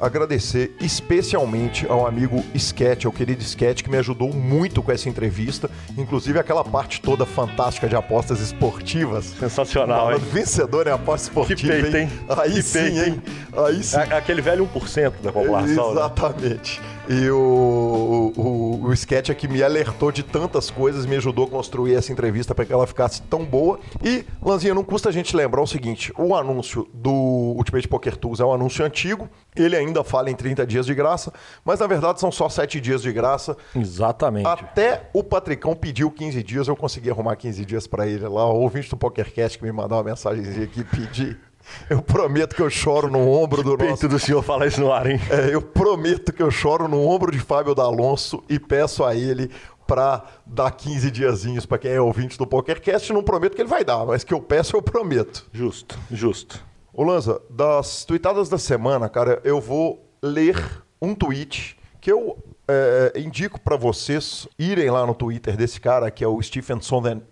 agradecer 0.00 0.74
especialmente 0.80 1.86
ao 1.88 2.06
amigo 2.06 2.42
Sketch, 2.54 3.04
ao 3.04 3.12
querido 3.12 3.42
Sketch, 3.42 3.82
que 3.82 3.90
me 3.90 3.98
ajudou 3.98 4.32
muito 4.32 4.82
com 4.82 4.90
essa 4.90 5.08
entrevista, 5.08 5.70
inclusive 5.96 6.38
aquela 6.38 6.64
parte 6.64 7.00
toda 7.00 7.26
fantástica 7.26 7.88
de 7.88 7.94
apostas 7.94 8.40
esportivas. 8.40 9.26
Sensacional, 9.38 10.12
hein? 10.12 10.18
Vencedor 10.32 10.86
em 10.86 10.90
aposta 10.90 11.28
esportiva, 11.28 11.60
que 11.60 11.82
peito, 11.82 11.96
hein? 11.96 12.10
Aí 12.28 12.54
que 12.54 12.62
sim, 12.62 12.78
peito, 12.78 12.98
hein? 12.98 13.22
Aí 13.66 13.82
sim. 13.82 13.96
É 13.96 14.16
aquele 14.16 14.40
velho 14.40 14.68
1% 14.74 15.12
da 15.22 15.32
população. 15.32 15.94
Né? 15.94 16.00
Exatamente. 16.00 16.80
Né? 16.80 16.99
E 17.12 17.28
o, 17.28 18.32
o, 18.36 18.86
o 18.86 18.92
sketch 18.92 19.30
aqui 19.30 19.48
me 19.48 19.60
alertou 19.64 20.12
de 20.12 20.22
tantas 20.22 20.70
coisas, 20.70 21.04
me 21.04 21.16
ajudou 21.16 21.46
a 21.46 21.50
construir 21.50 21.96
essa 21.96 22.12
entrevista 22.12 22.54
para 22.54 22.64
que 22.64 22.72
ela 22.72 22.86
ficasse 22.86 23.20
tão 23.22 23.44
boa. 23.44 23.80
E, 24.00 24.24
Lanzinha, 24.40 24.72
não 24.72 24.84
custa 24.84 25.08
a 25.08 25.12
gente 25.12 25.34
lembrar 25.34 25.60
o 25.60 25.66
seguinte: 25.66 26.12
o 26.16 26.36
anúncio 26.36 26.88
do 26.94 27.10
Ultimate 27.10 27.88
Poker 27.88 28.16
Tools 28.16 28.38
é 28.38 28.44
um 28.44 28.52
anúncio 28.52 28.84
antigo, 28.84 29.28
ele 29.56 29.74
ainda 29.74 30.04
fala 30.04 30.30
em 30.30 30.36
30 30.36 30.64
dias 30.64 30.86
de 30.86 30.94
graça, 30.94 31.32
mas 31.64 31.80
na 31.80 31.88
verdade 31.88 32.20
são 32.20 32.30
só 32.30 32.48
7 32.48 32.80
dias 32.80 33.02
de 33.02 33.12
graça. 33.12 33.56
Exatamente. 33.74 34.46
Até 34.46 35.10
o 35.12 35.24
Patricão 35.24 35.74
pediu 35.74 36.12
15 36.12 36.40
dias, 36.44 36.68
eu 36.68 36.76
consegui 36.76 37.10
arrumar 37.10 37.34
15 37.34 37.64
dias 37.64 37.88
para 37.88 38.06
ele 38.06 38.28
lá. 38.28 38.48
O 38.48 38.60
ouvinte 38.60 38.88
do 38.88 38.96
PokerCast 38.96 39.58
que 39.58 39.64
me 39.64 39.72
mandou 39.72 39.98
uma 39.98 40.04
mensagem 40.04 40.62
aqui 40.62 40.84
pedir 40.84 41.49
Eu 41.88 42.02
prometo 42.02 42.54
que 42.54 42.62
eu 42.62 42.70
choro 42.70 43.10
no 43.10 43.28
ombro 43.28 43.62
do 43.62 43.76
Peito 43.76 43.90
nosso. 43.90 44.08
do 44.08 44.18
senhor 44.18 44.42
falar 44.42 44.66
isso 44.66 44.80
no 44.80 44.92
ar, 44.92 45.06
hein? 45.06 45.20
É, 45.30 45.54
eu 45.54 45.62
prometo 45.62 46.32
que 46.32 46.42
eu 46.42 46.50
choro 46.50 46.88
no 46.88 47.00
ombro 47.06 47.32
de 47.32 47.38
Fábio 47.38 47.74
D'Alonso 47.74 48.42
e 48.48 48.58
peço 48.58 49.04
a 49.04 49.14
ele 49.14 49.50
para 49.86 50.24
dar 50.46 50.70
15 50.70 51.10
diazinhos 51.10 51.66
para 51.66 51.78
quem 51.78 51.90
é 51.90 52.00
ouvinte 52.00 52.38
do 52.38 52.46
PokerCast. 52.46 53.12
Não 53.12 53.24
prometo 53.24 53.56
que 53.56 53.62
ele 53.62 53.68
vai 53.68 53.84
dar, 53.84 54.04
mas 54.06 54.22
que 54.22 54.32
eu 54.32 54.40
peço, 54.40 54.76
eu 54.76 54.82
prometo. 54.82 55.46
Justo, 55.52 55.98
justo. 56.10 56.64
Ô 56.92 57.02
Lanza, 57.02 57.40
das 57.50 58.04
tweetadas 58.04 58.48
da 58.48 58.58
semana, 58.58 59.08
cara, 59.08 59.40
eu 59.42 59.60
vou 59.60 60.08
ler 60.22 60.56
um 61.00 61.14
tweet 61.14 61.76
que 62.00 62.10
eu 62.12 62.38
é, 63.14 63.20
indico 63.20 63.60
para 63.60 63.76
vocês 63.76 64.46
irem 64.58 64.90
lá 64.90 65.04
no 65.06 65.14
Twitter 65.14 65.56
desse 65.56 65.80
cara, 65.80 66.10
que 66.10 66.22
é 66.24 66.28
o 66.28 66.40
Stephen 66.40 66.78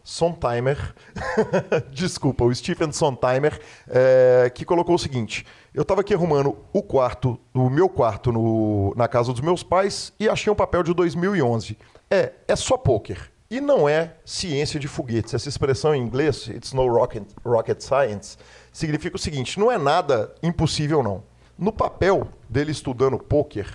Sondheimer. 0.05 0.95
Desculpa, 1.93 2.45
o 2.45 2.55
Stephen 2.55 2.93
Sondheimer, 2.93 3.59
é, 3.89 4.51
que 4.55 4.65
colocou 4.65 4.95
o 4.95 4.99
seguinte: 4.99 5.45
eu 5.75 5.83
estava 5.83 6.01
aqui 6.01 6.15
arrumando 6.15 6.57
o 6.73 6.83
quarto, 6.83 7.39
o 7.55 7.69
meu 7.71 7.89
quarto 7.89 8.33
no- 8.33 8.93
na 8.97 9.07
casa 9.09 9.33
dos 9.33 9.41
meus 9.41 9.63
pais 9.63 10.13
e 10.19 10.29
achei 10.29 10.53
um 10.53 10.57
papel 10.57 10.83
de 10.83 10.93
2011. 10.95 11.79
É, 12.11 12.33
é 12.47 12.57
só 12.57 12.77
poker. 12.77 13.31
E 13.51 13.61
não 13.63 13.89
é 13.89 14.15
ciência 14.27 14.79
de 14.79 14.87
foguetes. 14.87 15.33
Essa 15.33 15.49
expressão 15.49 15.95
em 15.95 16.03
inglês, 16.03 16.49
it's 16.49 16.75
no 16.75 16.87
rocket, 16.87 17.25
rocket 17.45 17.81
science, 17.81 18.37
significa 18.73 19.17
o 19.17 19.19
seguinte: 19.19 19.59
não 19.59 19.73
é 19.73 19.79
nada 19.79 20.35
impossível, 20.43 21.03
não. 21.03 21.23
No 21.59 21.73
papel 21.73 22.29
dele 22.49 22.71
estudando 22.71 23.19
poker, 23.19 23.67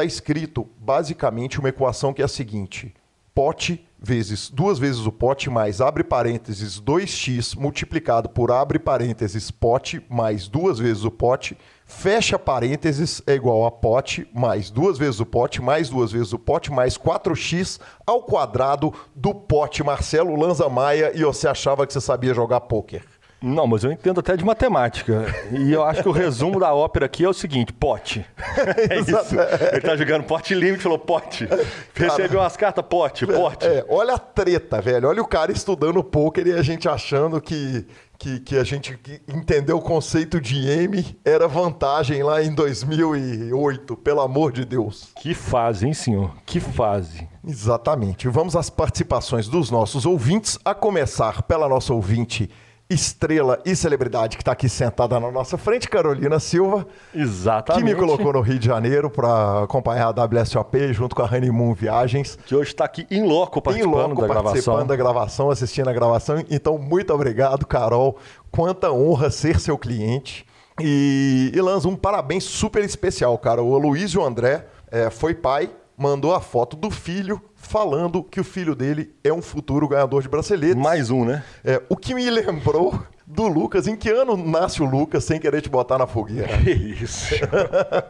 está 0.00 0.04
escrito 0.04 0.66
basicamente 0.78 1.58
uma 1.58 1.68
equação 1.68 2.12
que 2.12 2.22
é 2.22 2.24
a 2.24 2.28
seguinte: 2.28 2.94
pote 3.34 3.86
vezes 4.02 4.48
duas 4.48 4.78
vezes 4.78 5.04
o 5.04 5.12
pote 5.12 5.50
mais 5.50 5.80
abre 5.80 6.02
parênteses 6.02 6.80
2x 6.80 7.54
multiplicado 7.54 8.30
por 8.30 8.50
abre 8.50 8.78
parênteses 8.78 9.50
pote 9.50 10.02
mais 10.08 10.48
duas 10.48 10.78
vezes 10.78 11.04
o 11.04 11.10
pote 11.10 11.54
fecha 11.84 12.38
parênteses 12.38 13.22
é 13.26 13.34
igual 13.34 13.66
a 13.66 13.70
pote 13.70 14.26
mais 14.32 14.70
duas 14.70 14.96
vezes 14.96 15.20
o 15.20 15.26
pote 15.26 15.60
mais 15.60 15.90
duas 15.90 16.12
vezes 16.12 16.32
o 16.32 16.38
pote 16.38 16.72
mais 16.72 16.96
4x 16.96 17.78
ao 18.06 18.22
quadrado 18.22 18.90
do 19.14 19.34
pote 19.34 19.82
Marcelo 19.82 20.34
Lanza 20.34 20.68
Maia 20.70 21.12
e 21.14 21.22
você 21.22 21.46
achava 21.46 21.86
que 21.86 21.92
você 21.92 22.00
sabia 22.00 22.32
jogar 22.32 22.60
pôquer. 22.62 23.04
Não, 23.42 23.66
mas 23.66 23.84
eu 23.84 23.90
entendo 23.90 24.20
até 24.20 24.36
de 24.36 24.44
matemática. 24.44 25.24
E 25.50 25.72
eu 25.72 25.82
acho 25.82 26.02
que 26.02 26.08
o 26.08 26.12
resumo 26.12 26.60
da 26.60 26.74
ópera 26.74 27.06
aqui 27.06 27.24
é 27.24 27.28
o 27.28 27.32
seguinte: 27.32 27.72
pote. 27.72 28.24
É 28.90 28.98
isso. 28.98 29.36
Ele 29.72 29.80
tá 29.80 29.96
jogando 29.96 30.24
pote 30.24 30.54
limite, 30.54 30.82
falou 30.82 30.98
pote. 30.98 31.48
Recebeu 31.94 32.40
umas 32.40 32.56
cartas, 32.56 32.84
pote, 32.88 33.26
pote. 33.26 33.66
É, 33.66 33.84
olha 33.88 34.14
a 34.14 34.18
treta, 34.18 34.80
velho. 34.80 35.08
Olha 35.08 35.22
o 35.22 35.26
cara 35.26 35.52
estudando 35.52 36.02
pôquer 36.02 36.46
e 36.46 36.52
a 36.52 36.62
gente 36.62 36.88
achando 36.88 37.40
que, 37.40 37.86
que, 38.18 38.40
que 38.40 38.56
a 38.56 38.64
gente 38.64 38.98
entendeu 39.28 39.78
o 39.78 39.82
conceito 39.82 40.40
de 40.40 40.68
M 40.68 41.18
era 41.24 41.48
vantagem 41.48 42.22
lá 42.22 42.42
em 42.42 42.54
2008, 42.54 43.96
pelo 43.96 44.20
amor 44.20 44.52
de 44.52 44.64
Deus. 44.64 45.08
Que 45.16 45.34
fase, 45.34 45.86
hein, 45.86 45.94
senhor? 45.94 46.34
Que 46.44 46.60
fase. 46.60 47.26
Exatamente. 47.46 48.28
Vamos 48.28 48.56
às 48.56 48.68
participações 48.68 49.48
dos 49.48 49.70
nossos 49.70 50.04
ouvintes, 50.04 50.58
a 50.64 50.74
começar 50.74 51.42
pela 51.42 51.68
nossa 51.68 51.94
ouvinte 51.94 52.50
estrela 52.90 53.60
e 53.64 53.76
celebridade 53.76 54.36
que 54.36 54.42
está 54.42 54.50
aqui 54.50 54.68
sentada 54.68 55.20
na 55.20 55.30
nossa 55.30 55.56
frente, 55.56 55.88
Carolina 55.88 56.40
Silva, 56.40 56.84
que 57.12 57.20
Exatamente. 57.20 57.84
me 57.84 57.94
colocou 57.94 58.32
no 58.32 58.40
Rio 58.40 58.58
de 58.58 58.66
Janeiro 58.66 59.08
para 59.08 59.62
acompanhar 59.62 60.06
a 60.08 60.24
WSOP 60.24 60.92
junto 60.92 61.14
com 61.14 61.22
a 61.22 61.24
Honeymoon 61.24 61.72
Viagens. 61.72 62.36
Que 62.44 62.54
hoje 62.56 62.70
está 62.70 62.84
aqui 62.84 63.06
em 63.08 63.22
loco 63.22 63.62
participando 63.62 63.94
loco 63.94 64.20
da 64.20 64.26
gravação. 64.26 64.42
participando 64.42 64.88
da 64.88 64.96
gravação, 64.96 65.50
assistindo 65.50 65.88
a 65.88 65.92
gravação. 65.92 66.44
Então, 66.50 66.76
muito 66.76 67.14
obrigado, 67.14 67.64
Carol. 67.64 68.16
Quanta 68.50 68.90
honra 68.90 69.30
ser 69.30 69.60
seu 69.60 69.78
cliente. 69.78 70.44
E, 70.80 71.52
e 71.54 71.60
um 71.86 71.94
parabéns 71.94 72.42
super 72.42 72.82
especial, 72.82 73.38
cara. 73.38 73.62
O 73.62 73.74
Aloysio 73.74 74.24
André 74.24 74.66
eh, 74.90 75.10
foi 75.10 75.34
pai, 75.34 75.70
mandou 75.96 76.34
a 76.34 76.40
foto 76.40 76.76
do 76.76 76.90
filho 76.90 77.40
falando 77.60 78.22
que 78.24 78.40
o 78.40 78.44
filho 78.44 78.74
dele 78.74 79.14
é 79.22 79.32
um 79.32 79.42
futuro 79.42 79.86
ganhador 79.86 80.22
de 80.22 80.28
braceletes. 80.28 80.82
Mais 80.82 81.10
um, 81.10 81.24
né? 81.24 81.44
É, 81.62 81.80
o 81.88 81.96
que 81.96 82.14
me 82.14 82.28
lembrou 82.28 83.00
do 83.30 83.46
Lucas. 83.46 83.86
Em 83.86 83.94
que 83.94 84.10
ano 84.10 84.36
nasce 84.36 84.82
o 84.82 84.84
Lucas 84.84 85.22
sem 85.24 85.38
querer 85.38 85.60
te 85.60 85.68
botar 85.68 85.98
na 85.98 86.06
fogueira? 86.06 86.58
Que 86.58 86.70
isso. 87.00 87.34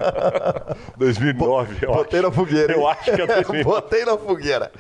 2009, 0.97 1.85
eu 1.85 1.93
Botei 1.93 2.21
acho. 2.21 2.29
na 2.29 2.35
fogueira. 2.35 2.73
Eu 2.73 2.81
hein? 2.81 2.89
acho 2.89 3.05
que 3.05 3.23
é 3.23 3.27
2009. 3.27 3.65
Botei 3.65 4.05
na 4.05 4.17
fogueira. 4.17 4.73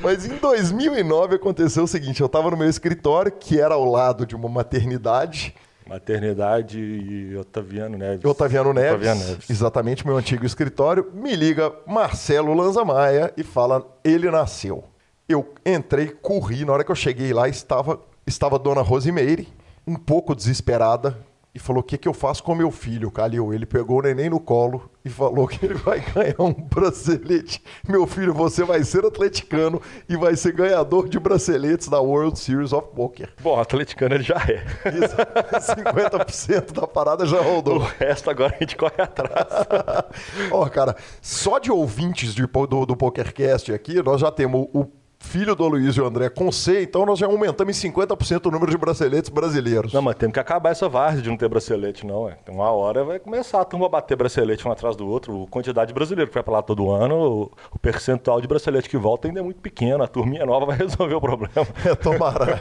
Mas 0.00 0.24
em 0.24 0.36
2009 0.36 1.36
aconteceu 1.36 1.84
o 1.84 1.88
seguinte: 1.88 2.20
eu 2.20 2.26
estava 2.26 2.50
no 2.50 2.56
meu 2.56 2.68
escritório, 2.68 3.32
que 3.32 3.60
era 3.60 3.74
ao 3.74 3.84
lado 3.84 4.24
de 4.24 4.36
uma 4.36 4.48
maternidade. 4.48 5.54
Maternidade 5.90 6.78
e 6.78 7.36
Otaviano 7.36 7.98
Neves. 7.98 8.24
Otaviano 8.24 8.72
Neves, 8.72 8.92
Otaviano 8.92 9.24
Neves. 9.24 9.50
exatamente 9.50 10.06
meu 10.06 10.16
antigo 10.16 10.46
escritório, 10.46 11.10
me 11.12 11.34
liga 11.34 11.72
Marcelo 11.84 12.54
Lanza 12.54 12.84
Maia 12.84 13.32
e 13.36 13.42
fala: 13.42 13.84
ele 14.04 14.30
nasceu. 14.30 14.84
Eu 15.28 15.52
entrei, 15.66 16.06
corri, 16.06 16.64
na 16.64 16.72
hora 16.72 16.84
que 16.84 16.92
eu 16.92 16.96
cheguei 16.96 17.32
lá 17.32 17.48
estava 17.48 17.98
estava 18.24 18.56
dona 18.56 18.82
Rosimeire, 18.82 19.48
um 19.84 19.96
pouco 19.96 20.32
desesperada, 20.32 21.18
e 21.54 21.58
falou: 21.58 21.80
"O 21.80 21.84
que 21.84 21.98
que 21.98 22.06
eu 22.08 22.14
faço 22.14 22.42
com 22.42 22.54
meu 22.54 22.70
filho, 22.70 23.10
Calil?" 23.10 23.52
Ele 23.52 23.66
pegou 23.66 23.98
o 23.98 24.02
neném 24.02 24.30
no 24.30 24.38
colo 24.40 24.88
e 25.04 25.08
falou 25.08 25.48
que 25.48 25.64
ele 25.64 25.74
vai 25.74 26.00
ganhar 26.00 26.34
um 26.38 26.52
bracelete. 26.52 27.62
Meu 27.88 28.06
filho, 28.06 28.32
você 28.34 28.62
vai 28.64 28.84
ser 28.84 29.04
atleticano 29.04 29.80
e 30.08 30.16
vai 30.16 30.36
ser 30.36 30.52
ganhador 30.52 31.08
de 31.08 31.18
braceletes 31.18 31.88
da 31.88 32.00
World 32.00 32.38
Series 32.38 32.72
of 32.72 32.88
Poker. 32.94 33.32
Bom, 33.42 33.58
atleticano 33.58 34.14
ele 34.14 34.22
já 34.24 34.36
é. 34.36 34.64
Isso, 34.90 35.16
50% 35.74 36.72
da 36.72 36.86
parada 36.86 37.24
já 37.26 37.40
O 37.40 37.54
rodou. 37.54 37.78
resto 37.98 38.30
agora 38.30 38.54
a 38.54 38.58
gente 38.58 38.76
corre 38.76 38.94
atrás. 39.02 39.48
Ó, 40.52 40.68
cara, 40.68 40.94
só 41.20 41.58
de 41.58 41.70
ouvintes 41.70 42.34
de 42.34 42.46
po- 42.46 42.66
do, 42.66 42.84
do 42.86 42.96
PokerCast 42.96 43.72
aqui, 43.72 44.02
nós 44.02 44.20
já 44.20 44.30
temos 44.30 44.68
o 44.72 44.84
filho 45.20 45.54
do 45.54 45.64
Aloysio 45.64 46.04
André 46.04 46.28
com 46.28 46.50
C, 46.50 46.82
então 46.82 47.06
nós 47.06 47.18
já 47.18 47.26
aumentamos 47.26 47.84
em 47.84 47.90
50% 47.90 48.46
o 48.46 48.50
número 48.50 48.70
de 48.70 48.78
braceletes 48.78 49.30
brasileiros. 49.30 49.92
Não, 49.92 50.02
mas 50.02 50.16
temos 50.16 50.32
que 50.32 50.40
acabar 50.40 50.70
essa 50.70 50.88
várzea 50.88 51.22
de 51.22 51.28
não 51.28 51.36
ter 51.36 51.48
bracelete, 51.48 52.04
não. 52.04 52.28
É. 52.28 52.36
Uma 52.48 52.70
hora 52.70 53.04
vai 53.04 53.18
começar 53.18 53.60
a 53.60 53.64
turma 53.64 53.88
bater 53.88 54.16
bracelete 54.16 54.66
um 54.66 54.72
atrás 54.72 54.96
do 54.96 55.06
outro. 55.06 55.44
A 55.44 55.46
quantidade 55.46 55.88
de 55.88 55.94
brasileiro 55.94 56.28
que 56.28 56.34
vai 56.34 56.42
pra 56.42 56.54
lá 56.54 56.62
todo 56.62 56.90
ano, 56.90 57.14
o, 57.14 57.52
o 57.70 57.78
percentual 57.78 58.40
de 58.40 58.48
bracelete 58.48 58.88
que 58.88 58.96
volta 58.96 59.28
ainda 59.28 59.40
é 59.40 59.42
muito 59.42 59.60
pequeno. 59.60 60.02
A 60.02 60.08
turminha 60.08 60.44
nova 60.44 60.66
vai 60.66 60.76
resolver 60.78 61.14
o 61.14 61.20
problema. 61.20 61.66
É, 61.84 61.94
tomara. 61.94 62.60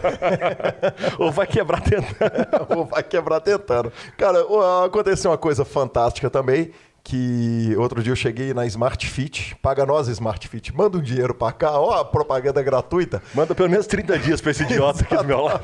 Ou 1.17 1.31
vai 1.31 1.47
quebrar 1.47 1.81
tentando. 1.81 2.67
Ou 2.77 2.85
vai 2.85 3.01
quebrar 3.01 3.39
tentando. 3.39 3.91
Cara, 4.17 4.45
aconteceu 4.85 5.31
uma 5.31 5.37
coisa 5.37 5.63
fantástica 5.63 6.29
também, 6.29 6.71
que 7.09 7.75
outro 7.75 8.03
dia 8.03 8.11
eu 8.11 8.15
cheguei 8.15 8.53
na 8.53 8.67
Smart 8.67 9.09
Fit, 9.09 9.55
paga 9.63 9.83
nós 9.83 10.07
Smart 10.07 10.47
Fit, 10.47 10.75
manda 10.75 10.95
um 10.95 11.01
dinheiro 11.01 11.33
pra 11.33 11.51
cá, 11.51 11.71
ó, 11.79 12.01
a 12.01 12.05
propaganda 12.05 12.61
gratuita. 12.61 13.19
Manda 13.33 13.55
pelo 13.55 13.67
menos 13.67 13.87
30 13.87 14.19
dias 14.19 14.39
pra 14.39 14.51
esse 14.51 14.61
idiota 14.61 15.01
aqui 15.01 15.17
do 15.17 15.23
meu 15.23 15.41
lado. 15.41 15.61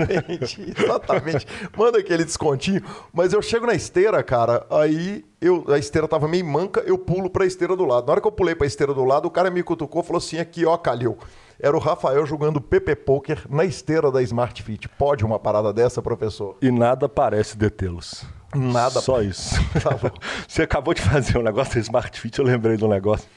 Exatamente. 0.75 1.45
Manda 1.77 1.99
aquele 1.99 2.25
descontinho. 2.25 2.81
Mas 3.13 3.31
eu 3.31 3.43
chego 3.43 3.67
na 3.67 3.75
esteira, 3.75 4.23
cara, 4.23 4.65
aí 4.71 5.23
eu, 5.39 5.63
a 5.67 5.77
esteira 5.77 6.07
tava 6.07 6.27
meio 6.27 6.43
manca, 6.43 6.81
eu 6.81 6.97
pulo 6.97 7.29
pra 7.29 7.45
esteira 7.45 7.75
do 7.75 7.85
lado. 7.85 8.07
Na 8.07 8.13
hora 8.13 8.21
que 8.21 8.27
eu 8.27 8.31
pulei 8.31 8.55
pra 8.55 8.65
esteira 8.65 8.91
do 8.91 9.05
lado, 9.05 9.27
o 9.27 9.31
cara 9.31 9.51
me 9.51 9.61
cutucou 9.61 10.01
e 10.01 10.05
falou 10.05 10.17
assim: 10.17 10.39
aqui, 10.39 10.65
ó, 10.65 10.75
Calil. 10.77 11.15
Era 11.59 11.77
o 11.77 11.79
Rafael 11.79 12.25
jogando 12.25 12.59
PP 12.59 12.95
Poker 12.97 13.45
na 13.49 13.63
esteira 13.63 14.11
da 14.11 14.21
Smart 14.23 14.61
Fit. 14.63 14.89
Pode 14.89 15.23
uma 15.23 15.39
parada 15.39 15.71
dessa, 15.71 16.01
professor? 16.01 16.57
E 16.59 16.71
nada 16.71 17.07
parece 17.07 17.55
detê-los. 17.55 18.25
Nada 18.55 19.01
Só 19.01 19.21
isso. 19.21 19.55
Tá. 19.75 20.11
Você 20.47 20.63
acabou 20.63 20.93
de 20.93 21.01
fazer 21.01 21.37
um 21.37 21.43
negócio 21.43 21.75
da 21.75 21.79
Smart 21.81 22.19
Fit, 22.19 22.39
eu 22.39 22.45
lembrei 22.45 22.77
de 22.77 22.85
um 22.85 22.87
negócio. 22.87 23.27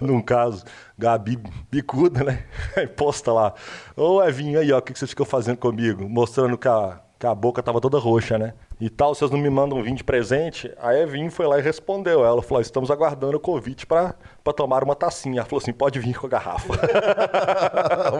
Num 0.00 0.20
caso, 0.20 0.64
Gabi 0.96 1.38
bicuda, 1.70 2.22
né? 2.22 2.44
Aí 2.76 2.86
posta 2.86 3.32
lá. 3.32 3.54
Ô 3.96 4.22
Evinho, 4.22 4.60
aí, 4.60 4.72
ó, 4.72 4.78
o 4.78 4.82
que 4.82 4.92
que 4.92 4.98
você 4.98 5.06
ficou 5.06 5.26
fazendo 5.26 5.56
comigo? 5.56 6.08
Mostrando 6.08 6.56
que 6.58 6.68
a, 6.68 7.00
que 7.18 7.26
a 7.26 7.34
boca 7.34 7.62
tava 7.62 7.80
toda 7.80 7.98
roxa, 7.98 8.38
né? 8.38 8.52
E 8.78 8.90
tal, 8.90 9.14
vocês 9.14 9.30
não 9.30 9.38
me 9.38 9.48
mandam 9.48 9.82
vir 9.82 9.94
de 9.94 10.04
presente? 10.04 10.70
A 10.78 10.94
Evinho 10.94 11.30
foi 11.30 11.46
lá 11.46 11.58
e 11.58 11.62
respondeu. 11.62 12.24
Ela 12.26 12.42
falou: 12.42 12.60
estamos 12.60 12.90
aguardando 12.90 13.38
o 13.38 13.40
convite 13.40 13.86
pra, 13.86 14.14
pra 14.44 14.52
tomar 14.52 14.84
uma 14.84 14.94
tacinha. 14.94 15.38
Ela 15.38 15.46
falou 15.46 15.62
assim: 15.62 15.72
pode 15.72 15.98
vir 15.98 16.14
com 16.14 16.26
a 16.26 16.30
garrafa. 16.30 16.74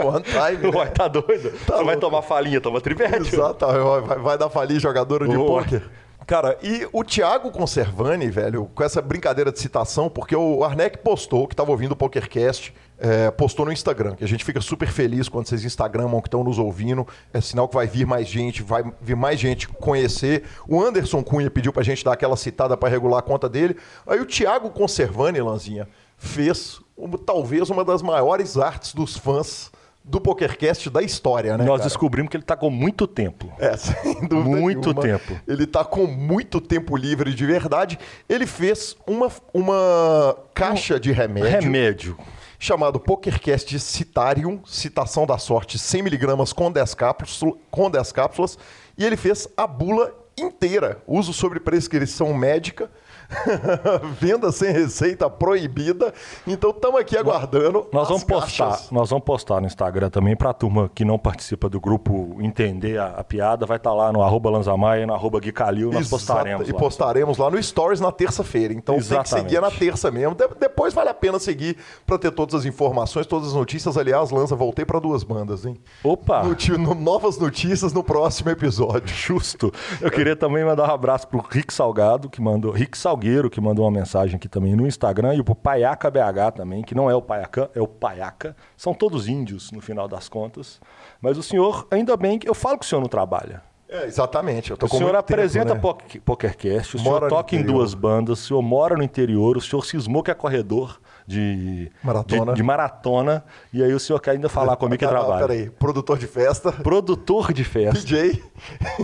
One 0.02 0.24
time, 0.24 0.72
né? 0.72 0.78
Uai, 0.78 0.90
tá 0.90 1.08
doido? 1.08 1.50
Você 1.50 1.84
vai 1.84 1.98
tomar 1.98 2.22
falinha, 2.22 2.58
toma 2.58 2.80
trivete. 2.80 3.34
Exato, 3.34 3.66
vai, 3.66 4.18
vai 4.18 4.38
dar 4.38 4.48
falir 4.48 4.80
jogadora 4.80 5.28
de 5.28 5.36
pôquer. 5.36 5.82
Cara, 6.26 6.58
e 6.60 6.88
o 6.92 7.04
Thiago 7.04 7.52
Conservani, 7.52 8.28
velho, 8.28 8.68
com 8.74 8.82
essa 8.82 9.00
brincadeira 9.00 9.52
de 9.52 9.60
citação, 9.60 10.10
porque 10.10 10.34
o 10.34 10.64
Arnec 10.64 10.98
postou, 10.98 11.46
que 11.46 11.54
estava 11.54 11.70
ouvindo 11.70 11.92
o 11.92 11.96
PokerCast, 11.96 12.74
é, 12.98 13.30
postou 13.30 13.64
no 13.64 13.72
Instagram, 13.72 14.16
que 14.16 14.24
a 14.24 14.26
gente 14.26 14.44
fica 14.44 14.60
super 14.60 14.88
feliz 14.88 15.28
quando 15.28 15.46
vocês 15.46 15.64
Instagramam 15.64 16.20
que 16.20 16.26
estão 16.26 16.42
nos 16.42 16.58
ouvindo. 16.58 17.06
É 17.32 17.40
sinal 17.40 17.68
que 17.68 17.76
vai 17.76 17.86
vir 17.86 18.06
mais 18.06 18.26
gente, 18.26 18.60
vai 18.60 18.82
vir 19.00 19.14
mais 19.14 19.38
gente 19.38 19.68
conhecer. 19.68 20.42
O 20.66 20.82
Anderson 20.82 21.22
Cunha 21.22 21.48
pediu 21.48 21.72
pra 21.72 21.84
gente 21.84 22.04
dar 22.04 22.14
aquela 22.14 22.36
citada 22.36 22.76
para 22.76 22.88
regular 22.88 23.20
a 23.20 23.22
conta 23.22 23.48
dele. 23.48 23.76
Aí 24.04 24.18
o 24.18 24.26
Thiago 24.26 24.70
Conservani, 24.70 25.40
Lanzinha, 25.40 25.86
fez 26.18 26.80
talvez 27.24 27.70
uma 27.70 27.84
das 27.84 28.02
maiores 28.02 28.56
artes 28.56 28.94
dos 28.94 29.16
fãs 29.16 29.70
do 30.08 30.20
PokerCast 30.20 30.88
da 30.88 31.02
história, 31.02 31.56
né? 31.58 31.64
Nós 31.64 31.78
cara? 31.78 31.88
descobrimos 31.88 32.30
que 32.30 32.36
ele 32.36 32.44
tá 32.44 32.56
com 32.56 32.70
muito 32.70 33.08
tempo. 33.08 33.52
É, 33.58 33.74
sem 33.76 34.26
dúvida 34.28 34.56
Muito 34.56 34.94
nenhuma. 34.94 35.02
tempo. 35.02 35.40
Ele 35.48 35.66
tá 35.66 35.84
com 35.84 36.06
muito 36.06 36.60
tempo 36.60 36.96
livre 36.96 37.34
de 37.34 37.44
verdade. 37.44 37.98
Ele 38.28 38.46
fez 38.46 38.96
uma, 39.04 39.28
uma 39.52 40.36
caixa 40.54 41.00
de 41.00 41.10
remédio, 41.10 41.50
Remédio. 41.60 42.18
chamado 42.56 43.00
PokerCast 43.00 43.78
Citarium, 43.80 44.60
citação 44.64 45.26
da 45.26 45.38
sorte 45.38 45.76
100mg 45.76 46.54
com 46.54 46.70
10 46.70 46.94
cápsulas, 46.94 47.54
com 47.68 47.90
10 47.90 48.12
cápsulas, 48.12 48.58
e 48.96 49.04
ele 49.04 49.16
fez 49.16 49.48
a 49.56 49.66
bula 49.66 50.14
inteira, 50.38 51.02
uso 51.06 51.32
sobre 51.32 51.58
prescrição 51.58 52.32
médica, 52.32 52.88
venda 54.20 54.52
sem 54.52 54.72
receita 54.72 55.28
proibida. 55.28 56.12
Então 56.46 56.70
estamos 56.70 57.00
aqui 57.00 57.16
aguardando. 57.16 57.86
Nós 57.92 58.08
vamos 58.08 58.24
postar, 58.24 58.68
caixas. 58.70 58.90
nós 58.90 59.10
vamos 59.10 59.24
postar 59.24 59.60
no 59.60 59.66
Instagram 59.66 60.10
também 60.10 60.36
pra 60.36 60.52
turma 60.52 60.90
que 60.94 61.04
não 61.04 61.18
participa 61.18 61.68
do 61.68 61.80
grupo 61.80 62.36
entender 62.40 62.98
a, 62.98 63.06
a 63.08 63.24
piada. 63.24 63.66
Vai 63.66 63.76
estar 63.76 63.92
lá 63.92 64.12
no 64.12 64.22
arroba 64.22 64.50
Lanzamaia 64.50 65.06
no 65.06 65.14
arroba 65.14 65.40
Gui 65.40 65.52
Calil, 65.52 65.88
nós 65.90 66.06
Exato, 66.06 66.10
postaremos 66.10 66.68
E 66.68 66.72
lá. 66.72 66.78
postaremos 66.78 67.38
lá 67.38 67.50
no 67.50 67.62
Stories 67.62 68.00
na 68.00 68.12
terça-feira. 68.12 68.72
Então 68.72 68.94
tem 68.96 69.02
que 69.04 69.12
Exatamente. 69.12 69.48
seguir 69.50 69.60
na 69.60 69.70
terça 69.70 70.10
mesmo. 70.10 70.34
De- 70.34 70.48
depois 70.58 70.94
vale 70.94 71.10
a 71.10 71.14
pena 71.14 71.38
seguir 71.38 71.76
para 72.06 72.18
ter 72.18 72.30
todas 72.30 72.54
as 72.54 72.64
informações, 72.64 73.26
todas 73.26 73.48
as 73.48 73.54
notícias. 73.54 73.96
Aliás, 73.96 74.30
Lança, 74.30 74.54
voltei 74.54 74.84
para 74.84 74.98
duas 75.00 75.22
bandas, 75.22 75.64
hein? 75.64 75.76
Opa! 76.02 76.42
No- 76.78 76.94
novas 76.94 77.38
notícias 77.38 77.92
no 77.92 78.02
próximo 78.02 78.50
episódio. 78.50 79.08
Justo. 79.14 79.72
Eu 80.00 80.10
queria 80.10 80.36
também 80.36 80.64
mandar 80.64 80.88
um 80.88 80.94
abraço 80.94 81.26
pro 81.28 81.44
Rick 81.48 81.72
Salgado, 81.72 82.28
que 82.28 82.40
mandou. 82.40 82.70
Rick 82.72 82.96
Salgueiro, 83.16 83.48
que 83.48 83.60
mandou 83.60 83.84
uma 83.86 83.90
mensagem 83.90 84.36
aqui 84.36 84.48
também 84.48 84.76
no 84.76 84.86
Instagram, 84.86 85.34
e 85.34 85.42
pro 85.42 85.54
Paiaca 85.54 86.10
BH 86.10 86.52
também, 86.54 86.82
que 86.82 86.94
não 86.94 87.10
é 87.10 87.14
o 87.14 87.22
Paiaca, 87.22 87.70
é 87.74 87.80
o 87.80 87.88
Paiaca. 87.88 88.54
São 88.76 88.92
todos 88.92 89.26
índios, 89.26 89.72
no 89.72 89.80
final 89.80 90.06
das 90.06 90.28
contas. 90.28 90.80
Mas 91.20 91.38
o 91.38 91.42
senhor, 91.42 91.86
ainda 91.90 92.16
bem 92.16 92.38
que. 92.38 92.48
Eu 92.48 92.54
falo 92.54 92.78
que 92.78 92.84
o 92.84 92.88
senhor 92.88 93.00
não 93.00 93.08
trabalha. 93.08 93.62
É, 93.88 94.04
exatamente. 94.04 94.74
Tô 94.76 94.86
O 94.86 94.88
senhor 94.88 95.06
tempo, 95.06 95.18
apresenta 95.20 95.74
né? 95.74 95.80
poker- 95.80 96.20
PokerCast, 96.20 96.96
o 96.96 97.00
Mora 97.00 97.18
senhor 97.20 97.28
toca 97.28 97.54
em 97.54 97.62
duas 97.62 97.94
bandas, 97.94 98.40
o 98.40 98.46
senhor 98.48 98.60
mora 98.60 98.96
no 98.96 99.02
interior, 99.02 99.56
o 99.56 99.60
senhor 99.60 99.84
cismou 99.86 100.24
que 100.24 100.30
é 100.30 100.34
corredor 100.34 101.00
de 101.24 101.90
Maratona. 102.02 102.52
de, 102.52 102.56
de 102.56 102.62
maratona, 102.64 103.44
e 103.72 103.82
aí 103.84 103.92
o 103.94 104.00
senhor 104.00 104.18
quer 104.20 104.32
ainda 104.32 104.48
falar 104.48 104.74
comigo 104.76 104.98
que 104.98 105.04
Ah, 105.06 105.08
trabalha. 105.08 105.46
Peraí, 105.46 105.70
produtor 105.70 106.18
de 106.18 106.26
festa, 106.26 106.72
Produtor 106.72 107.52
de 107.52 107.62
festa. 107.62 108.00
DJ. 108.04 108.42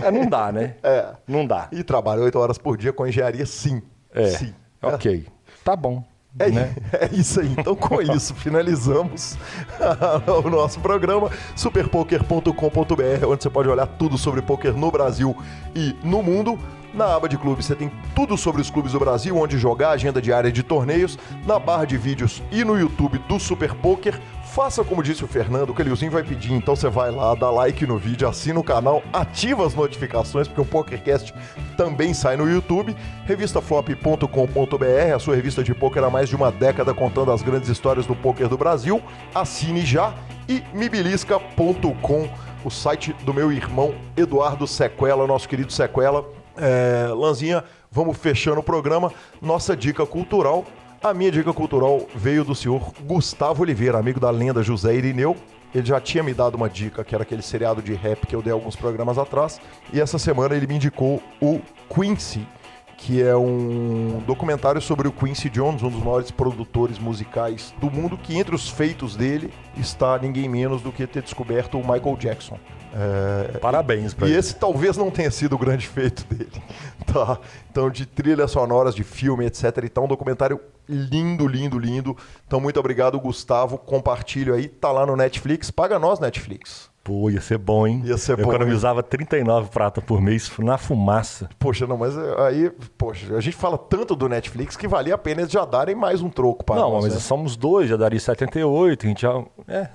É, 0.03 0.11
não 0.11 0.25
dá, 0.27 0.51
né? 0.51 0.75
É. 0.83 1.13
Não 1.25 1.47
dá. 1.47 1.69
E 1.71 1.81
trabalha 1.81 2.21
oito 2.21 2.37
horas 2.37 2.57
por 2.57 2.75
dia 2.75 2.91
com 2.91 3.07
engenharia, 3.07 3.45
sim. 3.45 3.81
É. 4.13 4.27
Sim. 4.27 4.53
Ok. 4.81 5.25
Tá 5.63 5.75
bom. 5.75 6.03
É, 6.39 6.49
né? 6.49 6.75
é 6.93 7.09
isso 7.13 7.39
aí. 7.39 7.53
Então, 7.57 7.75
com 7.75 8.01
isso, 8.13 8.33
finalizamos 8.33 9.37
o 10.43 10.49
nosso 10.49 10.79
programa 10.79 11.29
superpoker.com.br, 11.55 13.27
onde 13.27 13.43
você 13.43 13.49
pode 13.49 13.69
olhar 13.69 13.85
tudo 13.85 14.17
sobre 14.17 14.41
poker 14.41 14.73
no 14.73 14.91
Brasil 14.91 15.35
e 15.75 15.95
no 16.03 16.23
mundo. 16.23 16.57
Na 16.93 17.15
aba 17.15 17.27
de 17.27 17.39
clubes 17.39 17.65
você 17.65 17.75
tem 17.75 17.91
tudo 18.15 18.37
sobre 18.37 18.61
os 18.61 18.69
clubes 18.69 18.91
do 18.91 18.99
Brasil, 18.99 19.35
onde 19.35 19.57
jogar, 19.57 19.91
agenda 19.91 20.21
diária 20.21 20.51
de 20.51 20.61
torneios, 20.61 21.17
na 21.43 21.57
barra 21.57 21.85
de 21.85 21.97
vídeos 21.97 22.43
e 22.51 22.63
no 22.63 22.77
YouTube 22.77 23.17
do 23.27 23.39
Super 23.39 23.73
Poker. 23.73 24.19
Faça 24.53 24.83
como 24.83 25.01
disse 25.01 25.23
o 25.23 25.27
Fernando, 25.27 25.71
o 25.71 25.73
Calilzinho 25.73 26.11
vai 26.11 26.21
pedir, 26.21 26.53
então 26.53 26.75
você 26.75 26.87
vai 26.87 27.09
lá, 27.09 27.33
dá 27.33 27.49
like 27.49 27.87
no 27.87 27.97
vídeo, 27.97 28.29
assina 28.29 28.59
o 28.59 28.63
canal, 28.63 29.01
ativa 29.11 29.65
as 29.65 29.73
notificações, 29.73 30.47
porque 30.47 30.61
o 30.61 30.65
PokerCast 30.65 31.33
também 31.75 32.13
sai 32.13 32.37
no 32.37 32.47
YouTube. 32.47 32.95
Revistaflop.com.br, 33.25 35.15
a 35.15 35.17
sua 35.17 35.35
revista 35.35 35.63
de 35.63 35.73
poker 35.73 36.03
há 36.03 36.09
mais 36.11 36.29
de 36.29 36.35
uma 36.35 36.51
década 36.51 36.93
contando 36.93 37.31
as 37.31 37.41
grandes 37.41 37.67
histórias 37.67 38.05
do 38.05 38.15
poker 38.15 38.47
do 38.47 38.55
Brasil. 38.55 39.01
Assine 39.33 39.83
já 39.83 40.13
e 40.47 40.61
mibilisca.com, 40.71 42.29
o 42.63 42.69
site 42.69 43.11
do 43.23 43.33
meu 43.33 43.51
irmão 43.51 43.95
Eduardo 44.15 44.67
Sequela, 44.67 45.25
nosso 45.25 45.49
querido 45.49 45.73
Sequela. 45.73 46.29
É, 46.55 47.07
Lanzinha, 47.11 47.63
vamos 47.91 48.15
fechando 48.19 48.59
o 48.59 48.63
programa. 48.63 49.11
Nossa 49.41 49.75
dica 49.75 50.05
cultural. 50.05 50.63
A 51.03 51.13
minha 51.13 51.29
dica 51.29 51.51
cultural 51.51 52.07
veio 52.15 52.45
do 52.45 52.55
senhor 52.55 52.93
Gustavo 53.01 53.61
Oliveira, 53.61 53.97
amigo 53.97 54.21
da 54.21 54.29
lenda 54.29 54.63
José 54.63 54.95
Irineu. 54.95 55.35
Ele 55.75 55.85
já 55.85 55.99
tinha 55.99 56.23
me 56.23 56.33
dado 56.33 56.55
uma 56.55 56.69
dica, 56.69 57.03
que 57.03 57.13
era 57.13 57.23
aquele 57.23 57.41
seriado 57.41 57.81
de 57.81 57.93
rap 57.93 58.25
que 58.25 58.33
eu 58.33 58.41
dei 58.41 58.53
alguns 58.53 58.77
programas 58.77 59.17
atrás. 59.17 59.59
E 59.91 59.99
essa 59.99 60.17
semana 60.17 60.55
ele 60.55 60.65
me 60.65 60.75
indicou 60.75 61.21
o 61.41 61.59
Quincy, 61.93 62.47
que 62.95 63.21
é 63.21 63.35
um 63.35 64.23
documentário 64.25 64.79
sobre 64.79 65.09
o 65.09 65.11
Quincy 65.11 65.49
Jones, 65.49 65.83
um 65.83 65.89
dos 65.89 66.01
maiores 66.01 66.31
produtores 66.31 66.97
musicais 66.97 67.73
do 67.81 67.91
mundo, 67.91 68.17
que 68.17 68.37
entre 68.37 68.55
os 68.55 68.69
feitos 68.69 69.13
dele 69.17 69.51
está 69.75 70.17
ninguém 70.17 70.47
menos 70.47 70.81
do 70.81 70.89
que 70.89 71.05
ter 71.05 71.21
descoberto 71.21 71.77
o 71.77 71.81
Michael 71.81 72.15
Jackson. 72.15 72.57
É, 72.95 73.57
Parabéns 73.57 74.13
pra 74.13 74.27
e 74.27 74.31
ele. 74.31 74.39
esse 74.39 74.55
talvez 74.55 74.95
não 74.95 75.11
tenha 75.11 75.31
sido 75.31 75.55
o 75.55 75.57
grande 75.57 75.85
feito 75.89 76.23
dele. 76.33 76.63
Tá? 77.05 77.39
Então, 77.69 77.89
de 77.89 78.05
trilhas 78.05 78.51
sonoras, 78.51 78.95
de 78.95 79.03
filme, 79.03 79.45
etc. 79.45 79.79
Então, 79.83 80.05
um 80.05 80.07
documentário 80.07 80.61
lindo, 80.87 81.47
lindo, 81.47 81.77
lindo. 81.77 82.17
Então, 82.45 82.59
muito 82.59 82.79
obrigado, 82.79 83.19
Gustavo. 83.19 83.77
Compartilho 83.77 84.53
aí. 84.53 84.67
Tá 84.67 84.91
lá 84.91 85.05
no 85.05 85.15
Netflix. 85.15 85.71
Paga 85.71 85.97
nós, 85.99 86.19
Netflix. 86.19 86.91
Pô, 87.03 87.29
ia 87.29 87.41
ser 87.41 87.57
bom, 87.57 87.85
hein? 87.85 88.01
Ia 88.05 88.17
ser 88.17 88.39
Eu 88.39 88.45
bom, 88.45 88.53
economizava 88.53 89.03
39 89.03 89.69
prata 89.69 90.01
por 90.01 90.21
mês 90.21 90.49
na 90.59 90.77
fumaça. 90.77 91.49
Poxa, 91.59 91.85
não, 91.85 91.97
mas 91.97 92.17
é, 92.17 92.41
aí, 92.47 92.71
poxa, 92.97 93.35
a 93.35 93.41
gente 93.41 93.57
fala 93.57 93.77
tanto 93.77 94.15
do 94.15 94.29
Netflix 94.29 94.77
que 94.77 94.87
valia 94.87 95.15
a 95.15 95.17
pena 95.17 95.41
eles 95.41 95.51
já 95.51 95.65
darem 95.65 95.95
mais 95.95 96.21
um 96.21 96.29
troco 96.29 96.63
para 96.63 96.77
não, 96.77 96.91
nós. 96.91 97.03
mas 97.03 97.13
né? 97.13 97.19
somos 97.19 97.57
dois, 97.57 97.89
já 97.89 97.97
daria 97.97 98.19
78, 98.19 99.05
a 99.05 99.09
gente 99.09 99.21
já. 99.21 99.43
É, 99.67 99.89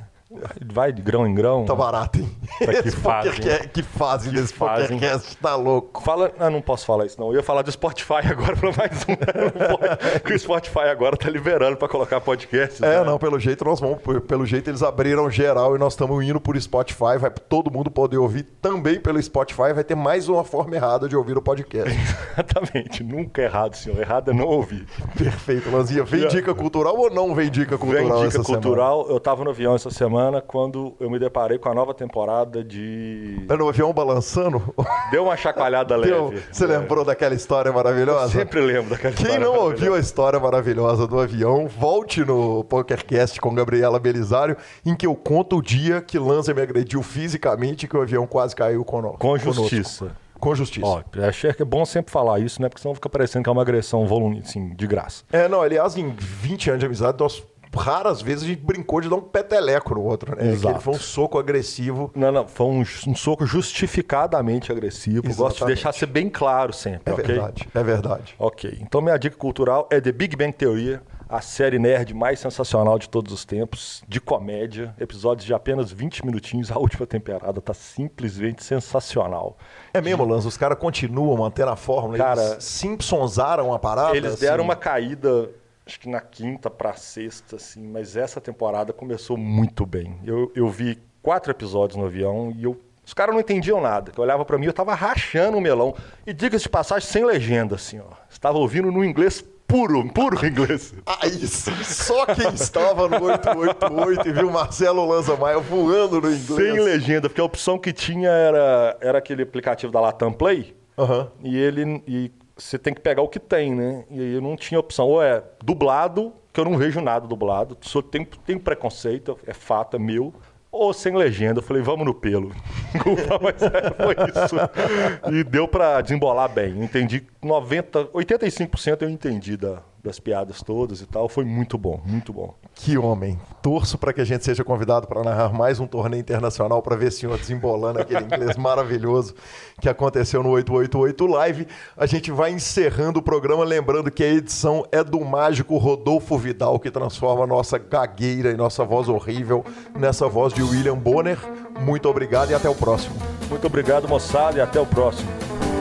vai 0.66 0.92
de 0.92 1.00
grão 1.00 1.26
em 1.26 1.34
grão. 1.34 1.64
Tá 1.64 1.74
barato, 1.74 2.18
hein? 2.18 2.30
Tá 2.58 2.82
que 2.82 2.90
fazem. 2.90 3.32
pokerca- 3.32 3.68
que 3.68 3.82
fazem 3.82 4.32
Que 4.32 4.40
desse 4.40 4.52
fazem. 4.52 4.98
podcast 4.98 5.36
tá 5.38 5.56
louco. 5.56 6.02
Fala. 6.02 6.30
Ah, 6.38 6.50
não 6.50 6.60
posso 6.60 6.84
falar 6.84 7.06
isso, 7.06 7.18
não. 7.18 7.28
Eu 7.28 7.36
ia 7.36 7.42
falar 7.42 7.62
do 7.62 7.72
Spotify 7.72 8.14
agora 8.30 8.54
pra 8.54 8.70
mais 8.72 9.06
um. 9.08 9.16
Pode, 9.16 10.20
que 10.20 10.32
o 10.34 10.38
Spotify 10.38 10.80
agora 10.90 11.16
tá 11.16 11.30
liberando 11.30 11.76
pra 11.78 11.88
colocar 11.88 12.20
podcast. 12.20 12.84
É, 12.84 12.98
né? 12.98 13.04
não, 13.04 13.18
pelo 13.18 13.38
jeito 13.40 13.64
nós 13.64 13.80
vamos, 13.80 13.98
pelo 14.26 14.44
jeito 14.44 14.68
eles 14.68 14.82
abriram 14.82 15.30
geral 15.30 15.74
e 15.74 15.78
nós 15.78 15.94
estamos 15.94 16.22
indo 16.22 16.38
por 16.40 16.60
Spotify, 16.60 17.16
vai 17.18 17.30
todo 17.30 17.70
mundo 17.70 17.90
poder 17.90 18.18
ouvir 18.18 18.42
também 18.60 19.00
pelo 19.00 19.22
Spotify, 19.22 19.72
vai 19.74 19.84
ter 19.84 19.94
mais 19.94 20.28
uma 20.28 20.44
forma 20.44 20.74
errada 20.76 21.08
de 21.08 21.16
ouvir 21.16 21.38
o 21.38 21.42
podcast. 21.42 21.88
Exatamente. 22.36 23.02
Nunca 23.02 23.40
é 23.40 23.44
errado, 23.46 23.74
senhor. 23.76 23.98
Errado 23.98 24.30
é 24.30 24.34
não 24.34 24.46
ouvir. 24.46 24.86
Perfeito, 25.16 25.70
Lanzinha. 25.70 26.04
Vem 26.04 26.28
dica 26.28 26.54
cultural 26.54 26.96
ou 26.96 27.10
não 27.10 27.34
vem 27.34 27.50
dica 27.50 27.78
cultural 27.78 28.20
Vem 28.20 28.28
dica 28.28 28.42
cultural. 28.42 29.06
Eu 29.08 29.18
tava 29.18 29.42
no 29.42 29.50
avião 29.50 29.74
essa 29.74 29.90
semana 29.90 30.17
quando 30.46 30.94
eu 31.00 31.10
me 31.10 31.18
deparei 31.18 31.58
com 31.58 31.68
a 31.68 31.74
nova 31.74 31.94
temporada 31.94 32.62
de. 32.64 33.34
semana? 33.36 33.54
É 33.54 33.56
no 33.56 33.68
avião 33.68 33.92
balançando? 33.92 34.74
Deu 35.10 35.24
uma 35.24 35.36
chacoalhada 35.36 35.98
Deu- 36.00 36.28
leve. 36.28 36.42
Você 36.50 36.66
lembrou 36.66 37.04
daquela 37.04 37.34
história 37.34 37.72
maravilhosa? 37.72 38.32
Sempre 38.32 38.60
lembro 38.60 38.90
daquela 38.90 39.14
Quem 39.14 39.24
história 39.26 39.44
não 39.44 39.52
maravilhosa. 39.52 39.74
ouviu 39.84 39.94
a 39.94 39.98
história 39.98 40.40
maravilhosa 40.40 41.06
do 41.06 41.18
avião, 41.18 41.66
volte 41.68 42.24
no 42.24 42.64
PokerCast 42.64 43.40
com 43.40 43.54
Gabriela 43.54 43.98
Belisário, 43.98 44.56
em 44.84 44.94
que 44.94 45.06
eu 45.06 45.14
conto 45.14 45.56
o 45.58 45.62
dia 45.62 46.00
que 46.00 46.18
Lanza 46.18 46.52
me 46.54 46.60
agrediu 46.62 47.02
fisicamente 47.02 47.84
e 47.84 47.88
que 47.88 47.96
o 47.96 48.02
avião 48.02 48.26
quase 48.26 48.54
caiu 48.54 48.84
conosco. 48.84 49.18
Com 49.18 49.38
conosco. 49.38 49.52
justiça. 49.54 50.16
Com 50.38 50.54
justiça. 50.54 50.86
Ó, 50.86 51.02
achei 51.26 51.52
que 51.52 51.62
é 51.62 51.64
bom 51.64 51.84
sempre 51.84 52.12
falar 52.12 52.38
isso, 52.38 52.62
né? 52.62 52.68
Porque 52.68 52.80
senão 52.80 52.94
fica 52.94 53.08
parecendo 53.08 53.42
que 53.42 53.48
é 53.50 53.52
uma 53.52 53.62
agressão 53.62 54.06
assim, 54.40 54.72
de 54.74 54.86
graça. 54.86 55.24
É, 55.32 55.48
não, 55.48 55.60
aliás, 55.60 55.96
em 55.96 56.10
20 56.16 56.70
anos 56.70 56.80
de 56.80 56.86
amizade, 56.86 57.18
nós 57.18 57.42
raras 57.76 58.20
vezes 58.22 58.44
a 58.44 58.46
gente 58.46 58.60
brincou 58.60 59.00
de 59.00 59.08
dar 59.08 59.16
um 59.16 59.20
peteleco 59.20 59.94
no 59.94 60.02
outro, 60.02 60.36
né? 60.36 60.50
Exato. 60.52 60.80
Foi 60.80 60.94
um 60.94 60.98
soco 60.98 61.38
agressivo. 61.38 62.10
Não, 62.14 62.32
não, 62.32 62.46
foi 62.48 62.66
um, 62.66 62.80
um 62.80 63.14
soco 63.14 63.46
justificadamente 63.46 64.70
agressivo. 64.72 65.22
Gosto 65.22 65.28
de 65.36 65.42
Exatamente. 65.42 65.66
deixar 65.74 65.92
ser 65.92 66.06
bem 66.06 66.28
claro 66.28 66.72
sempre, 66.72 67.10
É 67.10 67.12
ok? 67.14 67.24
verdade, 67.26 67.68
é 67.74 67.82
verdade. 67.82 68.34
Ok, 68.38 68.78
então 68.80 69.00
minha 69.00 69.16
dica 69.18 69.36
cultural 69.36 69.88
é 69.90 70.00
The 70.00 70.12
Big 70.12 70.36
Bang 70.36 70.52
Theory, 70.52 71.00
a 71.28 71.42
série 71.42 71.78
nerd 71.78 72.14
mais 72.14 72.40
sensacional 72.40 72.98
de 72.98 73.06
todos 73.08 73.32
os 73.34 73.44
tempos, 73.44 74.02
de 74.08 74.18
comédia, 74.18 74.94
episódios 74.98 75.44
de 75.44 75.52
apenas 75.52 75.92
20 75.92 76.24
minutinhos, 76.24 76.72
a 76.72 76.78
última 76.78 77.06
temporada 77.06 77.60
tá 77.60 77.74
simplesmente 77.74 78.64
sensacional. 78.64 79.58
É 79.92 80.00
mesmo, 80.00 80.24
Lanza, 80.24 80.48
os 80.48 80.56
caras 80.56 80.78
continuam 80.78 81.36
mantendo 81.36 81.70
a 81.70 81.76
fórmula. 81.76 82.16
Cara, 82.16 82.42
eles 82.52 82.64
Simpsonsaram 82.64 83.74
a 83.74 83.78
parada. 83.78 84.16
Eles 84.16 84.38
deram 84.38 84.56
assim. 84.56 84.64
uma 84.64 84.76
caída, 84.76 85.50
acho 85.88 85.98
que 85.98 86.08
na 86.08 86.20
quinta 86.20 86.68
pra 86.68 86.92
sexta, 86.92 87.56
assim, 87.56 87.82
mas 87.82 88.14
essa 88.14 88.40
temporada 88.40 88.92
começou 88.92 89.38
muito 89.38 89.86
bem. 89.86 90.20
Eu, 90.22 90.52
eu 90.54 90.68
vi 90.68 90.98
quatro 91.22 91.50
episódios 91.50 91.96
no 91.96 92.04
avião 92.04 92.52
e 92.54 92.64
eu, 92.64 92.78
os 93.04 93.14
caras 93.14 93.34
não 93.34 93.40
entendiam 93.40 93.80
nada. 93.80 94.12
Eu 94.14 94.22
olhava 94.22 94.44
pra 94.44 94.58
mim, 94.58 94.66
eu 94.66 94.72
tava 94.72 94.94
rachando 94.94 95.56
o 95.56 95.60
melão. 95.62 95.94
E 96.26 96.32
diga-se 96.34 96.64
de 96.64 96.68
passagem, 96.68 97.08
sem 97.08 97.24
legenda, 97.24 97.74
assim, 97.74 97.98
ó. 98.00 98.12
Estava 98.28 98.58
ouvindo 98.58 98.92
no 98.92 99.02
inglês 99.02 99.42
puro, 99.66 100.06
puro 100.12 100.36
inglês. 100.46 100.92
Aí 101.06 101.30
sim, 101.46 101.82
só 101.82 102.26
quem 102.26 102.52
estava 102.52 103.08
no 103.08 103.24
888 103.24 104.28
e 104.28 104.32
viu 104.32 104.50
Marcelo 104.50 105.08
Lanza 105.08 105.36
Maia 105.36 105.58
voando 105.58 106.20
no 106.20 106.30
inglês. 106.30 106.44
Sem 106.44 106.80
legenda, 106.80 107.30
porque 107.30 107.40
a 107.40 107.44
opção 107.44 107.78
que 107.78 107.94
tinha 107.94 108.28
era, 108.28 108.96
era 109.00 109.18
aquele 109.18 109.42
aplicativo 109.42 109.90
da 109.90 110.00
Latam 110.00 110.34
Play. 110.34 110.76
Aham. 110.98 111.30
E 111.42 111.56
ele. 111.56 112.02
E 112.06 112.30
você 112.58 112.78
tem 112.78 112.92
que 112.92 113.00
pegar 113.00 113.22
o 113.22 113.28
que 113.28 113.38
tem, 113.38 113.74
né? 113.74 114.04
E 114.10 114.20
aí 114.20 114.34
eu 114.34 114.40
não 114.40 114.56
tinha 114.56 114.78
opção. 114.78 115.06
Ou 115.06 115.22
é 115.22 115.42
dublado, 115.62 116.32
que 116.52 116.60
eu 116.60 116.64
não 116.64 116.76
vejo 116.76 117.00
nada 117.00 117.26
dublado. 117.26 117.76
Só 117.80 118.02
tenho, 118.02 118.26
tenho 118.44 118.60
preconceito, 118.60 119.38
é 119.46 119.54
fato, 119.54 119.96
é 119.96 119.98
meu. 119.98 120.34
ou 120.70 120.92
sem 120.92 121.14
legenda. 121.16 121.60
Eu 121.60 121.62
falei, 121.64 121.82
vamos 121.82 122.04
no 122.04 122.14
pelo. 122.14 122.50
Mas 123.42 123.62
é, 123.62 123.90
foi 124.04 124.14
isso. 124.28 125.34
E 125.34 125.44
deu 125.44 125.66
pra 125.66 126.00
desembolar 126.00 126.48
bem. 126.48 126.82
Entendi 126.82 127.26
90, 127.42 128.06
85% 128.06 129.02
eu 129.02 129.08
entendi 129.10 129.56
da, 129.56 129.82
das 130.08 130.18
piadas 130.18 130.62
todas 130.62 131.00
e 131.00 131.06
tal. 131.06 131.28
Foi 131.28 131.44
muito 131.44 131.78
bom, 131.78 132.00
muito 132.04 132.32
bom. 132.32 132.54
Que 132.74 132.98
homem. 132.98 133.38
Torço 133.62 133.96
para 133.96 134.12
que 134.12 134.20
a 134.20 134.24
gente 134.24 134.44
seja 134.44 134.64
convidado 134.64 135.06
para 135.06 135.22
narrar 135.22 135.52
mais 135.52 135.78
um 135.78 135.86
torneio 135.86 136.20
internacional 136.20 136.82
para 136.82 136.96
ver 136.96 137.08
o 137.08 137.12
senhor 137.12 137.38
desembolando 137.38 138.00
aquele 138.00 138.24
inglês 138.24 138.56
maravilhoso 138.58 139.34
que 139.80 139.88
aconteceu 139.88 140.42
no 140.42 140.50
888 140.50 141.26
Live. 141.26 141.68
A 141.96 142.06
gente 142.06 142.30
vai 142.30 142.50
encerrando 142.50 143.20
o 143.20 143.22
programa, 143.22 143.64
lembrando 143.64 144.10
que 144.10 144.24
a 144.24 144.28
edição 144.28 144.84
é 144.90 145.04
do 145.04 145.20
mágico 145.24 145.76
Rodolfo 145.76 146.36
Vidal, 146.36 146.80
que 146.80 146.90
transforma 146.90 147.44
a 147.44 147.46
nossa 147.46 147.78
gagueira 147.78 148.50
e 148.50 148.56
nossa 148.56 148.84
voz 148.84 149.08
horrível 149.08 149.64
nessa 149.96 150.26
voz 150.28 150.52
de 150.52 150.62
William 150.62 150.96
Bonner. 150.96 151.38
Muito 151.80 152.08
obrigado 152.08 152.50
e 152.50 152.54
até 152.54 152.68
o 152.68 152.74
próximo. 152.74 153.14
Muito 153.48 153.66
obrigado, 153.66 154.08
moçada, 154.08 154.58
e 154.58 154.60
até 154.60 154.80
o 154.80 154.86
próximo. 154.86 155.37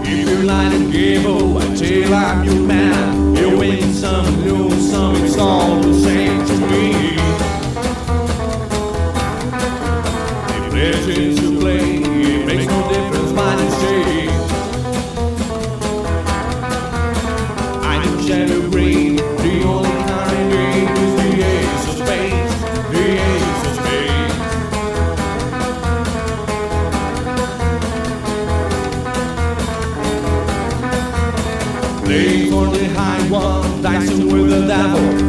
If 0.10 0.30
you're 0.30 0.44
lying 0.44 0.90
gable, 0.90 1.58
I 1.58 1.76
tell 1.76 2.14
I'm 2.14 2.44
your 2.46 2.66
man. 2.66 3.36
You 3.36 3.58
win 3.58 3.94
some, 3.94 4.46
lose 4.46 4.90
some, 4.90 5.16
it's 5.18 5.38
all 5.38 5.82
the 5.82 5.94
same 5.94 6.46
to 6.48 6.54
me. 6.68 7.18
If 10.56 10.74
legends 10.74 11.42
you 11.42 11.60
play, 11.60 11.97
dicing 34.68 35.18
with 35.18 35.27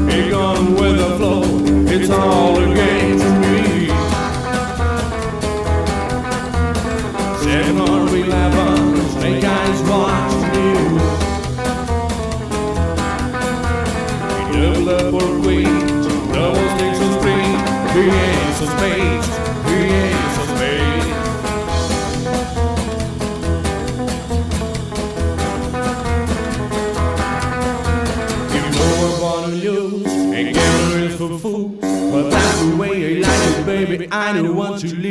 don't 34.43 34.57
want 34.57 34.81
to 34.81 34.95
live 34.97 35.08